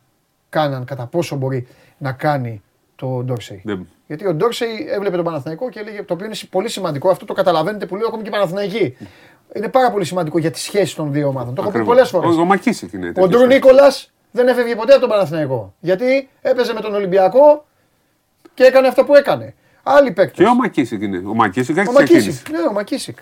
Κάναν 0.49 0.85
κατά 0.85 1.05
πόσο 1.05 1.35
μπορεί 1.35 1.67
να 1.97 2.11
κάνει 2.11 2.61
το 2.95 3.07
Ντόρσεϊ. 3.23 3.61
Δεν- 3.65 3.87
Γιατί 4.07 4.27
ο 4.27 4.33
Ντόρσεϊ 4.33 4.87
έβλεπε 4.89 5.15
τον 5.15 5.25
Παναθηναϊκό 5.25 5.69
και 5.69 5.79
έλεγε 5.79 6.03
το 6.03 6.13
οποίο 6.13 6.25
είναι 6.25 6.35
πολύ 6.49 6.69
σημαντικό. 6.69 7.09
Αυτό 7.09 7.25
το 7.25 7.33
καταλαβαίνετε 7.33 7.85
που 7.85 7.95
λέω 7.95 8.07
ακόμη 8.07 8.21
και 8.23 8.29
οι 8.29 8.31
Παναθηναϊκοί. 8.31 8.97
Είναι 9.53 9.67
πάρα 9.67 9.91
πολύ 9.91 10.05
σημαντικό 10.05 10.37
για 10.39 10.51
τη 10.51 10.59
σχέση 10.59 10.95
των 10.95 11.11
δύο 11.11 11.27
ομάδων. 11.27 11.55
Το 11.55 11.61
έχω 11.61 11.71
πει 11.71 11.77
Ακριβώς. 11.77 11.95
πολλές 11.95 12.09
φορές. 12.09 12.37
Ο, 12.37 12.41
ο 12.41 12.45
Μακίσικ 12.45 12.93
είναι. 12.93 13.07
Ο 13.07 13.11
τέτοιος 13.11 13.29
Ντρου 13.29 13.39
παίκτης. 13.39 13.55
Νίκολας 13.55 14.11
δεν 14.31 14.47
έφευγε 14.47 14.75
ποτέ 14.75 14.91
από 14.91 15.01
τον 15.01 15.09
Παναθηναϊκό. 15.09 15.73
Γιατί 15.79 16.29
έπαιζε 16.41 16.73
με 16.73 16.81
τον 16.81 16.93
Ολυμπιακό 16.95 17.65
και 18.53 18.63
έκανε 18.63 18.87
αυτό 18.87 19.03
που 19.03 19.15
έκανε. 19.15 19.53
Άλλοι 19.83 20.11
παίκτες. 20.11 20.37
Και 20.37 20.43
ο 20.51 20.55
Μακίσικ 20.55 21.01
είναι. 21.01 21.17
Ο 21.17 21.33
Μακίσικ 21.33 21.77
έχει 21.77 21.87
Ο 21.89 21.91
ξεκίνηση. 21.91 22.27
Μακίσικ. 22.27 22.49
Ναι, 22.49 22.67
ο 22.69 22.71
Μακίσικ. 22.71 23.17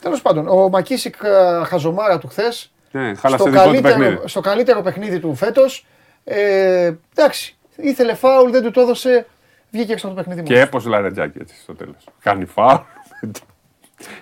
Τέλος 0.00 0.22
πάντων, 0.22 0.48
ο 0.48 0.68
Μακίσικ 0.68 1.14
ε, 1.22 1.64
χαζομάρα 1.64 2.18
του 2.18 2.28
χθες. 2.28 2.72
Ναι, 2.90 3.14
χάλασε 3.14 3.42
στο, 3.42 3.50
δικό 3.50 3.62
του 3.64 3.70
καλύτερο, 3.70 3.94
παιχνίδι. 3.98 4.18
στο 4.28 4.40
καλύτερο 4.40 4.80
παιχνίδι 4.82 5.18
του 5.20 5.34
φέτος. 5.34 5.86
Ε, 6.24 6.92
εντάξει, 7.16 7.56
ήθελε 7.76 8.14
φάουλ, 8.14 8.50
δεν 8.50 8.62
του 8.62 8.70
το 8.70 8.80
έδωσε. 8.80 9.26
Βγήκε 9.70 9.92
έξω 9.92 10.06
από 10.06 10.16
το 10.16 10.22
παιχνίδι 10.22 10.46
Και 10.46 10.54
μου. 10.54 10.60
έπωσε 10.60 10.88
λαρετζάκι 10.88 11.38
έτσι 11.40 11.54
στο 11.62 11.74
τέλος. 11.74 12.06
Κάνει 12.22 12.44
φάουλ. 12.44 12.80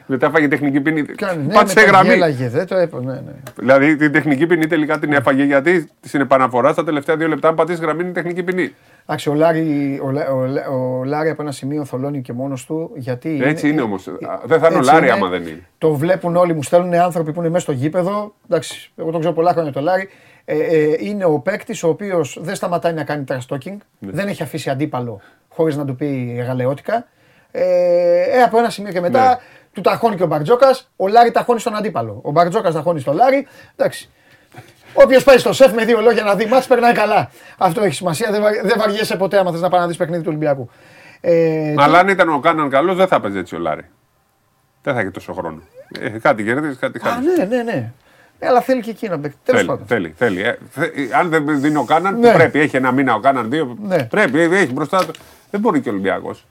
Μετά 0.06 0.30
φάγε 0.30 0.48
τεχνική 0.48 0.80
ποινή. 0.80 1.00
Ναι, 1.02 1.52
Πάτησε 1.54 1.78
μετά 1.80 1.82
γραμμή. 1.90 2.08
γέλαγε, 2.08 2.48
δεν 2.48 2.66
το 2.66 2.76
έπω, 2.76 3.00
ναι, 3.00 3.12
ναι. 3.12 3.32
Δηλαδή 3.56 3.96
την 3.96 4.12
τεχνική 4.12 4.46
ποινή 4.46 4.66
τελικά 4.66 4.98
την 4.98 5.12
έφαγε 5.12 5.42
γιατί 5.44 5.90
στην 6.00 6.20
επαναφορά 6.20 6.72
στα 6.72 6.84
τελευταία 6.84 7.16
δύο 7.16 7.28
λεπτά, 7.28 7.48
αν 7.48 7.54
πατήσεις 7.54 7.80
γραμμή, 7.80 8.02
είναι 8.02 8.12
τεχνική 8.12 8.42
ποινή. 8.42 8.74
Εντάξει, 9.02 9.28
ο 9.28 9.34
Λάρη, 9.34 10.00
ο, 10.04 10.10
Λα- 10.10 10.30
ο, 10.30 10.44
Λα- 10.44 10.68
ο 10.68 11.04
Λάρη 11.04 11.28
από 11.30 11.42
ένα 11.42 11.52
σημείο 11.52 11.84
θολώνει 11.84 12.20
και 12.20 12.32
μόνος 12.32 12.66
του. 12.66 12.90
Γιατί 12.94 13.40
Έτσι 13.42 13.68
είναι 13.68 13.80
όμως. 13.82 14.04
Δεν 14.44 14.58
θα 14.60 14.66
είναι 14.66 14.76
ο 14.76 14.78
έτσι 14.78 14.90
Λάρη 14.92 15.04
είναι. 15.06 15.14
άμα 15.14 15.28
δεν 15.28 15.42
είναι. 15.42 15.66
Το 15.78 15.94
βλέπουν 15.94 16.36
όλοι, 16.36 16.54
μου 16.54 16.62
στέλνουν 16.62 16.94
άνθρωποι 16.94 17.32
που 17.32 17.40
είναι 17.40 17.48
μέσα 17.48 17.62
στο 17.62 17.72
γήπεδο. 17.72 18.34
Εντάξει, 18.48 18.92
εγώ 18.96 19.10
τον 19.10 19.20
ξέρω 19.20 19.34
πολλά 19.34 19.52
χρόνια 19.52 19.72
το 19.72 19.80
Λάρη. 19.80 20.08
Ε, 20.52 20.58
ε, 20.58 20.96
είναι 20.98 21.24
ο 21.24 21.38
παίκτης 21.38 21.82
ο 21.82 21.88
οποίος 21.88 22.38
δεν 22.40 22.54
σταματάει 22.54 22.92
να 22.92 23.04
κάνει 23.04 23.24
trash 23.28 23.46
talking. 23.54 23.76
Ναι. 23.98 24.10
Δεν 24.12 24.28
έχει 24.28 24.42
αφήσει 24.42 24.70
αντίπαλο 24.70 25.20
χωρίς 25.48 25.76
να 25.76 25.84
του 25.84 25.96
πει 25.96 26.42
γαλεώτικα. 26.46 27.06
Ε, 27.50 27.62
ε, 28.38 28.42
από 28.42 28.58
ένα 28.58 28.70
σημείο 28.70 28.92
και 28.92 29.00
μετά 29.00 29.28
Ναι. 29.28 29.34
του 29.72 29.80
ταχώνει 29.80 30.16
και 30.16 30.22
ο 30.22 30.26
Μπαρτζόκας. 30.26 30.90
Ο 30.96 31.08
Λάρη 31.08 31.30
ταχώνει 31.30 31.60
στον 31.60 31.76
αντίπαλο. 31.76 32.20
Ο 32.24 32.30
Μπαρτζόκας 32.30 32.74
ταχώνει 32.74 33.00
στον 33.00 33.14
Λάρη. 33.14 33.46
Εντάξει. 33.76 34.10
Όποιος 34.94 35.24
πάει 35.24 35.38
στο 35.38 35.52
σεφ 35.52 35.72
με 35.72 35.84
δύο 35.84 36.00
λόγια 36.00 36.22
να 36.22 36.34
δει 36.34 36.46
μάτς 36.46 36.66
περνάει 36.66 36.92
καλά. 36.92 37.30
Αυτό 37.58 37.82
έχει 37.82 37.94
σημασία. 37.94 38.30
Δεν, 38.30 38.42
βα- 38.42 38.60
δεν 38.62 38.74
βαριέσαι 38.78 39.16
ποτέ 39.16 39.38
άμα 39.38 39.50
θες 39.52 39.60
να 39.60 39.68
πάει 39.68 39.80
να 39.80 39.86
δεις 39.86 39.96
παιχνίδι 39.96 40.20
του 40.22 40.28
Ολυμπιακού. 40.28 40.70
Ε, 41.20 41.74
Αλλά 41.78 41.98
αν 41.98 42.08
ήταν 42.08 42.28
ο 42.28 42.40
Κάναν 42.40 42.70
καλός, 42.70 42.96
δεν 42.96 43.06
θα 43.06 43.16
έπαιζε 43.16 43.38
έτσι 43.38 43.54
ο 43.54 43.58
Λάρη. 43.58 43.84
Δεν 44.82 44.94
θα 44.94 45.00
έχει 45.00 45.10
τόσο 45.10 45.32
χρόνο. 45.32 45.62
Ε, 46.00 46.08
κάτι 46.08 46.44
κερδίζει, 46.44 46.76
κάτι 46.76 46.98
Α, 46.98 47.10
χάνει. 47.10 47.26
ναι, 47.26 47.44
ναι, 47.44 47.62
ναι. 47.62 47.92
Ε, 48.42 48.46
αλλά 48.46 48.60
θέλει 48.60 48.80
και 48.80 48.90
εκεί 48.90 49.08
να 49.08 49.18
παίξει. 49.18 49.36
Τέλος 49.44 49.60
Θέλει, 49.60 49.70
πάντων. 49.72 49.86
θέλει, 49.86 50.14
θέλει. 50.16 50.42
Ε, 50.42 50.58
θε- 50.70 51.12
αν 51.14 51.28
δεν 51.28 51.60
δίνει 51.60 51.76
ο 51.76 51.84
Κάναν, 51.84 52.18
Ναι. 52.18 52.30
που 52.30 52.36
πρέπει, 52.36 52.58
έχει 52.60 52.76
ένα 52.76 52.92
μήνα 52.92 53.14
ο 53.14 53.20
Κάναν 53.20 53.50
δύο. 53.50 53.76
Ναι. 53.82 54.04
Πρέπει, 54.04 54.40
ε, 54.40 54.44
έχει 54.58 54.72
μπροστά 54.72 55.04
του. 55.06 55.12
Δεν 55.50 55.60
μπορεί 55.60 55.80
και 55.80 55.88
ο 55.88 55.92
Ολυμπιακός. 55.92 56.46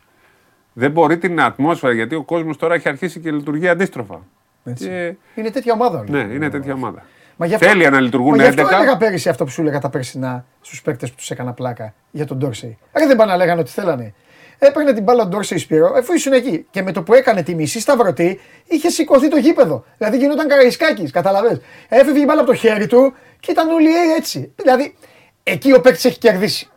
Δεν 0.74 0.92
μπορεί 0.92 1.18
την 1.18 1.42
ατμόσφαιρα 1.42 1.94
γιατί 1.94 2.16
ο 2.16 2.24
κόσμος 2.24 2.58
τώρα 2.58 2.74
έχει 2.74 2.90
αρχίσει 2.90 3.20
και 3.20 3.32
λειτουργεί 3.32 3.68
αντίστροφα. 3.68 4.20
Έτσι. 4.64 4.86
Και- 4.88 5.14
Είναι 5.36 5.50
τέτοια 5.50 5.74
ομάδα. 5.74 6.00
όλοι. 6.00 6.10
Ναι, 6.12 6.20
είναι 6.34 6.50
τέτοια 6.50 6.74
ομάδα. 6.74 7.04
Μα 7.36 7.46
γι' 7.46 7.58
Θέλει 7.58 7.90
να 7.90 8.00
λειτουργούν 8.00 8.36
Μα 8.36 8.44
γι' 8.44 8.50
αυτό 8.50 8.62
11. 8.62 8.76
έλεγα 8.76 8.98
πέρυσι 8.98 9.30
αυτό 9.30 9.44
που 9.46 9.50
σου 9.52 9.62
έλεγα 9.62 9.80
τα 9.80 9.90
περσινά 9.90 10.46
στους 10.62 10.82
παίκτες 10.82 11.10
που 11.10 11.16
τους 11.16 11.30
έκανα 11.32 11.54
πλάκα 11.54 11.94
για 12.12 12.26
τον 12.26 12.38
Ντόρσεϊ. 12.38 12.78
Άρα 12.92 13.08
δεν 13.08 13.16
πάνε 13.16 13.32
να 13.32 13.38
λέγανε 13.38 13.60
ότι 13.62 13.72
θέλανε. 13.72 14.14
Έπαιρνε 14.60 14.94
την 14.94 15.04
μπάλα 15.04 15.28
Ντόρσεϊ 15.28 15.58
Σπύρο, 15.58 15.94
αφού 15.98 16.14
ήσουν 16.14 16.34
εκεί. 16.34 16.66
Και 16.72 16.82
με 16.82 16.92
το 16.92 17.04
που 17.04 17.14
έκανε 17.14 17.44
τη 17.44 17.56
μισή 17.56 17.80
σταυρωτή, 17.80 18.40
είχε 18.68 18.90
σηκωθεί 18.90 19.28
το 19.28 19.38
γήπεδο. 19.38 19.84
Δηλαδή 19.98 20.18
γινόταν 20.18 20.48
καραϊσκάκι, 20.48 21.12
καταλαβες. 21.12 21.62
Έφευγε 21.90 22.20
η 22.20 22.24
μπάλα 22.28 22.42
από 22.42 22.50
το 22.50 22.56
χέρι 22.56 22.88
του 22.88 23.14
και 23.40 23.52
ήταν 23.52 23.70
όλοι 23.70 23.90
έτσι. 24.18 24.54
Δηλαδή, 24.56 24.96
εκεί 25.44 25.74
ο 25.74 25.82
παίκτης 25.82 26.06
έχει 26.06 26.18
κερδίσει. 26.18 26.70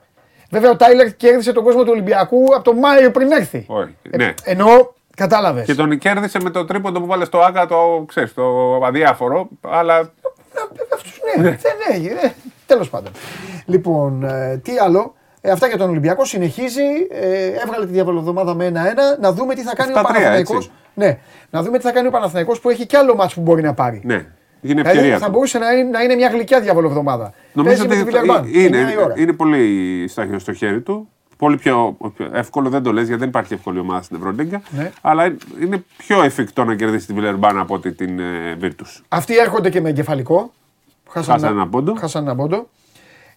Βέβαια, 0.51 0.71
ο 0.71 0.77
Τάιλερ 0.77 1.17
κέρδισε 1.17 1.53
τον 1.53 1.65
κόσμο 1.65 1.83
του 1.83 1.91
Ολυμπιακού 1.93 2.45
από 2.55 2.65
τον 2.65 2.79
Μάιο 2.79 3.11
πριν 3.11 3.33
έρθει. 3.33 3.65
Όχι. 3.67 3.95
Ναι. 4.17 4.35
Εννοώ, 4.45 4.89
κατάλαβες. 5.17 5.67
Και 5.67 5.75
τον 5.75 5.99
κέρδισε 5.99 6.39
με 6.43 6.51
το 6.51 6.65
τρίποντο 6.65 7.01
που 7.01 7.07
βάλες 7.07 7.27
στο 7.27 7.39
Άκα, 7.39 7.67
το 7.67 8.05
ξέρεις, 8.09 8.35
το 8.35 8.45
αδιάφορο. 8.85 9.49
Αλλά 9.61 10.13
Ναι, 11.37 11.43
δεν 11.43 11.77
έγινε. 11.93 12.35
Τέλος 12.67 12.91
πάντων. 12.91 13.13
Λοιπόν, 13.67 14.25
ε, 14.25 14.61
τι 14.65 14.79
άλλο; 14.79 15.15
Ε, 15.44 15.51
αυτά 15.51 15.66
για 15.66 15.77
τον 15.77 15.89
Ολυμπιακό. 15.90 16.24
Συνεχίζει. 16.24 16.82
Ε, 17.10 17.47
έβγαλε 17.47 17.86
τη 17.86 17.93
διαβολοβδομάδα 17.93 18.55
με 18.55 18.66
1-1. 18.74 19.20
Να 19.20 19.32
δούμε 19.32 19.55
τι 19.55 19.62
θα 19.62 19.74
κάνει 19.74 19.90
ο 19.90 19.94
Στα 19.94 20.02
τρία, 20.02 20.12
Παναθηναϊκός. 20.12 20.56
έτσι. 20.56 20.70
Ναι, 20.94 21.19
να 21.51 21.62
δούμε 21.62 21.78
τι 21.78 21.85
θα 21.85 21.93
κάνει 21.93 22.06
ο 22.06 22.10
Παναθηναϊκός 22.10 22.60
που 22.60 22.70
έχει 22.70 22.86
κι 22.86 22.97
άλλο 22.97 23.14
μάτς 23.14 23.35
που 23.35 23.40
μπορεί 23.40 23.62
να 23.62 23.74
πάρει. 23.74 24.01
ναι, 24.05 24.14
είναι 24.14 24.27
Δηλαδή, 24.60 24.89
ευκαιρία. 24.89 25.19
θα 25.19 25.24
του. 25.27 25.31
μπορούσε 25.31 25.59
να 25.59 25.70
είναι, 25.73 25.90
να 25.90 26.02
είναι 26.02 26.14
μια 26.14 26.28
γλυκιά 26.28 26.60
διαβολοβδομάδα. 26.60 27.32
Νομίζω 27.52 27.77
Παίζει 27.86 27.94
με 27.94 28.01
ότι 28.02 28.10
τη 28.12 28.19
Βιλερμπάν, 28.19 28.48
είναι, 28.55 28.86
9 28.89 28.93
η 28.93 29.02
ώρα. 29.02 29.14
είναι 29.16 29.32
πολύ 29.32 30.05
στα- 30.09 30.39
στο 30.39 30.52
χέρι 30.52 30.81
του. 30.81 31.09
Πολύ 31.36 31.56
πιο 31.56 31.97
πιο 32.16 32.28
εύκολο, 32.32 32.69
δεν 32.69 32.82
το 32.82 32.93
λες 32.93 33.05
γιατί 33.06 33.20
δεν 33.20 33.28
υπάρχει 33.28 33.55
εύκολη 33.55 33.78
ομάδα 33.78 34.02
στην 34.02 34.16
Ευρωλίγκα. 34.16 34.62
Ναι. 34.70 34.90
Αλλά 35.01 35.36
είναι 35.62 35.85
πιο 35.97 36.23
εφικτό 36.23 36.64
να 36.64 36.74
κερδίσει 36.74 37.06
τη 37.06 37.12
Βιλερμπάν 37.12 37.59
από 37.59 37.74
ότι 37.74 37.93
την 37.93 38.19
ε, 38.19 38.56
Virtus. 38.62 39.01
Αυτοί 39.09 39.36
έρχονται 39.39 39.70
και 39.70 39.81
με 39.81 39.89
εγκεφαλικό. 39.89 40.52
Χάσαν 41.09 41.44
ένα 41.44 41.69
πόντο. 41.69 41.94
Χάσαν 41.94 42.23
ένα 42.24 42.35
πόντο. 42.36 42.69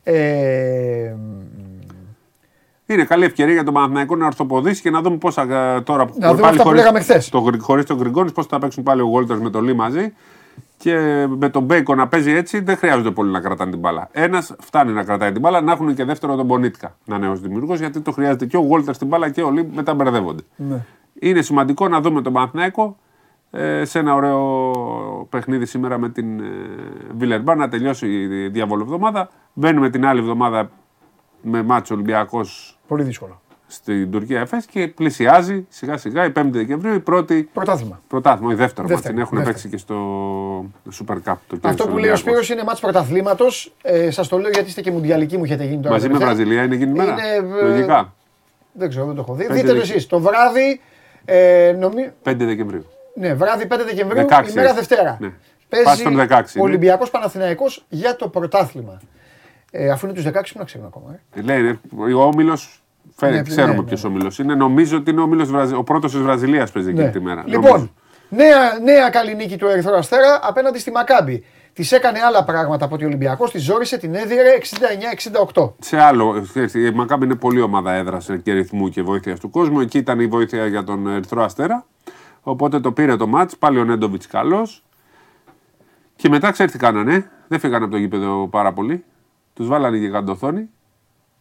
Ε, 0.03 1.13
Είναι 2.87 3.03
καλή 3.03 3.23
ευκαιρία 3.25 3.53
για 3.53 3.63
τον 3.63 3.73
Παναθηναϊκό 3.73 4.15
να 4.15 4.25
ορθοποδήσει 4.25 4.81
και 4.81 4.89
να 4.89 5.01
δούμε 5.01 5.17
πώς 5.17 5.33
θα, 5.33 5.41
ε, 5.75 5.81
τώρα 5.81 6.05
Να 6.17 6.33
δούμε 6.33 6.47
αυτά 6.47 6.63
που 6.63 6.71
λέγαμε 6.73 6.99
χθες. 6.99 7.29
Το, 7.29 7.41
Γκρι- 7.41 7.61
χωρίς 7.61 7.85
τον 7.85 7.97
Γκριγκόνης 7.97 8.31
πώς 8.31 8.45
θα 8.45 8.59
παίξουν 8.59 8.83
πάλι 8.83 9.01
ο 9.01 9.05
Γόλτερς 9.05 9.39
με 9.41 9.49
τον 9.49 9.63
Λί 9.63 9.73
μαζί. 9.75 10.13
Και 10.77 11.25
με 11.29 11.49
τον 11.49 11.63
Μπέικο 11.63 11.95
να 11.95 12.07
παίζει 12.07 12.31
έτσι 12.31 12.59
δεν 12.59 12.77
χρειάζεται 12.77 13.11
πολύ 13.11 13.31
να 13.31 13.39
κρατάνε 13.39 13.71
την 13.71 13.79
μπάλα. 13.79 14.09
Ένας 14.11 14.55
φτάνει 14.59 14.91
να 14.91 15.03
κρατάει 15.03 15.31
την 15.31 15.41
μπάλα, 15.41 15.61
να 15.61 15.71
έχουν 15.71 15.95
και 15.95 16.03
δεύτερο 16.03 16.35
τον 16.35 16.45
Μπονίτκα 16.45 16.95
να 17.05 17.17
νέο 17.17 17.35
δημιουργός 17.35 17.79
γιατί 17.79 17.99
το 18.01 18.11
χρειάζεται 18.11 18.45
και 18.45 18.57
ο 18.57 18.59
Γόλτερς 18.59 18.95
στην 18.95 19.07
μπάλα 19.07 19.29
και 19.29 19.41
ο 19.41 19.51
Λί 19.51 19.69
μετά 19.73 19.93
μπερδεύονται. 19.93 20.41
ναι. 20.55 20.85
Είναι 21.19 21.41
σημαντικό 21.41 21.87
να 21.87 22.01
δούμε 22.01 22.21
τον 22.21 22.33
Παναθηναϊκό 22.33 22.97
ε, 23.51 23.85
σε 23.85 23.99
ένα 23.99 24.13
ωραίο 24.13 24.41
παιχνίδι 25.29 25.65
σήμερα 25.65 25.97
με 25.97 26.09
την 26.09 26.39
ε, 26.39 26.43
Βιλερμπάν 27.17 27.57
να 27.57 27.69
τελειώσει 27.69 28.07
η 28.07 28.47
διαβόλου 28.47 28.81
εβδομάδα. 28.81 29.29
Μπαίνουμε 29.53 29.89
την 29.89 30.05
άλλη 30.05 30.19
εβδομάδα 30.19 30.69
με 31.41 31.63
μάτσο 31.63 31.93
Ολυμπιακός 31.93 32.74
Πολύ 32.87 33.03
δύσκολο. 33.03 33.41
στην 33.67 34.11
Τουρκία 34.11 34.39
ΕΦΕΣ 34.39 34.65
και 34.65 34.87
πλησιάζει 34.87 35.65
σιγά 35.69 35.97
σιγά 35.97 36.25
η 36.25 36.31
5η 36.35 36.49
Δεκεμβρίου 36.51 36.93
η 36.93 36.99
πρώτη. 36.99 37.49
Πρωτάθλημα. 37.53 38.01
Πρωτάθλημα, 38.07 38.51
η 38.53 38.55
δεύτερο 38.55 38.87
μάτς. 38.87 39.01
Δεύτερο, 39.01 39.13
Την 39.13 39.23
έχουν 39.23 39.37
δεύτερο. 39.37 39.53
παίξει 39.53 39.69
και 39.69 39.77
στο 39.77 39.95
Super 40.99 41.13
Cup. 41.13 41.17
Το 41.23 41.31
Αυτό 41.31 41.57
κέρδισε 41.59 41.75
που 41.75 41.77
λέει 41.77 41.89
ο 41.89 41.93
Ολυμπιακός. 41.93 42.19
Σπύρος 42.19 42.49
είναι 42.49 42.63
μάτς 42.63 42.79
πρωταθλήματος. 42.79 43.73
Ε, 43.81 44.11
σας 44.11 44.27
το 44.27 44.37
λέω 44.37 44.49
γιατί 44.49 44.67
είστε 44.67 44.81
και 44.81 44.91
μουντιαλικοί 44.91 45.37
μου 45.37 45.43
έχετε 45.43 45.63
γίνει 45.63 45.81
τώρα. 45.81 45.93
Μαζί 45.93 46.07
με 46.09 46.17
τελευταία. 46.17 46.35
Βραζιλία 46.35 46.63
είναι 46.63 46.75
εκείνη 46.75 46.91
η 46.91 46.93
μέρα. 46.93 47.11
Είναι, 47.11 47.57
ε, 47.59 47.63
Λογικά. 47.63 48.13
Δεν 48.73 48.89
ξέρω, 48.89 49.05
δεν 49.05 49.15
το 49.15 49.21
έχω 49.21 49.33
δει. 49.33 49.41
Πέντε 49.43 49.53
Δείτε 49.53 49.67
το 49.67 49.73
Δεκεμβρίου. 49.73 49.95
εσείς. 49.95 50.07
Το 50.07 50.19
βράδυ, 50.19 50.81
ε, 51.25 51.75
νομι... 51.79 52.11
5 52.23 52.35
Δεκεμβρίου. 52.37 52.85
ναι, 53.15 53.33
βράδυ 53.33 53.67
5 53.69 53.77
Δεκεμβρίου, 53.85 54.25
16 54.29 54.49
ημέρα 54.49 54.69
έτσι. 54.69 54.73
Δευτέρα. 54.75 55.17
Ναι. 55.19 55.31
Πάει 55.83 55.95
στον 55.95 56.17
16 56.17 56.29
ο 56.31 56.35
είναι. 56.35 56.43
Ολυμπιακός 56.55 57.09
Παναθηναϊκός 57.09 57.85
για 57.89 58.15
το 58.15 58.27
πρωτάθλημα. 58.29 59.01
Ε, 59.77 59.89
αφού 59.89 60.05
είναι 60.05 60.15
τους 60.15 60.23
16 60.25 60.31
που 60.33 60.59
να 60.59 60.63
ξέρουν 60.63 60.87
ακόμα. 60.87 61.19
Ε. 61.33 61.41
Λέει, 61.41 61.61
ρε, 61.61 61.79
ο 62.15 62.23
Όμιλος. 62.23 62.83
Ναι, 63.21 63.41
ξέρουμε 63.41 63.73
ναι, 63.73 63.79
ναι. 63.81 63.85
ποιο 63.95 64.09
όμιλος 64.09 64.39
είναι. 64.39 64.55
Νομίζω 64.55 64.97
ότι 64.97 65.11
είναι 65.11 65.19
ο, 65.19 65.23
όμιλος 65.23 65.49
Βραζι- 65.49 65.75
ο 65.77 65.83
πρώτος 65.83 66.11
της 66.11 66.21
Βραζιλίας 66.21 66.71
παίζει 66.71 66.89
εκείνη 66.89 67.09
τη 67.09 67.19
μέρα. 67.21 67.43
Λοιπόν, 67.45 67.63
Νομίζω. 67.71 67.91
νέα, 68.29 68.79
νέα 68.83 69.09
καλή 69.09 69.35
νίκη 69.35 69.57
του 69.57 69.67
Ερυθρού 69.67 69.95
Αστέρα 69.95 70.39
απέναντι 70.43 70.79
στη 70.79 70.91
Μακάμπη. 70.91 71.45
Της 71.73 71.91
έκανε 71.91 72.19
άλλα 72.27 72.43
πράγματα 72.43 72.85
από 72.85 72.95
ότι 72.95 73.03
ο 73.03 73.07
Ολυμπιακός, 73.07 73.51
της 73.51 73.63
ζόρισε, 73.63 73.97
την 73.97 74.15
έδιρε 74.15 74.55
69-68. 75.53 75.73
Σε 75.79 75.97
άλλο, 76.01 76.41
ξέρεις, 76.49 76.73
η 76.73 76.91
Μακάμπη 76.93 77.25
είναι 77.25 77.35
πολύ 77.35 77.61
ομάδα 77.61 77.91
έδραση 77.93 78.39
και 78.39 78.53
ρυθμού 78.53 78.89
και 78.89 79.01
βοήθειας 79.01 79.39
του 79.39 79.49
κόσμου. 79.49 79.79
Εκεί 79.79 79.97
ήταν 79.97 80.19
η 80.19 80.27
βοήθεια 80.27 80.65
για 80.65 80.83
τον 80.83 81.07
Ερυθρό 81.07 81.43
Αστέρα. 81.43 81.85
Οπότε 82.41 82.79
το 82.79 82.91
πήρε 82.91 83.15
το 83.15 83.27
μάτς, 83.27 83.57
πάλι 83.57 83.79
ο 83.79 83.83
Νέντοβιτς 83.83 84.27
καλός. 84.27 84.83
Και 86.15 86.29
μετά 86.29 86.51
ξέρεις 86.51 86.71
τι 86.71 86.77
κάνανε. 86.77 87.29
Δεν 87.47 87.59
φύγανε 87.59 87.83
από 87.83 87.93
το 87.93 87.99
γήπεδο 87.99 88.47
πάρα 88.47 88.73
πολύ. 88.73 89.03
Τους 89.55 89.67
βάλανε 89.67 89.97
και 89.97 90.09
καντοθόνη 90.09 90.69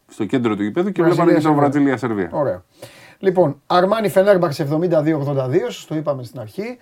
στο 0.07 0.25
κέντρο 0.25 0.55
του 0.55 0.63
γήπεδου 0.63 0.91
και 0.91 1.03
βλέπανε 1.03 1.33
και 1.33 1.39
τον 1.41 1.55
Βραζιλία-Σερβία. 1.55 1.97
Βραζιλία-Σερβία. 1.97 2.39
Ωραίο. 2.39 2.63
Λοιπόν, 3.19 3.61
Αρμάνι 3.67 4.09
Φενέρμπαξ 4.09 4.59
72-82, 4.59 4.65
σας 5.69 5.85
το 5.85 5.95
είπαμε 5.95 6.23
στην 6.23 6.39
αρχή. 6.39 6.77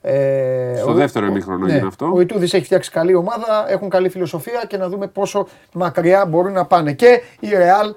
Ε, 0.00 0.74
Στο 0.78 0.90
ο- 0.90 0.94
δεύτερο 0.94 1.26
ο- 1.26 1.28
ημίχρονο 1.28 1.66
ναι, 1.66 1.72
έγινε 1.72 1.86
αυτό. 1.86 2.10
Ο 2.14 2.20
Ιτούδης 2.20 2.54
έχει 2.54 2.64
φτιάξει 2.64 2.90
καλή 2.90 3.14
ομάδα, 3.14 3.64
έχουν 3.68 3.88
καλή 3.88 4.08
φιλοσοφία 4.08 4.64
και 4.68 4.76
να 4.76 4.88
δούμε 4.88 5.06
πόσο 5.06 5.46
μακριά 5.72 6.26
μπορούν 6.26 6.52
να 6.52 6.64
πάνε. 6.64 6.92
Και 6.92 7.22
η 7.40 7.48
Ρεάλ 7.48 7.94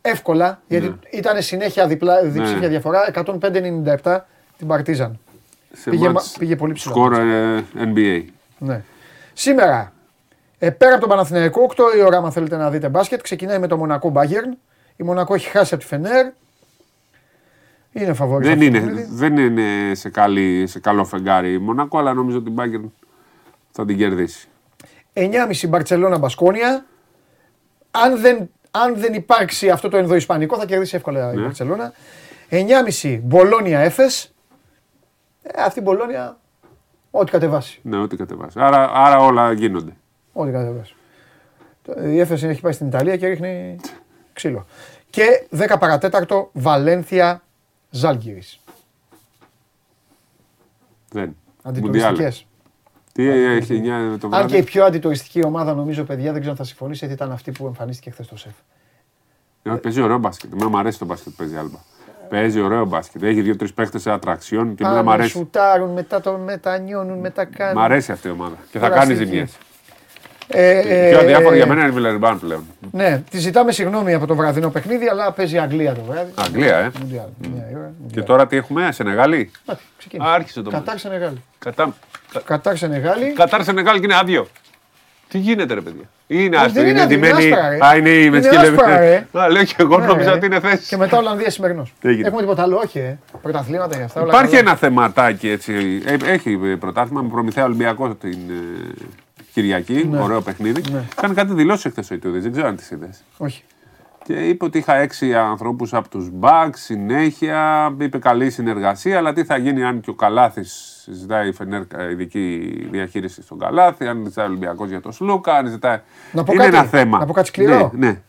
εύκολα, 0.00 0.60
γιατί 0.68 0.86
Ναι. 0.88 0.94
ήταν 1.10 1.42
συνέχεια 1.42 1.86
διπλά, 1.86 2.22
διψήφια 2.22 2.68
διαφορά, 2.68 3.06
105-97 3.08 4.26
την 4.58 4.66
Παρτίζαν. 4.66 5.18
Σε 5.72 5.90
Πήγε, 5.90 6.08
μάτς 6.08 6.30
μα- 6.32 6.38
πήγε 6.38 6.56
πολύ 6.56 6.72
ψηλά. 6.72 6.94
Σκορ 6.94 7.12
ε, 7.14 7.64
NBA. 7.78 8.22
Ναι. 8.58 8.82
Σήμερα, 9.32 9.92
ε, 10.58 10.70
πέρα 10.70 10.90
από 10.92 11.00
τον 11.00 11.08
Παναθηναϊκό, 11.08 11.70
8 11.76 11.96
η 11.96 12.02
ώρα, 12.02 12.18
αν 12.18 12.32
θέλετε 12.32 12.56
να 12.56 12.70
δείτε 12.70 12.88
μπάσκετ, 12.88 13.20
ξεκινάει 13.20 13.58
με 13.58 13.66
το 13.66 13.76
Μονακό 13.76 14.12
Bayern. 14.14 14.56
Η 14.96 15.02
Μονακό 15.02 15.34
έχει 15.34 15.48
χάσει 15.48 15.74
από 15.74 15.82
τη 15.82 15.88
Φενέρ. 15.88 16.26
Είναι 17.92 18.12
φαβόρη. 18.12 18.44
Δεν 18.46 18.58
σε 18.60 18.66
αυτό 18.66 18.78
το 18.78 18.78
είναι, 18.78 18.86
παιχνίδι. 18.94 19.14
δεν 19.14 19.36
είναι 19.36 19.94
σε, 19.94 20.10
καλή, 20.10 20.66
σε 20.66 20.80
καλό 20.80 21.04
φεγγάρι 21.04 21.52
η 21.52 21.58
Μονακό, 21.58 21.98
αλλά 21.98 22.12
νομίζω 22.12 22.38
ότι 22.38 22.50
η 22.50 22.54
Bayern 22.58 22.90
θα 23.70 23.84
την 23.84 23.96
κερδίσει. 23.96 24.48
9.30 25.14 25.68
Μπαρσελόνα 25.68 26.18
Μπασκόνια. 26.18 26.84
Αν 27.90 28.20
δεν, 28.20 28.50
αν 28.70 28.96
δεν 28.96 29.14
υπάρξει 29.14 29.70
αυτό 29.70 29.88
το 29.88 29.96
ενδοϊσπανικό, 29.96 30.56
θα 30.58 30.66
κερδίσει 30.66 30.96
εύκολα 30.96 31.32
η 31.32 31.36
Ναι. 31.36 31.42
Μπαρσελόνα. 31.42 31.92
9.30 32.50 33.18
Μπολόνια 33.22 33.80
Έφε. 33.80 34.04
Ε, 35.42 35.62
αυτή 35.62 35.78
η 35.78 35.82
Μπολόνια, 35.82 36.36
ό,τι 37.10 37.30
κατεβάσει. 37.30 37.80
Ναι, 37.82 37.96
ό,τι 37.98 38.16
κατεβάσει. 38.16 38.58
Άρα, 38.60 38.90
άρα 38.94 39.16
όλα 39.18 39.52
γίνονται. 39.52 39.92
Ό,τι 40.38 40.50
κατεβάσει. 40.52 40.94
Το- 41.82 42.08
Η 42.08 42.20
Έφεση 42.20 42.46
έχει 42.46 42.60
πάει 42.60 42.72
στην 42.72 42.86
Ιταλία 42.86 43.16
και 43.16 43.26
ρίχνει 43.26 43.76
ξύλο. 44.32 44.66
Και 45.10 45.46
10 45.50 45.76
παρατέταρτο 45.78 46.50
Βαλένθια 46.52 47.42
Ζάλγκυρης. 47.90 48.60
Δεν. 51.10 51.36
Αντιτουριστικές. 51.62 52.14
Μουντιάλ. 52.14 52.32
Τι 53.12 53.28
έχει 53.28 53.74
9 53.74 54.18
το 54.18 54.26
Αν 54.32 54.46
και 54.46 54.52
η 54.56 54.56
βράδυ. 54.58 54.62
πιο 54.62 54.84
αντιτουριστική 54.84 55.44
ομάδα, 55.44 55.74
νομίζω, 55.74 56.04
παιδιά, 56.04 56.24
δεν 56.24 56.34
ξέρω 56.40 56.50
αν 56.50 56.56
θα 56.56 56.64
συμφωνήσετε, 56.64 57.12
ήταν 57.12 57.32
αυτή 57.32 57.50
που 57.52 57.66
εμφανίστηκε 57.66 58.10
χθες 58.10 58.26
στο 58.26 58.36
ΣΕΦ. 58.36 58.52
Ε, 59.62 59.70
Παίζει 59.70 60.00
ωραίο 60.00 60.18
μπάσκετ. 60.18 60.52
Εμένα 60.52 60.68
μου 60.70 60.78
αρέσει 60.78 60.98
το 60.98 61.04
μπάσκετ 61.04 61.30
που 61.32 61.36
παίζει 61.38 61.56
άλμπα. 61.56 61.78
Παίζει 62.28 62.60
ωραίο 62.60 62.84
μπάσκετ. 62.84 63.22
Έχει 63.22 63.40
δύο-τρει 63.42 63.72
παίχτες 63.72 64.02
σε 64.02 64.10
ατραξιόν 64.10 64.74
και 64.74 64.82
εμένα 64.84 64.98
μου 64.98 65.04
Πάνε, 65.04 65.18
αρέσει. 65.18 65.36
σουτάρουν, 65.36 65.90
μετά 65.90 66.20
το 66.20 66.32
μετανιώνουν, 66.38 67.18
μετά 67.18 67.44
κάνουν. 67.44 67.80
Μ' 67.80 67.84
αρέσει 67.84 68.12
αυτή 68.12 68.28
η 68.28 68.30
ομάδα. 68.30 68.56
Και 68.70 68.78
θα 68.78 68.88
Κουραστική. 68.88 69.14
κάνει 69.14 69.26
ζημιέ. 69.26 69.46
Ε, 70.48 70.78
ε, 70.78 71.08
Πιο 71.10 71.18
αδιάφορο 71.18 71.52
ε, 71.54 71.56
για 71.56 71.66
μένα 71.66 71.80
είναι 71.80 71.90
η 71.90 71.94
Βιλερμπάν 71.94 72.38
πλέον. 72.40 72.64
Ναι, 72.90 73.22
τη 73.30 73.38
ζητάμε 73.38 73.72
συγγνώμη 73.72 74.14
από 74.14 74.26
το 74.26 74.34
βραδινό 74.34 74.70
παιχνίδι, 74.70 75.08
αλλά 75.08 75.32
παίζει 75.32 75.58
Αγγλία 75.58 75.92
το 75.94 76.00
βράδυ. 76.10 76.30
Αγγλία, 76.34 76.76
ε. 76.76 76.90
Μουντιάλ, 77.00 77.26
μια 77.40 77.62
ώρα, 77.74 77.86
Και 77.86 78.02
Μουντιάλ. 78.02 78.24
τώρα 78.26 78.46
τι 78.46 78.56
έχουμε, 78.56 78.92
Σενεγάλη; 78.92 79.50
Πάτε, 79.64 79.80
ξεκίνησε. 79.98 80.30
Άρχισε 80.30 80.62
το 80.62 80.70
Κατάρ 80.70 80.98
Σενεγάλη. 80.98 81.42
Κατά... 81.58 81.94
Κατάρ 82.44 82.76
Σενεγάλη. 82.76 83.32
Κατάρ 83.32 83.62
Σενεγάλη 83.64 83.98
και 83.98 84.04
είναι 84.04 84.16
άδειο. 84.16 84.46
Τι 85.28 85.38
γίνεται, 85.38 85.74
ρε 85.74 85.80
παιδιά; 85.80 86.04
Είναι 86.26 86.56
Όχι, 86.56 86.64
άστρο, 86.66 86.82
δεν 86.82 86.90
είναι 86.90 87.02
άδειο, 87.02 87.16
είναι 87.18 87.28
ντυμένη. 87.28 87.52
άσπρα, 87.52 87.68
ρε. 87.68 87.78
Α, 87.86 87.96
είναι 87.96 88.08
η 88.08 88.20
Είναι 88.20 88.30
Μετσκύλε. 88.30 88.60
άσπρα, 88.60 88.98
ρε. 88.98 89.26
Α, 89.32 89.48
λέω 89.50 89.64
και 89.64 89.74
εγώ 89.78 89.98
Ναι, 89.98 90.06
νόμιζα 90.06 90.30
ρε. 90.30 90.36
ότι 90.36 90.46
είναι 90.46 90.60
θέση. 90.60 90.86
Και 90.88 90.96
μετά 90.96 91.18
Ολλανδία 91.18 91.50
σημερινός. 91.50 91.92
Τι 92.00 92.08
έγινε; 92.08 92.26
Έχουμε 92.26 92.40
τίποτα 92.40 92.62
άλλο, 92.62 92.76
όχι, 92.76 92.98
ε. 92.98 93.18
Πρωταθλήματα 93.42 93.96
για 93.96 94.04
αυτά. 94.04 94.20
όλα 94.20 94.32
Υπάρχει 94.32 94.56
καλά. 94.56 94.68
ένα 94.68 94.76
θεματάκι 94.78 95.48
έτσι. 95.48 96.02
Ε, 96.06 96.16
Έχει 96.32 96.56
πρωτάθλημα 96.56 97.22
με 97.22 97.28
προμηθέα 97.28 97.64
Ολυμπιακό 97.64 98.08
την 98.14 98.38
ε, 98.50 98.94
Κυριακή. 99.60 100.08
Ναι. 100.10 100.18
Ωραίο 100.20 100.40
παιχνίδι. 100.40 100.82
Ναι. 100.92 101.02
Κάνει 101.20 101.34
κάτι 101.34 101.52
δηλώσεις 101.54 101.90
χθε 101.92 102.02
ο 102.10 102.14
Ιτούδης. 102.14 102.42
Δεν 102.42 102.52
ξέρω 102.52 102.66
αν 102.66 102.76
τις 102.76 102.90
είδες. 102.90 103.22
Όχι. 103.36 103.62
Και 104.24 104.32
είπε 104.48 104.64
ότι 104.64 104.78
είχα 104.78 104.94
έξι 104.96 105.34
ανθρώπους 105.34 105.94
από 105.94 106.08
τους 106.08 106.30
Μπακ 106.32 106.76
συνέχεια. 106.76 107.90
Είπε 108.00 108.18
καλή 108.18 108.50
συνεργασία. 108.50 109.16
Αλλά 109.18 109.32
τι 109.32 109.44
θα 109.44 109.56
γίνει 109.56 109.84
αν 109.84 110.00
και 110.00 110.10
ο 110.10 110.14
Καλάθης 110.14 111.04
ζητάει 111.12 111.48
η 111.48 111.52
Φενέρ 111.52 111.82
ε, 111.96 112.10
ειδική 112.10 112.70
διαχείριση 112.90 113.42
στον 113.42 113.58
Καλάθη, 113.58 114.06
αν 114.06 114.24
ζητάει 114.28 114.46
ο 114.46 114.48
Ολυμπιακός 114.48 114.88
για 114.88 115.00
τον 115.00 115.12
Σλούκα, 115.12 115.54
αν 115.54 115.66
ζητάει. 115.66 115.98
Να 116.32 116.44
πω 116.44 116.52
Είναι 116.52 116.64
κάτι, 116.64 116.76
ένα 116.76 116.84
θέμα. 116.86 117.18
να 117.18 117.26
πω 117.26 117.32
κάτι 117.32 117.46
σκληρό. 117.48 117.90
Ναι, 117.94 118.06
ναι. 118.06 118.20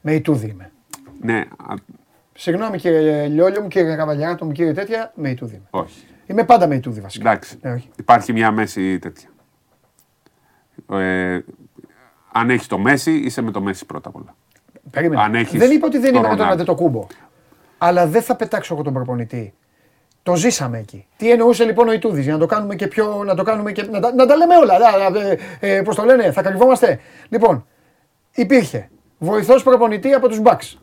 Με 0.00 0.14
Ιτούδη 0.14 0.46
είμαι. 0.46 0.70
ναι. 1.20 1.38
Α, 1.38 1.74
Συγγνώμη 2.36 2.78
κύριε 2.78 3.26
Λιόλιο 3.26 3.60
μου, 3.62 3.68
κύριε 3.68 3.96
Καβαλιαράτο 3.96 4.44
μου, 4.44 4.52
κύριε 4.52 4.72
τέτοια, 4.72 5.12
με 5.14 5.28
Ιτούδη 5.30 5.54
είμαι. 5.54 5.66
όχι. 5.70 6.04
Είμαι 6.26 6.44
πάντα 6.44 6.66
με 6.66 6.74
Ιτούδη 6.74 7.00
βασικά. 7.00 7.30
Εντάξει. 7.30 7.58
Ναι, 7.62 7.72
όχι. 7.72 7.88
Υπάρχει 7.96 8.32
μια 8.32 8.50
μέση 8.50 8.98
τέτοια. 8.98 9.28
Ε, 10.92 11.38
αν 12.32 12.50
έχεις 12.50 12.66
το 12.66 12.78
Μέση, 12.78 13.12
είσαι 13.12 13.42
με 13.42 13.50
το 13.50 13.60
Μέση 13.60 13.86
πρώτα 13.86 14.08
απ' 14.08 14.16
όλα. 14.16 14.36
Περίμενε. 14.90 15.22
Αν 15.22 15.34
έχεις 15.34 15.58
δεν 15.58 15.70
είπα 15.70 15.86
ότι 15.86 15.98
δεν 15.98 16.12
το 16.12 16.18
είμαι 16.18 16.28
με 16.28 16.28
τον 16.28 16.36
Ρονάλντο. 16.36 16.62
Αντετοκούμπο. 16.62 17.06
Αλλά 17.78 18.06
δεν 18.06 18.22
θα 18.22 18.36
πετάξω 18.36 18.74
εγώ 18.74 18.82
τον 18.82 18.92
προπονητή. 18.92 19.54
Το 20.22 20.36
ζήσαμε 20.36 20.78
εκεί. 20.78 21.06
Τι 21.16 21.30
εννοούσε 21.30 21.64
λοιπόν 21.64 21.88
ο 21.88 21.92
Ιτούδης, 21.92 22.24
για 22.24 22.32
να 22.32 22.38
το 22.38 22.46
κάνουμε 22.46 22.74
και 22.74 22.86
πιο. 22.86 23.22
να, 23.24 23.34
το 23.34 23.42
κάνουμε 23.42 23.72
και, 23.72 23.82
να, 23.82 24.00
τα, 24.00 24.14
να 24.14 24.26
τα 24.26 24.36
λέμε 24.36 24.56
όλα. 24.56 24.74
Ε, 25.60 25.76
ε, 25.76 25.82
Πώς 25.82 25.96
το 25.96 26.04
λένε, 26.04 26.32
θα 26.32 26.42
κρυβόμαστε. 26.42 27.00
Λοιπόν, 27.28 27.66
υπήρχε 28.34 28.88
βοηθός 29.18 29.62
προπονητή 29.62 30.12
από 30.12 30.28
τους 30.28 30.40
Bucks. 30.44 30.78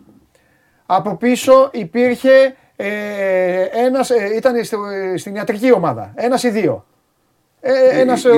Από 0.85 1.15
πίσω 1.15 1.69
υπήρχε 1.71 2.55
ε, 2.75 3.63
ένας, 3.63 4.09
ε, 4.09 4.35
ήταν 4.35 4.63
στο, 4.63 4.85
ε, 4.85 5.17
στην 5.17 5.35
ιατρική 5.35 5.71
ομάδα. 5.73 6.11
Ένας 6.15 6.43
ή 6.43 6.49
δύο. 6.49 6.85
Ε, 7.61 7.99
ένας, 7.99 8.23
Η- 8.23 8.29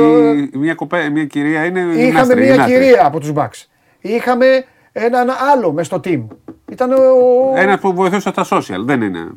η- 0.54 0.58
μια, 0.58 0.74
κοπέ, 0.74 1.10
μια 1.10 1.26
κυρία 1.26 1.66
είναι. 1.66 1.80
Είχαμε 1.80 1.94
γυμνάστρια, 2.04 2.36
μια 2.36 2.46
γυμνάστρια. 2.52 2.80
κυρία 2.80 3.06
από 3.06 3.20
τους 3.20 3.32
Bucks. 3.36 3.66
Είχαμε 4.00 4.66
έναν 4.92 5.28
άλλο 5.54 5.72
μες 5.72 5.86
στο 5.86 6.00
team. 6.04 6.28
Ήταν 6.72 6.92
ο. 6.92 6.98
Ένας 7.56 7.80
που 7.80 7.94
βοηθούσε 7.94 8.30
στα 8.30 8.46
social. 8.50 8.80
Δεν 8.86 9.02
είναι. 9.02 9.28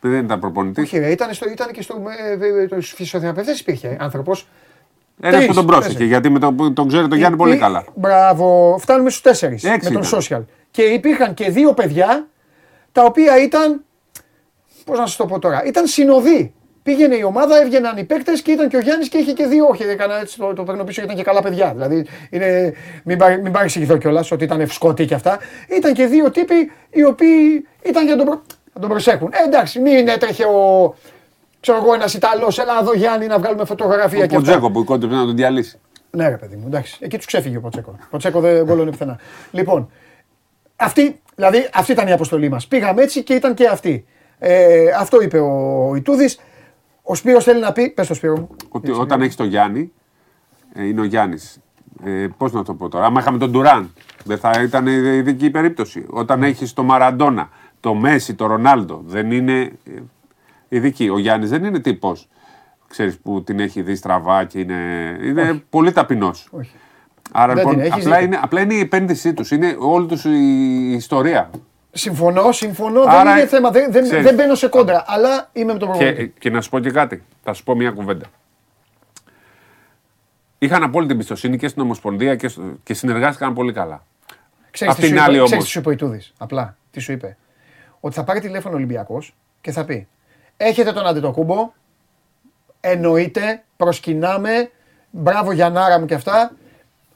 Δεν 0.00 0.24
ήταν 0.24 0.40
προπονητής. 0.40 0.84
Όχι, 0.84 0.98
ρε, 0.98 1.10
ήταν, 1.10 1.32
στο, 1.34 1.48
ήταν 1.50 1.70
και 1.72 1.82
στο. 1.82 2.02
Ε, 2.40 2.62
ε, 2.62 2.66
του 2.66 2.82
φυσιοθεραπευτές 2.82 3.60
υπήρχε 3.60 3.96
άνθρωπος. 4.00 4.48
Ένας 5.20 5.46
που 5.46 5.54
τον 5.54 5.66
πρόσεχε. 5.66 6.04
Γιατί 6.04 6.30
με 6.30 6.38
τον, 6.38 6.74
τον 6.74 6.88
ξέρει 6.88 7.08
τον 7.08 7.18
Γιάννη 7.18 7.36
πολύ 7.36 7.56
καλά. 7.58 7.84
Μπράβο, 7.94 8.76
φτάνουμε 8.80 9.10
στους 9.10 9.22
τέσσερις 9.22 9.62
με 9.62 9.70
Έξι 9.72 9.92
τον 9.92 10.02
ήταν. 10.02 10.20
social. 10.20 10.44
Και 10.70 10.82
υπήρχαν 10.82 11.34
και 11.34 11.50
δύο 11.50 11.72
παιδιά 11.72 12.26
τα 12.92 13.04
οποία 13.04 13.42
ήταν. 13.42 13.84
Πώς 14.84 14.98
να 14.98 15.06
σας 15.06 15.16
το 15.16 15.26
πω 15.26 15.38
τώρα, 15.38 15.64
ήταν 15.64 15.86
συνοδοί. 15.86 16.54
Πήγαινε 16.86 17.16
η 17.16 17.22
ομάδα, 17.22 17.60
έβγαιναν 17.60 17.96
οι 17.96 18.04
παίκτες 18.04 18.42
και 18.42 18.50
ήταν 18.52 18.68
και 18.68 18.76
ο 18.76 18.80
Γιάννης 18.80 19.08
και 19.08 19.18
είχε 19.18 19.32
και 19.32 19.46
δύο. 19.46 19.66
Όχι, 19.66 19.82
έκανα 19.82 20.20
έτσι 20.20 20.38
το, 20.38 20.52
το 20.54 20.62
παίρνω 20.62 20.84
πίσω 20.84 21.00
γιατί 21.00 21.04
ήταν 21.04 21.16
και 21.16 21.22
καλά 21.22 21.42
παιδιά. 21.42 21.72
Δηλαδή, 21.72 22.06
είναι, 22.30 22.72
μην, 23.04 23.18
παρε- 23.18 23.40
μην 23.42 23.52
παρεξηγηθώ 23.52 23.96
κιόλας 23.96 24.30
ότι 24.30 24.44
ήταν 24.44 24.60
ευσκότοι 24.60 25.04
και 25.06 25.14
αυτά. 25.14 25.38
Ήταν 25.68 25.92
και 25.92 26.06
δύο 26.06 26.30
τύποι 26.30 26.54
οι 26.90 27.04
οποίοι 27.04 27.66
ήταν 27.82 28.06
για 28.06 28.16
τον, 28.16 28.26
προ- 28.26 28.42
να 28.72 28.80
τον 28.80 28.88
προσέχουν. 28.90 29.30
Ε, 29.32 29.46
εντάξει, 29.46 29.80
μην 29.80 30.08
έτρεχε 30.08 30.44
ο. 30.44 30.94
Ξέρω 31.60 31.78
εγώ, 31.78 31.94
ένας 31.94 32.14
Ιταλός, 32.14 32.58
έλα 32.58 32.78
εδώ 32.80 32.94
Γιάννη 32.94 33.26
να 33.26 33.38
βγάλουμε 33.38 33.64
φωτογραφία 33.64 34.24
Ο 34.24 34.26
και 34.26 34.36
αυτά. 34.36 34.50
Ποτζέκο 34.50 34.70
που 34.70 34.84
κόντεψε 34.84 35.16
να 35.16 35.24
τον 35.24 35.36
διαλύσει. 35.36 35.78
Ναι, 36.10 36.28
ρε 36.28 36.36
παιδί 36.36 36.56
μου, 36.56 36.64
εντάξει. 36.66 36.96
Εκεί 37.00 37.16
τους 37.16 37.26
ξέφυγε 37.26 37.56
ο 37.56 37.60
Ποτσέκο. 37.60 37.90
Ο 38.02 38.06
Ποτσέκο 38.10 38.40
δεν 38.40 38.64
γκολώνει 38.64 38.90
πουθενά. 38.90 39.18
Λοιπόν, 39.50 39.90
αυτή, 40.76 41.20
δηλαδή, 41.34 41.68
αυτή 41.74 41.92
ήταν 41.92 42.08
η 42.08 42.12
αποστολή 42.12 42.48
μας. 42.48 42.66
Πήγαμε 42.66 43.02
έτσι 43.02 43.22
και 43.22 43.34
ήταν 43.34 43.54
και 43.54 43.66
αυτή. 43.66 44.04
Ε, 44.38 44.84
αυτό 44.98 45.20
είπε 45.20 45.38
ο 45.38 45.92
Ιτούδης. 45.96 46.38
Ο 47.08 47.14
Σπύρος 47.14 47.44
θέλει 47.44 47.60
να 47.60 47.72
πει. 47.72 47.90
Πες 47.90 48.06
το 48.06 48.14
Σπύρο 48.14 48.36
μου. 48.38 48.48
Ότι 48.68 48.90
όταν 48.90 49.22
έχεις 49.22 49.36
τον 49.36 49.46
Γιάννη, 49.46 49.92
ε, 50.72 50.86
είναι 50.86 51.00
ο 51.00 51.04
Γιάννης. 51.04 51.60
Ε, 52.04 52.26
Πώς 52.36 52.52
να 52.52 52.62
το 52.62 52.74
πω 52.74 52.88
τώρα, 52.88 53.04
άμα 53.06 53.20
είχαμε 53.20 53.38
τον 53.38 53.50
Ντουράν, 53.50 53.92
δεν 54.24 54.38
θα 54.38 54.62
ήταν 54.62 54.86
ειδική 54.86 55.44
η 55.44 55.50
περίπτωση. 55.50 56.04
Όταν 56.10 56.42
έχεις 56.42 56.72
τον 56.72 56.84
Μαραντόνα, 56.84 57.48
το 57.80 57.94
Μέση, 57.94 58.34
το 58.34 58.46
Ρονάλντο, 58.46 59.02
δεν 59.06 59.30
είναι 59.30 59.60
ε, 59.60 59.70
ειδική. 60.68 61.08
Ο 61.08 61.18
Γιάννης 61.18 61.50
δεν 61.50 61.64
είναι 61.64 61.78
τύπος. 61.78 62.28
Ξέρεις 62.88 63.18
που 63.18 63.42
την 63.42 63.60
έχει 63.60 63.82
δει 63.82 63.94
στραβά 63.94 64.44
και 64.44 64.58
είναι, 64.58 64.74
είναι 65.22 65.62
πολύ 65.70 65.92
ταπεινός. 65.92 66.48
Άρα 67.32 67.54
Δεν 67.54 67.56
λοιπόν, 67.56 67.72
την 67.74 67.92
έχεις 67.92 68.04
απλά 68.04 68.18
δει. 68.18 68.24
είναι, 68.24 68.38
απλά 68.42 68.60
είναι 68.60 68.74
η 68.74 68.78
επένδυσή 68.78 69.34
τους, 69.34 69.50
είναι 69.50 69.76
όλη 69.78 70.06
τους 70.06 70.24
η 70.24 70.92
ιστορία. 70.92 71.50
Συμφωνώ, 71.96 72.52
συμφωνώ. 72.52 73.00
Άρα, 73.06 73.22
δεν 73.24 73.36
είναι 73.38 73.46
θέμα. 73.46 73.70
Δεν, 73.70 73.92
δεν, 73.92 74.02
ξέρεις. 74.04 74.24
δεν 74.24 74.34
μπαίνω 74.34 74.54
σε 74.54 74.68
κόντρα. 74.68 75.04
Αλλά 75.06 75.48
είμαι 75.52 75.72
με 75.72 75.78
τον 75.78 75.92
Και, 75.92 75.96
προπονητή. 75.98 76.34
και 76.38 76.50
να 76.50 76.60
σου 76.60 76.70
πω 76.70 76.78
και 76.78 76.90
κάτι. 76.90 77.24
Θα 77.42 77.52
σου 77.52 77.62
πω 77.64 77.74
μια 77.74 77.90
κουβέντα. 77.90 78.26
Είχαν 80.58 80.82
απόλυτη 80.82 81.12
εμπιστοσύνη 81.12 81.56
και 81.58 81.68
στην 81.68 81.82
Ομοσπονδία 81.82 82.36
και, 82.36 82.48
στο- 82.48 82.62
και 82.82 82.94
συνεργάστηκαν 82.94 83.54
πολύ 83.54 83.72
καλά. 83.72 84.04
Ξέρεις 84.70 84.94
Απ' 84.94 85.00
τι, 85.00 85.06
την 85.08 85.16
σου 85.16 85.22
άλλη 85.22 85.30
είπε, 85.32 85.38
όμως. 85.38 85.48
ξέρεις 85.50 85.64
τι 85.64 85.70
σου 85.70 85.78
είπε 85.78 85.88
ο 85.88 85.92
Ιτούδης, 85.92 86.32
Απλά. 86.38 86.76
Τι 86.90 87.00
σου 87.00 87.12
είπε. 87.12 87.36
Ότι 88.00 88.14
θα 88.14 88.24
πάρει 88.24 88.40
τηλέφωνο 88.40 88.74
ο 88.74 88.76
Ολυμπιακός 88.76 89.34
και 89.60 89.72
θα 89.72 89.84
πει: 89.84 90.08
Έχετε 90.56 90.92
τον 90.92 91.06
Αντετοκούμπο. 91.06 91.72
Εννοείται, 92.80 93.62
προσκυνάμε. 93.76 94.70
Μπράβο 95.10 95.52
Γιαννάρα 95.52 95.98
μου 96.00 96.06
και 96.06 96.14
αυτά. 96.14 96.50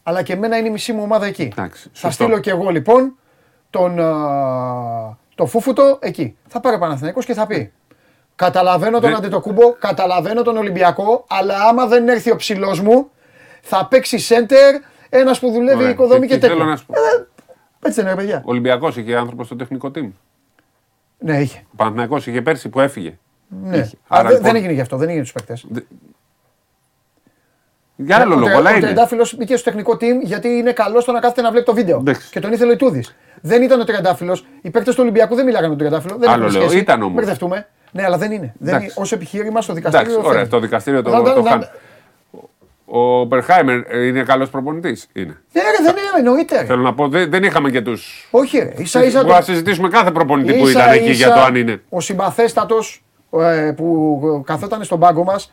Αλλά 0.03 0.23
και 0.23 0.33
εμένα 0.33 0.57
είναι 0.57 0.69
η 0.69 0.71
μισή 0.71 0.93
μου 0.93 1.03
ομάδα 1.03 1.27
εκεί. 1.27 1.53
θα 1.55 1.71
σωστό. 1.93 2.11
στείλω 2.11 2.39
και 2.39 2.51
εγώ 2.51 2.71
λοιπόν 2.71 3.19
τον, 3.71 4.01
α, 4.01 5.17
το 5.35 5.47
φούφουτο 5.47 5.99
εκεί. 6.01 6.37
Θα 6.49 6.61
πάρει 6.61 6.77
ο 6.77 6.79
Παναθηναϊκός 6.79 7.25
και 7.25 7.35
θα 7.35 7.47
πει. 7.47 7.73
Καταλαβαίνω 8.37 8.99
τον 9.01 9.09
Δεν- 9.09 9.19
Αντετοκούμπο, 9.19 9.73
καταλαβαίνω 9.73 10.43
τον 10.43 10.57
Ολυμπιακό, 10.57 11.25
αλλά 11.29 11.63
άμα 11.69 11.87
δεν 11.87 12.09
έρθει 12.09 12.31
ο 12.31 12.37
ψηλός 12.37 12.81
μου, 12.81 13.11
θα 13.63 13.87
παίξει 13.87 14.19
σέντερ 14.19 14.81
ένας 15.09 15.39
που 15.39 15.51
δουλεύει 15.51 15.77
Ωραία. 15.79 15.91
οικοδόμη 15.91 16.27
και, 16.27 16.35
τι 16.35 16.41
τέτοια. 16.41 16.57
Θέλω 16.57 16.69
να 16.69 16.77
σου 16.77 16.87
πω. 16.87 16.95
Έτσι 17.83 18.03
δεν 18.03 18.11
είναι, 18.13 18.21
παιδιά. 18.21 18.37
Ο 18.39 18.51
Ολυμπιακός 18.51 18.97
είχε 18.97 19.17
άνθρωπος 19.17 19.47
στο 19.47 19.57
τεχνικό 19.57 19.91
team. 19.95 20.11
Ναι, 21.19 21.41
είχε. 21.41 21.59
Ο 21.73 21.77
Παναθηναϊκός 21.77 22.27
είχε 22.27 22.43
πέρσι 22.43 22.69
που 22.69 22.81
έφυγε. 22.81 23.19
Ναι. 23.63 23.77
Είχε. 23.77 23.97
Αλλά 24.09 24.21
Άρα, 24.21 24.23
δεν- 24.23 24.31
λοιπόν, 24.31 24.43
δεν 24.47 24.57
έγινε 24.57 24.73
γι' 24.73 24.81
αυτό, 24.81 24.97
δεν 24.97 25.09
έγινε 25.09 25.23
τους 25.23 25.33
παίκτες. 25.33 25.67
Για 27.97 28.17
άλλο 28.21 28.35
λόγο, 28.37 28.57
αλλά 28.57 28.69
Ο 28.69 28.73
είναι. 28.73 28.81
Τριαντάφυλλο 28.81 29.27
μπήκε 29.37 29.57
στο 29.57 29.65
τεχνικό 29.71 29.93
team 29.95 30.21
γιατί 30.23 30.49
είναι 30.49 30.73
καλό 30.73 31.01
στο 31.01 31.13
να 31.13 31.21
κάθεται 31.21 31.43
να 31.43 31.51
βλέπει 31.51 31.65
το 31.67 31.75
βίντεο. 31.75 31.99
Εντάξει. 31.99 32.31
Και 32.31 32.41
τον 32.41 32.53
ήθελε 32.53 32.71
ο 32.71 32.75
Ιτούδης. 32.75 33.17
Δεν 33.41 33.63
ήταν 33.63 33.81
ο 33.81 33.85
Τριαντάφυλλος. 33.85 34.45
Οι 34.63 34.71
παίκτες 34.71 34.95
του 34.95 35.01
Ολυμπιακού 35.03 35.35
δεν 35.35 35.45
μιλάγανε 35.45 35.69
με 35.69 35.77
τον 35.77 35.87
Τριαντάφυλλο. 35.87 36.19
Δεν 36.19 36.29
Άλλο 36.31 36.45
έχουν 36.45 36.57
λέω, 36.57 36.63
σχέση. 36.69 36.83
ήταν 36.83 37.03
όμως. 37.03 37.15
Μπερδευτούμε. 37.15 37.67
Ναι, 37.93 38.05
αλλά 38.05 38.19
δεν 38.19 38.33
είναι. 38.33 38.53
Δεν 38.59 38.69
είναι. 38.75 38.77
Εντάξει. 38.77 39.01
Ως 39.01 39.13
επιχείρημα 39.13 39.61
στο 39.63 39.73
δικαστήριο. 39.73 40.07
Εντάξει, 40.07 40.27
ωραία, 40.29 40.39
φεύγει. 40.39 40.51
το 40.55 40.61
δικαστήριο 40.61 41.03
το, 41.03 41.11
Να- 41.11 41.23
το 41.35 41.43
να- 41.43 41.51
χάνει. 41.51 41.65
Ο 42.93 43.25
Μπερχάιμερ 43.25 43.81
ε, 43.89 44.07
είναι 44.07 44.23
καλός 44.23 44.51
προπονητής; 44.51 45.07
Είναι. 45.13 45.37
Ναι, 45.53 45.61
ρε, 45.63 45.85
δεν 45.85 45.93
είναι, 45.97 46.29
εννοείται. 46.29 46.61
ρε. 46.61 46.65
Θέλω 46.65 46.83
να 46.83 46.95
πω, 46.95 47.09
δεν, 47.09 47.31
δεν 47.31 47.43
είχαμε 47.45 47.71
και 47.71 47.81
του. 47.81 47.97
Όχι, 48.31 48.59
ρε. 48.59 48.73
ίσα 48.77 49.05
ίσα. 49.05 49.17
Μπορούμε 49.19 49.35
να 49.35 49.43
συζητήσουμε 49.45 49.89
κάθε 49.89 50.11
προπονητή 50.11 50.53
που 50.59 50.67
ίσα 50.67 50.81
ήταν 50.83 50.93
εκεί 50.93 51.09
ίσα 51.11 51.27
για 51.27 51.35
το 51.35 51.41
αν 51.41 51.55
είναι. 51.55 51.83
Ο 51.89 52.01
συμπαθέστατος 52.01 53.03
που 53.77 54.43
καθόταν 54.47 54.85
στον 54.85 54.99
πάγκο 54.99 55.25
μας. 55.25 55.53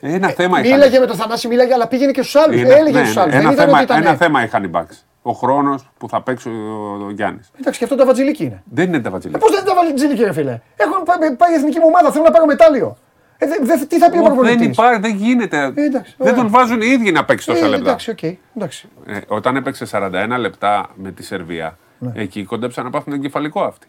Ένα 0.00 0.28
θέμα 0.28 0.60
είχαν. 0.60 0.72
Μίλαγε 0.78 0.98
με 0.98 1.06
τον 1.06 1.16
Θανάση, 1.16 1.48
μίλαγε, 1.48 1.72
αλλά 1.74 1.88
πήγαινε 1.88 2.10
και 2.12 2.22
στους 2.22 2.36
άλλους. 2.36 2.60
Είναι- 2.60 2.74
Έλεγε 2.74 2.98
ναι, 2.98 3.02
στους 3.04 3.14
ναι, 3.16 3.20
άλλου. 3.20 3.30
Δεν 3.30 3.40
Ένα, 3.40 3.52
ήταν 3.52 3.64
θέμα, 3.66 3.76
ότι 3.78 3.84
ήταν. 3.84 4.02
ένα 4.02 4.14
θέμα 4.16 4.42
είχαν 4.44 4.64
οι 4.64 4.70
Bucks. 4.74 4.96
Ο 5.22 5.32
χρόνος 5.32 5.88
που 5.98 6.08
θα 6.08 6.22
παίξει 6.22 6.48
ο, 6.48 7.04
ο 7.06 7.10
Γιάννης. 7.10 7.50
Εντάξει, 7.60 7.78
και 7.78 7.84
αυτό 7.84 7.96
το 7.96 8.06
βατζιλίκι 8.06 8.44
είναι. 8.44 8.62
Δεν 8.64 8.86
είναι 8.88 9.00
τα 9.00 9.10
βατζιλίκια. 9.10 9.40
Πώς 9.46 9.56
δεν 9.56 9.64
τα 9.64 9.74
βάλει 9.74 9.92
τζίλικι, 9.94 10.22
ρε 10.22 10.32
φίλε; 10.32 10.60
Έχουν 10.76 11.02
πάει, 11.04 11.36
πάει 11.36 11.52
η 11.52 11.54
εθνική 11.54 11.78
μου 11.78 11.84
ομάδα, 11.86 12.10
θέλω 12.12 12.24
να 12.24 12.30
πάρω 12.30 12.46
μετάλλιο. 12.46 12.96
Ε, 13.38 13.46
δε, 13.46 13.54
δε, 13.76 13.84
τι 13.86 13.98
θα 13.98 14.10
πει 14.10 14.16
ο 14.18 14.20
Ω, 14.20 14.24
προπονητής; 14.24 14.58
δεν 14.58 14.70
υπάρχει, 14.70 15.00
δεν 15.00 15.14
γίνεται. 15.14 15.56
εντάξει, 15.76 16.14
δεν 16.18 16.26
ωραία. 16.28 16.34
τον 16.34 16.48
βάζουν 16.50 16.80
οι 16.80 16.86
ίδιοι 16.86 17.12
να 17.12 17.24
παίξει 17.24 17.46
τόσα 17.46 17.64
Ε, 17.64 17.68
λεπτά. 17.68 17.84
Εντάξει, 17.88 18.10
οκ. 18.10 18.22
εντάξει. 18.56 18.88
Ε, 19.06 19.18
όταν 19.28 19.56
έπαιξε 19.56 19.84
41 19.90 20.38
λεπτά 20.38 20.88
με 20.94 21.10
τη 21.12 21.22
Σερβία, 21.22 21.78
Ναι. 21.98 22.12
εκεί 22.14 22.44
κόντεψαν 22.44 22.84
να 22.84 22.90
πάθουν 22.90 23.12
εγκεφαλικό 23.12 23.62
αυτοί. 23.62 23.86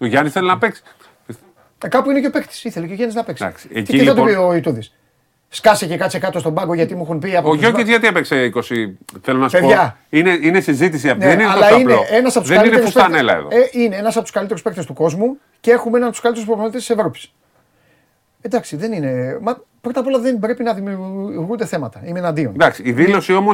Ο 0.00 0.06
Γιάννης 0.06 0.32
θέλει 0.32 0.46
να 0.46 0.58
παίξει. 0.58 0.82
Ε, 1.84 1.88
κάπου 1.88 2.10
είναι 2.10 2.20
και 2.20 2.26
ο 2.26 2.30
παίκτης. 2.30 2.64
Ήθελε 2.64 2.86
και 2.86 2.92
ο 2.92 2.94
Γιάννης 2.94 3.16
να 3.16 3.24
παίξει. 3.24 3.44
Εντάξει, 3.44 3.68
Τι, 3.68 3.78
εκεί 3.78 3.98
τι 3.98 4.04
θα 4.04 4.14
του 4.14 4.22
πει 4.22 4.30
λοιπόν- 4.30 4.48
ο 4.50 4.54
Ιτούδης; 4.54 4.94
Σκάσε 5.48 5.86
και 5.86 5.96
κάτσε 5.96 6.18
κάτω 6.18 6.38
στον 6.38 6.54
πάγκο 6.54 6.74
γιατί 6.74 6.94
μου 6.94 7.02
έχουν 7.02 7.18
πει 7.18 7.36
από 7.36 7.48
Ο 7.48 7.52
τους 7.52 7.60
Γιώκητ 7.60 7.80
Μπα- 7.84 7.90
γιατί 7.90 8.06
έπαιξε 8.06 8.44
20. 8.44 8.96
Θέλω 9.22 9.38
να 9.38 9.48
σου 9.48 9.58
Παιδιά. 9.60 9.96
πω. 10.10 10.16
Είναι, 10.18 10.38
είναι 10.42 10.60
συζήτηση 10.60 11.08
αυτή. 11.08 11.24
Ναι, 11.24 11.30
δεν 11.30 11.40
είναι 11.40 11.48
αλλά 11.50 11.68
τόσο 11.68 11.80
είναι 11.80 11.92
απλό. 11.92 12.04
ένας 12.10 12.36
από 12.36 12.44
τους 12.44 12.54
δεν 12.54 12.58
είναι 12.64 12.68
καλύτερους 12.68 12.92
φουστανέλα 12.94 13.34
εδώ. 13.36 13.48
Ε, 13.50 13.68
είναι 13.72 13.96
ένας 13.96 14.14
από 14.14 14.22
τους 14.24 14.32
καλύτερους 14.34 14.62
παίκτες 14.62 14.86
του 14.86 14.92
κόσμου 14.94 15.36
και 15.60 15.70
έχουμε 15.70 15.90
έναν 15.90 16.02
από 16.02 16.10
τους 16.12 16.20
καλύτερους 16.20 16.48
προπονητές 16.48 16.80
της 16.86 16.90
Ευρώπης. 16.96 17.32
Εντάξει, 18.40 18.76
δεν 18.76 18.92
είναι. 18.92 19.38
Μα 19.42 19.60
πρώτα 19.80 20.00
απ' 20.00 20.06
όλα 20.06 20.18
δεν 20.18 20.38
πρέπει 20.38 20.62
να 20.62 20.72
δημιουργούνται 20.74 21.66
θέματα. 21.66 22.02
Είμαι 22.04 22.18
εναντίον. 22.18 22.52
Εντάξει, 22.54 22.82
η 22.84 22.92
δήλωση 22.92 23.32
όμω. 23.34 23.50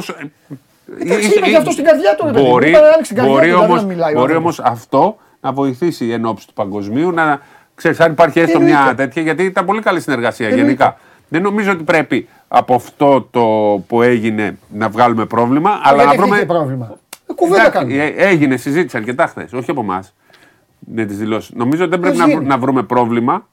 Εντάξει, 1.01 1.37
είναι 1.37 1.47
και 1.49 1.55
αυτό 1.57 1.71
στην 1.71 1.83
καρδιά 1.85 2.15
του, 2.15 2.25
ρε 2.25 2.31
παιδί 2.31 2.43
μου. 2.43 2.49
Μπορεί, 2.51 2.69
Είπα 2.69 2.79
να 2.79 2.87
άνοιξει 2.87 3.13
την 3.13 3.15
καρδιά 3.15 3.33
μπορεί 3.35 3.47
του, 3.47 3.53
δηλαδή 3.55 3.71
όμως, 3.71 3.81
να 3.81 3.87
μιλάει 3.87 4.11
ο 4.13 4.19
μπορεί 4.19 4.31
άνθρωπος. 4.33 4.59
όμως 4.59 4.71
αυτό 4.71 5.17
να 5.41 5.51
βοηθήσει 5.51 6.09
εν 6.09 6.25
ώψη 6.25 6.47
του 6.47 6.53
παγκοσμίου 6.53 7.11
να 7.11 7.41
ξέρεις 7.81 7.99
αν 7.99 8.11
υπάρχει 8.11 8.39
έστω 8.39 8.59
μια 8.59 8.77
Εννοείται. 8.77 9.03
τέτοια 9.03 9.21
γιατί 9.21 9.43
ήταν 9.43 9.65
πολύ 9.65 9.81
καλή 9.81 10.01
συνεργασία 10.01 10.45
Εννοείται. 10.47 10.65
γενικά. 10.67 10.97
Δεν 11.27 11.41
νομίζω 11.41 11.71
ότι 11.71 11.83
πρέπει 11.83 12.27
από 12.47 12.75
αυτό 12.75 13.27
το 13.31 13.41
που 13.87 14.01
έγινε 14.01 14.57
να 14.73 14.89
βγάλουμε 14.89 15.25
πρόβλημα, 15.25 15.79
αλλά 15.83 16.03
Γιατί 16.03 16.05
να 16.05 16.11
έχει 16.11 16.17
βρούμε. 16.21 16.39
και 16.39 16.45
πρόβλημα; 16.45 16.97
Ε, 17.29 17.33
Κουβέντα 17.33 17.61
Εντάξει, 17.65 17.77
κάνουμε. 17.79 18.03
ε, 18.03 18.13
έγινε 18.27 18.57
συζήτηση 18.57 18.97
αρκετά 18.97 19.27
χθες, 19.27 19.53
όχι 19.53 19.71
από 19.71 19.81
εμάς 19.81 20.13
με 20.79 21.05
τις 21.05 21.17
δηλώσεις. 21.17 21.51
Νομίζω 21.55 21.81
ότι 21.81 21.89
δεν 21.91 21.99
πρέπει 21.99 22.17
Πώς 22.17 22.25
να, 22.25 22.31
βρ- 22.31 22.37
γίνει; 22.41 22.49
να 22.49 22.57
βρούμε 22.57 22.83
πρόβλημα, 22.83 23.47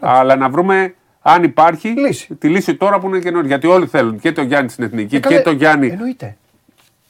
αλλά 0.00 0.36
να 0.36 0.48
βρούμε 0.48 0.94
αν 1.22 1.42
υπάρχει 1.42 1.94
τη 2.38 2.48
λύση 2.48 2.74
τώρα 2.74 2.98
που 2.98 3.06
είναι 3.06 3.18
καινούργια. 3.18 3.48
Γιατί 3.48 3.66
όλοι 3.66 3.86
θέλουν 3.86 4.18
και 4.18 4.32
το 4.32 4.42
Γιάννη 4.42 4.70
στην 4.70 4.84
εθνική 4.84 5.16
Ε, 5.16 5.18
και 5.18 5.28
καλέ, 5.28 5.40
το 5.40 5.50
Γιάννη 5.50 5.88
Εννοείται. 5.88 6.36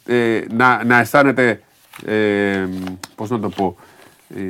ε, 0.06 0.40
να, 0.52 0.84
να 0.84 0.98
αισθάνεται, 0.98 1.60
ε, 2.06 2.66
πώς 3.14 3.30
να 3.30 3.38
το 3.40 3.48
πω, 3.48 3.76
ε, 4.36 4.40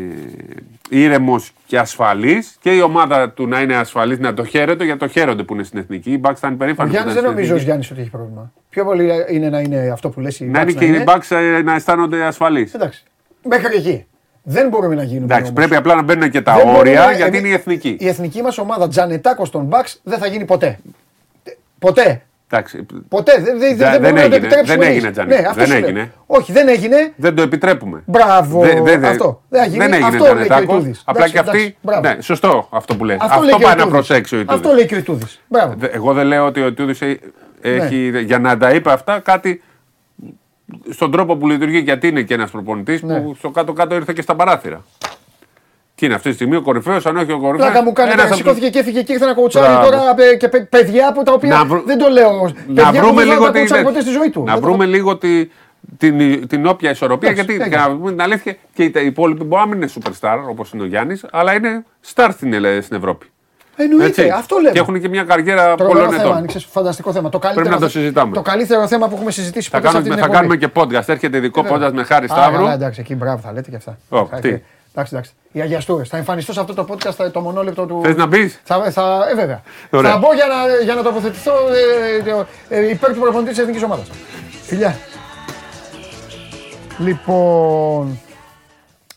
ήρεμος 0.89 1.53
και 1.67 1.79
ασφαλής 1.79 2.57
και 2.61 2.71
η 2.75 2.81
ομάδα 2.81 3.31
του 3.31 3.47
να 3.47 3.61
είναι 3.61 3.77
ασφαλής, 3.77 4.19
να 4.19 4.35
το 4.35 4.45
χαίρεται, 4.45 4.85
γιατί 4.85 4.99
το 5.01 5.09
χαίρονται 5.09 5.43
που 5.43 5.55
είναι 5.55 5.63
στην 5.63 5.79
εθνική. 5.79 6.11
Οι 6.13 6.21
Bucks 6.25 6.35
θα 6.37 6.47
είναι 6.47 6.57
Ο 6.57 6.59
περήφανοι 6.59 6.89
που 6.89 6.95
Γιάννης 6.95 7.13
είναι 7.13 7.13
δεν 7.13 7.13
στην 7.13 7.31
νομίζω 7.31 7.41
ο 7.41 7.57
εθνική. 7.57 7.65
Γιάννης 7.65 7.91
ότι 7.91 8.01
έχει 8.01 8.11
πρόβλημα. 8.11 8.53
Πιο 8.69 8.85
πολύ 8.85 9.11
είναι 9.31 9.49
να 9.49 9.61
είναι 9.61 9.91
αυτό 9.93 10.09
που 10.09 10.21
λες 10.21 10.41
οι 10.41 10.45
Να 10.45 10.61
είναι 10.61 10.73
Bucks 10.73 10.75
και 10.77 10.85
οι 10.85 11.05
Bucks 11.07 11.37
ε, 11.37 11.63
να 11.63 11.75
αισθάνονται 11.75 12.25
ασφαλείς. 12.25 12.75
Εντάξει. 12.75 13.05
Μέχρι 13.43 13.77
εκεί. 13.77 14.05
Δεν 14.43 14.69
μπορούμε 14.69 14.95
να 14.95 15.03
γίνουμε. 15.03 15.25
Εντάξει, 15.25 15.43
όμως. 15.43 15.53
πρέπει 15.55 15.77
απλά 15.77 15.95
να 15.95 16.03
μπαίνουν 16.03 16.31
και 16.31 16.41
τα 16.41 16.55
Δεν 16.55 16.69
όρια 16.69 16.77
μπορούμε- 17.01 17.17
γιατί 17.17 17.23
εμεί- 17.37 17.39
είναι 17.39 17.49
η 17.49 17.53
εθνική. 17.53 17.97
Η 18.01 18.09
εθνική 18.09 18.43
μας 18.43 18.59
ομάδα 18.59 18.89
Τζανετάκος 18.89 19.51
των 19.51 19.69
Bucks 19.71 19.95
δεν 20.03 20.19
θα 20.19 20.27
γίνει 20.27 20.45
ποτέ. 20.45 20.79
Ποτέ. 21.79 22.23
Εντάξει. 22.53 22.87
Ποτέ 23.09 23.33
δεν, 23.41 23.45
δεν, 23.45 23.59
Δε- 23.59 23.75
δεν, 23.75 23.91
δεν 23.91 24.01
μπορούμε 24.01 24.11
να 24.11 24.15
το 24.15 24.21
έγινε, 24.21 24.37
επιτρέψουμε. 24.37 24.77
δεν 24.77 24.83
εμείς. 24.87 24.97
έγινε, 24.97 25.11
Τζανίκ, 25.11 25.33
Ναι, 25.41 25.47
αυτό 25.47 25.55
δεν 25.55 25.67
σου 25.67 25.73
λέω. 25.73 25.85
έγινε. 25.87 26.13
Όχι, 26.27 26.53
δεν 26.53 26.69
έγινε. 26.69 27.13
Δεν 27.17 27.35
το 27.35 27.43
επιτρέπουμε. 27.43 28.03
Μπράβο. 28.07 28.61
Δεν- 28.61 28.85
δεν- 28.85 29.01
δεν- 29.01 29.05
αυτό. 29.11 29.43
Δεν, 29.49 29.63
έγινε. 29.63 29.85
δεν 29.85 29.93
έγινε 29.93 30.07
αυτό 30.09 30.25
λέει 30.25 30.33
και 30.35 30.41
ο 30.41 30.45
Τζανετάκος. 30.45 30.75
Ιτούδης. 30.77 31.03
Απλά 31.05 31.25
Εντάξει, 31.25 31.33
και 31.33 31.39
αυτή. 31.39 31.59
εντάξει, 31.59 31.77
μπράβο. 31.83 32.01
Ναι, 32.09 32.17
σωστό 32.21 32.69
αυτό 32.71 32.97
που 32.97 33.05
λέει. 33.05 33.17
Αυτό 33.21 33.27
Αυτό, 33.35 33.45
λέει 33.45 33.55
και 33.55 33.63
ο 33.65 33.67
πάει 33.67 33.77
να 33.77 33.83
Ιτούδης. 33.83 34.07
προσέξει 34.07 34.37
ο 34.37 34.39
Ιτούδης. 34.39 34.61
Αυτό 34.61 34.75
λέει 34.77 34.87
και 34.87 34.95
ο 34.95 34.99
Ιτούδης. 34.99 35.41
Μπράβο. 35.49 35.75
Δε- 35.79 35.87
Εγώ 35.93 36.13
δεν 36.13 36.27
λέω 36.27 36.47
ότι 36.47 36.61
ο 36.61 36.67
Ιτούδης 36.67 37.01
ε- 37.03 37.19
έχει, 37.61 37.95
Ναι. 37.97 38.19
για 38.21 38.39
να 38.39 38.57
τα 38.57 38.71
είπε 38.71 38.93
αυτά, 38.93 39.19
κάτι 39.19 39.63
στον 40.91 41.11
τρόπο 41.11 41.37
που 41.37 41.49
λειτουργεί, 41.49 41.79
γιατί 41.79 42.09
είναι 42.09 42.23
και 42.23 42.35
ένας 42.35 42.51
προπονητής 42.51 43.03
Ναι. 43.03 43.21
που 43.21 43.35
στο 43.39 43.51
κάτω-κάτω 43.51 43.95
ήρθε 43.95 44.13
και 44.13 44.23
στα 44.23 44.35
παράθυρα. 44.37 44.85
Τι 46.01 46.07
είναι 46.07 46.15
αυτή 46.15 46.29
τη 46.29 46.35
στιγμή 46.35 46.57
ο 46.57 46.63
κορυφαίος, 46.63 47.07
αν 47.07 47.17
όχι 47.17 47.33
ο 47.33 47.39
κορυφαίος. 47.41 47.71
Πλάκα 47.71 47.85
μου 47.85 47.93
κάνει 47.93 48.15
τώρα, 48.15 48.33
σηκώθηκε 48.35 48.69
και 48.71 48.79
έφυγε 48.79 49.03
και 49.03 49.13
ήρθε 49.13 49.27
να 49.27 49.35
κοουτσάρει 49.35 49.67
Μπράβο. 49.67 49.85
τώρα 49.91 50.15
ε, 50.33 50.37
και 50.37 50.49
παι- 50.49 50.69
παιδιά 50.69 51.13
που 51.13 51.23
τα 51.23 51.33
οποία 51.33 51.55
Να 51.57 51.65
βρου- 51.65 51.87
δεν 51.87 51.99
το 51.99 52.09
λέω. 52.09 52.31
να 52.67 52.83
παιδιά 52.83 53.01
που 53.01 53.07
βρούμε 53.07 53.23
δεν 53.23 53.27
θα 53.27 53.33
λίγο 53.33 53.45
τα 53.45 53.51
τη- 53.53 53.59
κοουτσάρει 53.59 53.83
ποτέ 53.85 54.01
στη 54.01 54.11
ζωή 54.11 54.31
του. 54.31 54.41
Να 54.45 54.53
Δεν 54.53 54.61
το- 54.63 54.67
βρούμε 54.69 54.87
λίγο 54.87 55.17
τη, 55.17 55.49
την, 55.97 56.47
την 56.49 56.67
όποια 56.67 56.91
ισορροπία. 56.91 57.29
Εντάξει, 57.31 57.47
γιατί, 57.53 57.63
έγινε. 57.65 57.77
για 57.83 57.89
να 57.89 57.97
πούμε 57.97 58.11
την 58.11 58.23
αλήθεια, 58.23 58.57
και 58.75 58.83
οι 58.85 58.93
υπόλοιποι 59.07 59.45
μπορεί 59.45 59.63
να 59.63 59.69
μην 59.69 59.83
είναι 59.83 59.91
superstar 59.95 60.37
όπως 60.51 60.73
είναι 60.73 60.83
ο 60.83 60.87
Γιάννης, 60.87 61.25
αλλά 61.31 61.55
είναι 61.55 61.85
star 62.15 62.29
στην, 62.33 62.53
Ελλέ- 62.53 62.83
στην 62.83 62.97
Ευρώπη. 62.97 63.27
Εννοείται, 63.77 64.07
Έτσι. 64.07 64.29
αυτό 64.29 64.57
λέμε. 64.57 64.71
Και 64.71 64.79
έχουν 64.79 65.01
και 65.01 65.09
μια 65.09 65.23
καριέρα 65.25 65.75
Τρομερό 65.75 65.99
πολλών 65.99 66.11
θέμα, 66.11 66.23
ετών. 66.23 66.37
άνοιξες, 66.37 66.65
φανταστικό 66.65 67.13
θέμα. 67.13 67.29
Το 67.29 67.39
καλύτερο, 67.39 67.69
να 67.69 67.79
το 67.79 67.89
συζητάμε. 67.89 68.35
Το 68.35 68.43
καλύτερο 68.43 68.87
θέμα 68.87 69.09
που 69.09 69.15
έχουμε 69.17 69.31
συζητήσει 69.31 69.69
Θα, 69.71 69.77
ποτέ 69.81 69.89
σε 69.89 69.93
κάνουμε, 69.93 70.15
αυτή 70.15 70.25
την 70.25 70.33
θα 70.33 70.39
εκπομπή. 70.49 70.71
κάνουμε 70.73 70.93
και 70.97 71.03
podcast. 71.03 71.09
Έρχεται 71.15 71.37
ειδικό 71.37 71.63
Βέβαια. 71.63 71.89
podcast 71.89 71.93
με 71.93 72.03
Χάρη 72.05 72.25
Α, 72.25 72.29
Σταύρου. 72.29 72.57
καλά, 72.59 72.73
εντάξει, 72.73 73.01
εκεί 73.01 73.15
μπράβο 73.15 73.39
θα 73.45 73.53
λέτε 73.53 73.71
και 73.71 73.77
αυτά. 73.77 73.99
Ω, 74.09 74.27
Θα- 74.27 74.39
τι; 74.39 74.55
Εντάξει, 74.95 75.15
εντάξει. 75.15 75.33
Οι 75.53 75.61
Αγιαστούρε. 75.61 76.05
Θα 76.05 76.17
εμφανιστώ 76.17 76.53
σε 76.53 76.61
αυτό 76.61 76.75
το 76.75 76.87
podcast 76.91 77.13
θα- 77.15 77.31
το 77.31 77.41
μονόλεπτο 77.41 77.87
του. 77.87 78.01
Θες 78.05 78.17
να 78.17 78.27
μπεις; 78.27 78.61
Θα, 78.65 78.91
θα, 78.91 79.27
ε, 79.31 79.35
βέβαια. 79.35 79.63
Ωραία. 79.91 80.11
Θα 80.13 80.19
μπω 80.19 80.35
για 80.35 80.45
να, 80.47 80.83
για 80.85 80.95
να 80.95 81.03
τοποθετηθώ 81.03 81.53
ε, 82.29 82.31
ε, 82.31 82.79
ε, 82.81 82.91
υπέρ 82.91 83.13
του 83.13 83.21
προπονητή 83.21 83.51
της 83.51 83.59
εθνικής 83.59 83.83
ομάδας. 83.83 84.07
Φιλιά. 84.63 84.97
Λοιπόν. 86.99 88.21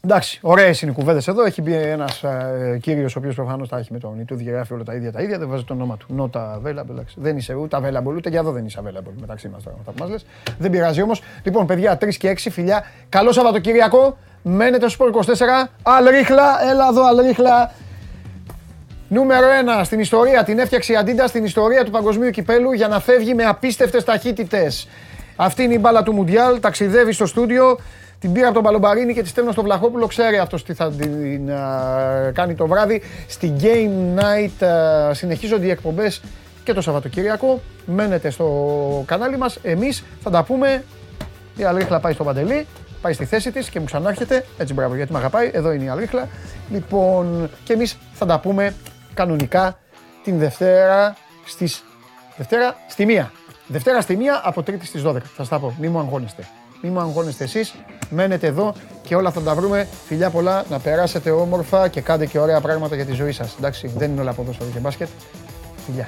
Εντάξει, 0.08 0.40
ωραίες 0.42 0.82
είναι 0.82 0.92
οι 0.92 0.94
κουβέντες 0.94 1.28
εδώ. 1.28 1.44
Έχει 1.44 1.62
μπει 1.62 1.74
ένας 1.74 2.24
ε, 2.24 2.80
κύριος 2.82 3.16
ο 3.16 3.20
οποίος 3.20 3.36
προφανώς 3.36 3.70
τα 3.70 3.78
έχει 3.78 3.94
με 3.94 4.00
τον 4.00 4.20
Ιτούδη 4.20 4.44
και 4.44 4.50
γράφει 4.50 4.74
όλα 4.74 4.84
τα 4.84 4.94
ίδια 4.94 5.12
τα 5.12 5.22
ίδια. 5.22 5.38
Δεν 5.38 5.48
βάζει 5.48 5.64
το 5.64 5.74
όνομα 5.74 5.98
του. 5.98 6.32
Not 6.34 6.40
available. 6.40 6.90
εντάξει. 6.90 7.16
Δεν 7.20 7.38
είσαι 7.38 7.54
ούτε 7.54 7.78
available, 7.82 8.16
ούτε 8.16 8.30
για 8.30 8.40
εδώ 8.40 8.52
δεν 8.52 8.66
είσαι 8.66 8.82
available 8.84 9.14
μεταξύ 9.20 9.48
μας 9.48 9.64
τώρα. 9.64 9.78
αυτά 9.80 9.92
που 9.92 9.98
μας 10.00 10.10
λες. 10.10 10.26
Δεν 10.60 10.72
πειράζει 10.72 11.02
όμως. 11.02 11.22
Λοιπόν, 11.44 11.66
παιδιά, 11.66 11.98
3 11.98 12.18
και 12.18 12.30
6 12.30 12.50
φιλιά. 12.50 12.86
Καλό 13.10 13.32
Σαββατοκύριακο. 13.32 14.18
Μένετε 14.42 14.90
στο 14.90 15.06
Sport 15.06 15.14
24. 15.14 15.70
Αλρίχλα, 15.84 16.70
έλα 16.70 16.88
εδώ, 16.88 17.06
Αλρίχλα. 17.06 17.72
Νούμερο 19.08 19.48
1 19.80 19.84
στην 19.84 20.00
ιστορία, 20.00 20.44
την 20.44 20.60
έφτιαξε 20.60 20.94
η 20.94 20.96
Αντίντα 20.96 21.28
στην 21.28 21.44
ιστορία 21.44 21.84
του 21.84 21.92
παγκοσμίου 21.92 22.30
κυπέλου 22.30 22.72
για 22.72 22.88
να 22.88 23.00
φεύγει 23.00 23.34
με 23.34 23.44
απίστευτες 23.44 24.04
ταχύτητες. 24.04 24.88
Αυτή 25.36 25.64
είναι 25.64 25.74
η 25.74 25.80
μπάλα 25.82 26.04
του 26.04 26.14
Μουντιάλ, 26.14 26.60
ταξιδεύει 26.60 27.12
στο 27.12 27.26
στούντιο, 27.26 27.78
την 28.24 28.32
πήρα 28.32 28.46
από 28.46 28.54
τον 28.54 28.64
Παλομπαρίνη 28.64 29.14
και 29.14 29.22
τη 29.22 29.28
στέλνω 29.28 29.52
στο 29.52 29.64
Βλαχόπουλο. 29.64 30.08
Ξέρει 30.08 30.38
αυτός 30.38 30.64
τι 30.64 30.74
θα 30.74 30.92
την 30.92 31.52
α, 31.52 32.32
κάνει 32.34 32.56
το 32.56 32.68
βράδυ. 32.68 33.02
Στη 33.28 33.54
Game 33.62 34.20
Night 34.20 34.66
α, 34.66 35.14
συνεχίζονται 35.14 35.66
οι 35.66 35.70
εκπομπές 35.70 36.22
και 36.64 36.74
το 36.74 36.82
Σαββατοκύριακο. 36.82 37.62
Μένετε 37.86 38.30
στο 38.30 38.48
κανάλι 39.06 39.38
μας. 39.38 39.60
Εμείς 39.62 40.04
θα 40.22 40.30
τα 40.30 40.44
πούμε. 40.44 40.84
Η 41.56 41.64
Αλρίχλα 41.64 42.00
πάει 42.00 42.14
στο 42.14 42.24
Παντελή, 42.24 42.68
πάει 43.02 43.14
στη 43.14 43.26
θέση 43.26 43.52
της 43.52 43.70
και 43.70 43.80
μου 43.80 43.86
ξανάρχεται. 43.86 44.46
Έτσι, 44.58 44.74
μπράβο, 44.74 44.96
γιατί 44.96 45.12
με 45.12 45.18
αγαπάει. 45.18 45.52
Εδώ 45.54 45.72
είναι 45.72 45.84
η 45.84 45.90
Αλρίχλα. 45.90 46.28
Λοιπόν, 46.72 47.50
και 47.64 47.74
εμείς 47.74 47.98
θα 48.14 48.26
τα 48.26 48.40
πούμε 48.40 48.74
κανονικά 49.14 49.80
την 50.24 50.38
Δευτέρα 50.38 51.16
στις... 51.46 51.84
Δευτέρα 52.38 52.76
στη 52.88 53.06
μία. 53.06 53.32
Δευτέρα 53.68 54.02
στη 54.02 54.16
μία 54.16 54.42
από 54.44 54.64
Τρίτη 54.64 54.86
στις 54.86 55.04
12. 55.06 55.14
Θα 55.14 55.22
σας 55.36 55.48
τα 55.48 55.60
πω. 55.60 55.76
Μη 55.80 55.88
μου 55.88 56.00
αγχώνεστε. 56.00 56.48
Μη 56.86 56.90
μου 56.90 57.00
αγχώνεστε 57.00 57.44
εσείς. 57.44 57.74
Μένετε 58.10 58.48
εδώ 58.48 58.74
και 59.04 59.16
όλα 59.16 59.32
θα 59.32 59.42
τα 59.42 59.56
βρούμε. 59.56 59.88
Φιλιά 60.06 60.30
πολλά, 60.30 60.66
να 60.70 60.80
περάσετε 60.80 61.32
όμορφα 61.32 61.88
και 61.88 62.02
κάντε 62.02 62.26
και 62.26 62.40
ωραία 62.40 62.62
πράγματα 62.62 62.96
για 62.96 63.06
τη 63.06 63.14
ζωή 63.14 63.32
σας. 63.32 63.56
Εντάξει, 63.58 63.92
δεν 63.98 64.12
είναι 64.12 64.22
όλα 64.22 64.34
ποδόσφαιρο 64.34 64.70
και 64.70 64.80
μπάσκετ. 64.80 65.08
Φιλιά. 65.86 66.08